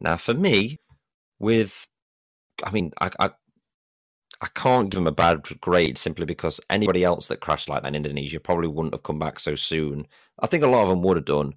Now, 0.00 0.16
for 0.16 0.34
me, 0.34 0.78
with, 1.38 1.86
I 2.64 2.70
mean, 2.70 2.92
I, 3.00 3.10
I, 3.20 3.30
I 4.40 4.48
can't 4.54 4.90
give 4.90 4.98
him 4.98 5.06
a 5.06 5.12
bad 5.12 5.42
grade 5.60 5.96
simply 5.98 6.26
because 6.26 6.60
anybody 6.68 7.02
else 7.04 7.28
that 7.28 7.40
crashed 7.40 7.68
like 7.68 7.82
that 7.82 7.88
in 7.88 7.94
Indonesia 7.94 8.38
probably 8.40 8.68
wouldn't 8.68 8.94
have 8.94 9.02
come 9.02 9.18
back 9.18 9.40
so 9.40 9.54
soon. 9.54 10.06
I 10.40 10.46
think 10.46 10.62
a 10.62 10.68
lot 10.68 10.82
of 10.82 10.88
them 10.90 11.02
would 11.02 11.16
have 11.16 11.24
done, 11.24 11.54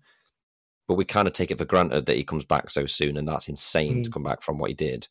but 0.88 0.96
we 0.96 1.04
kind 1.06 1.28
of 1.28 1.34
take 1.34 1.52
it 1.52 1.58
for 1.58 1.66
granted 1.66 2.06
that 2.06 2.16
he 2.16 2.24
comes 2.24 2.46
back 2.46 2.70
so 2.70 2.86
soon, 2.86 3.18
and 3.18 3.28
that's 3.28 3.50
insane 3.50 4.04
to 4.04 4.10
Mm. 4.10 4.14
come 4.14 4.24
back 4.24 4.42
from 4.42 4.58
what 4.58 4.70
he 4.70 4.74
did. 4.76 5.08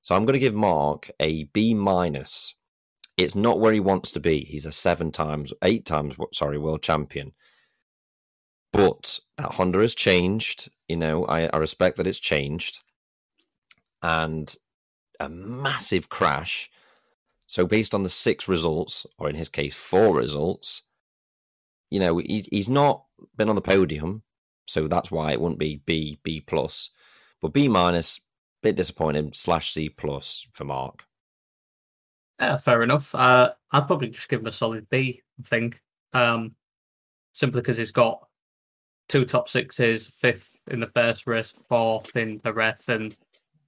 So 0.00 0.14
I'm 0.14 0.24
going 0.24 0.32
to 0.34 0.38
give 0.40 0.54
Marc 0.54 1.10
a 1.20 1.44
B 1.44 1.74
minus. 1.74 2.54
It's 3.18 3.34
not 3.36 3.60
where 3.60 3.72
he 3.74 3.80
wants 3.80 4.10
to 4.12 4.20
be. 4.20 4.44
He's 4.44 4.66
a 4.66 4.72
seven 4.72 5.12
times, 5.12 5.52
eight 5.62 5.84
times, 5.84 6.16
sorry, 6.32 6.58
world 6.58 6.82
champion. 6.82 7.32
But 8.72 9.20
that 9.36 9.52
Honda 9.54 9.80
has 9.80 9.94
changed. 9.94 10.70
You 10.92 10.98
know, 10.98 11.24
I, 11.24 11.48
I 11.50 11.56
respect 11.56 11.96
that 11.96 12.06
it's 12.06 12.20
changed, 12.20 12.80
and 14.02 14.54
a 15.18 15.30
massive 15.30 16.10
crash. 16.10 16.70
So 17.46 17.66
based 17.66 17.94
on 17.94 18.02
the 18.02 18.10
six 18.10 18.46
results, 18.46 19.06
or 19.16 19.30
in 19.30 19.34
his 19.34 19.48
case, 19.48 19.74
four 19.74 20.14
results, 20.14 20.82
you 21.90 21.98
know, 21.98 22.18
he, 22.18 22.44
he's 22.50 22.68
not 22.68 23.06
been 23.38 23.48
on 23.48 23.54
the 23.54 23.62
podium, 23.62 24.22
so 24.66 24.86
that's 24.86 25.10
why 25.10 25.32
it 25.32 25.40
wouldn't 25.40 25.58
be 25.58 25.80
B 25.86 26.18
B 26.22 26.42
plus, 26.42 26.90
but 27.40 27.54
B 27.54 27.68
minus, 27.68 28.20
bit 28.62 28.76
disappointing 28.76 29.32
slash 29.32 29.70
C 29.70 29.88
plus 29.88 30.46
for 30.52 30.64
Marc. 30.66 31.06
Yeah, 32.38 32.58
fair 32.58 32.82
enough. 32.82 33.14
Uh, 33.14 33.52
I'd 33.70 33.86
probably 33.86 34.08
just 34.08 34.28
give 34.28 34.40
him 34.40 34.46
a 34.46 34.52
solid 34.52 34.90
B. 34.90 35.22
I 35.40 35.42
think, 35.42 35.80
um, 36.12 36.54
simply 37.32 37.62
because 37.62 37.78
he's 37.78 37.92
got 37.92 38.28
two 39.12 39.24
top 39.26 39.46
sixes, 39.46 40.08
fifth 40.08 40.56
in 40.70 40.80
the 40.80 40.86
first 40.86 41.26
race, 41.26 41.52
fourth 41.68 42.16
in 42.16 42.40
the 42.42 42.52
rest, 42.52 42.88
and 42.88 43.14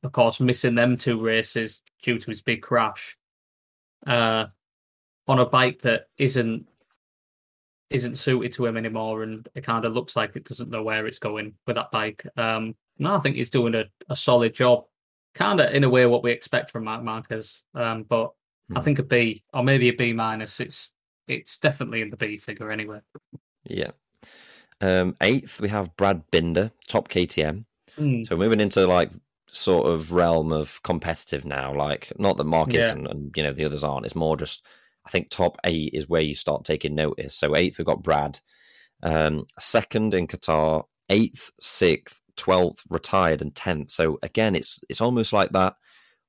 of 0.02 0.10
course 0.12 0.40
missing 0.40 0.74
them 0.74 0.96
two 0.96 1.20
races 1.20 1.82
due 2.02 2.18
to 2.18 2.26
his 2.30 2.40
big 2.40 2.62
crash. 2.62 3.16
Uh, 4.06 4.46
on 5.28 5.38
a 5.38 5.46
bike 5.46 5.80
that 5.82 6.06
isn't 6.18 6.66
isn't 7.90 8.16
suited 8.16 8.52
to 8.52 8.64
him 8.64 8.78
anymore, 8.78 9.22
and 9.22 9.46
it 9.54 9.62
kind 9.64 9.84
of 9.84 9.92
looks 9.92 10.16
like 10.16 10.34
it 10.34 10.44
doesn't 10.44 10.70
know 10.70 10.82
where 10.82 11.06
it's 11.06 11.18
going 11.18 11.52
with 11.66 11.76
that 11.76 11.90
bike. 11.90 12.26
Um, 12.38 12.74
no, 12.98 13.14
I 13.14 13.18
think 13.18 13.36
he's 13.36 13.50
doing 13.50 13.74
a, 13.74 13.84
a 14.08 14.16
solid 14.16 14.54
job, 14.54 14.84
kind 15.34 15.60
of 15.60 15.74
in 15.74 15.84
a 15.84 15.90
way 15.90 16.06
what 16.06 16.22
we 16.22 16.32
expect 16.32 16.70
from 16.70 16.84
Marc 16.84 17.02
Marquez. 17.02 17.62
Um, 17.74 18.04
but 18.04 18.32
I 18.74 18.78
Hmm. 18.78 18.84
think 18.84 18.98
a 18.98 19.02
B 19.02 19.44
or 19.52 19.62
maybe 19.62 19.90
a 19.90 19.92
B 19.92 20.14
minus. 20.14 20.58
It's 20.58 20.94
it's 21.28 21.58
definitely 21.58 22.00
in 22.00 22.08
the 22.08 22.16
B 22.16 22.38
figure 22.38 22.70
anyway. 22.70 23.00
Yeah. 23.64 23.90
Um, 24.84 25.16
eighth, 25.22 25.60
we 25.60 25.68
have 25.68 25.96
Brad 25.96 26.22
Binder, 26.30 26.70
top 26.88 27.08
KTM. 27.08 27.64
Mm, 27.98 28.26
So 28.26 28.36
moving 28.36 28.60
into 28.60 28.86
like 28.86 29.10
sort 29.46 29.86
of 29.86 30.12
realm 30.12 30.52
of 30.52 30.82
competitive 30.82 31.44
now, 31.44 31.72
like 31.74 32.12
not 32.18 32.36
that 32.36 32.44
Marc 32.44 32.72
Yeah. 32.72 32.80
isn't 32.80 33.06
and 33.06 33.32
you 33.36 33.42
know 33.42 33.52
the 33.52 33.64
others 33.64 33.84
aren't. 33.84 34.04
It's 34.06 34.14
more 34.16 34.36
just 34.36 34.64
I 35.06 35.10
think 35.10 35.28
top 35.30 35.58
eight 35.64 35.92
is 35.94 36.08
where 36.08 36.22
you 36.22 36.34
start 36.34 36.64
taking 36.64 36.94
notice. 36.94 37.34
So 37.34 37.54
eighth 37.56 37.78
we've 37.78 37.86
got 37.86 38.02
Brad, 38.02 38.40
um, 39.02 39.46
second 39.58 40.12
in 40.14 40.26
Qatar, 40.26 40.84
eighth, 41.08 41.50
sixth, 41.60 42.20
twelfth 42.36 42.84
retired, 42.88 43.42
and 43.42 43.54
tenth. 43.54 43.90
So 43.90 44.18
again, 44.22 44.54
it's 44.54 44.80
it's 44.88 45.00
almost 45.00 45.32
like 45.32 45.50
that 45.52 45.76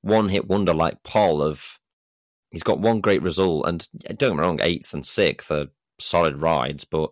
one 0.02 0.30
hit 0.30 0.48
wonder 0.48 0.74
like 0.74 1.02
Pol 1.04 1.42
of 1.42 1.80
he's 2.52 2.64
got 2.64 2.80
one 2.80 3.02
great 3.02 3.22
result, 3.24 3.68
and 3.68 3.88
don't 4.06 4.18
get 4.20 4.34
me 4.36 4.40
wrong, 4.42 4.60
eighth 4.62 4.94
and 4.94 5.06
sixth 5.06 5.50
are 5.52 5.68
solid 6.00 6.38
rides, 6.42 6.84
but 6.86 7.12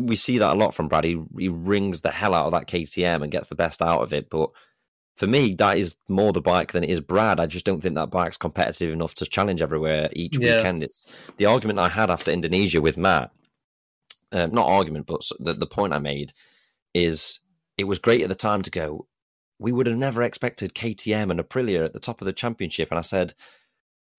we 0.00 0.16
see 0.16 0.38
that 0.38 0.54
a 0.54 0.58
lot 0.58 0.74
from 0.74 0.88
Brad. 0.88 1.04
He, 1.04 1.20
he 1.38 1.48
rings 1.48 2.00
the 2.00 2.10
hell 2.10 2.34
out 2.34 2.46
of 2.46 2.52
that 2.52 2.66
KTM 2.68 3.22
and 3.22 3.32
gets 3.32 3.48
the 3.48 3.54
best 3.54 3.82
out 3.82 4.02
of 4.02 4.12
it. 4.12 4.30
But 4.30 4.50
for 5.16 5.26
me, 5.26 5.54
that 5.54 5.76
is 5.78 5.96
more 6.08 6.32
the 6.32 6.40
bike 6.40 6.72
than 6.72 6.84
it 6.84 6.90
is 6.90 7.00
Brad. 7.00 7.40
I 7.40 7.46
just 7.46 7.64
don't 7.64 7.80
think 7.80 7.94
that 7.96 8.10
bike's 8.10 8.36
competitive 8.36 8.92
enough 8.92 9.14
to 9.16 9.26
challenge 9.26 9.62
everywhere 9.62 10.08
each 10.12 10.38
Yeah. 10.38 10.56
weekend. 10.56 10.82
It's 10.82 11.12
the 11.36 11.46
argument 11.46 11.78
I 11.78 11.88
had 11.88 12.10
after 12.10 12.30
Indonesia 12.30 12.80
with 12.80 12.96
Matt. 12.96 13.30
Um, 14.30 14.52
not 14.52 14.68
argument, 14.68 15.06
but 15.06 15.22
the, 15.40 15.54
the 15.54 15.66
point 15.66 15.92
I 15.94 15.98
made 15.98 16.32
is 16.94 17.40
it 17.78 17.84
was 17.84 17.98
great 17.98 18.22
at 18.22 18.28
the 18.28 18.34
time 18.34 18.62
to 18.62 18.70
go. 18.70 19.06
We 19.58 19.72
would 19.72 19.86
have 19.86 19.96
never 19.96 20.22
expected 20.22 20.74
KTM 20.74 21.30
and 21.30 21.40
Aprilia 21.40 21.84
at 21.84 21.94
the 21.94 22.00
top 22.00 22.20
of 22.20 22.26
the 22.26 22.32
championship. 22.32 22.90
And 22.90 22.98
I 22.98 23.02
said, 23.02 23.34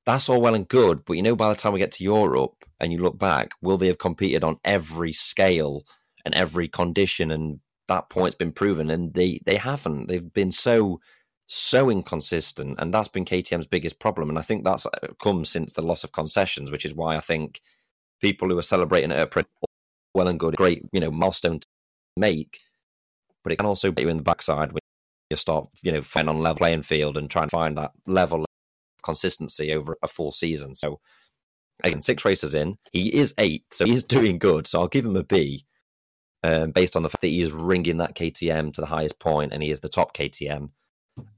that's 0.06 0.30
all 0.30 0.42
well 0.42 0.56
and 0.56 0.68
good, 0.68 1.06
but 1.06 1.14
you 1.14 1.22
know, 1.22 1.36
by 1.36 1.50
the 1.50 1.56
time 1.56 1.74
we 1.74 1.80
get 1.80 1.92
to 1.94 2.04
Europe 2.04 2.66
and 2.80 2.92
you 2.92 3.00
look 3.00 3.18
back, 3.18 3.52
will 3.62 3.78
they 3.78 3.88
have 3.88 3.98
competed 3.98 4.44
on 4.44 4.58
every 4.64 5.14
scale 5.14 5.84
and 6.26 6.34
every 6.36 6.68
condition? 6.68 7.32
And 7.32 7.60
that 7.88 8.10
point's 8.10 8.36
been 8.36 8.52
proven, 8.52 8.90
and 8.90 9.14
they 9.14 9.40
they 9.46 9.58
haven't. 9.58 10.08
They've 10.08 10.34
been 10.34 10.52
so 10.52 11.00
so 11.48 11.90
inconsistent, 11.90 12.80
and 12.80 12.94
that's 12.94 13.08
been 13.08 13.26
KTM's 13.26 13.68
biggest 13.68 14.00
problem. 14.00 14.30
And 14.30 14.40
I 14.40 14.42
think 14.42 14.64
that's 14.64 14.86
uh, 14.86 15.08
come 15.22 15.44
since 15.46 15.74
the 15.74 15.82
loss 15.82 16.04
of 16.04 16.12
concessions, 16.12 16.72
which 16.72 16.86
is 16.86 16.94
why 16.94 17.16
I 17.16 17.20
think 17.20 17.62
people 18.22 18.50
who 18.50 18.58
are 18.58 18.64
celebrating 18.64 19.12
it 19.12 19.36
are 19.36 19.44
well 20.14 20.28
and 20.28 20.40
good, 20.40 20.56
great, 20.56 20.84
you 20.92 21.00
know, 21.00 21.12
milestone 21.12 21.60
to 21.60 21.68
make. 22.18 22.60
But 23.44 23.54
it 23.54 23.58
can 23.58 23.66
also 23.66 23.94
you 23.96 24.10
in 24.10 24.18
the 24.18 24.24
backside 24.24 24.72
when 24.72 24.82
you 25.30 25.38
start, 25.38 25.68
you 25.82 25.92
know, 25.92 26.02
fighting 26.02 26.30
on 26.30 26.40
level 26.40 26.58
playing 26.58 26.84
field 26.84 27.18
and 27.18 27.30
trying 27.30 27.48
to 27.48 27.56
find 27.56 27.78
that 27.78 27.92
level 28.08 28.46
consistency 29.04 29.74
over 29.74 29.98
a 30.02 30.08
full 30.08 30.32
season. 30.32 30.76
So 30.76 31.00
again, 31.84 32.02
six 32.02 32.26
races 32.26 32.56
in, 32.56 32.78
he 32.92 33.14
is 33.16 33.34
eighth, 33.38 33.74
so 33.74 33.86
he 33.86 33.94
is 33.94 34.04
doing 34.04 34.38
good. 34.40 34.68
So 34.68 34.82
I'll 34.82 34.88
give 34.88 35.06
him 35.06 35.16
a 35.16 35.24
B, 35.24 35.66
um, 36.44 36.72
based 36.72 36.96
on 36.96 37.04
the 37.04 37.10
fact 37.10 37.22
that 37.22 37.28
he 37.28 37.42
is 37.42 37.52
ringing 37.52 37.98
that 37.98 38.16
KTM 38.16 38.74
to 38.74 38.82
the 38.82 38.88
highest 38.88 39.20
point, 39.20 39.54
and 39.54 39.64
he 39.64 39.72
is 39.72 39.82
the 39.82 39.90
top 39.90 40.16
KTM, 40.16 40.70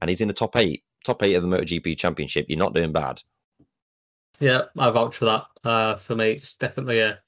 and 0.00 0.08
he's 0.08 0.20
in 0.20 0.28
the 0.28 0.34
top 0.34 0.56
eight, 0.56 0.84
top 1.04 1.22
eight 1.22 1.34
of 1.34 1.42
the 1.42 1.48
MotoGP 1.48 1.96
Championship. 1.96 2.46
You're 2.48 2.58
not 2.58 2.74
doing 2.74 2.92
bad. 2.92 3.22
Yeah, 4.40 4.62
I 4.76 4.90
vouch 4.90 5.16
for 5.16 5.26
that. 5.26 5.44
Uh, 5.62 5.96
for 5.96 6.16
me, 6.16 6.32
it's 6.32 6.54
definitely 6.54 7.00
a 7.00 7.20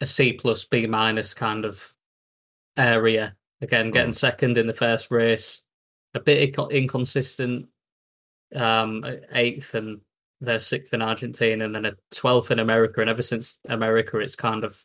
a 0.00 0.06
C 0.06 0.32
plus 0.32 0.64
B 0.64 0.86
minus 0.86 1.34
kind 1.34 1.64
of 1.64 1.94
area. 2.76 3.36
Again, 3.60 3.90
getting 3.90 4.12
mm. 4.12 4.16
second 4.16 4.56
in 4.56 4.66
the 4.66 4.74
first 4.74 5.10
race, 5.10 5.62
a 6.14 6.20
bit 6.20 6.56
inconsistent. 6.70 7.66
Um, 8.54 9.04
eighth 9.32 9.74
and 9.74 10.00
they're 10.40 10.58
sixth 10.58 10.94
in 10.94 11.02
Argentina, 11.02 11.64
and 11.64 11.74
then 11.74 11.86
a 11.86 11.92
twelfth 12.10 12.50
in 12.50 12.58
America. 12.58 13.00
And 13.00 13.10
ever 13.10 13.22
since 13.22 13.58
America, 13.68 14.18
it's 14.18 14.36
kind 14.36 14.64
of 14.64 14.84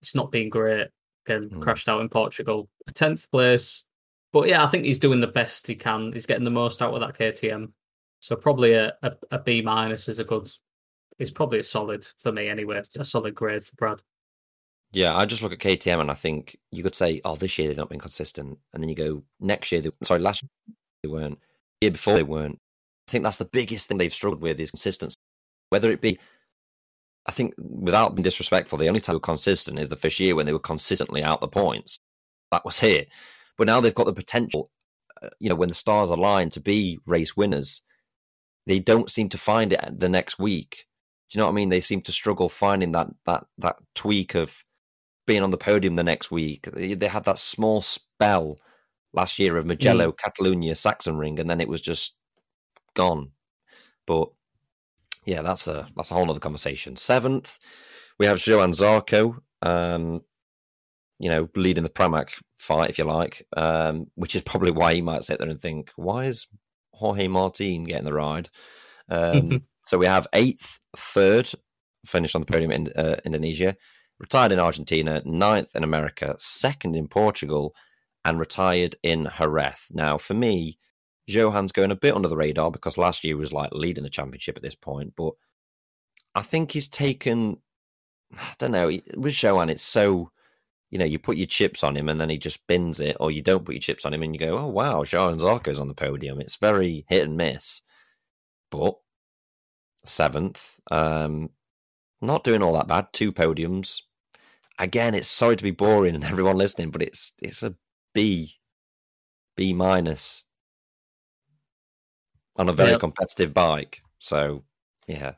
it's 0.00 0.14
not 0.14 0.32
been 0.32 0.48
great. 0.48 0.88
Again, 1.26 1.50
mm. 1.50 1.62
crashed 1.62 1.88
out 1.88 2.00
in 2.00 2.08
Portugal, 2.08 2.68
a 2.88 2.92
tenth 2.92 3.30
place. 3.30 3.84
But 4.32 4.48
yeah, 4.48 4.64
I 4.64 4.66
think 4.66 4.84
he's 4.84 4.98
doing 4.98 5.20
the 5.20 5.26
best 5.26 5.66
he 5.66 5.74
can. 5.74 6.12
He's 6.12 6.26
getting 6.26 6.44
the 6.44 6.50
most 6.50 6.82
out 6.82 6.94
of 6.94 7.00
that 7.00 7.18
KTM. 7.18 7.70
So 8.20 8.34
probably 8.34 8.72
a, 8.72 8.92
a, 9.02 9.12
a 9.30 9.38
B 9.38 9.62
minus 9.62 10.08
is 10.08 10.18
a 10.18 10.24
good. 10.24 10.50
It's 11.18 11.30
probably 11.30 11.58
a 11.58 11.62
solid 11.62 12.06
for 12.18 12.32
me 12.32 12.48
anyway. 12.48 12.80
A 12.98 13.04
solid 13.04 13.34
grade 13.34 13.64
for 13.64 13.76
Brad. 13.76 14.02
Yeah, 14.92 15.16
I 15.16 15.24
just 15.24 15.42
look 15.42 15.52
at 15.52 15.58
KTM 15.58 16.00
and 16.00 16.10
I 16.10 16.14
think 16.14 16.56
you 16.70 16.82
could 16.82 16.94
say, 16.94 17.20
oh, 17.24 17.36
this 17.36 17.58
year 17.58 17.68
they've 17.68 17.76
not 17.76 17.88
been 17.88 17.98
consistent, 17.98 18.58
and 18.72 18.82
then 18.82 18.88
you 18.88 18.94
go 18.94 19.22
next 19.40 19.72
year. 19.72 19.80
They, 19.80 19.90
sorry, 20.02 20.20
last 20.20 20.42
year 20.42 20.50
they 21.02 21.08
weren't. 21.08 21.38
year 21.80 21.90
before 21.90 22.14
they 22.14 22.22
weren't. 22.22 22.58
I 23.08 23.10
think 23.10 23.24
that's 23.24 23.38
the 23.38 23.44
biggest 23.44 23.88
thing 23.88 23.98
they've 23.98 24.12
struggled 24.12 24.42
with 24.42 24.60
is 24.60 24.70
consistency. 24.70 25.16
Whether 25.70 25.90
it 25.90 26.00
be, 26.00 26.18
I 27.26 27.32
think, 27.32 27.54
without 27.58 28.14
being 28.14 28.22
disrespectful, 28.22 28.78
the 28.78 28.88
only 28.88 29.00
time 29.00 29.14
they 29.14 29.16
were 29.16 29.20
consistent 29.20 29.78
is 29.78 29.88
the 29.88 29.96
first 29.96 30.20
year 30.20 30.34
when 30.34 30.46
they 30.46 30.52
were 30.52 30.58
consistently 30.58 31.22
out 31.22 31.40
the 31.40 31.48
points. 31.48 31.98
That 32.50 32.64
was 32.64 32.80
here. 32.80 33.04
But 33.56 33.66
now 33.66 33.80
they've 33.80 33.94
got 33.94 34.06
the 34.06 34.12
potential, 34.12 34.70
uh, 35.22 35.28
you 35.40 35.48
know, 35.48 35.54
when 35.54 35.68
the 35.68 35.74
stars 35.74 36.10
align 36.10 36.50
to 36.50 36.60
be 36.60 36.98
race 37.06 37.36
winners. 37.36 37.82
They 38.66 38.78
don't 38.78 39.10
seem 39.10 39.28
to 39.30 39.38
find 39.38 39.72
it 39.72 39.98
the 39.98 40.08
next 40.08 40.38
week. 40.38 40.86
Do 41.28 41.36
you 41.36 41.40
know 41.40 41.46
what 41.46 41.52
I 41.52 41.56
mean? 41.56 41.70
They 41.70 41.80
seem 41.80 42.00
to 42.02 42.12
struggle 42.12 42.48
finding 42.48 42.92
that 42.92 43.08
that 43.26 43.44
that 43.58 43.76
tweak 43.94 44.34
of 44.34 44.64
being 45.26 45.42
on 45.42 45.50
the 45.50 45.56
podium 45.56 45.94
the 45.94 46.04
next 46.04 46.30
week. 46.30 46.68
They 46.72 47.08
had 47.08 47.24
that 47.24 47.38
small 47.38 47.80
spell 47.80 48.56
last 49.12 49.38
year 49.38 49.56
of 49.56 49.66
Mugello, 49.66 50.12
mm. 50.12 50.16
Catalonia, 50.16 50.74
Ring, 51.06 51.38
and 51.38 51.48
then 51.48 51.60
it 51.60 51.68
was 51.68 51.80
just 51.80 52.14
gone. 52.94 53.32
But 54.06 54.30
yeah, 55.24 55.42
that's 55.42 55.68
a 55.68 55.88
that's 55.96 56.10
a 56.10 56.14
whole 56.14 56.30
other 56.30 56.40
conversation. 56.40 56.96
Seventh, 56.96 57.58
we 58.18 58.26
have 58.26 58.44
Johann 58.44 58.72
Zarco, 58.72 59.38
um, 59.62 60.22
you 61.18 61.28
know, 61.28 61.48
leading 61.54 61.84
the 61.84 61.90
Pramac 61.90 62.30
fight, 62.58 62.90
if 62.90 62.98
you 62.98 63.04
like, 63.04 63.46
um, 63.56 64.06
which 64.14 64.34
is 64.34 64.42
probably 64.42 64.70
why 64.70 64.94
he 64.94 65.02
might 65.02 65.24
sit 65.24 65.38
there 65.38 65.48
and 65.48 65.60
think, 65.60 65.90
why 65.96 66.24
is 66.24 66.46
Jorge 66.94 67.28
Martin 67.28 67.84
getting 67.84 68.04
the 68.04 68.12
ride? 68.12 68.48
Um, 69.08 69.64
so 69.84 69.98
we 69.98 70.06
have 70.06 70.26
eighth, 70.32 70.80
third, 70.96 71.50
finished 72.06 72.34
on 72.34 72.42
the 72.42 72.46
podium 72.46 72.72
in 72.72 72.88
uh, 72.96 73.16
Indonesia, 73.24 73.76
retired 74.18 74.52
in 74.52 74.58
Argentina, 74.58 75.22
ninth 75.24 75.76
in 75.76 75.84
America, 75.84 76.34
second 76.38 76.96
in 76.96 77.08
Portugal, 77.08 77.74
and 78.24 78.38
retired 78.38 78.96
in 79.02 79.28
Jerez. 79.38 79.88
Now, 79.92 80.18
for 80.18 80.34
me, 80.34 80.78
Johann's 81.32 81.72
going 81.72 81.90
a 81.90 81.96
bit 81.96 82.14
under 82.14 82.28
the 82.28 82.36
radar 82.36 82.70
because 82.70 82.98
last 82.98 83.24
year 83.24 83.36
was 83.36 83.52
like 83.52 83.70
leading 83.72 84.04
the 84.04 84.10
championship 84.10 84.56
at 84.56 84.62
this 84.62 84.74
point, 84.74 85.14
but 85.16 85.32
I 86.34 86.42
think 86.42 86.72
he's 86.72 86.88
taken. 86.88 87.58
I 88.36 88.54
don't 88.58 88.72
know. 88.72 88.90
With 89.16 89.42
Johann, 89.42 89.68
it's 89.68 89.82
so 89.82 90.30
you 90.90 90.98
know 90.98 91.04
you 91.04 91.18
put 91.18 91.36
your 91.36 91.46
chips 91.46 91.82
on 91.82 91.96
him 91.96 92.08
and 92.08 92.20
then 92.20 92.30
he 92.30 92.38
just 92.38 92.66
bins 92.66 93.00
it, 93.00 93.16
or 93.20 93.30
you 93.30 93.42
don't 93.42 93.64
put 93.64 93.74
your 93.74 93.80
chips 93.80 94.04
on 94.04 94.14
him 94.14 94.22
and 94.22 94.34
you 94.34 94.38
go, 94.38 94.58
oh 94.58 94.66
wow, 94.66 95.04
Johann 95.04 95.38
Zarco's 95.38 95.80
on 95.80 95.88
the 95.88 95.94
podium. 95.94 96.40
It's 96.40 96.56
very 96.56 97.04
hit 97.08 97.24
and 97.26 97.36
miss, 97.36 97.82
but 98.70 98.96
seventh, 100.04 100.78
um, 100.90 101.50
not 102.20 102.44
doing 102.44 102.62
all 102.62 102.74
that 102.74 102.88
bad. 102.88 103.08
Two 103.12 103.32
podiums, 103.32 104.02
again, 104.78 105.14
it's 105.14 105.28
sorry 105.28 105.56
to 105.56 105.64
be 105.64 105.70
boring 105.70 106.14
and 106.14 106.24
everyone 106.32 106.56
listening, 106.56 106.90
but 106.90 107.02
it's 107.02 107.32
it's 107.42 107.62
a 107.62 107.74
B, 108.14 108.52
B 109.56 109.72
minus 109.72 110.44
on 112.62 112.68
a 112.68 112.72
very 112.72 112.92
yep. 112.92 113.00
competitive 113.00 113.52
bike. 113.52 114.00
So 114.18 114.62
yeah, 115.06 115.32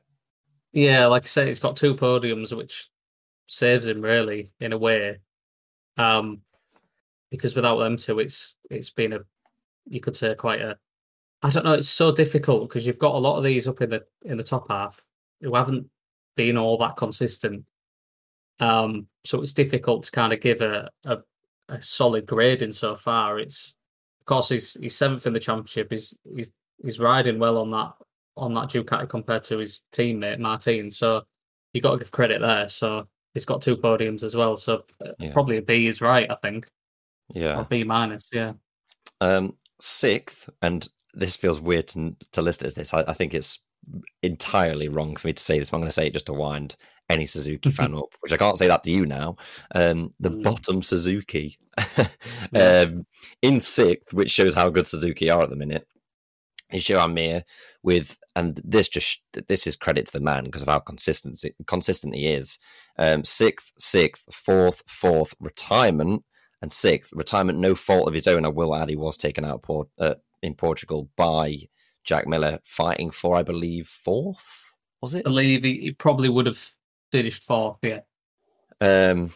yeah, 0.72 1.06
like 1.06 1.24
I 1.24 1.26
say, 1.26 1.46
he's 1.46 1.58
got 1.58 1.76
two 1.76 1.94
podiums, 1.94 2.54
which 2.54 2.88
saves 3.46 3.88
him 3.88 4.00
really 4.00 4.52
in 4.60 4.72
a 4.72 4.78
way. 4.78 5.18
Um, 5.96 6.40
because 7.30 7.56
without 7.56 7.78
them 7.78 7.96
two, 7.96 8.20
it's 8.20 8.56
it's 8.70 8.90
been 8.90 9.14
a 9.14 9.20
you 9.86 10.00
could 10.00 10.16
say 10.16 10.34
quite 10.34 10.60
a 10.60 10.76
I 11.42 11.50
don't 11.50 11.64
know. 11.64 11.74
It's 11.74 11.88
so 11.88 12.12
difficult 12.12 12.68
because 12.68 12.86
you've 12.86 12.98
got 12.98 13.14
a 13.14 13.18
lot 13.18 13.38
of 13.38 13.44
these 13.44 13.66
up 13.66 13.80
in 13.80 13.90
the 13.90 14.04
in 14.22 14.36
the 14.36 14.44
top 14.44 14.68
half 14.68 15.02
who 15.40 15.54
haven't 15.54 15.86
been 16.36 16.56
all 16.56 16.78
that 16.78 16.96
consistent. 16.96 17.64
Um, 18.60 19.08
so 19.24 19.42
it's 19.42 19.52
difficult 19.52 20.04
to 20.04 20.12
kind 20.12 20.32
of 20.32 20.40
give 20.40 20.60
a, 20.60 20.90
a, 21.04 21.18
a 21.68 21.82
solid 21.82 22.26
grading 22.26 22.72
so 22.72 22.94
far. 22.94 23.38
It's 23.38 23.74
of 24.20 24.26
course 24.26 24.50
he's 24.50 24.74
he's 24.74 24.96
seventh 24.96 25.26
in 25.26 25.32
the 25.32 25.40
championship. 25.40 25.88
He's 25.90 26.14
he's 26.34 26.50
he's 26.82 27.00
riding 27.00 27.38
well 27.38 27.58
on 27.58 27.70
that 27.72 27.92
on 28.36 28.54
that 28.54 28.68
Ducati 28.68 29.08
compared 29.08 29.44
to 29.44 29.58
his 29.58 29.80
teammate 29.92 30.38
Martin. 30.38 30.90
So 30.90 31.22
you 31.72 31.80
got 31.80 31.92
to 31.92 31.98
give 31.98 32.10
credit 32.10 32.40
there. 32.40 32.68
So 32.68 33.06
he's 33.32 33.44
got 33.44 33.62
two 33.62 33.76
podiums 33.76 34.22
as 34.22 34.34
well. 34.34 34.56
So 34.56 34.84
uh, 35.04 35.12
yeah. 35.18 35.32
probably 35.32 35.58
a 35.58 35.62
B 35.62 35.86
is 35.86 36.00
right, 36.00 36.30
I 36.30 36.36
think. 36.36 36.66
Yeah, 37.32 37.58
or 37.58 37.64
B 37.64 37.84
minus. 37.84 38.28
Yeah. 38.32 38.52
Um, 39.20 39.56
sixth, 39.80 40.48
and 40.62 40.86
this 41.14 41.36
feels 41.36 41.60
weird 41.60 41.88
to 41.88 42.16
to 42.32 42.42
list 42.42 42.64
as 42.64 42.74
this. 42.74 42.92
I, 42.92 43.04
I 43.08 43.12
think 43.12 43.34
it's 43.34 43.60
entirely 44.22 44.88
wrong 44.88 45.16
for 45.16 45.28
me 45.28 45.32
to 45.32 45.42
say 45.42 45.58
this. 45.58 45.72
I'm 45.72 45.80
going 45.80 45.88
to 45.88 45.94
say 45.94 46.06
it 46.06 46.12
just 46.12 46.26
to 46.26 46.32
wind 46.32 46.76
any 47.10 47.26
Suzuki 47.26 47.70
fan 47.70 47.94
up, 47.96 48.14
which 48.20 48.32
I 48.32 48.36
can't 48.36 48.58
say 48.58 48.68
that 48.68 48.82
to 48.84 48.90
you 48.90 49.06
now. 49.06 49.34
Um, 49.74 50.10
the 50.20 50.30
mm. 50.30 50.42
bottom 50.42 50.82
Suzuki 50.82 51.58
um, 52.54 53.06
in 53.42 53.60
sixth, 53.60 54.14
which 54.14 54.30
shows 54.30 54.54
how 54.54 54.70
good 54.70 54.86
Suzuki 54.86 55.30
are 55.30 55.42
at 55.42 55.50
the 55.50 55.56
minute, 55.56 55.86
is 56.74 56.84
Joan 56.84 57.14
Mir 57.14 57.44
with, 57.82 58.18
and 58.36 58.60
this 58.64 58.88
just 58.88 59.22
this 59.48 59.66
is 59.66 59.76
credit 59.76 60.06
to 60.06 60.12
the 60.12 60.20
man 60.20 60.44
because 60.44 60.62
of 60.62 60.68
how 60.68 60.80
consistent 60.80 61.42
consistent 61.66 62.14
he 62.14 62.26
is. 62.26 62.58
Um, 62.98 63.24
sixth, 63.24 63.72
sixth, 63.78 64.34
fourth, 64.34 64.82
fourth, 64.86 65.34
retirement, 65.40 66.24
and 66.60 66.72
sixth 66.72 67.12
retirement. 67.14 67.58
No 67.58 67.74
fault 67.74 68.08
of 68.08 68.14
his 68.14 68.26
own. 68.26 68.44
I 68.44 68.48
will 68.48 68.74
add, 68.74 68.88
he 68.88 68.96
was 68.96 69.16
taken 69.16 69.44
out 69.44 69.62
port, 69.62 69.88
uh, 69.98 70.16
in 70.42 70.54
Portugal 70.54 71.08
by 71.16 71.58
Jack 72.02 72.26
Miller, 72.26 72.58
fighting 72.64 73.10
for, 73.10 73.36
I 73.36 73.42
believe, 73.42 73.86
fourth. 73.86 74.76
Was 75.00 75.14
it? 75.14 75.26
I 75.26 75.30
believe 75.30 75.62
he, 75.62 75.78
he 75.80 75.90
probably 75.92 76.28
would 76.28 76.46
have 76.46 76.72
finished 77.12 77.44
fourth. 77.44 77.78
Yeah. 77.82 78.00
Um, 78.80 79.30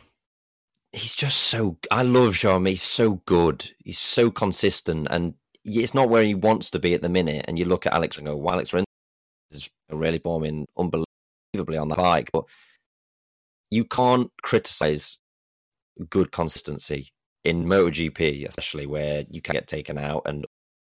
he's 0.93 1.15
just 1.15 1.39
so. 1.39 1.79
I 1.93 2.03
love 2.03 2.35
Joan. 2.35 2.67
He's 2.67 2.83
so 2.83 3.23
good. 3.27 3.73
He's 3.85 3.99
so 3.99 4.31
consistent, 4.31 5.07
and 5.11 5.35
it's 5.69 5.95
not 5.95 6.09
where 6.09 6.25
he 6.25 6.35
wants 6.35 6.71
to 6.71 6.79
be 6.79 6.95
at 6.95 7.03
the 7.03 7.09
minute. 7.09 7.45
And 7.49 7.59
you 7.59 7.65
look 7.65 7.87
at 7.87 7.95
Alex 7.95 8.17
and 8.17 8.27
go, 8.27 8.37
well, 8.37 8.55
Alex 8.55 8.75
is 9.53 9.71
really 9.91 10.19
bombing 10.19 10.67
unbelievably 10.77 11.79
on 11.79 11.89
the 11.89 11.97
bike, 11.97 12.31
but 12.33 12.45
you 13.71 13.85
can't 13.85 14.31
criticize 14.43 15.19
good 16.11 16.33
consistency 16.33 17.09
in 17.45 17.65
MotoGP, 17.65 18.47
especially 18.47 18.87
where 18.87 19.25
you 19.31 19.41
can 19.41 19.55
get 19.55 19.67
taken 19.67 19.99
out 19.99 20.23
and 20.27 20.47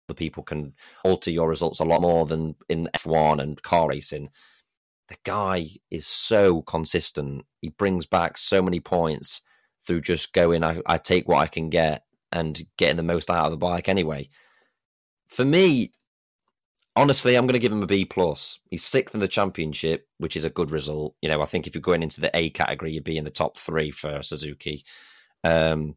the 0.08 0.14
people 0.14 0.44
can 0.44 0.74
alter 1.04 1.32
your 1.32 1.50
results 1.50 1.80
a 1.80 1.86
lot 1.86 2.02
more 2.02 2.26
than 2.26 2.56
in 2.70 2.88
F1 2.96 3.42
and 3.42 3.62
car 3.64 3.90
racing 3.90 4.30
the 5.08 5.18
guy 5.24 5.66
is 5.92 6.08
so 6.08 6.62
consistent. 6.62 7.46
He 7.62 7.70
brings 7.70 8.06
back 8.06 8.38
so 8.38 8.62
many 8.62 8.80
points 8.80 9.42
through 9.86 10.02
just 10.02 10.34
going, 10.34 10.64
I, 10.64 10.82
I 10.86 10.98
take 10.98 11.28
what 11.28 11.38
I 11.38 11.48
can 11.48 11.70
get 11.70 12.04
and 12.32 12.60
getting 12.78 12.98
the 12.98 13.04
most 13.04 13.30
out 13.30 13.46
of 13.46 13.52
the 13.52 13.58
bike 13.58 13.88
anyway. 13.88 14.30
For 15.30 15.46
me, 15.46 15.92
honestly, 16.96 17.36
I'm 17.36 17.46
going 17.46 17.54
to 17.54 17.60
give 17.60 17.72
him 17.72 17.84
a 17.84 17.88
B 17.88 18.06
plus. 18.06 18.60
He's 18.70 18.84
sixth 18.84 19.14
in 19.14 19.20
the 19.20 19.28
championship, 19.28 20.08
which 20.18 20.36
is 20.36 20.46
a 20.46 20.50
good 20.50 20.72
result. 20.72 21.16
You 21.22 21.30
know, 21.30 21.42
I 21.42 21.46
think 21.46 21.68
if 21.68 21.76
you're 21.76 21.82
going 21.82 22.04
into 22.04 22.22
the 22.22 22.32
A 22.34 22.50
category, 22.52 22.94
you'd 22.94 23.04
be 23.04 23.18
in 23.18 23.26
the 23.26 23.32
top 23.32 23.58
three 23.58 23.92
for 23.92 24.22
Suzuki, 24.22 24.86
um, 25.44 25.96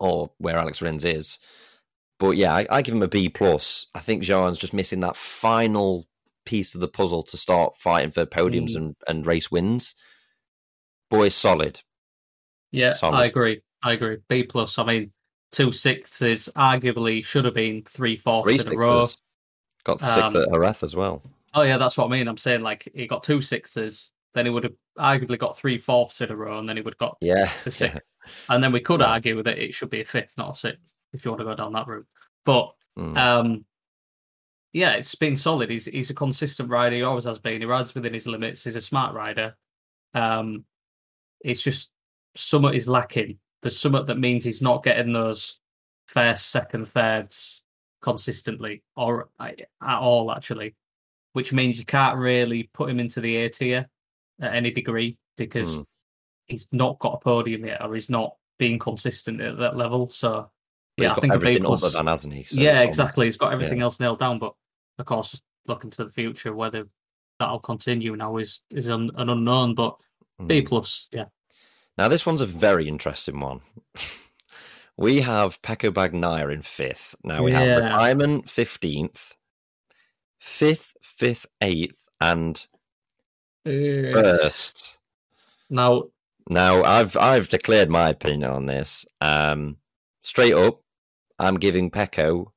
or 0.00 0.32
where 0.38 0.56
Alex 0.56 0.80
Rins 0.80 1.04
is. 1.04 1.38
But 2.18 2.36
yeah, 2.36 2.54
I, 2.54 2.66
I 2.70 2.82
give 2.82 2.94
him 2.94 3.02
a 3.02 3.08
B 3.08 3.28
plus. 3.28 3.86
I 3.94 4.00
think 4.00 4.22
Joan's 4.22 4.58
just 4.58 4.74
missing 4.74 5.00
that 5.00 5.16
final 5.16 6.06
piece 6.46 6.74
of 6.74 6.80
the 6.80 6.88
puzzle 6.88 7.22
to 7.24 7.36
start 7.36 7.76
fighting 7.76 8.10
for 8.10 8.26
podiums 8.26 8.72
mm. 8.72 8.76
and, 8.76 8.96
and 9.08 9.26
race 9.26 9.50
wins. 9.50 9.94
Boy, 11.10 11.28
solid. 11.28 11.80
Yeah, 12.70 12.92
solid. 12.92 13.16
I 13.16 13.24
agree. 13.26 13.62
I 13.82 13.92
agree. 13.92 14.18
B 14.28 14.44
plus. 14.44 14.78
I 14.78 14.84
mean, 14.84 15.12
two 15.54 15.72
sixths 15.72 16.48
arguably 16.56 17.24
should 17.24 17.44
have 17.44 17.54
been 17.54 17.82
three 17.82 18.16
fourths 18.16 18.44
three 18.44 18.54
in 18.54 18.58
sixths. 18.58 18.74
a 18.74 18.78
row. 18.78 19.06
Got 19.84 19.98
the 20.00 20.06
sixth 20.06 20.34
um, 20.34 20.42
at 20.42 20.52
Jerez 20.52 20.82
as 20.82 20.96
well. 20.96 21.22
Oh 21.54 21.62
yeah, 21.62 21.78
that's 21.78 21.96
what 21.96 22.06
I 22.06 22.08
mean. 22.08 22.26
I'm 22.26 22.36
saying 22.36 22.62
like 22.62 22.88
he 22.94 23.06
got 23.06 23.22
two 23.22 23.40
sixths, 23.40 24.10
then 24.34 24.46
he 24.46 24.50
would 24.50 24.64
have 24.64 24.74
arguably 24.98 25.38
got 25.38 25.56
three 25.56 25.78
fourths 25.78 26.20
in 26.20 26.30
a 26.30 26.36
row, 26.36 26.58
and 26.58 26.68
then 26.68 26.76
he 26.76 26.82
would 26.82 26.94
have 26.94 26.98
got 26.98 27.16
yeah 27.20 27.50
the 27.62 27.70
sixth. 27.70 27.94
Yeah. 27.94 28.54
And 28.54 28.62
then 28.62 28.72
we 28.72 28.80
could 28.80 29.00
yeah. 29.00 29.06
argue 29.06 29.42
that 29.42 29.58
it 29.58 29.74
should 29.74 29.90
be 29.90 30.00
a 30.00 30.04
fifth, 30.04 30.34
not 30.36 30.56
a 30.56 30.58
sixth, 30.58 30.94
if 31.12 31.24
you 31.24 31.30
want 31.30 31.40
to 31.40 31.44
go 31.44 31.54
down 31.54 31.72
that 31.74 31.86
route. 31.86 32.06
But 32.44 32.72
mm. 32.98 33.16
um 33.16 33.64
yeah, 34.74 34.94
it's 34.94 35.14
been 35.14 35.36
solid. 35.36 35.70
He's 35.70 35.84
he's 35.86 36.10
a 36.10 36.14
consistent 36.14 36.68
rider. 36.68 36.96
He 36.96 37.02
always 37.02 37.24
has 37.24 37.38
been. 37.38 37.60
He 37.60 37.66
rides 37.66 37.94
within 37.94 38.12
his 38.12 38.26
limits. 38.26 38.64
He's 38.64 38.74
a 38.74 38.80
smart 38.80 39.14
rider. 39.14 39.56
Um, 40.14 40.64
it's 41.40 41.62
just 41.62 41.92
somewhat 42.34 42.74
is 42.74 42.88
lacking. 42.88 43.38
There's 43.64 43.78
somewhat 43.78 44.06
that 44.06 44.18
means 44.18 44.44
he's 44.44 44.62
not 44.62 44.84
getting 44.84 45.12
those 45.12 45.58
first, 46.06 46.50
second, 46.50 46.86
thirds 46.86 47.62
consistently 48.02 48.82
or 48.96 49.30
at 49.40 49.58
all 49.82 50.30
actually, 50.30 50.74
which 51.32 51.52
means 51.52 51.78
you 51.78 51.84
can't 51.86 52.18
really 52.18 52.64
put 52.74 52.90
him 52.90 53.00
into 53.00 53.20
the 53.20 53.36
A 53.36 53.48
tier 53.48 53.88
at 54.40 54.54
any 54.54 54.70
degree 54.70 55.16
because 55.38 55.80
Mm. 55.80 55.86
he's 56.46 56.66
not 56.72 56.98
got 56.98 57.14
a 57.14 57.18
podium 57.18 57.64
yet 57.64 57.82
or 57.82 57.94
he's 57.94 58.10
not 58.10 58.36
being 58.58 58.78
consistent 58.78 59.40
at 59.40 59.56
that 59.58 59.76
level. 59.76 60.08
So 60.08 60.50
But 60.96 61.02
yeah, 61.02 61.12
I 61.12 61.14
think 61.14 61.34
a 61.34 61.38
B 61.38 61.58
plus. 61.58 61.92
than, 61.94 62.06
hasn't 62.06 62.34
he? 62.34 62.42
So 62.44 62.60
yeah, 62.60 62.82
exactly. 62.82 63.22
almost- 63.22 63.26
He's 63.26 63.36
got 63.38 63.52
everything 63.54 63.78
yeah. 63.78 63.84
else 63.84 63.98
nailed 63.98 64.18
down, 64.20 64.38
but 64.38 64.54
of 64.98 65.06
course, 65.06 65.40
looking 65.66 65.90
to 65.90 66.04
the 66.04 66.10
future, 66.10 66.54
whether 66.54 66.86
that'll 67.40 67.58
continue 67.58 68.14
now 68.14 68.36
is 68.36 68.60
is 68.70 68.90
un, 68.90 69.10
an 69.16 69.30
unknown. 69.30 69.74
But 69.74 69.96
B 70.46 70.60
Mm. 70.60 70.66
plus, 70.68 71.08
yeah. 71.10 71.24
Now, 71.96 72.08
this 72.08 72.26
one's 72.26 72.40
a 72.40 72.46
very 72.46 72.88
interesting 72.88 73.38
one. 73.40 73.60
we 74.96 75.20
have 75.20 75.62
Pecco 75.62 75.90
Bagnaia 75.92 76.52
in 76.52 76.62
fifth. 76.62 77.14
Now, 77.24 77.42
we 77.42 77.52
Yeah. 77.52 77.58
have 77.58 77.84
retirement 77.84 78.46
15th, 78.46 79.36
fifth, 80.40 80.96
fifth, 81.00 81.46
eighth, 81.60 82.08
and 82.20 82.66
first. 83.64 84.98
Now, 85.70 86.10
Now, 86.50 86.82
I've 86.82 87.16
I've 87.16 87.48
declared 87.48 87.88
my 87.88 88.10
opinion 88.10 88.50
on 88.50 88.66
this. 88.66 89.06
Um, 89.20 89.78
straight 90.22 90.52
up, 90.52 90.82
I'm 91.38 91.56
giving 91.58 91.90
Pecco 91.90 92.52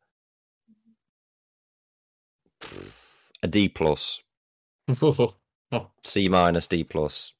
a 3.43 3.47
D 3.47 3.69
plus. 3.69 4.21
C 6.03 6.27
minus, 6.29 6.67
D 6.67 6.83
plus. 6.83 7.33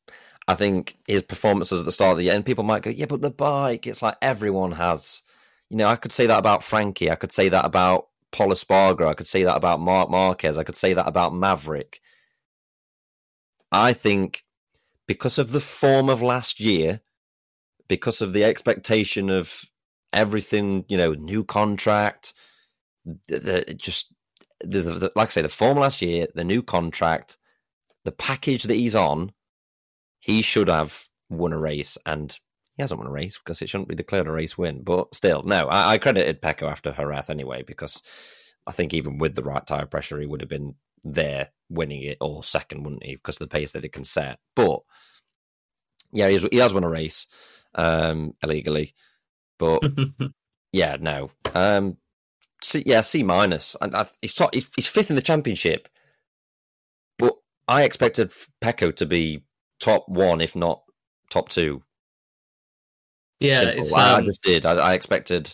I 0.48 0.56
think 0.56 0.98
his 1.08 1.24
performances 1.24 1.80
at 1.80 1.86
the 1.86 1.92
start 1.92 2.12
of 2.14 2.18
the 2.18 2.26
year, 2.26 2.36
and 2.36 2.46
people 2.46 2.64
might 2.64 2.84
go, 2.84 2.90
yeah, 2.90 3.06
but 3.06 3.22
the 3.22 3.30
bike, 3.30 3.86
it's 3.86 4.02
like 4.02 4.18
everyone 4.22 4.74
has. 4.74 5.22
You 5.70 5.78
know, 5.78 5.88
I 5.88 5.98
could 5.98 6.14
say 6.14 6.28
that 6.28 6.40
about 6.40 6.64
Frankie. 6.64 7.12
I 7.12 7.16
could 7.16 7.34
say 7.34 7.50
that 7.50 7.66
about 7.66 8.08
Pol 8.32 8.50
Espargaro. 8.50 9.10
I 9.10 9.14
could 9.14 9.28
say 9.28 9.44
that 9.44 9.58
about 9.58 9.82
Marc 9.82 10.10
Marquez. 10.10 10.58
I 10.58 10.64
could 10.64 10.78
say 10.78 10.94
that 10.94 11.08
about 11.08 11.36
Maverick. 11.36 12.00
I 13.72 13.92
think 13.92 14.46
because 15.08 15.38
of 15.38 15.52
the 15.52 15.60
form 15.60 16.08
of 16.08 16.22
last 16.22 16.62
year, 16.62 17.02
because 17.90 18.22
of 18.22 18.32
the 18.32 18.46
expectation 18.46 19.30
of 19.30 19.66
everything, 20.14 20.86
you 20.88 20.98
know, 20.98 21.14
new 21.14 21.44
contract, 21.44 22.34
the, 23.06 23.40
the, 23.40 23.74
just 23.74 24.14
the, 24.62 24.82
the, 24.82 25.12
like 25.16 25.28
I 25.28 25.32
say, 25.32 25.42
the 25.42 25.50
form 25.50 25.78
last 25.78 26.02
year, 26.02 26.28
the 26.34 26.44
new 26.44 26.62
contract, 26.62 27.38
the 28.06 28.12
package 28.12 28.64
that 28.64 28.76
he's 28.76 28.96
on, 28.96 29.32
he 30.28 30.42
should 30.42 30.68
have 30.68 31.06
won 31.30 31.54
a 31.54 31.58
race, 31.58 31.98
and 32.06 32.38
he 32.76 32.84
hasn't 32.84 33.00
won 33.00 33.08
a 33.08 33.12
race 33.12 33.40
because 33.40 33.62
it 33.62 33.70
shouldn't 33.70 33.90
be 33.90 33.96
declared 33.96 34.28
a 34.28 34.32
race 34.32 34.58
win. 34.58 34.84
But 34.84 35.16
still, 35.16 35.42
no, 35.42 35.68
I, 35.68 35.94
I 35.94 35.98
credited 35.98 36.42
Pecco 36.42 36.70
after 36.70 36.92
Jerez 36.92 37.30
anyway 37.30 37.64
because 37.64 38.04
I 38.68 38.72
think 38.72 38.94
even 38.94 39.18
with 39.18 39.36
the 39.36 39.44
right 39.44 39.66
tire 39.66 39.88
pressure, 39.88 40.20
he 40.20 40.28
would 40.28 40.42
have 40.42 40.50
been 40.50 40.76
there 41.04 41.50
winning 41.70 42.04
it 42.04 42.18
or 42.22 42.44
second, 42.44 42.84
wouldn't 42.84 43.06
he? 43.06 43.16
Because 43.16 43.40
of 43.42 43.50
the 43.50 43.58
pace 43.58 43.72
that 43.72 43.84
he 43.84 43.90
can 43.90 44.04
set. 44.04 44.40
But 44.56 44.82
yeah, 46.12 46.28
he's, 46.28 46.44
he 46.52 46.58
has 46.58 46.74
won 46.74 46.84
a 46.84 46.90
race 46.90 47.28
um, 47.76 48.34
illegally, 48.44 48.94
but 49.58 49.82
yeah, 50.74 50.98
no. 51.00 51.32
Um, 51.56 51.98
C, 52.62 52.84
yeah, 52.86 53.02
C 53.02 53.24
minus, 53.24 53.76
and 53.80 53.96
I, 53.96 54.06
he's, 54.22 54.34
top, 54.34 54.54
he's 54.54 54.70
he's 54.76 54.88
fifth 54.88 55.10
in 55.10 55.16
the 55.16 55.22
championship. 55.22 55.88
But 57.18 57.36
I 57.68 57.84
expected 57.84 58.32
Pecco 58.62 58.94
to 58.96 59.06
be 59.06 59.44
top 59.80 60.08
one, 60.10 60.42
if 60.42 60.56
not 60.56 60.84
top 61.30 61.50
two. 61.50 61.84
yeah, 63.40 63.56
Simple. 63.56 63.80
it's 63.80 63.94
I, 63.94 64.14
I 64.14 64.18
um, 64.18 64.26
just 64.26 64.42
did. 64.42 64.66
I, 64.66 64.74
I 64.74 64.94
expected 64.94 65.54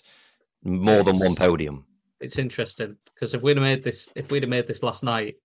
more 0.64 1.04
than 1.04 1.18
one 1.20 1.36
podium. 1.36 1.86
it's 2.22 2.38
interesting 2.38 2.96
because 3.14 3.34
if 3.34 3.42
we'd 3.42 3.58
have 3.58 3.64
made 3.64 3.84
this, 3.84 4.10
if 4.16 4.32
we'd 4.32 4.44
have 4.44 4.50
made 4.50 4.68
this 4.68 4.84
last 4.84 5.04
night, 5.04 5.36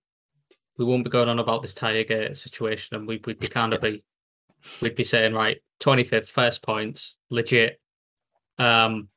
we 0.77 0.85
wouldn't 0.85 1.03
be 1.03 1.09
going 1.11 1.27
on 1.29 1.39
about 1.39 1.61
this 1.61 1.73
tire 1.73 2.03
gate 2.03 2.37
situation, 2.37 2.95
and 2.95 3.07
we, 3.07 3.19
we'd 3.25 3.39
be 3.39 3.47
kind 3.47 3.73
of 3.73 3.81
be, 3.81 4.03
we'd 4.81 4.95
be 4.95 5.03
saying 5.03 5.33
right, 5.33 5.57
twenty 5.79 6.03
fifth, 6.03 6.29
first 6.29 6.63
points, 6.63 7.15
legit. 7.29 7.79
Um, 8.57 9.09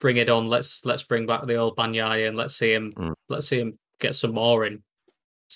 bring 0.00 0.16
it 0.16 0.30
on. 0.30 0.48
Let's 0.48 0.84
let's 0.84 1.02
bring 1.02 1.26
back 1.26 1.46
the 1.46 1.56
old 1.56 1.76
Bagnaia 1.76 2.28
and 2.28 2.36
let's 2.36 2.54
see 2.56 2.72
him. 2.72 2.92
Mm. 2.96 3.14
Let's 3.28 3.48
see 3.48 3.60
him 3.60 3.78
get 4.00 4.14
some 4.14 4.32
more 4.32 4.64
in, 4.64 4.82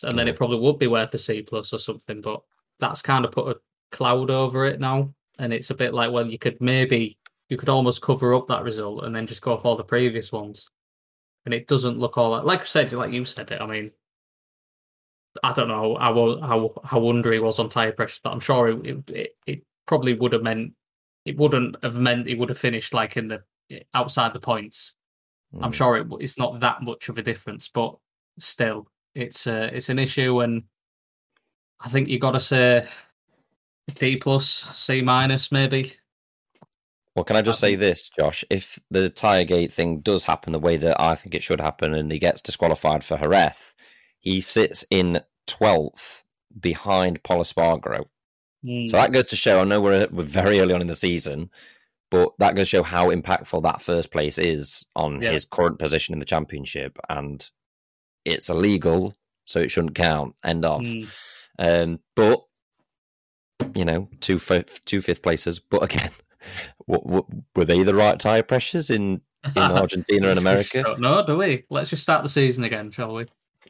and 0.02 0.18
then 0.18 0.26
Yeah. 0.26 0.32
it 0.32 0.36
probably 0.36 0.58
would 0.58 0.78
be 0.78 0.88
worth 0.88 1.14
a 1.14 1.18
C 1.18 1.40
plus 1.42 1.72
or 1.72 1.78
something. 1.78 2.20
But 2.20 2.42
that's 2.82 3.00
kind 3.00 3.24
of 3.24 3.32
put 3.32 3.48
a 3.56 3.60
cloud 3.96 4.30
over 4.30 4.66
it 4.66 4.78
now, 4.80 5.14
and 5.38 5.52
it's 5.54 5.70
a 5.70 5.74
bit 5.74 5.94
like 5.94 6.10
well, 6.12 6.30
you 6.30 6.38
could 6.38 6.60
maybe 6.60 7.16
you 7.48 7.56
could 7.56 7.70
almost 7.70 8.02
cover 8.02 8.34
up 8.34 8.46
that 8.48 8.62
result 8.64 9.04
and 9.04 9.14
then 9.16 9.26
just 9.26 9.42
go 9.42 9.54
off 9.54 9.64
all 9.64 9.76
the 9.76 9.84
previous 9.84 10.32
ones 10.32 10.68
and 11.44 11.52
it 11.54 11.66
doesn't 11.66 11.98
look 11.98 12.16
all 12.16 12.32
that, 12.34 12.46
like 12.46 12.60
I 12.60 12.64
said, 12.64 12.92
like 12.92 13.12
you 13.12 13.24
said 13.24 13.50
it. 13.50 13.60
I 13.60 13.66
mean, 13.66 13.90
I 15.42 15.52
don't 15.52 15.68
know 15.68 15.96
how 15.98 16.40
how 16.40 16.72
how 16.84 17.08
under 17.08 17.32
he 17.32 17.38
was 17.38 17.58
on 17.58 17.68
tire 17.68 17.92
pressure, 17.92 18.20
but 18.22 18.32
I'm 18.32 18.40
sure 18.40 18.68
it, 18.68 19.08
it 19.08 19.36
it 19.46 19.62
probably 19.86 20.14
would 20.14 20.32
have 20.32 20.42
meant 20.42 20.72
it 21.24 21.36
wouldn't 21.36 21.76
have 21.82 21.96
meant 21.96 22.26
he 22.26 22.34
would 22.34 22.48
have 22.50 22.58
finished 22.58 22.94
like 22.94 23.16
in 23.16 23.28
the 23.28 23.42
outside 23.94 24.34
the 24.34 24.40
points. 24.40 24.94
I'm 25.60 25.70
Mm. 25.70 25.74
sure 25.74 25.96
it, 25.98 26.06
it's 26.20 26.38
not 26.38 26.60
that 26.60 26.82
much 26.82 27.08
of 27.10 27.18
a 27.18 27.22
difference, 27.22 27.68
but 27.68 27.96
still, 28.38 28.88
it's 29.14 29.46
uh, 29.46 29.68
it's 29.72 29.88
an 29.88 29.98
issue, 29.98 30.40
and 30.40 30.62
I 31.84 31.88
think 31.88 32.08
you 32.08 32.18
got 32.18 32.32
to 32.32 32.40
say 32.40 32.86
D 33.98 34.16
plus, 34.16 34.46
C 34.46 35.00
minus, 35.02 35.50
maybe. 35.52 35.92
Well, 37.14 37.24
can 37.24 37.36
I 37.36 37.42
just 37.42 37.60
say 37.60 37.74
this, 37.74 38.08
Josh? 38.08 38.42
If 38.48 38.78
the 38.90 39.10
Tiregate 39.10 39.70
thing 39.72 40.00
does 40.00 40.24
happen 40.24 40.52
the 40.52 40.58
way 40.58 40.78
that 40.78 40.98
I 41.00 41.14
think 41.14 41.34
it 41.34 41.42
should 41.42 41.60
happen 41.60 41.92
and 41.92 42.10
he 42.10 42.18
gets 42.18 42.40
disqualified 42.40 43.04
for 43.04 43.18
Jerez, 43.18 43.74
he 44.18 44.40
sits 44.40 44.84
in 44.90 45.20
12th 45.46 46.22
behind 46.58 47.22
Pol 47.22 47.40
Espargaro. 47.40 48.06
Mm, 48.64 48.88
So 48.88 48.96
that 48.96 49.12
goes 49.12 49.26
to 49.26 49.36
show, 49.36 49.60
I 49.60 49.64
know 49.64 49.80
we're, 49.80 50.08
we're 50.10 50.22
very 50.22 50.60
early 50.60 50.72
on 50.72 50.80
in 50.80 50.86
the 50.86 50.94
season, 50.94 51.50
but 52.10 52.32
that 52.38 52.54
goes 52.54 52.68
to 52.70 52.76
show 52.76 52.82
how 52.82 53.10
impactful 53.10 53.62
that 53.64 53.82
first 53.82 54.10
place 54.10 54.38
is 54.38 54.86
on 54.96 55.20
Yeah. 55.20 55.32
his 55.32 55.44
current 55.44 55.78
position 55.78 56.14
in 56.14 56.18
the 56.18 56.24
championship. 56.24 56.98
And 57.10 57.46
it's 58.24 58.48
illegal, 58.48 59.14
so 59.44 59.60
it 59.60 59.70
shouldn't 59.70 59.96
count. 59.96 60.34
End 60.44 60.64
of. 60.64 60.80
mm, 60.80 61.12
Um, 61.58 62.00
but 62.14 62.44
you 63.74 63.84
know, 63.84 64.08
two 64.20 64.38
fifth, 64.38 64.84
two 64.84 65.00
fifth 65.00 65.22
places. 65.22 65.58
But 65.58 65.82
again, 65.82 66.10
what, 66.86 67.06
what, 67.06 67.26
were 67.54 67.64
they 67.64 67.82
the 67.82 67.94
right 67.94 68.18
tire 68.18 68.42
pressures 68.42 68.90
in 68.90 69.20
in 69.56 69.62
Argentina 69.62 70.28
and 70.28 70.38
America? 70.38 70.82
Don't 70.82 71.26
do 71.26 71.36
we? 71.36 71.64
Let's 71.70 71.90
just 71.90 72.02
start 72.02 72.22
the 72.22 72.28
season 72.28 72.64
again, 72.64 72.90
shall 72.90 73.14
we? 73.14 73.26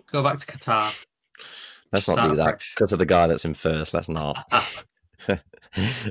Go 0.06 0.22
back 0.22 0.38
to 0.38 0.46
Qatar. 0.46 1.06
Let's 1.92 2.08
not 2.08 2.28
do 2.28 2.36
that 2.36 2.44
fresh. 2.44 2.74
because 2.74 2.92
of 2.92 2.98
the 2.98 3.06
guy 3.06 3.26
that's 3.26 3.44
in 3.44 3.54
first. 3.54 3.92
Let's 3.92 4.08
not. 4.08 4.50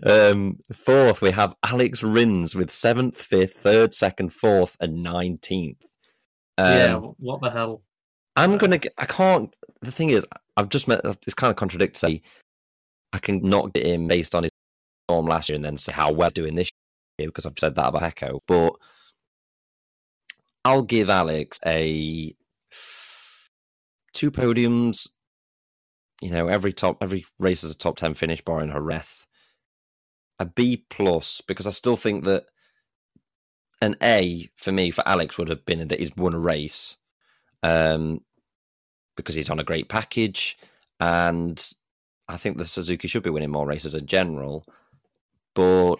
um, 0.03 0.59
fourth, 0.71 1.21
we 1.21 1.31
have 1.31 1.55
Alex 1.63 2.03
Rins 2.03 2.53
with 2.55 2.69
seventh, 2.69 3.19
fifth, 3.19 3.53
third, 3.53 3.93
second, 3.93 4.31
fourth, 4.31 4.77
and 4.79 5.01
nineteenth. 5.01 5.83
Um, 6.57 6.71
yeah, 6.71 6.95
what 6.95 7.41
the 7.41 7.49
hell? 7.49 7.81
I'm 8.35 8.57
gonna. 8.57 8.79
I 8.97 9.05
can't. 9.05 9.53
The 9.81 9.91
thing 9.91 10.09
is, 10.11 10.25
I've 10.57 10.69
just 10.69 10.87
met. 10.87 11.01
It's 11.03 11.33
kind 11.33 11.51
of 11.51 11.57
contradictory. 11.57 11.97
say 11.97 12.21
I 13.13 13.19
can 13.19 13.41
not 13.41 13.73
get 13.73 13.85
him 13.85 14.07
based 14.07 14.35
on 14.35 14.43
his 14.43 14.51
form 15.07 15.25
last 15.25 15.49
year 15.49 15.55
and 15.55 15.65
then 15.65 15.77
say 15.77 15.91
how 15.91 16.11
well 16.11 16.29
doing 16.29 16.55
this 16.55 16.71
year 17.17 17.29
because 17.29 17.45
I've 17.45 17.59
said 17.59 17.75
that 17.75 17.89
about 17.89 18.01
Pecco. 18.01 18.39
But 18.47 18.73
I'll 20.63 20.83
give 20.83 21.09
Alex 21.09 21.59
a 21.65 22.35
two 24.13 24.31
podiums. 24.31 25.09
You 26.21 26.31
know, 26.31 26.47
every 26.47 26.73
top 26.73 26.97
every 27.01 27.25
race 27.39 27.63
is 27.63 27.71
a 27.71 27.77
top 27.77 27.97
ten 27.97 28.13
finish, 28.13 28.41
barring 28.41 28.71
Jerez. 28.71 29.25
A 30.39 30.45
B 30.45 30.85
plus 30.89 31.41
because 31.41 31.67
I 31.67 31.71
still 31.71 31.95
think 31.95 32.23
that 32.25 32.45
an 33.81 33.95
A 34.01 34.49
for 34.55 34.71
me 34.71 34.91
for 34.91 35.07
Alex 35.07 35.37
would 35.37 35.49
have 35.49 35.65
been 35.65 35.87
that 35.87 35.99
he's 35.99 36.15
won 36.15 36.33
a 36.33 36.39
race 36.39 36.97
um, 37.63 38.21
because 39.21 39.35
he's 39.35 39.49
on 39.49 39.59
a 39.59 39.63
great 39.63 39.89
package, 39.89 40.57
and 40.99 41.63
I 42.27 42.37
think 42.37 42.57
the 42.57 42.65
Suzuki 42.65 43.07
should 43.07 43.23
be 43.23 43.29
winning 43.29 43.51
more 43.51 43.65
races 43.67 43.95
in 43.95 44.05
general. 44.05 44.65
But 45.53 45.97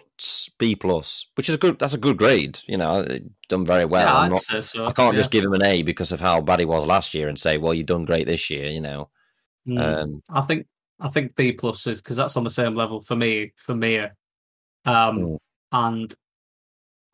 B 0.58 0.74
plus, 0.74 1.26
which 1.34 1.48
is 1.50 1.56
a 1.56 1.58
good, 1.58 1.78
that's 1.78 1.92
a 1.92 1.98
good 1.98 2.16
grade. 2.16 2.58
You 2.66 2.78
know, 2.78 3.06
done 3.48 3.66
very 3.66 3.84
well. 3.84 4.22
yeah, 4.22 4.28
not, 4.28 4.64
so. 4.64 4.86
I 4.86 4.92
can't 4.92 5.12
yeah. 5.14 5.18
just 5.20 5.30
give 5.30 5.44
him 5.44 5.52
an 5.52 5.62
A 5.64 5.82
because 5.82 6.10
of 6.10 6.20
how 6.20 6.40
bad 6.40 6.60
he 6.60 6.64
was 6.64 6.86
last 6.86 7.12
year 7.12 7.28
and 7.28 7.38
say, 7.38 7.58
well, 7.58 7.74
you've 7.74 7.86
done 7.86 8.06
great 8.06 8.26
this 8.26 8.48
year. 8.50 8.68
You 8.70 8.80
know, 8.80 9.10
Mm. 9.68 9.80
um, 9.80 10.22
I 10.28 10.40
think 10.40 10.66
I 10.98 11.08
think 11.08 11.36
B 11.36 11.52
plus 11.52 11.86
is 11.86 12.00
because 12.00 12.16
that's 12.16 12.36
on 12.36 12.44
the 12.44 12.50
same 12.50 12.74
level 12.74 13.00
for 13.02 13.14
me 13.14 13.52
for 13.56 13.74
Mir, 13.74 14.16
um, 14.86 15.18
Mm. 15.18 15.38
and 15.72 16.14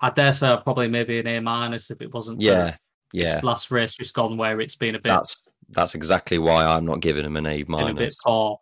I 0.00 0.10
dare 0.10 0.32
say 0.32 0.46
I'd 0.48 0.62
probably 0.62 0.88
maybe 0.88 1.18
an 1.18 1.26
A 1.26 1.40
minus 1.40 1.90
if 1.90 2.00
it 2.00 2.14
wasn't. 2.14 2.40
yeah, 2.40 2.76
Yeah, 3.12 3.34
this 3.34 3.42
last 3.42 3.70
race 3.70 3.94
just 3.94 4.14
gone 4.14 4.36
where 4.36 4.60
it's 4.60 4.76
been 4.76 4.94
a 4.94 4.98
bit 5.00 5.08
that's 5.08 5.47
that's 5.70 5.94
exactly 5.94 6.38
why 6.38 6.64
I'm 6.64 6.84
not 6.86 7.00
giving 7.00 7.24
him 7.24 7.36
an 7.36 7.46
A 7.46 7.62
been 7.62 7.74
a 7.74 7.86
bit 7.86 7.94
minus. 7.94 8.22
poor. 8.22 8.60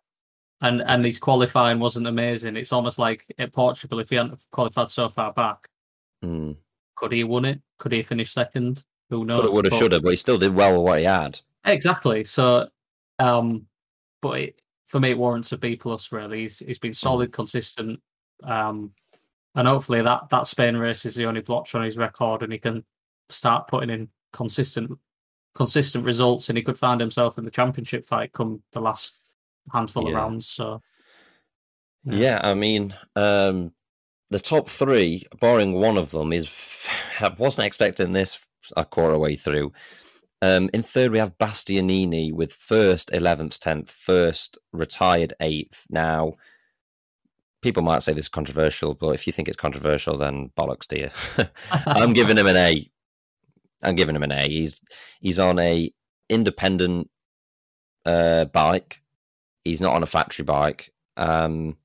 And 0.61 0.81
and 0.81 1.03
his 1.05 1.19
qualifying 1.19 1.79
wasn't 1.79 2.07
amazing. 2.07 2.55
It's 2.57 2.73
almost 2.73 2.97
like 2.99 3.25
at 3.37 3.53
Portugal, 3.53 3.99
if 3.99 4.09
he 4.09 4.15
hadn't 4.15 4.39
qualified 4.51 4.89
so 4.89 5.07
far 5.09 5.31
back, 5.33 5.69
Mm. 6.25 6.57
could 6.95 7.11
he 7.11 7.19
have 7.19 7.27
won 7.29 7.45
it? 7.45 7.61
Could 7.77 7.91
he 7.91 7.99
have 7.99 8.07
finished 8.07 8.33
second? 8.33 8.83
Who 9.11 9.23
knows? 9.23 9.41
Coulda, 9.41 9.51
woulda, 9.51 9.69
But- 9.69 9.77
shoulda, 9.77 10.01
but 10.01 10.09
he 10.09 10.17
still 10.17 10.37
did 10.39 10.53
well 10.55 10.73
with 10.73 10.81
what 10.83 10.99
he 10.99 11.05
had. 11.05 11.39
Exactly. 11.63 12.23
So, 12.23 12.67
um, 13.19 13.67
but 14.21 14.39
it, 14.39 14.61
for 14.85 14.99
me, 14.99 15.11
it 15.11 15.17
warrants 15.17 15.51
a 15.51 15.57
B 15.57 15.75
plus. 15.75 16.11
Really, 16.11 16.41
he's 16.41 16.59
he's 16.59 16.79
been 16.79 16.93
solid, 16.93 17.31
consistent, 17.31 18.01
um, 18.43 18.91
and 19.53 19.67
hopefully 19.67 20.01
that 20.01 20.29
that 20.29 20.47
Spain 20.47 20.75
race 20.75 21.05
is 21.05 21.13
the 21.15 21.25
only 21.25 21.41
blotch 21.41 21.75
on 21.75 21.83
his 21.83 21.97
record, 21.97 22.41
and 22.41 22.51
he 22.51 22.57
can 22.57 22.83
start 23.29 23.67
putting 23.67 23.89
in 23.91 24.09
consistent 24.33 24.97
consistent 25.57 26.05
results, 26.05 26.49
and 26.49 26.57
he 26.57 26.63
could 26.63 26.77
find 26.77 27.01
himself 27.01 27.39
in 27.39 27.43
the 27.43 27.51
championship 27.51 28.05
fight 28.05 28.31
come 28.31 28.61
the 28.73 28.79
last 28.79 29.17
handful 29.73 30.07
of 30.07 30.13
rounds. 30.13 30.47
So, 30.47 30.81
Yeah. 32.05 32.15
Yeah, 32.15 32.41
I 32.43 32.53
mean, 32.53 32.93
um, 33.15 33.73
the 34.29 34.39
top 34.39 34.69
three, 34.69 35.25
barring 35.39 35.73
one 35.73 35.97
of 35.97 36.11
them, 36.11 36.31
is 36.31 36.87
I 37.19 37.33
wasn't 37.37 37.65
expecting 37.65 38.11
this 38.11 38.45
a 38.77 38.85
quarter 38.85 39.17
way 39.17 39.35
through. 39.35 39.73
Um, 40.43 40.69
in 40.75 40.83
third, 40.83 41.11
we 41.11 41.17
have 41.17 41.39
Bastianini 41.39 42.31
with 42.31 42.53
first, 42.53 43.11
eleventh, 43.11 43.59
tenth, 43.59 43.89
first, 43.89 44.59
retired 44.71 45.33
eighth. 45.39 45.87
Now, 45.89 46.33
people 47.63 47.81
might 47.81 48.03
say 48.03 48.13
this 48.13 48.25
is 48.25 48.29
controversial, 48.29 48.93
but 48.93 49.09
if 49.09 49.25
you 49.25 49.33
think 49.33 49.47
it's 49.47 49.57
controversial, 49.57 50.17
then 50.17 50.51
bollocks, 50.55 50.87
dear. 50.87 51.09
I'm 51.87 52.13
giving 52.13 52.37
him 52.37 52.45
an 52.45 52.57
A. 52.57 52.87
I'm 53.83 53.95
giving 53.95 54.15
him 54.15 54.23
an 54.23 54.31
A. 54.31 54.47
He's 54.47 54.81
he's 55.21 55.39
on 55.39 55.59
a 55.59 55.91
independent 56.29 57.09
uh, 58.05 58.45
bike. 58.45 59.01
He's 59.63 59.81
not 59.81 59.95
on 59.95 60.03
a 60.03 60.07
factory 60.07 60.43
bike. 60.45 60.91
Um, 61.17 61.77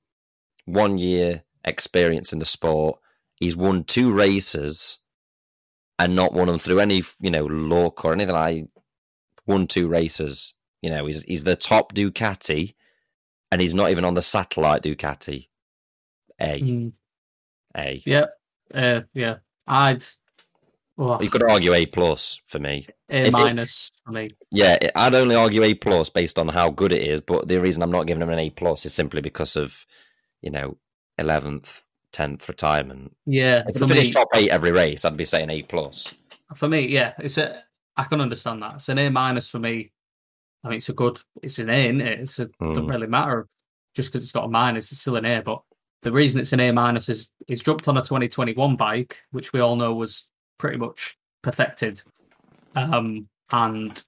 one 0.64 0.98
year 0.98 1.44
experience 1.64 2.32
in 2.32 2.38
the 2.38 2.44
sport. 2.44 2.98
He's 3.36 3.56
won 3.56 3.84
two 3.84 4.12
races 4.12 4.98
and 5.98 6.14
not 6.16 6.32
won 6.32 6.46
them 6.46 6.58
through 6.58 6.80
any 6.80 7.02
you 7.20 7.30
know 7.30 7.44
luck 7.46 8.04
or 8.04 8.12
anything. 8.12 8.34
I 8.34 8.64
won 9.46 9.66
two 9.66 9.88
races. 9.88 10.54
You 10.80 10.90
know, 10.90 11.06
he's 11.06 11.22
he's 11.24 11.44
the 11.44 11.56
top 11.56 11.94
Ducati, 11.94 12.74
and 13.50 13.60
he's 13.60 13.74
not 13.74 13.90
even 13.90 14.04
on 14.04 14.14
the 14.14 14.22
satellite 14.22 14.82
Ducati. 14.82 15.48
A 16.40 16.60
Mm, 16.60 16.92
A. 17.76 18.02
yeah, 18.04 18.26
uh, 18.74 19.02
yeah, 19.14 19.36
I'd. 19.66 20.04
Well, 20.96 21.22
You 21.22 21.30
could 21.30 21.42
argue 21.42 21.72
A 21.72 21.86
plus 21.86 22.40
for 22.46 22.58
me. 22.58 22.86
A 23.08 23.22
if 23.22 23.28
it- 23.28 23.32
minus 23.32 23.90
for 24.04 24.12
me. 24.12 24.28
Yeah, 24.50 24.76
I'd 24.94 25.14
only 25.14 25.34
argue 25.34 25.62
A 25.62 25.74
plus 25.74 26.10
based 26.10 26.38
on 26.38 26.48
how 26.48 26.68
good 26.70 26.92
it 26.92 27.02
is, 27.06 27.20
but 27.20 27.48
the 27.48 27.60
reason 27.60 27.82
I'm 27.82 27.90
not 27.90 28.06
giving 28.06 28.22
him 28.22 28.28
an 28.30 28.38
A 28.38 28.50
plus 28.50 28.84
is 28.84 28.92
simply 28.94 29.20
because 29.20 29.56
of, 29.56 29.86
you 30.42 30.50
know, 30.50 30.76
eleventh, 31.18 31.82
tenth 32.12 32.46
retirement. 32.48 33.16
Yeah, 33.26 33.62
If 33.66 33.82
I 33.82 33.86
finish 33.86 34.10
top 34.10 34.28
eight 34.34 34.50
every 34.50 34.70
race, 34.72 35.04
I'd 35.04 35.16
be 35.16 35.24
saying 35.24 35.50
A 35.50 35.62
plus. 35.62 36.14
for 36.54 36.68
me, 36.68 36.86
yeah, 36.88 37.14
it's 37.18 37.38
a. 37.38 37.62
I 37.96 38.04
can 38.04 38.20
understand 38.20 38.62
that. 38.62 38.76
It's 38.76 38.88
an 38.88 38.98
A 38.98 39.08
minus 39.10 39.48
for 39.48 39.58
me. 39.58 39.92
I 40.64 40.68
mean, 40.68 40.76
it's 40.76 40.88
a 40.88 40.94
good. 40.94 41.20
It's 41.42 41.58
an 41.58 41.70
A, 41.70 41.86
isn't 41.86 42.00
it? 42.00 42.20
It's 42.20 42.38
a, 42.38 42.46
doesn't 42.46 42.86
Mm. 42.86 42.90
really 42.90 43.06
matter 43.06 43.48
just 43.94 44.08
because 44.10 44.22
it's 44.22 44.32
got 44.32 44.44
a 44.44 44.48
minus. 44.48 44.92
It's 44.92 45.00
still 45.00 45.16
an 45.16 45.24
A. 45.24 45.40
But 45.42 45.62
the 46.02 46.12
reason 46.12 46.40
it's 46.40 46.52
an 46.52 46.60
A 46.60 46.70
minus 46.70 47.08
is 47.08 47.30
it's 47.48 47.62
dropped 47.62 47.88
on 47.88 47.96
a 47.96 48.02
2021 48.02 48.76
bike, 48.76 49.22
which 49.30 49.52
we 49.52 49.60
all 49.60 49.76
know 49.76 49.94
was 49.94 50.28
pretty 50.58 50.76
much 50.78 51.16
perfected, 51.42 52.02
um, 52.76 53.28
and 53.50 54.02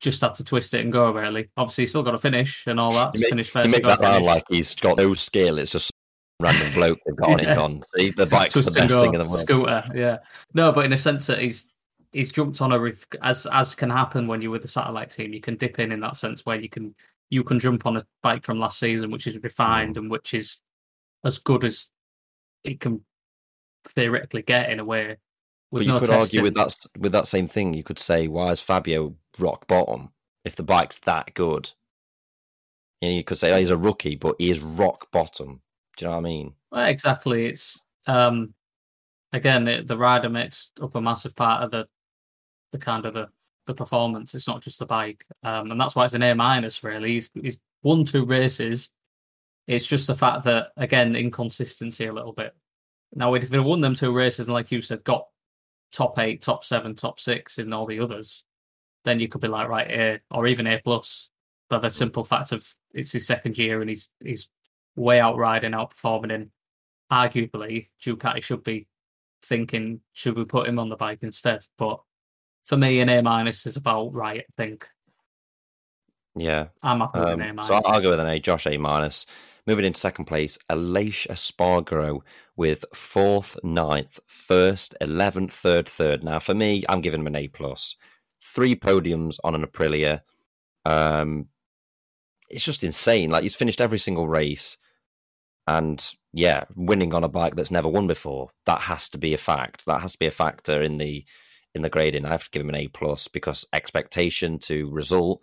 just 0.00 0.20
had 0.22 0.34
to 0.34 0.44
twist 0.44 0.74
it 0.74 0.80
and 0.80 0.92
go. 0.92 1.10
Really, 1.12 1.48
obviously, 1.56 1.82
he's 1.82 1.90
still 1.90 2.02
got 2.02 2.12
to 2.12 2.18
finish 2.18 2.66
and 2.66 2.80
all 2.80 2.92
that. 2.92 3.10
You 3.14 3.20
to 3.20 3.24
make, 3.24 3.28
finish 3.30 3.50
first, 3.50 3.66
you 3.66 3.72
make 3.72 3.82
that 3.84 4.00
sound 4.00 4.24
like 4.24 4.44
he's 4.48 4.74
got 4.74 4.98
no 4.98 5.14
skill. 5.14 5.58
It's 5.58 5.72
just 5.72 5.92
random 6.40 6.72
bloke 6.74 6.98
they've 7.06 7.16
got 7.16 7.40
on 7.40 7.46
Yeah. 7.46 7.60
on. 7.60 7.82
See, 7.96 8.10
the 8.10 8.24
Just 8.24 8.32
bike's 8.32 8.54
the 8.54 8.70
best 8.70 8.88
go, 8.90 9.02
thing 9.02 9.14
in 9.14 9.20
the 9.20 9.26
world. 9.28 9.40
Scooter, 9.40 9.84
yeah. 9.94 10.18
No, 10.54 10.72
but 10.72 10.84
in 10.84 10.92
a 10.92 10.96
sense 10.96 11.26
that 11.26 11.38
he's 11.40 11.68
he's 12.12 12.32
jumped 12.32 12.60
on 12.60 12.72
a 12.72 12.78
ref- 12.80 13.06
as 13.22 13.46
as 13.52 13.74
can 13.74 13.90
happen 13.90 14.26
when 14.26 14.42
you're 14.42 14.50
with 14.50 14.62
the 14.62 14.68
satellite 14.68 15.10
team. 15.10 15.32
You 15.32 15.40
can 15.40 15.56
dip 15.56 15.78
in 15.78 15.92
in 15.92 16.00
that 16.00 16.16
sense 16.16 16.44
where 16.44 16.60
you 16.60 16.68
can 16.68 16.94
you 17.28 17.44
can 17.44 17.58
jump 17.60 17.86
on 17.86 17.96
a 17.96 18.04
bike 18.22 18.44
from 18.44 18.58
last 18.58 18.78
season, 18.78 19.10
which 19.10 19.26
is 19.26 19.38
refined 19.42 19.96
and 19.96 20.10
which 20.10 20.34
is 20.34 20.60
as 21.24 21.38
good 21.38 21.62
as 21.64 21.90
it 22.64 22.80
can 22.80 23.04
theoretically 23.86 24.42
get 24.42 24.70
in 24.70 24.80
a 24.80 24.84
way. 24.84 25.16
With 25.70 25.80
But 25.80 25.86
you 25.86 25.92
no 25.92 25.98
could 26.00 26.08
testing. 26.08 26.40
argue 26.40 26.42
with 26.42 26.54
that 26.54 26.74
with 26.98 27.12
that 27.12 27.26
same 27.28 27.46
thing. 27.46 27.74
You 27.74 27.82
could 27.82 27.98
say, 27.98 28.26
why 28.28 28.50
is 28.50 28.60
Fabio 28.60 29.14
rock 29.38 29.66
bottom 29.68 30.10
if 30.44 30.56
the 30.56 30.62
bike's 30.64 30.98
that 31.00 31.32
good? 31.34 31.70
You, 33.00 33.10
you 33.10 33.24
could 33.24 33.38
say, 33.38 33.52
oh, 33.52 33.58
he's 33.58 33.70
a 33.70 33.76
rookie, 33.76 34.16
but 34.16 34.36
he 34.38 34.50
is 34.50 34.62
rock 34.62 35.10
bottom. 35.12 35.60
Do 35.96 36.04
you 36.04 36.10
know 36.10 36.16
what 36.16 36.20
I 36.20 36.28
mean? 36.28 36.54
Well, 36.72 36.86
exactly. 36.86 37.46
It's 37.46 37.84
um 38.06 38.54
again 39.32 39.68
it, 39.68 39.86
the 39.86 39.96
rider 39.96 40.28
makes 40.28 40.72
up 40.82 40.94
a 40.96 41.00
massive 41.00 41.36
part 41.36 41.62
of 41.62 41.70
the 41.70 41.86
the 42.72 42.78
kind 42.78 43.06
of 43.06 43.14
the 43.14 43.28
the 43.66 43.74
performance. 43.74 44.34
It's 44.34 44.48
not 44.48 44.62
just 44.62 44.78
the 44.80 44.86
bike, 44.86 45.24
um, 45.44 45.70
and 45.70 45.80
that's 45.80 45.94
why 45.94 46.04
it's 46.04 46.14
an 46.14 46.22
A 46.22 46.34
minus. 46.34 46.82
Really, 46.82 47.12
he's 47.12 47.30
he's 47.34 47.58
won 47.82 48.04
two 48.04 48.24
races. 48.24 48.90
It's 49.68 49.86
just 49.86 50.08
the 50.08 50.16
fact 50.16 50.44
that 50.44 50.72
again 50.76 51.14
inconsistency 51.14 52.06
a 52.06 52.12
little 52.12 52.32
bit. 52.32 52.56
Now, 53.14 53.34
if 53.34 53.50
he 53.50 53.58
won 53.58 53.80
them 53.80 53.94
two 53.94 54.12
races 54.12 54.46
and, 54.46 54.54
like 54.54 54.70
you 54.72 54.82
said, 54.82 55.04
got 55.04 55.26
top 55.92 56.18
eight, 56.18 56.42
top 56.42 56.64
seven, 56.64 56.94
top 56.94 57.18
six 57.20 57.58
in 57.58 57.72
all 57.72 57.86
the 57.86 58.00
others, 58.00 58.44
then 59.04 59.18
you 59.20 59.28
could 59.28 59.40
be 59.40 59.48
like 59.48 59.68
right 59.68 59.90
A 59.90 60.20
or 60.30 60.46
even 60.46 60.66
A 60.66 60.78
plus. 60.82 61.28
But 61.68 61.80
the 61.82 61.90
simple 61.90 62.24
fact 62.24 62.52
of 62.52 62.68
it's 62.92 63.12
his 63.12 63.26
second 63.26 63.56
year 63.58 63.80
and 63.80 63.88
he's 63.88 64.10
he's 64.24 64.48
way 64.96 65.20
out 65.20 65.34
outriding, 65.34 65.72
outperforming 65.72 66.32
in 66.32 66.50
arguably 67.10 67.88
Ducati 68.02 68.42
should 68.42 68.64
be 68.64 68.86
thinking, 69.42 70.00
should 70.12 70.36
we 70.36 70.44
put 70.44 70.68
him 70.68 70.78
on 70.78 70.88
the 70.88 70.96
bike 70.96 71.20
instead? 71.22 71.64
But 71.78 72.00
for 72.64 72.76
me, 72.76 73.00
an 73.00 73.08
A 73.08 73.22
minus 73.22 73.66
is 73.66 73.76
about 73.76 74.12
right. 74.12 74.40
I 74.40 74.52
think 74.56 74.88
Yeah. 76.36 76.68
I'm 76.82 77.00
happy 77.00 77.20
with 77.20 77.28
Um, 77.28 77.40
an 77.40 77.48
A 77.50 77.52
minus. 77.54 77.66
so 77.68 77.74
I'll, 77.74 77.82
I'll 77.86 78.00
go 78.00 78.10
with 78.10 78.20
an 78.20 78.28
A. 78.28 78.38
Josh 78.40 78.66
A 78.66 78.76
minus. 78.76 79.26
Moving 79.66 79.84
into 79.84 80.00
second 80.00 80.24
place, 80.24 80.58
Aleix 80.70 81.26
Espargaro 81.28 82.20
with 82.56 82.84
fourth, 82.94 83.58
ninth, 83.62 84.18
first, 84.26 84.94
eleventh, 85.00 85.52
third, 85.52 85.88
third. 85.88 86.24
Now 86.24 86.38
for 86.38 86.54
me, 86.54 86.84
I'm 86.88 87.00
giving 87.00 87.20
him 87.20 87.26
an 87.26 87.36
A 87.36 87.48
plus. 87.48 87.96
Three 88.42 88.74
podiums 88.74 89.38
on 89.44 89.54
an 89.54 89.64
Aprilia. 89.64 90.22
Um, 90.84 91.48
it's 92.48 92.64
just 92.64 92.84
insane. 92.84 93.30
Like 93.30 93.42
he's 93.42 93.54
finished 93.54 93.80
every 93.80 93.98
single 93.98 94.28
race, 94.28 94.78
and 95.66 96.02
yeah, 96.32 96.64
winning 96.74 97.14
on 97.14 97.24
a 97.24 97.28
bike 97.28 97.54
that's 97.54 97.70
never 97.70 97.88
won 97.88 98.06
before. 98.06 98.50
That 98.66 98.82
has 98.82 99.08
to 99.10 99.18
be 99.18 99.34
a 99.34 99.38
fact. 99.38 99.86
That 99.86 100.00
has 100.00 100.12
to 100.12 100.18
be 100.18 100.26
a 100.26 100.32
factor 100.32 100.82
in 100.82 100.98
the 100.98 101.24
in 101.74 101.82
the 101.82 101.90
grading. 101.90 102.24
I 102.24 102.30
have 102.30 102.44
to 102.44 102.50
give 102.50 102.62
him 102.62 102.70
an 102.70 102.74
A 102.76 102.88
plus 102.88 103.28
because 103.28 103.66
expectation 103.72 104.58
to 104.60 104.90
result 104.90 105.42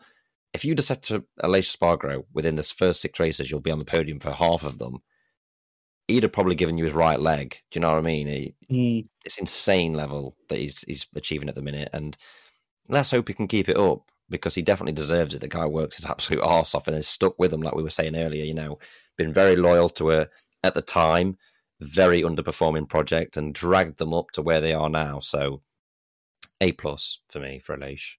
if 0.53 0.65
you'd 0.65 0.79
have 0.79 0.85
said 0.85 1.03
to 1.03 1.25
Aleix 1.41 1.75
Espargaro 1.75 2.25
within 2.33 2.55
this 2.55 2.71
first 2.71 3.01
six 3.01 3.19
races 3.19 3.51
you'll 3.51 3.59
be 3.59 3.71
on 3.71 3.79
the 3.79 3.85
podium 3.85 4.19
for 4.19 4.31
half 4.31 4.63
of 4.63 4.79
them, 4.79 4.99
he'd 6.07 6.23
have 6.23 6.31
probably 6.31 6.55
given 6.55 6.77
you 6.77 6.85
his 6.85 6.93
right 6.93 7.19
leg. 7.19 7.57
Do 7.71 7.77
you 7.77 7.81
know 7.81 7.91
what 7.91 7.99
I 7.99 8.01
mean? 8.01 8.27
He, 8.27 8.55
Mm, 8.71 9.07
it's 9.23 9.37
insane 9.37 9.93
level 9.93 10.35
that 10.49 10.59
he's 10.59 10.81
he's 10.81 11.07
achieving 11.15 11.47
at 11.47 11.55
the 11.55 11.61
minute, 11.61 11.89
and 11.93 12.17
let's 12.89 13.11
hope 13.11 13.27
he 13.29 13.33
can 13.33 13.47
keep 13.47 13.69
it 13.69 13.77
up 13.77 14.11
because 14.29 14.55
he 14.55 14.61
definitely 14.61 14.91
deserves 14.93 15.33
it. 15.33 15.39
The 15.39 15.47
guy 15.47 15.65
works 15.65 15.95
his 15.95 16.05
absolute 16.09 16.43
arse 16.43 16.75
off 16.75 16.87
and 16.87 16.97
is 16.97 17.07
stuck 17.07 17.39
with 17.39 17.51
them, 17.51 17.61
like 17.61 17.75
we 17.75 17.83
were 17.83 17.89
saying 17.89 18.15
earlier. 18.15 18.43
You 18.43 18.53
know, 18.53 18.79
been 19.17 19.31
very 19.31 19.55
loyal 19.55 19.89
to 19.89 20.11
a 20.11 20.27
at 20.63 20.73
the 20.73 20.81
time 20.81 21.37
very 21.79 22.21
underperforming 22.21 22.89
project 22.89 23.37
and 23.37 23.53
dragged 23.53 23.97
them 23.99 24.13
up 24.13 24.31
to 24.31 24.41
where 24.41 24.61
they 24.61 24.73
are 24.73 24.89
now. 24.89 25.19
So, 25.19 25.61
a 26.59 26.71
plus 26.71 27.19
for 27.29 27.39
me 27.39 27.59
for 27.59 27.77
Aleix. 27.77 28.15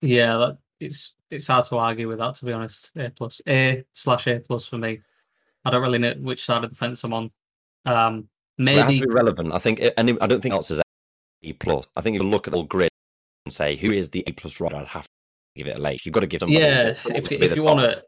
yeah, 0.00 0.36
that, 0.36 0.58
it's 0.82 1.14
it's 1.30 1.46
hard 1.46 1.64
to 1.66 1.78
argue 1.78 2.08
with 2.08 2.18
that. 2.18 2.34
To 2.36 2.44
be 2.44 2.52
honest, 2.52 2.90
A 2.96 3.10
plus, 3.10 3.40
A 3.48 3.84
slash 3.92 4.26
A 4.26 4.40
plus 4.40 4.66
for 4.66 4.78
me. 4.78 5.00
I 5.64 5.70
don't 5.70 5.82
really 5.82 5.98
know 5.98 6.14
which 6.20 6.44
side 6.44 6.64
of 6.64 6.70
the 6.70 6.76
fence 6.76 7.04
I'm 7.04 7.12
on. 7.14 7.30
Um, 7.86 8.28
Well, 8.58 8.68
it 8.78 8.84
has 8.84 8.98
to 8.98 9.06
be 9.06 9.14
relevant. 9.14 9.52
I 9.52 9.58
think, 9.58 9.80
and 9.96 10.18
I 10.20 10.26
don't 10.26 10.40
think 10.42 10.54
else 10.54 10.70
is 10.70 10.80
A 11.42 11.52
plus. 11.54 11.86
I 11.96 12.00
think 12.00 12.14
you 12.14 12.22
look 12.22 12.48
at 12.48 12.54
all 12.54 12.64
grid 12.64 12.90
and 13.46 13.52
say 13.52 13.76
who 13.76 13.92
is 13.92 14.10
the 14.10 14.24
A 14.26 14.32
plus 14.32 14.60
rider. 14.60 14.76
I'd 14.76 14.88
have 14.88 15.04
to 15.04 15.08
give 15.56 15.68
it 15.68 15.76
a 15.78 15.80
late. 15.80 16.04
You've 16.04 16.12
got 16.12 16.20
to 16.20 16.26
give 16.26 16.40
them. 16.40 16.50
yeah. 16.50 16.94
If 17.06 17.30
if 17.32 17.56
you 17.56 17.64
want 17.64 17.80
to. 17.80 18.02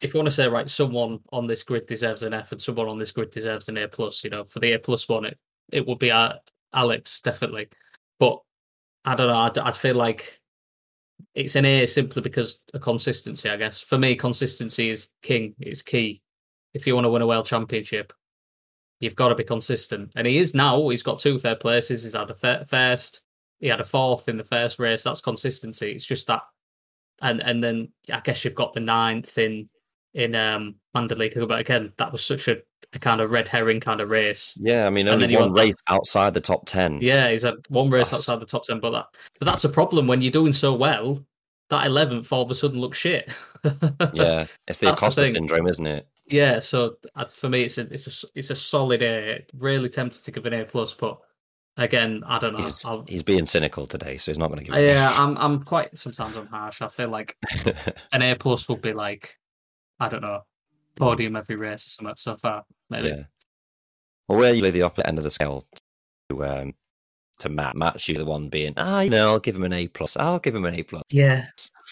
If 0.00 0.12
you 0.12 0.18
want 0.18 0.26
to 0.26 0.34
say 0.34 0.48
right, 0.48 0.68
someone 0.68 1.20
on 1.32 1.46
this 1.46 1.62
grid 1.62 1.86
deserves 1.86 2.24
an 2.24 2.34
F, 2.34 2.52
and 2.52 2.60
someone 2.60 2.88
on 2.88 2.98
this 2.98 3.12
grid 3.12 3.30
deserves 3.30 3.68
an 3.68 3.78
A 3.78 3.88
plus, 3.88 4.22
you 4.24 4.28
know, 4.28 4.44
for 4.44 4.58
the 4.58 4.72
A 4.72 4.78
plus 4.78 5.08
one, 5.08 5.24
it 5.24 5.38
it 5.72 5.86
would 5.86 5.98
be 5.98 6.10
uh, 6.10 6.34
Alex 6.74 7.20
definitely. 7.20 7.68
But 8.18 8.40
I 9.04 9.14
don't 9.14 9.28
know. 9.28 9.36
I'd, 9.36 9.56
I'd 9.56 9.76
feel 9.76 9.94
like 9.94 10.40
it's 11.34 11.56
an 11.56 11.64
A 11.64 11.86
simply 11.86 12.22
because 12.22 12.60
of 12.72 12.80
consistency. 12.80 13.48
I 13.48 13.56
guess 13.56 13.80
for 13.80 13.98
me, 13.98 14.14
consistency 14.14 14.90
is 14.90 15.08
king. 15.22 15.54
It's 15.58 15.82
key. 15.82 16.22
If 16.72 16.86
you 16.86 16.94
want 16.94 17.04
to 17.04 17.10
win 17.10 17.22
a 17.22 17.26
world 17.26 17.46
championship, 17.46 18.12
you've 19.00 19.16
got 19.16 19.28
to 19.28 19.34
be 19.34 19.44
consistent, 19.44 20.10
and 20.16 20.26
he 20.26 20.38
is 20.38 20.54
now. 20.54 20.88
He's 20.88 21.02
got 21.02 21.18
two 21.18 21.38
third 21.38 21.60
places. 21.60 22.02
He's 22.02 22.14
had 22.14 22.30
a 22.30 22.66
first. 22.66 23.20
he 23.60 23.68
had 23.68 23.80
a 23.80 23.84
fourth 23.84 24.28
in 24.28 24.36
the 24.36 24.44
first 24.44 24.78
race. 24.78 25.04
That's 25.04 25.20
consistency. 25.20 25.92
It's 25.92 26.06
just 26.06 26.26
that, 26.26 26.42
and 27.22 27.42
and 27.42 27.62
then 27.62 27.88
I 28.12 28.20
guess 28.20 28.44
you've 28.44 28.54
got 28.54 28.72
the 28.72 28.80
ninth 28.80 29.38
in 29.38 29.68
in 30.14 30.34
um 30.34 30.76
Mandalika, 30.96 31.46
but 31.46 31.58
again, 31.58 31.92
that 31.98 32.12
was 32.12 32.24
such 32.24 32.48
a, 32.48 32.58
a 32.92 32.98
kind 32.98 33.20
of 33.20 33.30
red 33.30 33.48
herring 33.48 33.80
kind 33.80 34.00
of 34.00 34.08
race. 34.10 34.54
Yeah, 34.60 34.86
I 34.86 34.90
mean, 34.90 35.08
only 35.08 35.26
one 35.36 35.48
got 35.48 35.54
that- 35.54 35.60
race 35.60 35.76
outside 35.88 36.34
the 36.34 36.40
top 36.40 36.66
ten. 36.66 37.00
Yeah, 37.00 37.30
he's 37.30 37.42
had 37.42 37.56
one 37.68 37.90
race 37.90 38.10
That's- 38.10 38.20
outside 38.28 38.40
the 38.40 38.46
top 38.46 38.64
ten, 38.64 38.80
but 38.80 38.90
that 38.90 39.06
but 39.38 39.46
that's 39.46 39.64
a 39.64 39.68
problem 39.68 40.06
when 40.06 40.20
you're 40.20 40.30
doing 40.30 40.52
so 40.52 40.74
well. 40.74 41.24
That 41.70 41.86
eleventh 41.86 42.30
all 42.32 42.42
of 42.42 42.50
a 42.50 42.54
sudden 42.54 42.78
looks 42.78 42.98
shit. 42.98 43.36
yeah, 44.12 44.46
it's 44.68 44.78
the 44.78 44.92
Acosta 44.92 45.30
syndrome, 45.30 45.66
isn't 45.66 45.86
it? 45.86 46.06
Yeah, 46.26 46.60
so 46.60 46.96
uh, 47.16 47.24
for 47.24 47.48
me, 47.48 47.62
it's 47.62 47.78
a 47.78 47.92
it's 47.92 48.24
a 48.24 48.26
it's 48.34 48.50
a 48.50 48.54
solid 48.54 49.02
A. 49.02 49.44
Really 49.56 49.88
tempted 49.88 50.22
to 50.24 50.30
give 50.30 50.46
an 50.46 50.52
A 50.52 50.64
plus, 50.64 50.92
but 50.94 51.18
again, 51.78 52.22
I 52.26 52.38
don't 52.38 52.52
know. 52.52 52.62
He's 52.62 52.84
I'll, 52.84 53.04
he's 53.08 53.22
being 53.22 53.46
cynical 53.46 53.86
today, 53.86 54.18
so 54.18 54.30
he's 54.30 54.38
not 54.38 54.48
going 54.48 54.58
to 54.60 54.64
give. 54.64 54.74
Yeah, 54.80 55.10
I'm 55.18 55.36
I'm 55.38 55.62
quite 55.64 55.96
sometimes 55.98 56.36
I'm 56.36 56.46
harsh. 56.46 56.82
I 56.82 56.88
feel 56.88 57.08
like 57.08 57.36
an 58.12 58.22
A 58.22 58.34
plus 58.36 58.68
would 58.68 58.82
be 58.82 58.92
like 58.92 59.36
I 60.00 60.08
don't 60.08 60.22
know 60.22 60.40
podium 60.96 61.34
every 61.36 61.56
race 61.56 61.86
or 61.86 61.90
something 61.90 62.14
so 62.16 62.36
far. 62.36 62.64
Maybe. 62.90 63.08
yeah. 63.08 63.22
Well, 64.28 64.38
we're 64.38 64.50
usually 64.50 64.70
the 64.70 64.82
opposite 64.82 65.06
end 65.08 65.18
of 65.18 65.24
the 65.24 65.30
scale 65.30 65.64
to 66.30 66.44
um, 66.44 66.74
to 67.40 67.48
Matt. 67.48 67.76
Matt's 67.76 68.06
usually 68.08 68.24
the 68.24 68.30
one 68.30 68.48
being, 68.48 68.74
ah, 68.76 69.00
you 69.00 69.10
know, 69.10 69.30
I'll 69.32 69.40
give 69.40 69.56
him 69.56 69.64
an 69.64 69.72
A 69.72 69.88
plus. 69.88 70.16
I'll 70.16 70.38
give 70.38 70.54
him 70.54 70.64
an 70.64 70.74
A 70.74 70.82
plus. 70.82 71.02
Yeah, 71.10 71.46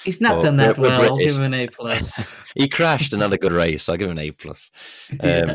he's 0.04 0.20
not 0.20 0.34
Well, 0.36 0.42
done 0.44 0.56
that 0.56 0.78
we're- 0.78 0.90
we're 0.90 0.98
well. 0.98 1.10
I'll 1.12 1.18
give 1.18 1.36
him 1.36 1.42
an 1.42 1.54
A 1.54 1.66
plus. 1.72 2.44
He 2.54 2.68
crashed 2.68 3.12
another 3.12 3.36
good 3.36 3.52
race. 3.52 3.88
I'll 3.88 3.96
give 3.96 4.08
him 4.10 4.18
an 4.18 4.24
A 4.24 4.30
plus. 4.30 4.70
Um, 5.12 5.18
Yeah. 5.22 5.54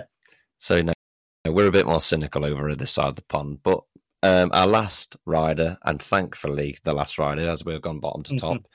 So 0.59 0.81
no, 0.81 0.93
we're 1.45 1.67
a 1.67 1.71
bit 1.71 1.85
more 1.85 2.01
cynical 2.01 2.43
over 2.43 2.69
at 2.69 2.79
this 2.79 2.91
side 2.91 3.07
of 3.07 3.15
the 3.15 3.21
pond. 3.23 3.59
But 3.63 3.81
um, 4.23 4.49
our 4.53 4.67
last 4.67 5.15
rider, 5.25 5.77
and 5.83 6.01
thankfully 6.01 6.77
the 6.83 6.93
last 6.93 7.17
rider, 7.17 7.47
as 7.47 7.63
we've 7.63 7.81
gone 7.81 7.99
bottom 7.99 8.23
to 8.23 8.33
Mhm. 8.33 8.37
top, 8.39 8.67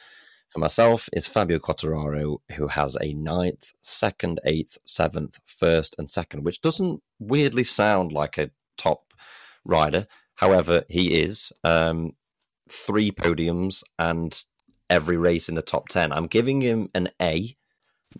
for 0.52 0.58
myself 0.58 1.08
is 1.14 1.26
Fabio 1.26 1.58
Quartararo, 1.58 2.38
who 2.56 2.68
has 2.68 2.96
a 3.00 3.14
ninth, 3.14 3.72
second, 3.80 4.38
eighth, 4.44 4.76
seventh, 4.84 5.38
first, 5.46 5.96
and 5.98 6.10
second, 6.10 6.44
which 6.44 6.60
doesn't 6.60 7.02
weirdly 7.18 7.64
sound 7.64 8.12
like 8.12 8.36
a 8.36 8.50
top 8.76 9.14
rider. 9.64 10.06
However, 10.34 10.84
he 10.90 11.22
is 11.22 11.52
um, 11.64 12.12
three 12.70 13.10
podiums 13.10 13.82
and 13.98 14.42
every 14.90 15.16
race 15.16 15.48
in 15.48 15.54
the 15.54 15.62
top 15.62 15.88
ten. 15.88 16.12
I'm 16.12 16.26
giving 16.26 16.60
him 16.60 16.90
an 16.94 17.08
A 17.20 17.56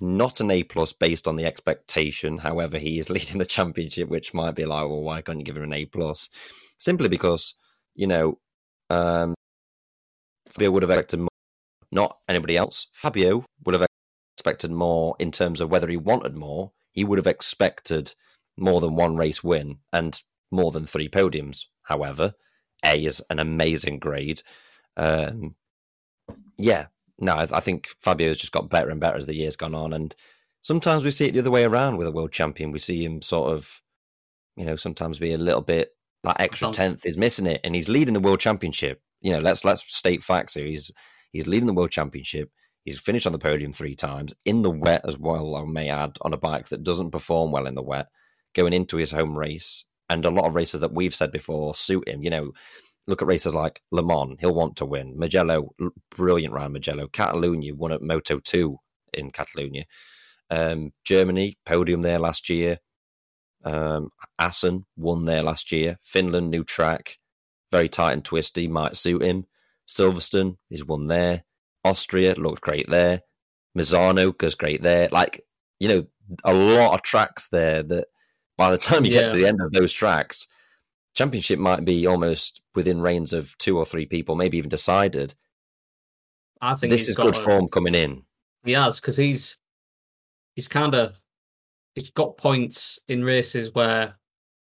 not 0.01 0.41
an 0.41 0.51
A 0.51 0.63
plus 0.63 0.95
based 0.95 1.29
on 1.29 1.37
the 1.37 1.45
expectation. 1.45 2.39
However, 2.39 2.79
he 2.79 2.99
is 2.99 3.11
leading 3.11 3.37
the 3.37 3.45
championship, 3.45 4.09
which 4.09 4.33
might 4.33 4.55
be 4.55 4.65
like, 4.65 4.89
well, 4.89 5.03
why 5.03 5.21
can't 5.21 5.39
you 5.39 5.45
give 5.45 5.59
him 5.59 5.65
an 5.65 5.75
A 5.75 5.85
plus? 5.85 6.31
Simply 6.79 7.09
because 7.09 7.55
you 7.95 8.07
know 8.07 8.39
um, 8.89 9.35
Fabio 10.49 10.71
would 10.71 10.83
have 10.83 10.91
expected 10.91 11.29
not 11.93 12.19
anybody 12.29 12.57
else. 12.57 12.89
Fabio 12.93 13.45
would 13.65 13.75
have 13.75 13.87
expected 14.37 14.73
more 14.73 15.15
in 15.19 15.31
terms 15.31 15.61
of 15.61 15.71
whether 15.71 15.89
he 15.89 15.97
wanted 15.97 16.35
more. 16.35 16.73
He 16.91 17.05
would 17.05 17.19
have 17.19 17.27
expected 17.27 18.15
more 18.57 18.81
than 18.81 18.97
one 18.97 19.17
race 19.17 19.45
win 19.45 19.79
and 19.93 20.21
more 20.51 20.73
than 20.73 20.87
three 20.87 21.09
podiums. 21.09 21.67
However, 21.85 22.35
A 22.85 23.05
is 23.05 23.23
an 23.31 23.39
amazing 23.39 23.99
grade. 23.99 24.43
Um, 24.97 25.55
yeah, 26.59 26.87
no, 27.19 27.35
I, 27.35 27.47
I 27.53 27.61
think 27.61 27.89
Fabio's 28.01 28.39
just 28.39 28.53
got 28.53 28.71
better 28.71 28.91
and 28.91 29.01
better 29.01 29.17
as 29.17 29.27
the 29.27 29.35
years 29.35 29.57
gone 29.57 29.75
on, 29.75 29.93
and 29.93 30.15
sometimes 30.61 31.05
we 31.05 31.11
see 31.11 31.27
it 31.27 31.33
the 31.33 31.41
other 31.41 31.51
way 31.51 31.65
around 31.65 31.97
with 31.97 32.07
a 32.07 32.13
world 32.13 32.33
champion. 32.33 32.73
We 32.73 32.79
see 32.79 33.05
him 33.05 33.23
sort 33.23 33.53
of, 33.53 33.81
you 34.57 34.65
know, 34.65 34.77
sometimes 34.77 35.19
be 35.19 35.33
a 35.33 35.39
little 35.39 35.63
bit 35.63 35.95
that 36.25 36.41
extra 36.41 36.71
tenth 36.71 37.05
is 37.05 37.17
missing 37.17 37.47
it, 37.47 37.61
and 37.65 37.75
he's 37.75 37.89
leading 37.89 38.15
the 38.15 38.21
world 38.21 38.41
championship. 38.41 39.01
You 39.21 39.33
know, 39.33 39.41
let's 39.41 39.65
let's 39.65 39.95
state 39.95 40.23
facts 40.23 40.55
here. 40.55 40.67
He's 40.67 40.93
he's 41.33 41.47
leading 41.47 41.67
the 41.67 41.75
world 41.75 41.91
championship. 41.91 42.51
He's 42.85 43.01
finished 43.01 43.27
on 43.27 43.33
the 43.33 43.39
podium 43.39 43.73
three 43.73 43.95
times 43.95 44.35
in 44.45 44.63
the 44.63 44.71
wet 44.71 45.03
as 45.07 45.19
well. 45.19 45.55
I 45.57 45.65
may 45.65 45.89
add 45.89 46.19
on 46.23 46.33
a 46.33 46.39
bike 46.39 46.69
that 46.69 46.83
doesn't 46.83 47.13
perform 47.13 47.53
well 47.53 47.67
in 47.67 47.75
the 47.75 47.83
wet, 47.83 48.09
going 48.55 48.73
into 48.73 48.97
his 48.97 49.13
home 49.13 49.39
race, 49.39 49.85
and 50.11 50.25
a 50.25 50.31
lot 50.31 50.47
of 50.47 50.55
races 50.55 50.81
that 50.81 50.93
we've 50.93 51.15
said 51.15 51.31
before 51.31 51.75
suit 51.75 52.09
him. 52.09 52.23
You 52.23 52.31
know, 52.31 52.53
look 53.07 53.23
at 53.23 53.29
races 53.29 53.55
like 53.55 53.83
Le 53.91 54.03
Mans, 54.03 54.37
he'll 54.41 54.55
want 54.55 54.77
to 54.77 54.87
win. 54.87 55.17
Mugello, 55.17 55.71
brilliant 56.11 56.55
round 56.55 56.73
Mugello. 56.73 57.07
Catalunya 57.09 57.73
won 57.73 57.93
at 57.93 58.03
Moto 58.03 58.39
2 58.39 58.77
in 59.15 59.31
Catalunya. 59.31 59.85
Um, 60.51 60.93
Germany, 61.05 61.57
podium 61.65 62.03
there 62.03 62.19
last 62.19 62.49
year. 62.49 62.79
Um, 63.65 64.11
Assen 64.39 64.87
won 64.97 65.25
there 65.25 65.43
last 65.43 65.73
year. 65.73 65.99
Finland, 66.03 66.51
new 66.51 66.65
track, 66.65 67.19
very 67.71 67.89
tight 67.89 68.13
and 68.13 68.25
twisty, 68.25 68.69
might 68.69 68.97
suit 68.97 69.23
him. 69.23 69.47
Silverstone, 69.93 70.57
he's 70.69 70.85
won 70.85 71.07
there. 71.07 71.45
Austria 71.85 72.35
looked 72.35 72.63
great 72.63 72.89
there. 72.89 73.21
Misano 73.77 74.37
goes 74.37 74.55
great 74.55 74.83
there. 74.83 75.09
Like, 75.11 75.43
you 75.81 75.89
know, 75.89 76.07
a 76.45 76.53
lot 76.53 76.95
of 76.95 77.03
tracks 77.03 77.49
there 77.49 77.83
that 77.83 78.07
by 78.57 78.71
the 78.71 78.79
time 78.79 79.05
you 79.05 79.11
get 79.11 79.31
to 79.31 79.37
the 79.37 79.47
end 79.47 79.61
of 79.61 79.73
those 79.73 79.93
tracks, 79.93 80.47
championship 81.15 81.59
might 81.59 81.85
be 81.85 82.07
almost 82.07 82.63
within 82.75 83.01
range 83.01 83.33
of 83.33 83.57
two 83.59 83.77
or 83.77 83.85
three 83.85 84.07
people, 84.07 84.35
maybe 84.35 84.59
even 84.59 84.71
decided. 84.71 85.35
I 86.61 86.75
think 86.75 86.93
This 86.93 87.09
is 87.09 87.17
good 87.17 87.35
a- 87.37 87.41
form 87.41 87.69
coming 87.69 87.95
in. 87.95 88.23
He 88.65 88.73
has 88.73 89.01
because 89.01 89.17
he's 89.17 89.59
he's 90.55 90.69
kind 90.69 90.95
of 90.95 91.21
he's 91.97 92.11
got 92.11 92.37
points 92.37 93.01
in 93.09 93.25
races 93.25 93.75
where 93.75 94.15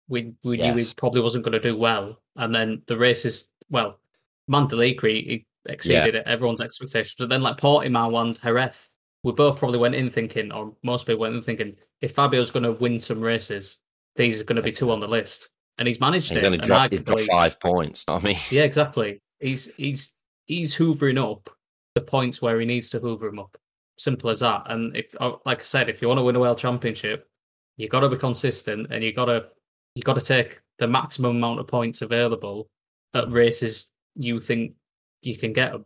we 0.09 0.33
we 0.43 0.57
knew 0.57 0.75
he 0.75 0.85
probably 0.97 1.21
wasn't 1.21 1.45
going 1.45 1.53
to 1.53 1.61
do 1.61 1.77
well, 1.77 2.19
and 2.37 2.55
then 2.55 2.83
the 2.87 2.97
races 2.97 3.49
well, 3.69 4.01
Mandalika 4.49 5.45
exceeded 5.69 6.17
everyone's 6.27 6.61
expectations, 6.61 7.17
but 7.19 7.29
then 7.29 7.43
like 7.43 7.57
Portimao 7.57 8.21
and 8.23 8.41
Jerez, 8.41 8.89
we 9.23 9.33
both 9.33 9.59
probably 9.59 9.79
went 9.79 9.95
in 9.95 10.11
thinking, 10.11 10.53
or 10.53 10.75
most 10.83 11.07
people 11.07 11.21
went 11.21 11.35
in 11.35 11.43
thinking, 11.43 11.77
if 12.01 12.15
Fabio's 12.15 12.51
going 12.51 12.63
to 12.63 12.73
win 12.73 12.99
some 12.99 13.21
races, 13.21 13.79
these 14.17 14.41
are 14.41 14.45
going 14.45 14.57
to 14.57 14.63
be 14.63 14.73
two 14.73 14.91
on 14.91 15.01
the 15.01 15.09
list, 15.09 15.49
and 15.79 15.87
he's 15.87 16.01
managed 16.01 16.31
He's 16.31 16.43
it. 16.43 16.47
only 16.47 16.59
and 16.59 16.67
dropped, 16.67 16.93
he's 16.93 17.27
five 17.27 17.61
points. 17.61 18.05
I 18.09 18.19
mean, 18.21 18.37
yeah, 18.51 18.63
exactly. 18.65 19.21
He's 19.41 19.71
he's 19.77 20.13
he's 20.47 20.77
hoovering 20.77 21.19
up 21.19 21.51
the 21.95 22.01
points 22.01 22.41
where 22.41 22.59
he 22.61 22.67
needs 22.67 22.91
to 22.91 22.99
hoover 22.99 23.27
them 23.27 23.39
up. 23.39 23.57
Simple 23.99 24.31
as 24.31 24.41
that. 24.41 24.63
And 24.67 24.97
if, 24.97 25.15
uh, 25.21 25.33
like 25.45 25.61
I 25.61 25.63
said, 25.63 25.89
if 25.91 26.01
you 26.01 26.09
want 26.09 26.19
to 26.19 26.25
win 26.25 26.37
a 26.37 26.41
world 26.41 26.59
championship, 26.59 27.29
you 27.77 27.89
got 27.89 28.01
to 28.01 28.09
be 28.09 28.17
consistent, 28.17 28.89
and 28.91 29.05
you 29.05 29.13
got 29.13 29.27
to 29.27 29.47
you 29.95 30.03
got 30.03 30.19
to 30.19 30.25
take 30.25 30.61
the 30.79 30.89
maximum 30.89 31.37
amount 31.37 31.61
of 31.61 31.67
points 31.67 32.01
available 32.03 32.69
at 33.15 33.31
races 33.31 33.90
you 34.17 34.41
think 34.41 34.75
you 35.23 35.37
can 35.37 35.53
get 35.53 35.73
him. 35.73 35.85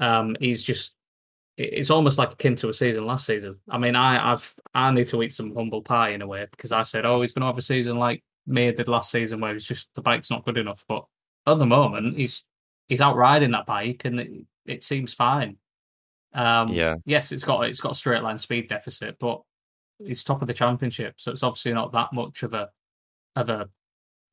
Um, 0.00 0.36
he's 0.40 0.62
just 0.62 0.94
it's 1.56 1.90
almost 1.90 2.18
like 2.18 2.32
akin 2.32 2.54
to 2.56 2.68
a 2.68 2.72
season 2.72 3.04
last 3.04 3.26
season. 3.26 3.58
I 3.68 3.78
mean, 3.78 3.96
I 3.96 4.32
I've 4.32 4.54
I 4.74 4.92
need 4.92 5.08
to 5.08 5.22
eat 5.22 5.32
some 5.32 5.54
humble 5.54 5.82
pie 5.82 6.10
in 6.10 6.22
a 6.22 6.26
way 6.26 6.46
because 6.50 6.70
I 6.72 6.82
said, 6.82 7.04
oh, 7.04 7.20
he's 7.20 7.32
going 7.32 7.40
to 7.42 7.46
have 7.46 7.58
a 7.58 7.62
season 7.62 7.98
like 7.98 8.22
May 8.46 8.70
did 8.72 8.88
last 8.88 9.10
season 9.10 9.40
where 9.40 9.54
it's 9.54 9.66
just 9.66 9.88
the 9.94 10.02
bike's 10.02 10.30
not 10.30 10.44
good 10.44 10.56
enough. 10.56 10.84
But 10.88 11.04
at 11.46 11.58
the 11.58 11.66
moment, 11.66 12.16
he's 12.16 12.44
he's 12.88 13.00
out 13.00 13.16
riding 13.16 13.50
that 13.50 13.66
bike 13.66 14.04
and 14.04 14.20
it, 14.20 14.30
it 14.66 14.84
seems 14.84 15.14
fine. 15.14 15.56
Um, 16.32 16.68
yeah. 16.68 16.96
Yes, 17.04 17.32
it's 17.32 17.44
got 17.44 17.66
it's 17.66 17.80
got 17.80 17.92
a 17.92 17.96
straight 17.96 18.22
line 18.22 18.38
speed 18.38 18.68
deficit, 18.68 19.16
but 19.18 19.42
he's 19.98 20.24
top 20.24 20.42
of 20.42 20.46
the 20.46 20.54
championship, 20.54 21.14
so 21.16 21.32
it's 21.32 21.42
obviously 21.42 21.72
not 21.72 21.92
that 21.92 22.12
much 22.12 22.42
of 22.42 22.54
a 22.54 22.68
of 23.36 23.48
a. 23.48 23.68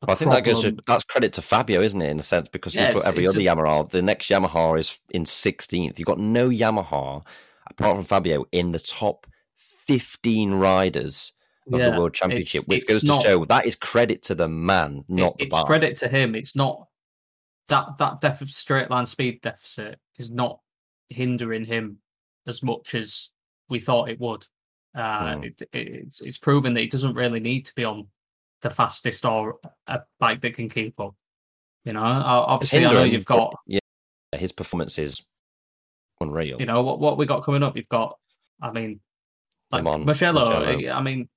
a 0.01 0.11
I 0.11 0.15
think 0.15 0.31
that 0.31 0.43
goes 0.43 0.61
to 0.61 0.77
that's 0.85 1.03
credit 1.03 1.33
to 1.33 1.41
Fabio, 1.41 1.81
isn't 1.81 2.01
it? 2.01 2.09
In 2.09 2.19
a 2.19 2.23
sense, 2.23 2.47
because 2.49 2.75
Yeah, 2.75 2.87
you 2.87 2.93
put 2.93 2.97
it's- 3.03 3.09
every 3.09 3.27
other 3.27 3.39
a- 3.39 3.43
Yamaha, 3.43 3.89
the 3.89 4.01
next 4.01 4.29
Yamaha 4.29 4.77
is 4.79 4.99
in 5.11 5.25
sixteenth. 5.25 5.97
You've 5.99 6.05
got 6.07 6.19
no 6.19 6.49
Yamaha 6.49 7.25
apart 7.69 7.95
from 7.97 8.03
Fabio 8.03 8.45
in 8.51 8.71
the 8.71 8.79
top 8.79 9.27
fifteen 9.57 10.51
riders 10.53 11.33
of 11.71 11.79
Yeah, 11.79 11.89
the 11.91 11.97
World 11.99 12.13
Championship, 12.13 12.63
it's- 12.63 12.67
which 12.67 12.81
it's 12.83 12.91
goes 12.91 13.03
not- 13.05 13.21
to 13.21 13.27
show 13.27 13.45
that 13.45 13.65
is 13.65 13.75
credit 13.75 14.21
to 14.23 14.35
the 14.35 14.47
man, 14.47 14.99
it- 15.07 15.13
not 15.13 15.37
the 15.37 15.45
it's 15.45 15.55
bike. 15.55 15.65
credit 15.65 15.95
to 15.97 16.07
him. 16.07 16.35
It's 16.35 16.55
not 16.55 16.87
that 17.67 17.97
that 17.97 18.21
def- 18.21 18.49
straight 18.51 18.91
line 18.91 19.05
speed 19.07 19.41
deficit 19.41 19.99
is 20.17 20.29
not 20.29 20.59
hindering 21.09 21.65
him 21.65 21.99
as 22.45 22.61
much 22.61 22.93
as 22.93 23.29
we 23.69 23.79
thought 23.79 24.09
it 24.09 24.19
would. 24.19 24.45
Uh, 24.93 25.35
Mm. 25.35 25.45
it, 25.45 25.61
it, 25.73 25.87
it's 25.87 26.21
it's 26.21 26.37
proven 26.37 26.73
that 26.75 26.81
he 26.81 26.87
doesn't 26.87 27.15
really 27.15 27.39
need 27.39 27.65
to 27.65 27.73
be 27.75 27.83
on 27.83 28.07
the 28.61 28.69
fastest 28.69 29.25
or 29.25 29.59
a 29.87 30.01
bike 30.19 30.41
that 30.41 30.55
can 30.55 30.69
keep 30.69 30.99
up. 30.99 31.15
You 31.83 31.93
know, 31.93 32.01
obviously, 32.01 32.85
I 32.85 32.93
know 32.93 33.03
you've 33.03 33.25
got 33.25 33.55
yeah, 33.67 33.79
his 34.35 34.51
performance 34.51 34.97
is 34.97 35.23
unreal. 36.19 36.59
you 36.59 36.65
know 36.65 36.81
what 36.81 36.99
what 36.99 37.17
we 37.17 37.25
got 37.25 37.43
coming 37.43 37.63
up. 37.63 37.77
You've 37.77 37.89
got, 37.89 38.17
I 38.61 38.71
mean, 38.71 38.99
like 39.71 39.83
Marcello. 39.83 40.65
Mugello. 40.65 40.91
I 40.91 41.01
mean, 41.01 41.29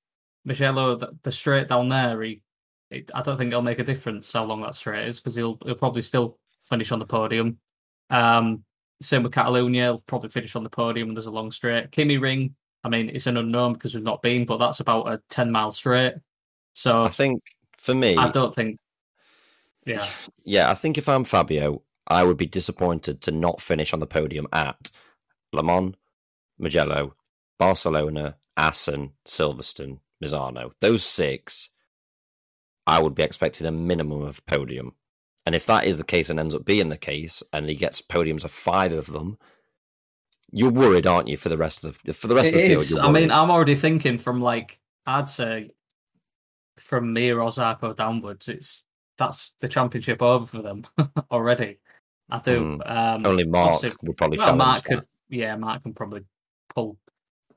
Marcello, 0.45 0.95
the, 0.95 1.15
the 1.21 1.31
straight 1.31 1.67
down 1.67 1.87
there. 1.89 2.21
He, 2.23 2.41
it, 2.89 3.11
I 3.13 3.21
don't 3.21 3.37
think 3.37 3.49
it'll 3.49 3.61
make 3.61 3.79
a 3.79 3.83
difference 3.83 4.33
how 4.33 4.43
long 4.45 4.61
that 4.61 4.73
straight 4.73 5.07
is 5.07 5.19
because 5.19 5.35
he'll 5.35 5.57
he'll 5.63 5.75
probably 5.75 6.01
still 6.01 6.39
finish 6.63 6.91
on 6.91 6.99
the 6.99 7.05
podium. 7.05 7.59
Um, 8.09 8.63
same 9.01 9.23
with 9.23 9.31
Catalonia, 9.31 9.83
he'll 9.83 9.99
probably 9.99 10.29
finish 10.29 10.55
on 10.55 10.63
the 10.63 10.69
podium. 10.69 11.13
There's 11.13 11.27
a 11.27 11.31
long 11.31 11.51
straight. 11.51 11.91
KymiRing. 11.91 12.53
I 12.83 12.89
mean, 12.89 13.09
it's 13.09 13.27
an 13.27 13.37
unknown 13.37 13.73
because 13.73 13.93
we've 13.93 14.03
not 14.03 14.21
been, 14.21 14.45
but 14.45 14.57
that's 14.57 14.79
about 14.79 15.11
a 15.11 15.21
ten 15.29 15.51
mile 15.51 15.71
straight. 15.71 16.13
So 16.73 17.03
I 17.03 17.09
think 17.09 17.41
for 17.77 17.93
me, 17.93 18.15
I 18.15 18.29
don't 18.31 18.53
think. 18.53 18.77
Yeah, 19.85 20.05
yeah, 20.43 20.69
I 20.71 20.73
think 20.73 20.97
if 20.97 21.09
I'm 21.09 21.23
Fabio, 21.23 21.81
I 22.07 22.23
would 22.23 22.37
be 22.37 22.45
disappointed 22.45 23.21
to 23.21 23.31
not 23.31 23.61
finish 23.61 23.93
on 23.93 23.99
the 23.99 24.07
podium 24.07 24.47
at 24.51 24.91
Le 25.53 25.63
Mans, 25.63 25.95
Mugello, 26.59 27.13
Barcelona, 27.57 28.37
Assen, 28.57 29.11
Silverstone, 29.27 29.99
Misano. 30.23 30.71
Those 30.81 31.03
six, 31.03 31.69
I 32.87 33.01
would 33.01 33.15
be 33.15 33.23
expecting 33.23 33.67
a 33.67 33.71
minimum 33.71 34.21
of 34.21 34.45
podium. 34.45 34.93
And 35.45 35.55
if 35.55 35.65
that 35.67 35.85
is 35.85 35.97
the 35.97 36.03
case 36.03 36.29
and 36.29 36.39
ends 36.39 36.53
up 36.53 36.65
being 36.65 36.89
the 36.89 36.97
case, 36.97 37.41
and 37.53 37.67
he 37.67 37.75
gets 37.75 38.01
podiums 38.01 38.43
of 38.43 38.51
five 38.51 38.91
of 38.91 39.07
them, 39.07 39.37
you're 40.51 40.71
worried, 40.71 41.07
aren't 41.07 41.27
you, 41.27 41.37
for 41.37 41.49
the 41.49 41.57
rest 41.57 41.83
of 41.83 41.99
the 42.03 42.13
for 42.13 42.27
the 42.27 42.35
rest 42.35 42.53
It 42.53 42.55
of 42.55 42.61
the 42.61 42.67
field? 42.67 42.81
is. 42.81 42.97
I 42.97 43.11
mean. 43.11 43.31
I'm 43.31 43.49
already 43.51 43.75
thinking 43.75 44.17
from 44.17 44.41
like 44.41 44.79
I'd 45.05 45.29
say 45.29 45.71
from 46.79 47.13
Mir 47.13 47.41
or 47.41 47.49
Zarco 47.49 47.95
downwards, 47.95 48.47
it's 48.47 48.83
that's 49.17 49.53
the 49.59 49.67
championship 49.67 50.21
over 50.21 50.45
for 50.45 50.61
them 50.61 50.83
already. 51.31 51.79
I 52.29 52.39
do. 52.39 52.79
Um, 52.85 53.25
only 53.25 53.43
Marc 53.43 53.81
would 54.03 54.17
probably 54.17 54.37
well, 54.37 54.55
Marc 54.55 54.83
could, 54.83 55.05
yeah, 55.29 55.55
Marc 55.55 55.83
can 55.83 55.93
probably 55.93 56.23
pull 56.73 56.97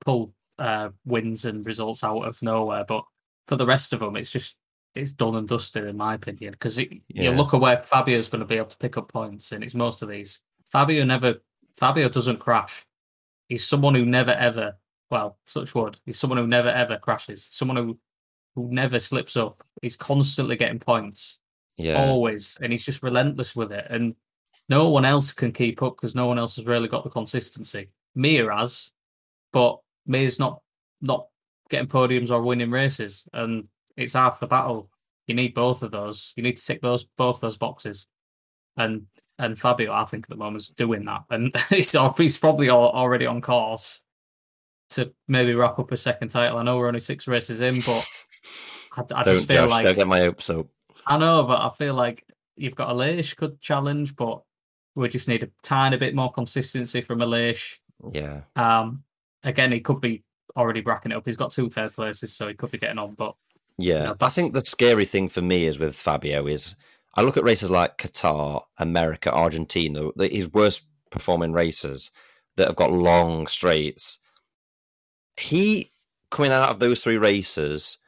pull 0.01 0.33
uh, 0.59 0.91
wins 1.05 1.45
and 1.45 1.65
results 1.67 2.05
out 2.05 2.23
of 2.23 2.41
nowhere, 2.43 2.85
but 2.87 3.05
for 3.47 3.57
the 3.57 3.67
rest 3.67 3.93
of 3.93 4.01
them, 4.01 4.17
it's 4.17 4.31
just 4.31 4.57
it's 4.95 5.13
done 5.13 5.37
and 5.37 5.49
dusted 5.49 5.85
in 5.85 5.97
my 5.97 6.15
opinion. 6.15 6.53
Because 6.53 6.79
you 6.79 7.31
look 7.31 7.55
at 7.55 7.61
where 7.61 7.83
Fabio's 7.83 8.29
going 8.29 8.41
to 8.41 8.47
be 8.47 8.57
able 8.57 8.67
to 8.67 8.77
pick 8.79 8.97
up 8.97 9.13
points, 9.13 9.53
and 9.53 9.63
it's 9.63 9.75
most 9.75 10.03
of 10.03 10.09
these. 10.09 10.41
Fabio 10.67 11.05
never 11.05 11.37
Fabio 11.77 12.09
doesn't 12.09 12.41
crash. 12.41 12.85
He's 13.49 13.67
someone 13.67 13.95
who 13.95 14.07
never 14.07 14.31
ever, 14.33 14.77
well, 15.11 15.39
such 15.45 15.75
wood. 15.75 15.99
He's 16.07 16.19
someone 16.19 16.39
who 16.39 16.47
never 16.47 16.69
ever 16.69 16.97
crashes. 16.97 17.49
Someone 17.51 17.77
who 17.77 17.99
who 18.55 18.69
never 18.71 18.99
slips 18.99 19.37
up. 19.37 19.63
He's 19.81 19.97
constantly 19.97 20.57
getting 20.57 20.79
points 20.79 21.39
Yeah, 21.77 22.05
always, 22.05 22.59
and 22.61 22.73
he's 22.73 22.85
just 22.85 23.03
relentless 23.03 23.57
with 23.57 23.73
it. 23.73 23.87
And 23.91 24.15
no 24.69 24.89
one 24.89 25.05
else 25.05 25.33
can 25.33 25.53
keep 25.53 25.83
up 25.83 25.97
because 25.97 26.15
no 26.15 26.27
one 26.27 26.39
else 26.39 26.57
has 26.57 26.67
really 26.67 26.89
got 26.89 27.05
the 27.05 27.11
consistency. 27.11 27.89
Mir 28.15 28.51
has, 28.51 28.91
but 29.53 29.79
Mir's 30.07 30.39
not 30.39 30.61
not 31.01 31.27
getting 31.69 31.89
podiums 31.89 32.31
or 32.31 32.43
winning 32.43 32.71
races, 32.71 33.25
and 33.33 33.69
it's 33.97 34.15
half 34.15 34.41
the 34.41 34.47
battle. 34.47 34.91
You 35.27 35.35
need 35.35 35.55
both 35.55 35.83
of 35.83 35.91
those. 35.91 36.33
You 36.37 36.43
need 36.43 36.57
to 36.57 36.65
tick 36.65 36.83
those 36.83 37.05
both 37.05 37.41
those 37.41 37.57
boxes, 37.57 38.07
and 38.77 39.07
and 39.39 39.59
Fabio, 39.59 39.93
I 39.93 40.05
think 40.05 40.25
at 40.25 40.31
the 40.31 40.37
moment 40.37 40.63
is 40.63 40.69
doing 40.69 41.05
that, 41.07 41.25
and 41.31 41.55
he's 41.69 41.97
he's 42.17 42.39
probably 42.39 42.69
al- 42.69 42.91
already 42.91 43.27
on 43.27 43.41
course 43.41 44.01
to 44.91 45.13
maybe 45.27 45.55
wrap 45.55 45.79
up 45.79 45.91
a 45.91 45.97
second 45.97 46.29
title. 46.29 46.59
I 46.59 46.63
know 46.63 46.77
we're 46.77 46.89
only 46.89 47.01
six 47.01 47.27
races 47.27 47.61
in, 47.61 47.81
but 47.81 48.07
I, 48.97 49.03
I 49.15 49.23
don't 49.23 49.35
just 49.35 49.49
feel 49.49 49.65
Josh, 49.65 49.71
like 49.71 49.85
don't 49.85 49.97
get 49.97 50.09
my 50.09 50.21
hopes 50.21 50.51
up. 50.51 50.67
I 51.07 51.19
know, 51.19 51.43
but 51.45 51.61
I 51.61 51.71
feel 51.71 51.95
like 51.95 52.25
you've 52.57 52.77
got 52.77 52.95
Aleix 52.95 53.37
could 53.37 53.61
challenge, 53.61 54.15
but 54.17 54.43
we 54.95 55.09
just 55.09 55.29
need 55.29 55.43
a 55.43 55.51
tiny 55.63 55.97
bit 55.97 56.15
more 56.15 56.31
consistency 56.31 57.01
from 57.01 57.21
Aleix. 57.21 57.79
Yeah, 58.13 58.43
Um, 58.57 59.05
again, 59.45 59.73
he 59.73 59.81
could 59.81 60.01
be 60.01 60.25
already 60.57 60.81
bracking 60.81 61.13
it 61.13 61.17
up. 61.17 61.25
He's 61.25 61.37
got 61.37 61.53
two 61.53 61.71
third 61.71 61.95
places, 61.95 62.33
so 62.35 62.49
he 62.49 62.55
could 62.55 62.71
be 62.71 62.79
getting 62.79 62.99
on. 62.99 63.15
But 63.15 63.35
yeah. 63.79 64.05
know, 64.05 64.17
I 64.21 64.29
think 64.29 64.55
the 64.55 64.61
scary 64.61 65.05
thing 65.05 65.29
for 65.29 65.43
me 65.43 65.65
is 65.65 65.79
with 65.79 65.95
Fabio 65.95 66.47
is 66.47 66.75
I 67.15 67.23
look 67.23 67.37
at 67.37 67.45
races 67.45 67.71
like 67.71 67.99
Qatar, 67.99 68.63
America, 68.79 69.33
Argentina, 69.33 70.11
his 70.19 70.53
worst 70.53 70.87
performing 71.11 71.53
races 71.53 72.11
that 72.57 72.67
have 72.67 72.77
got 72.77 72.93
long 72.93 73.47
straights. 73.47 74.19
He 75.37 75.93
coming 76.31 76.53
out 76.53 76.71
of 76.71 76.79
those 76.79 77.01
three 77.01 77.19
races 77.19 77.99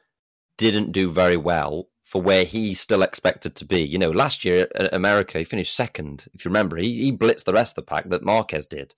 didn't 0.57 0.91
do 0.91 1.09
very 1.09 1.37
well 1.37 1.89
for 2.03 2.21
where 2.21 2.45
he 2.45 2.73
still 2.73 3.01
expected 3.01 3.55
to 3.55 3.65
be. 3.65 3.81
You 3.81 3.97
know, 3.97 4.11
last 4.11 4.45
year 4.45 4.67
at 4.75 4.93
America, 4.93 5.39
he 5.39 5.43
finished 5.43 5.73
second. 5.73 6.27
If 6.33 6.45
you 6.45 6.49
remember, 6.49 6.77
he, 6.77 7.03
he 7.03 7.11
blitzed 7.11 7.45
the 7.45 7.53
rest 7.53 7.77
of 7.77 7.85
the 7.85 7.89
pack 7.89 8.09
that 8.09 8.23
Marquez 8.23 8.67
did, 8.67 8.95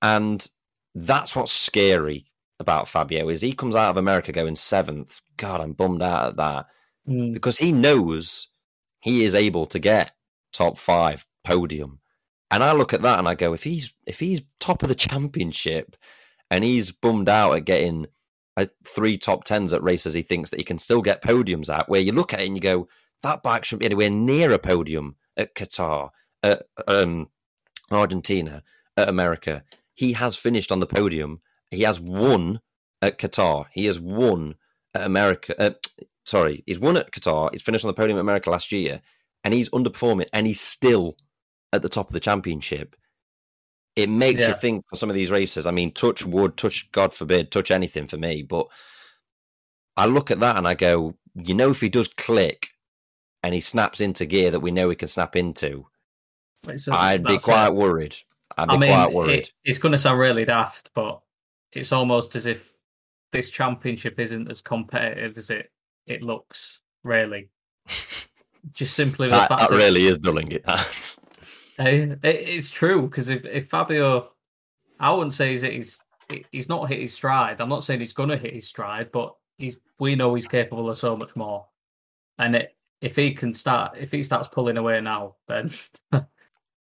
and 0.00 0.46
that's 0.94 1.34
what's 1.34 1.52
scary 1.52 2.26
about 2.62 2.88
Fabio 2.88 3.28
is 3.28 3.40
he 3.40 3.52
comes 3.52 3.76
out 3.76 3.90
of 3.90 3.96
America 3.96 4.32
going 4.32 4.54
seventh. 4.54 5.20
God, 5.36 5.60
I'm 5.60 5.72
bummed 5.72 6.02
out 6.02 6.28
at 6.28 6.36
that 6.36 6.66
mm, 7.06 7.32
because 7.32 7.58
he 7.58 7.72
knows 7.72 8.48
he 9.00 9.24
is 9.24 9.34
able 9.34 9.66
to 9.66 9.78
get 9.78 10.12
top 10.52 10.78
five 10.78 11.26
podium. 11.44 12.00
And 12.50 12.62
I 12.62 12.72
look 12.72 12.92
at 12.92 13.02
that 13.02 13.18
and 13.18 13.28
I 13.28 13.34
go, 13.34 13.52
if 13.52 13.64
he's 13.64 13.92
if 14.06 14.20
he's 14.20 14.42
top 14.60 14.82
of 14.82 14.88
the 14.88 14.94
championship 15.10 15.96
and 16.50 16.64
he's 16.64 16.90
bummed 16.90 17.28
out 17.28 17.52
at 17.52 17.64
getting 17.64 18.04
uh, 18.04 18.08
three 18.86 19.16
top 19.18 19.44
tens 19.44 19.72
at 19.72 19.82
races 19.82 20.14
he 20.14 20.22
thinks 20.22 20.50
that 20.50 20.58
he 20.58 20.64
can 20.64 20.78
still 20.78 21.02
get 21.02 21.22
podiums 21.22 21.72
at, 21.72 21.88
where 21.88 22.00
you 22.00 22.12
look 22.12 22.32
at 22.32 22.40
it 22.40 22.46
and 22.46 22.56
you 22.56 22.60
go, 22.60 22.88
that 23.22 23.42
bike 23.42 23.64
shouldn't 23.64 23.80
be 23.80 23.86
anywhere 23.86 24.10
near 24.10 24.52
a 24.52 24.58
podium 24.58 25.16
at 25.36 25.54
Qatar, 25.54 26.10
at 26.42 26.64
um, 26.86 27.28
Argentina, 27.90 28.62
at 28.96 29.08
America. 29.08 29.64
He 29.94 30.12
has 30.14 30.36
finished 30.36 30.72
on 30.72 30.80
the 30.80 30.86
podium. 30.86 31.40
He 31.70 31.82
has 31.82 32.00
won 32.00 32.60
at 33.00 33.18
Qatar. 33.18 33.66
He 33.72 33.86
has 33.86 33.98
won 33.98 34.56
at 34.94 35.04
America. 35.04 35.54
Uh, 35.60 35.74
sorry, 36.24 36.62
he's 36.66 36.80
won 36.80 36.96
at 36.96 37.12
Qatar. 37.12 37.50
He's 37.52 37.62
finished 37.62 37.84
on 37.84 37.88
the 37.88 37.94
podium 37.94 38.18
at 38.18 38.22
America 38.22 38.50
last 38.50 38.72
year, 38.72 39.00
and 39.44 39.54
he's 39.54 39.70
underperforming, 39.70 40.28
and 40.32 40.46
he's 40.46 40.60
still 40.60 41.16
at 41.72 41.82
the 41.82 41.88
top 41.88 42.08
of 42.08 42.14
the 42.14 42.20
championship. 42.20 42.96
It 43.94 44.08
makes 44.08 44.46
you 44.46 44.54
think 44.54 44.84
for 44.88 44.96
some 44.96 45.10
of 45.10 45.14
these 45.14 45.30
races. 45.30 45.66
I 45.66 45.70
mean, 45.70 45.92
touch 45.92 46.24
wood, 46.24 46.56
touch 46.56 46.90
God 46.92 47.12
forbid, 47.12 47.50
touch 47.50 47.70
anything 47.70 48.06
for 48.06 48.16
me. 48.16 48.42
But 48.42 48.68
I 49.96 50.06
look 50.06 50.30
at 50.30 50.40
that 50.40 50.56
and 50.56 50.66
I 50.66 50.74
go, 50.74 51.14
you 51.34 51.52
know, 51.54 51.70
if 51.70 51.80
he 51.82 51.90
does 51.90 52.08
click 52.08 52.68
and 53.42 53.54
he 53.54 53.60
snaps 53.60 54.00
into 54.00 54.24
gear 54.24 54.50
that 54.50 54.60
we 54.60 54.70
know 54.70 54.88
he 54.88 54.96
can 54.96 55.08
snap 55.08 55.36
into, 55.36 55.86
a- 56.66 56.78
I'd 56.90 57.24
be 57.24 57.36
quite 57.38 57.66
it. 57.68 57.74
worried. 57.74 58.16
I'd 58.56 58.68
be 58.68 58.74
I 58.74 58.78
mean, 58.78 58.90
quite 58.90 59.12
worried. 59.12 59.38
it, 59.40 59.50
it's 59.64 59.78
going 59.78 59.92
to 59.92 59.98
sound 59.98 60.18
really 60.18 60.44
daft, 60.46 60.90
but 60.94 61.20
it's 61.72 61.92
almost 61.92 62.34
as 62.36 62.46
if 62.46 62.72
this 63.32 63.50
championship 63.50 64.18
isn't 64.20 64.50
as 64.50 64.60
competitive 64.62 65.36
as 65.38 65.50
it 65.50 65.70
it 66.06 66.22
looks. 66.22 66.80
Really, 67.04 67.50
just 68.72 68.94
simply 68.94 69.28
the 69.28 69.34
that, 69.34 69.48
fact 69.48 69.60
that 69.60 69.70
of- 69.72 69.76
really 69.78 70.06
is 70.06 70.18
dulling 70.18 70.50
it. 70.52 70.64
It's 71.78 72.70
true 72.70 73.02
because 73.02 73.28
if, 73.28 73.44
if 73.44 73.68
Fabio, 73.68 74.30
I 75.00 75.12
wouldn't 75.12 75.32
say 75.32 75.50
he's, 75.50 75.62
he's 75.62 76.00
he's 76.50 76.68
not 76.68 76.88
hit 76.88 77.00
his 77.00 77.14
stride. 77.14 77.60
I'm 77.60 77.68
not 77.68 77.84
saying 77.84 78.00
he's 78.00 78.12
gonna 78.12 78.36
hit 78.36 78.54
his 78.54 78.68
stride, 78.68 79.12
but 79.12 79.34
he's 79.58 79.78
we 79.98 80.14
know 80.14 80.34
he's 80.34 80.46
capable 80.46 80.90
of 80.90 80.98
so 80.98 81.16
much 81.16 81.36
more. 81.36 81.66
And 82.38 82.56
it, 82.56 82.76
if 83.00 83.16
he 83.16 83.32
can 83.32 83.52
start, 83.52 83.96
if 83.98 84.10
he 84.10 84.22
starts 84.22 84.48
pulling 84.48 84.76
away 84.76 85.00
now, 85.00 85.36
then 85.48 85.70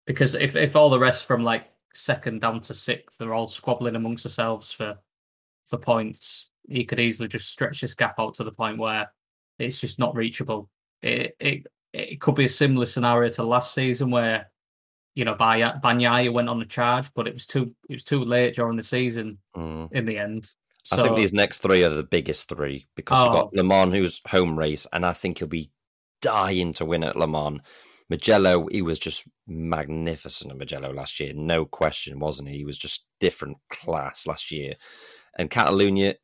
because 0.05 0.35
if 0.35 0.55
if 0.55 0.75
all 0.75 0.89
the 0.89 0.99
rest 0.99 1.25
from 1.25 1.43
like 1.43 1.69
second 1.93 2.41
down 2.41 2.61
to 2.61 2.73
sixth, 2.73 3.17
they're 3.17 3.33
all 3.33 3.47
squabbling 3.47 3.95
amongst 3.95 4.23
themselves 4.23 4.71
for 4.71 4.97
for 5.65 5.77
points, 5.77 6.49
he 6.67 6.83
could 6.83 6.99
easily 6.99 7.27
just 7.27 7.49
stretch 7.49 7.81
this 7.81 7.93
gap 7.93 8.19
out 8.19 8.35
to 8.35 8.43
the 8.43 8.51
point 8.51 8.77
where 8.77 9.09
it's 9.59 9.79
just 9.79 9.99
not 9.99 10.15
reachable. 10.15 10.69
It 11.01 11.35
it 11.39 11.67
it 11.93 12.19
could 12.21 12.35
be 12.35 12.45
a 12.45 12.49
similar 12.49 12.85
scenario 12.85 13.29
to 13.29 13.43
last 13.43 13.73
season 13.73 14.09
where 14.09 14.51
you 15.15 15.25
know, 15.25 15.35
Banya- 15.35 15.79
Bagnaia 15.83 16.31
went 16.33 16.49
on 16.49 16.61
a 16.61 16.65
charge, 16.65 17.13
but 17.13 17.27
it 17.27 17.33
was 17.33 17.45
too 17.45 17.75
it 17.89 17.93
was 17.93 18.03
too 18.03 18.23
late 18.23 18.55
during 18.55 18.77
the 18.77 18.83
season 18.83 19.37
Mm. 19.55 19.91
in 19.91 20.05
the 20.05 20.17
end. 20.17 20.49
So 20.85 20.97
I 20.99 21.03
think 21.03 21.15
these 21.15 21.33
next 21.33 21.59
three 21.59 21.83
are 21.83 21.89
the 21.89 22.03
biggest 22.03 22.49
three 22.49 22.87
because 22.95 23.17
you've 23.19 23.29
Oh. 23.29 23.41
got 23.43 23.53
Le 23.53 23.63
Mans, 23.63 23.93
who's 23.93 24.19
home 24.27 24.57
race, 24.59 24.85
and 24.91 25.05
I 25.05 25.13
think 25.13 25.37
he'll 25.39 25.47
be 25.47 25.71
dying 26.21 26.73
to 26.73 26.85
win 26.85 27.03
at 27.03 27.15
Le 27.15 27.27
Mans. 27.27 27.61
Mugello, 28.09 28.67
he 28.69 28.81
was 28.81 28.99
just 28.99 29.23
magnificent 29.47 30.51
at 30.51 30.57
Mugello 30.57 30.91
last 30.93 31.19
year, 31.19 31.31
no 31.33 31.65
question, 31.65 32.19
wasn't 32.19 32.49
he? 32.49 32.57
He 32.57 32.65
was 32.65 32.77
just 32.77 33.07
different 33.19 33.57
class 33.69 34.27
last 34.27 34.51
year. 34.51 34.75
And 35.37 35.49
Catalunya, 35.49 36.15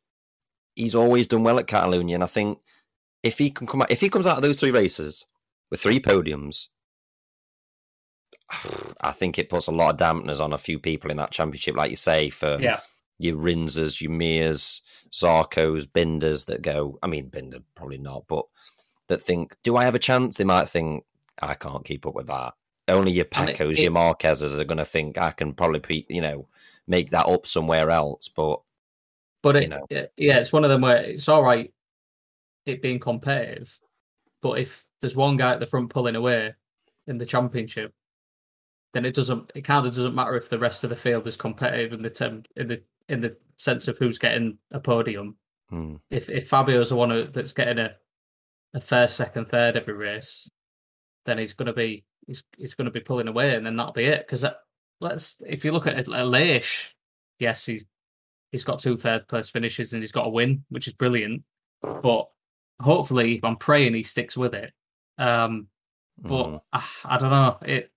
he's 0.74 0.94
always 0.94 1.26
done 1.26 1.42
well 1.42 1.58
at 1.58 1.66
Catalunya, 1.66 2.14
and 2.14 2.22
I 2.22 2.26
think 2.26 2.58
if 3.22 3.38
he 3.38 3.50
can 3.50 3.66
come 3.66 3.82
out, 3.82 3.90
if 3.90 4.00
he 4.00 4.08
comes 4.10 4.26
out 4.26 4.36
of 4.36 4.42
those 4.42 4.60
three 4.60 4.70
races 4.70 5.24
with 5.70 5.80
three 5.80 6.00
podiums, 6.00 6.68
I 9.00 9.12
think 9.12 9.38
it 9.38 9.48
puts 9.48 9.66
a 9.66 9.72
lot 9.72 9.94
of 9.94 10.00
dampeners 10.00 10.40
on 10.40 10.52
a 10.52 10.58
few 10.58 10.78
people 10.78 11.10
in 11.10 11.16
that 11.18 11.30
championship, 11.30 11.76
like 11.76 11.90
you 11.90 11.96
say, 11.96 12.30
for 12.30 12.58
yeah, 12.60 12.80
your 13.18 13.36
Rinzers, 13.36 14.00
your 14.00 14.10
Mirs, 14.10 14.82
Zarkos, 15.12 15.86
Binders 15.86 16.46
that 16.46 16.62
go. 16.62 16.98
I 17.02 17.06
mean, 17.06 17.28
Binder 17.28 17.60
probably 17.74 17.98
not, 17.98 18.24
but 18.28 18.44
that 19.08 19.22
think, 19.22 19.56
do 19.62 19.76
I 19.76 19.84
have 19.84 19.94
a 19.94 20.00
chance? 20.00 20.36
They 20.36 20.44
might 20.44 20.68
think, 20.68 21.04
I 21.42 21.54
can't 21.54 21.84
keep 21.84 22.06
up 22.06 22.14
with 22.14 22.26
that. 22.28 22.54
Only 22.88 23.12
your 23.12 23.24
Peccos, 23.24 23.72
it- 23.72 23.82
your 23.82 23.92
Marquezes 23.92 24.58
are 24.58 24.64
going 24.64 24.78
to 24.78 24.84
think 24.84 25.18
I 25.18 25.30
can 25.30 25.52
probably, 25.52 26.06
you 26.08 26.20
know, 26.20 26.48
make 26.86 27.10
that 27.10 27.26
up 27.26 27.46
somewhere 27.46 27.90
else. 27.90 28.28
But 28.28 28.60
but 29.42 29.62
you 29.62 29.68
know. 29.68 29.86
yeah, 29.90 30.38
it's 30.38 30.52
one 30.52 30.64
of 30.64 30.70
them 30.70 30.82
where 30.82 30.98
it's 30.98 31.28
all 31.28 31.42
right 31.42 31.72
it 32.66 32.82
being 32.82 32.98
competitive, 32.98 33.78
but 34.42 34.58
if 34.58 34.84
there's 35.00 35.16
one 35.16 35.36
guy 35.36 35.52
at 35.52 35.60
the 35.60 35.66
front 35.66 35.90
pulling 35.90 36.16
away 36.16 36.54
in 37.06 37.18
the 37.18 37.26
championship, 37.26 37.94
then 38.92 39.04
it 39.04 39.14
doesn't. 39.14 39.52
It 39.54 39.62
kind 39.62 39.86
of 39.86 39.94
doesn't 39.94 40.14
matter 40.14 40.36
if 40.36 40.48
the 40.48 40.58
rest 40.58 40.84
of 40.84 40.90
the 40.90 40.96
field 40.96 41.26
is 41.26 41.36
competitive 41.36 41.92
in 41.92 42.02
the 42.02 42.10
term 42.10 42.42
in 42.56 42.68
the 42.68 42.82
in 43.08 43.20
the 43.20 43.36
sense 43.58 43.88
of 43.88 43.98
who's 43.98 44.18
getting 44.18 44.58
a 44.72 44.80
podium. 44.80 45.36
hmm, 45.68 45.96
If 46.10 46.28
if 46.28 46.48
Fabio's 46.48 46.90
the 46.90 46.96
one 46.96 47.30
that's 47.32 47.52
getting 47.52 47.78
a 47.78 47.94
a 48.74 48.80
first, 48.80 49.16
second, 49.16 49.46
third 49.46 49.76
every 49.76 49.94
race, 49.94 50.48
then 51.24 51.38
he's 51.38 51.54
going 51.54 51.66
to 51.66 51.72
be 51.72 52.04
he's, 52.26 52.42
he's 52.56 52.74
going 52.74 52.86
to 52.86 52.90
be 52.90 53.00
pulling 53.00 53.28
away, 53.28 53.54
and 53.54 53.66
then 53.66 53.76
that'll 53.76 53.92
be 53.92 54.04
it. 54.04 54.26
Because 54.26 54.44
let's 55.00 55.36
if 55.46 55.64
you 55.64 55.72
look 55.72 55.86
at 55.86 56.06
Aleix, 56.06 56.90
yes, 57.38 57.66
he's 57.66 57.84
he's 58.52 58.64
got 58.64 58.80
two 58.80 58.96
third 58.96 59.28
place 59.28 59.48
finishes 59.48 59.92
and 59.92 60.02
he's 60.02 60.12
got 60.12 60.26
a 60.26 60.30
win, 60.30 60.64
which 60.68 60.86
is 60.86 60.94
brilliant. 60.94 61.42
But 61.82 62.28
hopefully, 62.80 63.40
I'm 63.42 63.56
praying 63.56 63.94
he 63.94 64.02
sticks 64.02 64.36
with 64.36 64.54
it. 64.54 64.72
Um, 65.18 65.68
but 66.18 66.46
mm. 66.46 66.60
I, 66.72 66.84
I 67.04 67.18
don't 67.18 67.30
know. 67.30 67.58
It 67.62 67.90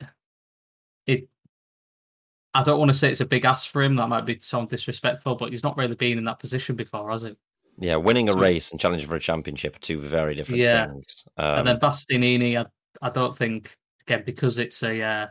I 2.54 2.64
don't 2.64 2.80
want 2.80 2.90
to 2.90 2.98
say 2.98 3.10
it's 3.10 3.22
a 3.22 3.26
big 3.26 3.46
ask 3.46 3.70
for 3.70 3.82
him. 3.82 3.96
That 3.96 4.10
might 4.10 4.26
be 4.26 4.38
sound 4.40 4.70
disrespectful, 4.70 5.36
but 5.36 5.52
he's 5.52 5.64
not 5.64 5.78
really 5.78 5.96
been 5.96 6.18
in 6.18 6.24
that 6.26 6.40
position 6.40 6.76
before, 6.76 7.10
has 7.10 7.24
he? 7.24 7.36
Yeah, 7.80 7.96
winning 7.96 8.30
a 8.30 8.34
so, 8.34 8.40
race 8.40 8.72
and 8.72 8.80
challenging 8.80 9.10
for 9.10 9.16
a 9.16 9.20
championship 9.20 9.76
are 9.76 9.80
two 9.80 9.98
very 9.98 10.36
different 10.36 10.62
yeah. 10.62 10.88
things. 10.88 11.26
Um, 11.38 11.60
and 11.60 11.68
then 11.68 11.80
Bastianini, 11.80 12.58
I, 12.58 12.66
I 13.02 13.10
don't 13.10 13.36
think 13.36 13.76
again 14.02 14.24
because 14.26 14.60
it's 14.60 14.84
a 14.84 15.02
uh, 15.02 15.28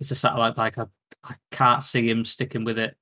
it's 0.00 0.10
a 0.10 0.16
satellite 0.16 0.56
bike. 0.56 0.78
I, 0.78 0.86
I 1.22 1.34
can't 1.52 1.82
see 1.82 2.08
him 2.08 2.24
sticking 2.24 2.64
with 2.64 2.78
it. 2.78 2.96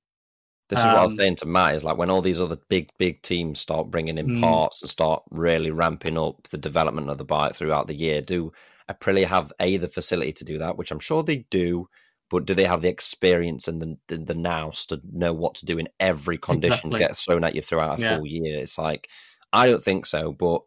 This 0.69 0.79
is 0.79 0.85
um, 0.85 0.93
what 0.93 0.99
I 0.99 1.03
was 1.03 1.13
um, 1.13 1.17
saying 1.17 1.35
to 1.37 1.45
Matt. 1.47 1.75
Is 1.75 1.83
like 1.83 1.97
when 1.97 2.11
all 2.11 2.21
these 2.21 2.41
other 2.41 2.57
big 2.69 2.89
big 2.99 3.23
teams 3.23 3.59
start 3.59 3.89
bringing 3.89 4.19
in 4.19 4.27
mm, 4.27 4.41
parts 4.41 4.83
and 4.83 4.89
start 4.89 5.23
really 5.31 5.71
ramping 5.71 6.17
up 6.17 6.47
the 6.49 6.57
development 6.57 7.09
of 7.09 7.17
the 7.17 7.25
bike 7.25 7.55
throughout 7.55 7.87
the 7.87 7.95
year. 7.95 8.21
Do 8.21 8.53
Aprilia 8.89 9.25
have 9.25 9.51
a 9.59 9.77
the 9.77 9.87
facility 9.87 10.33
to 10.33 10.45
do 10.45 10.59
that, 10.59 10.77
which 10.77 10.91
I'm 10.91 10.99
sure 10.99 11.23
they 11.23 11.47
do 11.49 11.89
but 12.29 12.45
do 12.45 12.53
they 12.53 12.65
have 12.65 12.81
the 12.81 12.89
experience 12.89 13.67
and 13.67 13.81
the 13.81 13.97
the, 14.07 14.17
the 14.17 14.35
nous 14.35 14.85
to 14.87 15.01
know 15.11 15.33
what 15.33 15.55
to 15.55 15.65
do 15.65 15.77
in 15.77 15.89
every 15.99 16.37
condition 16.37 16.89
exactly. 16.89 16.99
get 16.99 17.17
thrown 17.17 17.43
at 17.43 17.55
you 17.55 17.61
throughout 17.61 17.99
a 17.99 18.01
yeah. 18.01 18.15
full 18.17 18.25
year? 18.25 18.59
It's 18.59 18.77
like 18.77 19.09
I 19.53 19.67
don't 19.67 19.83
think 19.83 20.05
so, 20.05 20.31
but 20.31 20.61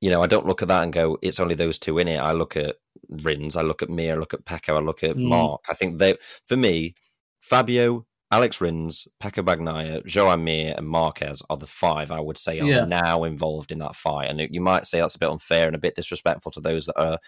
you 0.00 0.10
know, 0.10 0.22
I 0.22 0.26
don't 0.26 0.46
look 0.46 0.62
at 0.62 0.68
that 0.68 0.82
and 0.82 0.92
go, 0.92 1.18
it's 1.20 1.40
only 1.40 1.54
those 1.54 1.78
two 1.78 1.98
in 1.98 2.08
it. 2.08 2.16
I 2.16 2.32
look 2.32 2.56
at 2.56 2.76
Rins, 3.08 3.56
I 3.56 3.62
look 3.62 3.82
at 3.82 3.90
Mir, 3.90 4.14
I 4.14 4.18
look 4.18 4.32
at 4.32 4.46
Pecco, 4.46 4.76
I 4.76 4.80
look 4.80 5.04
at 5.04 5.16
mm. 5.16 5.28
Marc. 5.28 5.64
I 5.68 5.74
think 5.74 5.98
they, 5.98 6.16
for 6.46 6.56
me, 6.56 6.94
Fabio, 7.42 8.06
Alex 8.30 8.60
Rins, 8.60 9.08
Pecco 9.22 9.42
Bagnaia, 9.42 10.04
Joan 10.06 10.44
Mir, 10.44 10.74
and 10.76 10.88
Marquez 10.88 11.42
are 11.50 11.56
the 11.56 11.66
five 11.66 12.10
I 12.12 12.20
would 12.20 12.38
say 12.38 12.60
are 12.60 12.64
yeah. 12.64 12.84
now 12.84 13.24
involved 13.24 13.72
in 13.72 13.80
that 13.80 13.94
fight. 13.94 14.30
And 14.30 14.40
you 14.50 14.60
might 14.60 14.86
say 14.86 15.00
that's 15.00 15.16
a 15.16 15.18
bit 15.18 15.28
unfair 15.28 15.66
and 15.66 15.76
a 15.76 15.80
bit 15.80 15.96
disrespectful 15.96 16.52
to 16.52 16.60
those 16.60 16.86
that 16.86 16.98
are 16.98 17.18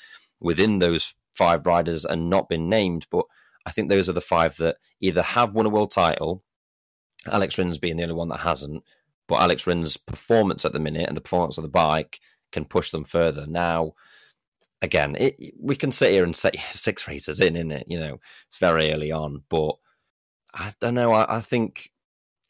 within 0.40 0.78
those 0.78 1.14
five 1.34 1.66
riders 1.66 2.04
and 2.04 2.30
not 2.30 2.48
been 2.48 2.68
named, 2.68 3.06
but 3.10 3.24
I 3.66 3.70
think 3.70 3.88
those 3.88 4.08
are 4.08 4.14
the 4.14 4.20
five 4.20 4.56
that 4.56 4.76
either 5.00 5.22
have 5.22 5.54
won 5.54 5.66
a 5.66 5.70
world 5.70 5.90
title, 5.90 6.42
Alex 7.30 7.58
Rins 7.58 7.78
being 7.78 7.96
the 7.96 8.02
only 8.02 8.14
one 8.14 8.28
that 8.28 8.40
hasn't, 8.40 8.82
but 9.28 9.40
Alex 9.40 9.66
Rins' 9.66 9.96
performance 9.96 10.64
at 10.64 10.72
the 10.72 10.80
minute 10.80 11.06
and 11.06 11.16
the 11.16 11.20
performance 11.20 11.58
of 11.58 11.62
the 11.62 11.70
bike 11.70 12.20
can 12.50 12.64
push 12.64 12.90
them 12.90 13.04
further. 13.04 13.46
Now, 13.46 13.92
again, 14.80 15.16
it, 15.18 15.54
we 15.58 15.76
can 15.76 15.90
sit 15.90 16.12
here 16.12 16.24
and 16.24 16.34
say 16.34 16.50
six 16.58 17.06
races 17.08 17.40
in, 17.40 17.56
in 17.56 17.70
it, 17.70 17.86
you 17.88 17.98
know, 17.98 18.18
it's 18.48 18.58
very 18.58 18.92
early 18.92 19.12
on, 19.12 19.42
but 19.48 19.76
I 20.54 20.70
don't 20.80 20.94
know. 20.94 21.12
I, 21.12 21.36
I, 21.36 21.40
think 21.40 21.90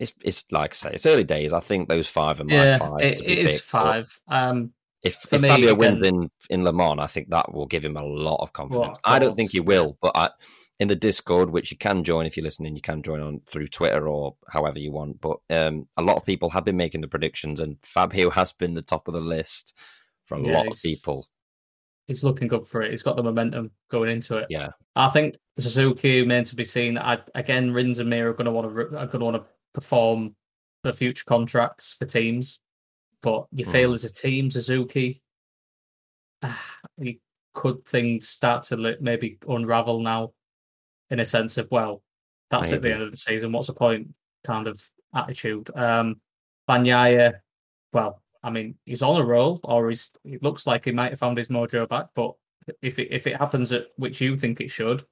it's 0.01 0.15
it's 0.25 0.51
like 0.51 0.73
I 0.73 0.75
say, 0.75 0.91
it's 0.95 1.07
early 1.07 1.25
days. 1.25 1.53
I 1.53 1.61
think 1.61 1.89
those 1.89 2.09
five 2.09 2.41
are 2.41 2.45
my 2.45 2.55
yeah, 2.55 2.79
five. 2.79 3.01
It, 3.01 3.21
it 3.21 3.39
is 3.39 3.61
five. 3.61 4.19
Um, 4.27 4.73
if, 5.03 5.33
if 5.33 5.43
me, 5.43 5.49
Fabio 5.49 5.73
again, 5.73 5.79
wins 5.79 6.03
in 6.03 6.31
in 6.51 6.65
Le 6.65 6.73
Mans, 6.73 7.01
I 7.01 7.07
think 7.07 7.31
that 7.31 7.53
will 7.53 7.67
give 7.67 7.85
him 7.85 7.97
a 7.97 8.05
lot 8.05 8.41
of 8.41 8.53
confidence. 8.53 8.99
Well, 9.05 9.15
I 9.15 9.19
don't 9.19 9.35
think 9.35 9.51
he 9.51 9.61
will, 9.61 9.99
but 10.01 10.13
I, 10.15 10.31
in 10.79 10.89
the 10.89 10.97
Discord, 10.97 11.51
which 11.51 11.71
you 11.71 11.77
can 11.77 12.05
join 12.05 12.27
if 12.27 12.37
you're 12.37 12.45
listening, 12.45 12.75
you 12.75 12.83
can 12.83 13.03
join 13.03 13.21
on 13.21 13.41
through 13.49 13.69
Twitter 13.69 14.09
or 14.09 14.37
however 14.49 14.79
you 14.79 14.93
want. 14.93 15.21
But 15.21 15.39
um, 15.51 15.87
a 15.97 16.03
lot 16.03 16.17
of 16.17 16.25
people 16.25 16.51
have 16.51 16.65
been 16.65 16.77
making 16.77 17.01
the 17.01 17.09
predictions, 17.09 17.61
and 17.61 17.77
Fabio 17.83 18.31
has 18.31 18.53
been 18.53 18.75
the 18.75 18.83
top 18.83 19.09
of 19.09 19.15
the 19.15 19.21
list 19.21 19.77
for 20.25 20.37
a 20.37 20.41
yeah, 20.41 20.53
lot 20.55 20.67
of 20.67 20.81
people. 20.83 21.27
He's 22.07 22.25
looking 22.25 22.49
good 22.49 22.67
for 22.67 22.83
it. 22.83 22.91
He's 22.91 23.03
got 23.03 23.17
the 23.17 23.23
momentum 23.23 23.71
going 23.91 24.11
into 24.11 24.37
it. 24.39 24.47
Yeah, 24.51 24.71
I 24.97 25.09
think 25.09 25.37
Suzuki 25.59 26.25
meant 26.25 26.49
to 26.49 26.57
be 26.57 26.65
seen. 26.65 26.99
I, 26.99 27.19
again, 27.35 27.73
Rins 27.73 27.99
and 27.99 28.11
Mir 28.11 28.31
are 28.31 28.35
going 28.35 28.47
to 28.47 28.53
want 28.53 28.69
to 28.69 28.99
are 28.99 29.07
going 29.07 29.21
to 29.21 29.25
want 29.25 29.37
to 29.37 29.45
perform 29.75 30.37
for 30.83 30.93
future 30.93 31.25
contracts 31.27 31.95
for 31.99 32.07
teams. 32.07 32.59
But 33.23 33.47
you 33.53 33.65
mm. 33.65 33.73
feel 33.73 33.93
as 33.93 34.05
a 34.05 34.13
team, 34.13 34.51
Suzuki, 34.51 35.23
ah, 36.43 36.63
could 37.55 37.85
things 37.85 38.29
start 38.29 38.65
to 38.65 38.97
maybe 39.01 39.39
unravel 39.49 40.01
now 40.01 40.33
in 41.11 41.21
a 41.21 41.25
sense 41.25 41.59
of, 41.59 41.71
well, 41.71 42.03
that's 42.51 42.71
maybe. 42.71 42.77
at 42.77 42.83
the 42.83 42.93
end 42.95 43.03
of 43.03 43.11
the 43.11 43.17
season. 43.17 43.53
What's 43.53 43.69
the 43.69 43.75
point? 43.75 44.13
Kind 44.45 44.67
of 44.67 44.83
attitude. 45.15 45.71
Um, 45.75 46.21
Bagnaia, 46.69 47.35
well, 47.93 48.23
I 48.43 48.51
mean, 48.51 48.75
he's 48.85 49.03
on 49.03 49.21
a 49.21 49.25
roll, 49.25 49.61
or 49.65 49.89
he's. 49.89 50.11
It 50.25 50.43
looks 50.43 50.67
like 50.67 50.85
he 50.85 50.93
might 50.93 51.11
have 51.11 51.19
found 51.19 51.39
his 51.39 51.49
mojo 51.49 51.89
back. 51.89 52.07
But 52.15 52.35
if 52.81 52.99
it 52.99 53.09
if 53.11 53.27
it 53.27 53.37
happens 53.37 53.73
at 53.73 53.87
which 53.97 54.21
you 54.21 54.37
think 54.37 54.61
it 54.61 54.71
should, 54.71 55.05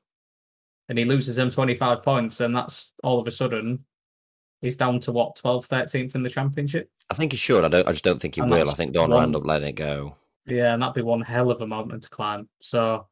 and 0.89 0.99
he 0.99 1.05
loses 1.05 1.37
them 1.37 1.51
twenty 1.51 1.75
five 1.75 2.03
points, 2.03 2.39
then 2.39 2.53
that's 2.53 2.93
all 3.05 3.21
of 3.21 3.27
a 3.27 3.31
sudden 3.31 3.85
he's 4.61 4.77
down 4.77 5.01
to 5.01 5.13
what 5.13 5.37
12th, 5.37 5.69
13th 5.69 6.15
in 6.15 6.23
the 6.23 6.31
championship. 6.31 6.91
I 7.11 7.15
think 7.15 7.33
he 7.33 7.39
should. 7.39 7.65
I 7.65 7.69
don't. 7.69 7.89
I 7.89 7.93
just 7.93 8.05
don't 8.05 8.21
think 8.21 8.37
he 8.37 8.41
and 8.41 8.51
will. 8.51 8.69
I 8.69 8.75
think 8.75 8.93
Don 8.93 9.11
will 9.11 9.21
end 9.21 9.35
up 9.35 9.45
letting 9.45 9.69
it 9.69 9.75
go. 9.75 10.15
Yeah, 10.47 10.75
and 10.75 10.83
that'd 10.83 10.95
be 10.95 11.03
one 11.03 11.21
hell 11.21 11.51
of 11.51 11.61
a 11.61 11.67
mountain 11.67 12.01
to 12.01 12.09
climb. 12.09 12.49
So, 12.61 13.07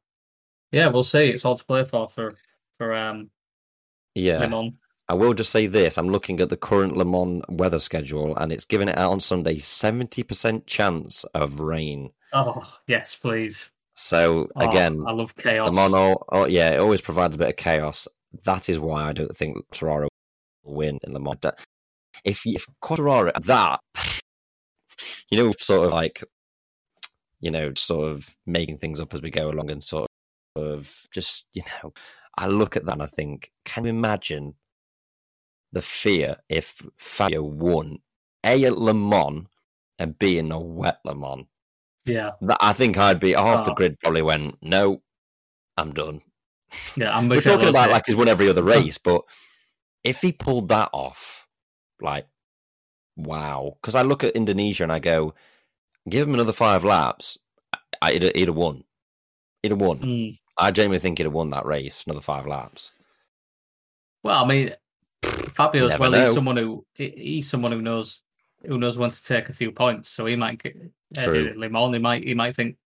yeah, 0.72 0.86
we'll 0.88 1.04
see. 1.04 1.28
It's 1.28 1.44
all 1.44 1.56
to 1.56 1.64
play 1.64 1.84
for 1.84 2.08
for 2.08 2.30
for 2.76 2.94
um. 2.94 3.30
Yeah. 4.14 4.38
Le 4.38 4.48
Mans. 4.48 4.72
I 5.08 5.14
will 5.14 5.34
just 5.34 5.50
say 5.50 5.66
this: 5.66 5.98
I'm 5.98 6.10
looking 6.10 6.40
at 6.40 6.48
the 6.48 6.56
current 6.56 6.96
Le 6.96 7.04
Mans 7.04 7.42
weather 7.48 7.78
schedule, 7.78 8.36
and 8.36 8.52
it's 8.52 8.64
giving 8.64 8.88
it 8.88 8.98
out 8.98 9.12
on 9.12 9.20
Sunday 9.20 9.58
seventy 9.58 10.22
percent 10.22 10.66
chance 10.66 11.24
of 11.34 11.60
rain. 11.60 12.10
Oh 12.32 12.72
yes, 12.86 13.14
please. 13.14 13.70
So 13.94 14.48
oh, 14.54 14.68
again, 14.68 15.02
I 15.06 15.12
love 15.12 15.34
chaos. 15.34 15.70
Le 15.70 15.74
Mans, 15.74 15.94
oh, 15.94 16.24
oh, 16.30 16.46
yeah, 16.46 16.70
it 16.70 16.78
always 16.78 17.00
provides 17.00 17.34
a 17.34 17.38
bit 17.38 17.48
of 17.48 17.56
chaos. 17.56 18.06
That 18.44 18.68
is 18.68 18.78
why 18.78 19.08
I 19.08 19.12
don't 19.12 19.36
think 19.36 19.56
Ferrari 19.74 20.08
win 20.69 20.99
in 21.03 21.12
Le 21.12 21.20
Mans 21.20 21.39
if 22.24 22.47
if 22.47 22.66
Quartararo 22.82 23.32
that, 23.47 23.81
you 25.31 25.39
know, 25.39 25.53
sort 25.59 25.86
of 25.86 25.93
like, 25.93 26.23
you 27.40 27.51
know, 27.51 27.73
sort 27.77 28.11
of 28.11 28.36
making 28.47 28.78
things 28.78 29.01
up 29.01 29.15
as 29.15 29.23
we 29.23 29.31
go 29.31 29.51
along 29.51 29.70
and 29.70 29.82
sort 29.82 30.09
of 30.57 31.07
just, 31.12 31.47
you 31.53 31.62
know, 31.82 31.93
I 32.36 32.49
look 32.49 32.77
at 32.77 32.85
that 32.86 32.93
and 32.93 33.03
I 33.03 33.07
think, 33.07 33.53
can 33.65 33.85
you 33.85 33.90
imagine 33.90 34.55
the 35.73 35.82
fear 35.82 36.36
if 36.49 36.82
Fabio 36.97 37.43
won 37.43 37.99
A 38.45 38.65
at 38.65 38.78
Le 38.78 38.95
Mans 38.95 39.47
and 39.99 40.19
B 40.19 40.39
in 40.39 40.53
a 40.53 40.61
wet 40.61 40.99
Le 41.05 41.15
Mans? 41.15 41.47
Yeah. 42.05 42.32
I 42.61 42.73
think 42.73 42.97
I'd 42.97 43.20
be 43.20 43.32
half 43.32 43.61
oh. 43.61 43.65
the 43.65 43.74
grid 43.74 44.01
probably 44.01 44.23
went, 44.23 44.57
no, 44.62 45.03
I'm 45.77 45.93
done. 45.93 46.23
Yeah, 46.97 47.16
I'm 47.16 47.28
We're 47.28 47.40
talking 47.40 47.69
about 47.69 47.90
like 47.90 48.05
he's 48.07 48.16
won 48.16 48.28
every 48.28 48.49
other 48.49 48.62
race, 48.62 48.99
but 48.99 49.23
if 50.04 50.20
he 50.20 50.32
pulled 50.32 50.68
that 50.68 50.90
off, 50.92 51.46
like, 52.00 52.26
wow. 53.16 53.76
Because 53.80 53.94
I 53.94 54.02
look 54.02 54.24
at 54.24 54.36
Indonesia 54.36 54.82
and 54.82 54.92
I 54.92 54.98
go, 54.98 55.34
give 56.08 56.26
him 56.26 56.34
another 56.34 56.52
five 56.52 56.84
laps, 56.84 57.38
I, 58.00 58.12
he'd, 58.12 58.36
he'd 58.36 58.48
have 58.48 58.56
won. 58.56 58.84
He'd 59.62 59.72
have 59.72 59.80
won. 59.80 59.98
Mm. 59.98 60.38
I 60.56 60.70
genuinely 60.70 60.98
think 60.98 61.18
he'd 61.18 61.24
have 61.24 61.32
won 61.32 61.50
that 61.50 61.66
race, 61.66 62.04
another 62.06 62.20
five 62.20 62.46
laps. 62.46 62.92
Well, 64.22 64.44
I 64.44 64.46
mean, 64.46 64.74
Fabio 65.22 65.86
as 65.86 65.98
well. 65.98 66.10
Know. 66.10 66.24
He's 66.24 66.34
someone 66.34 66.56
who 66.56 66.86
he's 66.94 67.48
someone 67.48 67.72
who 67.72 67.82
knows 67.82 68.20
who 68.66 68.78
knows 68.78 68.98
when 68.98 69.10
to 69.10 69.24
take 69.24 69.48
a 69.48 69.52
few 69.52 69.70
points. 69.70 70.08
So 70.08 70.26
he 70.26 70.36
might 70.36 70.62
get. 70.62 70.76
Le 71.16 71.68
Mans. 71.68 71.94
He 71.94 71.98
might 71.98 72.24
he 72.24 72.34
might 72.34 72.54
think 72.54 72.76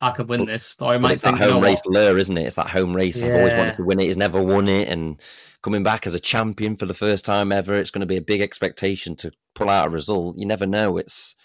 I 0.00 0.10
could 0.10 0.28
win 0.28 0.40
but, 0.40 0.46
this, 0.46 0.74
or 0.78 0.92
he 0.92 0.98
might 0.98 1.12
it's 1.12 1.20
think 1.22 1.38
that 1.38 1.50
home 1.50 1.62
race 1.62 1.80
lure, 1.86 2.18
isn't 2.18 2.36
it? 2.36 2.46
It's 2.46 2.56
that 2.56 2.68
home 2.68 2.94
race. 2.94 3.22
Yeah. 3.22 3.28
I've 3.28 3.34
always 3.36 3.54
wanted 3.54 3.74
to 3.74 3.84
win 3.84 4.00
it. 4.00 4.04
He's 4.04 4.16
never 4.16 4.42
won 4.42 4.68
it, 4.68 4.88
and 4.88 5.20
coming 5.62 5.82
back 5.82 6.06
as 6.06 6.14
a 6.14 6.20
champion 6.20 6.76
for 6.76 6.86
the 6.86 6.94
first 6.94 7.24
time 7.24 7.52
ever. 7.52 7.74
It's 7.74 7.90
going 7.90 8.00
to 8.00 8.06
be 8.06 8.16
a 8.16 8.22
big 8.22 8.40
expectation 8.40 9.16
to 9.16 9.32
pull 9.54 9.70
out 9.70 9.88
a 9.88 9.90
result. 9.90 10.38
You 10.38 10.46
never 10.46 10.66
know. 10.66 10.96
It's 10.96 11.36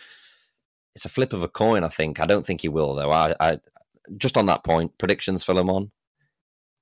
it's 0.95 1.06
a 1.06 1.10
flip 1.10 1.34
of 1.34 1.44
a 1.44 1.48
coin. 1.48 1.84
I 1.84 1.89
think. 1.89 2.19
I 2.19 2.26
don't 2.26 2.45
think 2.45 2.61
he 2.61 2.69
will 2.69 2.95
though. 2.95 3.11
I, 3.11 3.35
I 3.39 3.60
just 4.18 4.38
on 4.38 4.45
that 4.48 4.64
point, 4.64 4.98
predictions 4.98 5.44
for 5.44 5.53
Le 5.53 5.64
Mans. 5.64 5.89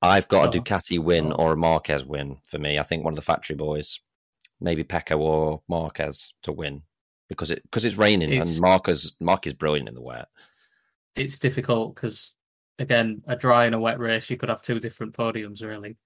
I've 0.02 0.28
got 0.28 0.46
oh. 0.46 0.60
a 0.60 0.62
Ducati 0.62 1.00
win 1.00 1.32
oh. 1.32 1.36
or 1.36 1.54
a 1.54 1.58
Marquez 1.58 2.06
win 2.06 2.38
for 2.48 2.60
me. 2.60 2.78
I 2.78 2.84
think 2.84 3.04
one 3.04 3.14
of 3.14 3.18
the 3.18 3.22
factory 3.22 3.56
boys, 3.56 4.00
maybe 4.62 4.84
Pecco 4.84 5.18
or 5.18 5.62
Marquez 5.68 6.34
to 6.44 6.52
win 6.52 6.84
because 7.28 7.52
it 7.52 7.64
because 7.64 7.86
it's 7.86 7.98
raining 7.98 8.32
it's, 8.32 8.56
and 8.56 8.62
Marquez 8.62 9.16
Marc 9.20 9.48
is 9.48 9.54
brilliant 9.54 9.90
in 9.90 9.96
the 9.96 10.02
wet. 10.02 10.28
It's 11.16 11.40
difficult 11.40 11.96
because 11.96 12.34
again, 12.80 13.24
a 13.28 13.36
dry 13.36 13.66
and 13.66 13.76
a 13.76 13.80
wet 13.80 14.00
race, 14.00 14.30
you 14.30 14.38
could 14.38 14.50
have 14.50 14.62
two 14.62 14.80
different 14.80 15.14
podiums 15.14 15.64
really. 15.64 15.98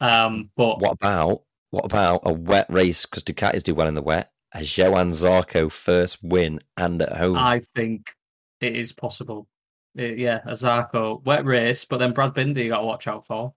Um, 0.00 0.50
but 0.56 0.80
what 0.80 0.92
about 0.92 1.42
what 1.70 1.84
about 1.84 2.22
a 2.24 2.32
wet 2.32 2.66
race? 2.68 3.06
Because 3.06 3.22
Ducatis 3.22 3.62
do 3.62 3.74
well 3.74 3.88
in 3.88 3.94
the 3.94 4.02
wet. 4.02 4.32
A 4.54 4.62
Johann 4.62 5.10
Zarco 5.10 5.70
first 5.70 6.22
win 6.22 6.60
and 6.76 7.02
at 7.02 7.16
home. 7.16 7.36
I 7.36 7.60
think 7.74 8.14
it 8.60 8.76
is 8.76 8.92
possible. 8.92 9.48
It, 9.94 10.18
yeah, 10.18 10.40
a 10.46 10.52
Zarco 10.52 11.24
wet 11.24 11.44
race, 11.44 11.84
but 11.84 11.98
then 11.98 12.12
Brad 12.12 12.34
Binder 12.34 12.62
you 12.62 12.70
got 12.70 12.78
to 12.78 12.86
watch 12.86 13.06
out 13.08 13.26
for 13.26 13.54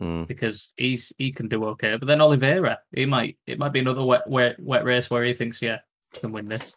mm. 0.00 0.26
because 0.26 0.72
he's 0.76 1.12
he 1.18 1.32
can 1.32 1.48
do 1.48 1.64
okay. 1.66 1.96
But 1.96 2.06
then 2.08 2.20
Oliveira, 2.20 2.78
he 2.92 3.06
might 3.06 3.36
it 3.46 3.58
might 3.58 3.72
be 3.72 3.80
another 3.80 4.04
wet 4.04 4.28
wet 4.28 4.58
wet 4.60 4.84
race 4.84 5.10
where 5.10 5.24
he 5.24 5.34
thinks 5.34 5.62
yeah 5.62 5.78
can 6.14 6.32
win 6.32 6.48
this. 6.48 6.76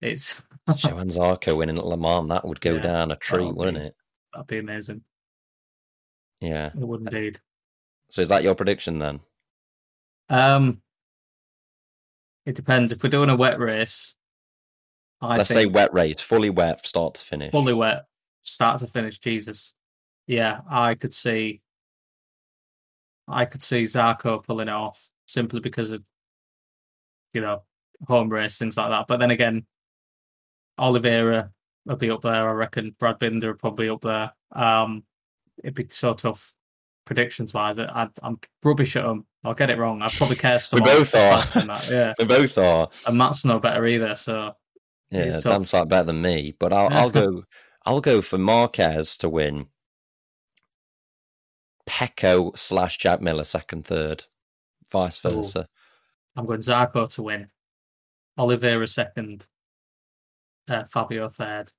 It's 0.00 0.42
Johann 0.76 1.08
Zarco 1.08 1.56
winning 1.56 1.78
at 1.78 1.86
Le 1.86 1.96
Mans 1.96 2.28
that 2.28 2.46
would 2.46 2.60
go 2.60 2.74
yeah, 2.74 2.82
down 2.82 3.10
a 3.10 3.16
treat, 3.16 3.54
wouldn't 3.54 3.78
it? 3.78 3.94
That'd 4.32 4.46
be 4.46 4.58
amazing. 4.58 5.02
Yeah. 6.40 6.66
It 6.66 6.76
would 6.76 7.00
indeed. 7.00 7.40
So 8.14 8.22
is 8.22 8.28
that 8.28 8.44
your 8.44 8.54
prediction 8.54 9.00
then? 9.00 9.18
Um, 10.28 10.80
it 12.46 12.54
depends. 12.54 12.92
If 12.92 13.02
we're 13.02 13.10
doing 13.10 13.28
a 13.28 13.34
wet 13.34 13.58
race, 13.58 14.14
I 15.20 15.36
Let's 15.36 15.50
say 15.50 15.66
wet 15.66 15.92
race, 15.92 16.20
fully 16.20 16.48
wet, 16.48 16.86
start 16.86 17.14
to 17.14 17.20
finish. 17.20 17.50
fully 17.50 17.74
wet, 17.74 18.04
start 18.44 18.78
to 18.78 18.86
finish. 18.86 19.18
Jesus, 19.18 19.74
yeah, 20.28 20.60
I 20.70 20.94
could 20.94 21.12
see. 21.12 21.60
I 23.26 23.46
could 23.46 23.64
see 23.64 23.82
Zarco 23.82 24.44
pulling 24.44 24.68
it 24.68 24.74
off 24.74 25.08
simply 25.26 25.58
because 25.58 25.90
of, 25.90 26.04
you 27.32 27.40
know, 27.40 27.64
home 28.06 28.28
race 28.28 28.58
things 28.58 28.76
like 28.76 28.90
that. 28.90 29.06
But 29.08 29.18
then 29.18 29.32
again, 29.32 29.66
Oliveira 30.78 31.50
will 31.84 31.96
be 31.96 32.12
up 32.12 32.22
there. 32.22 32.48
I 32.48 32.52
reckon 32.52 32.94
Brad 32.96 33.18
Binder 33.18 33.48
will 33.48 33.58
probably 33.58 33.88
up 33.88 34.02
there. 34.02 34.32
Um, 34.52 35.02
it'd 35.64 35.74
be 35.74 35.88
so 35.90 36.14
tough 36.14 36.54
predictions 37.04 37.52
wise. 37.54 37.78
I, 37.78 38.08
I'm 38.22 38.38
rubbish 38.62 38.96
at 38.96 39.04
them. 39.04 39.26
I'll 39.44 39.54
get 39.54 39.70
it 39.70 39.78
wrong. 39.78 40.00
I 40.02 40.08
probably 40.08 40.36
care 40.36 40.58
We 40.72 40.80
both 40.80 41.14
are. 41.14 41.42
Yeah, 41.90 42.14
We 42.18 42.24
both 42.24 42.56
are. 42.58 42.88
and 43.06 43.18
Matt's 43.18 43.44
no 43.44 43.58
better 43.58 43.86
either. 43.86 44.14
So 44.14 44.52
Yeah, 45.10 45.38
damn 45.42 45.64
sight 45.66 45.88
better 45.88 46.04
than 46.04 46.22
me. 46.22 46.54
But 46.58 46.72
I'll, 46.72 46.92
I'll 46.92 47.10
go. 47.22 47.44
I'll 47.86 48.00
go 48.00 48.22
for 48.22 48.38
Marquez 48.38 49.16
to 49.18 49.28
win. 49.28 49.66
Pecco 51.86 52.56
slash 52.56 52.96
Jack 52.96 53.20
Miller 53.20 53.44
second, 53.44 53.84
third, 53.84 54.24
vice 54.90 55.22
Ooh. 55.24 55.30
versa. 55.30 55.68
I'm 56.36 56.46
going 56.46 56.60
Zarco 56.60 57.08
to 57.10 57.22
win. 57.22 57.48
Oliveira 58.38 58.88
second. 58.88 59.46
Uh, 60.66 60.84
Fabio 60.84 61.28
third. 61.28 61.72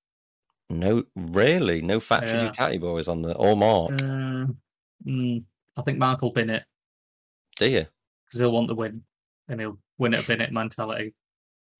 No, 0.69 1.03
really, 1.15 1.81
no 1.81 1.99
factory 1.99 2.37
Yeah. 2.37 2.51
Ducati 2.51 2.79
boys 2.79 3.07
on 3.07 3.21
the 3.23 3.33
or 3.35 3.55
Marc. 3.57 4.01
Uh, 4.01 4.53
mm, 5.05 5.43
I 5.75 5.81
think 5.81 5.97
Marc 5.97 6.21
will 6.21 6.31
bin 6.31 6.49
it 6.49 6.63
Do 7.57 7.67
you? 7.69 7.85
because 8.25 8.39
he'll 8.39 8.51
want 8.51 8.69
to 8.69 8.75
win 8.75 9.03
and 9.47 9.59
he'll 9.59 9.79
win 9.97 10.13
it, 10.13 10.25
bin 10.27 10.41
it 10.41 10.51
mentality. 10.51 11.13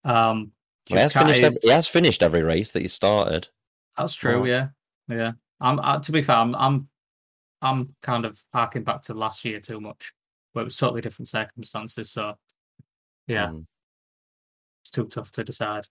Um, 0.04 0.52
Well, 0.90 0.98
he 0.98 1.02
has 1.04 1.14
finished. 1.14 1.44
Every, 1.44 1.58
he 1.62 1.70
has 1.70 1.88
finished 1.88 2.22
every 2.24 2.44
race 2.44 2.72
that 2.72 2.82
he 2.82 2.88
started. 2.88 3.48
That's 3.98 4.14
true. 4.14 4.42
Oh. 4.42 4.46
Yeah, 4.46 4.68
yeah. 5.08 5.32
I'm 5.60 5.80
uh, 5.80 6.00
to 6.00 6.12
be 6.12 6.22
fair. 6.22 6.36
I'm 6.36 6.54
I'm 6.56 6.88
I'm 7.62 7.96
kind 8.04 8.26
of 8.26 8.40
harking 8.54 8.84
back 8.84 9.02
to 9.04 9.14
last 9.14 9.44
year 9.46 9.60
too 9.60 9.80
much, 9.82 10.14
where 10.54 10.62
it 10.62 10.66
was 10.66 10.78
totally 10.78 11.02
different 11.02 11.30
circumstances. 11.30 12.12
So 12.12 12.34
yeah, 13.28 13.48
Mm, 13.48 13.66
it's 14.84 14.92
too 14.92 15.06
tough 15.08 15.32
to 15.32 15.44
decide. 15.44 15.88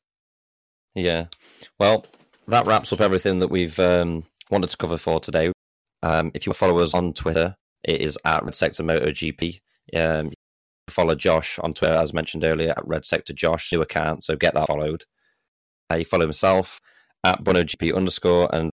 yeah. 0.94 1.26
Well, 1.80 2.06
that 2.46 2.66
wraps 2.66 2.92
up 2.92 3.00
everything 3.00 3.40
that 3.40 3.48
we've 3.50 3.78
um, 3.80 4.22
wanted 4.50 4.68
to 4.70 4.76
cover 4.76 4.98
for 4.98 5.18
today. 5.18 5.50
Um, 6.04 6.30
if 6.34 6.46
you 6.46 6.52
follow 6.52 6.78
us 6.80 6.94
on 6.94 7.14
Twitter, 7.14 7.56
it 7.82 8.02
is 8.02 8.18
at 8.26 8.44
Red 8.44 8.54
Sector 8.54 8.82
MotoGP. 8.82 9.60
Um, 9.96 10.32
follow 10.90 11.14
Josh 11.14 11.58
on 11.60 11.72
Twitter, 11.72 11.94
as 11.94 12.12
mentioned 12.12 12.44
earlier, 12.44 12.72
at 12.76 12.86
Red 12.86 13.06
Sector 13.06 13.32
Josh, 13.32 13.72
new 13.72 13.80
account, 13.80 14.22
so 14.22 14.36
get 14.36 14.52
that 14.52 14.66
followed. 14.66 15.04
Uh, 15.90 15.96
you 15.96 16.04
follow 16.04 16.26
myself 16.26 16.80
at 17.24 17.42
BunoGP 17.42 17.96
underscore 17.96 18.54
and 18.54 18.70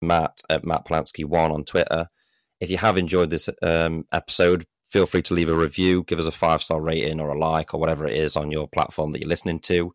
Matt 0.00 0.40
at 0.48 0.64
Matt 0.64 0.86
Polanski1 0.86 1.50
on 1.52 1.64
Twitter. 1.64 2.08
If 2.60 2.70
you 2.70 2.78
have 2.78 2.96
enjoyed 2.96 3.28
this 3.28 3.50
um, 3.62 4.06
episode, 4.10 4.64
feel 4.88 5.04
free 5.04 5.22
to 5.22 5.34
leave 5.34 5.50
a 5.50 5.54
review, 5.54 6.02
give 6.04 6.18
us 6.18 6.26
a 6.26 6.30
five 6.30 6.62
star 6.62 6.80
rating 6.80 7.20
or 7.20 7.28
a 7.28 7.38
like 7.38 7.74
or 7.74 7.80
whatever 7.80 8.06
it 8.06 8.16
is 8.16 8.36
on 8.36 8.50
your 8.50 8.66
platform 8.66 9.10
that 9.10 9.20
you're 9.20 9.28
listening 9.28 9.60
to. 9.60 9.92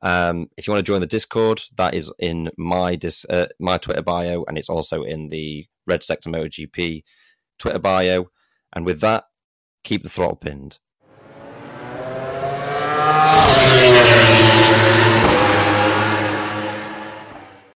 Um, 0.00 0.48
if 0.56 0.66
you 0.66 0.72
want 0.72 0.84
to 0.84 0.90
join 0.90 1.02
the 1.02 1.06
Discord, 1.06 1.62
that 1.76 1.92
is 1.92 2.10
in 2.18 2.50
my 2.56 2.96
dis- 2.96 3.26
uh, 3.26 3.48
my 3.60 3.76
Twitter 3.76 4.02
bio, 4.02 4.44
and 4.48 4.56
it's 4.56 4.70
also 4.70 5.02
in 5.02 5.28
the 5.28 5.66
Red 5.86 6.02
Sector 6.02 6.30
MotoGP 6.30 7.02
Twitter 7.58 7.78
bio. 7.78 8.26
And 8.72 8.86
with 8.86 9.00
that, 9.00 9.24
keep 9.84 10.02
the 10.02 10.08
throttle 10.08 10.36
pinned. 10.36 10.78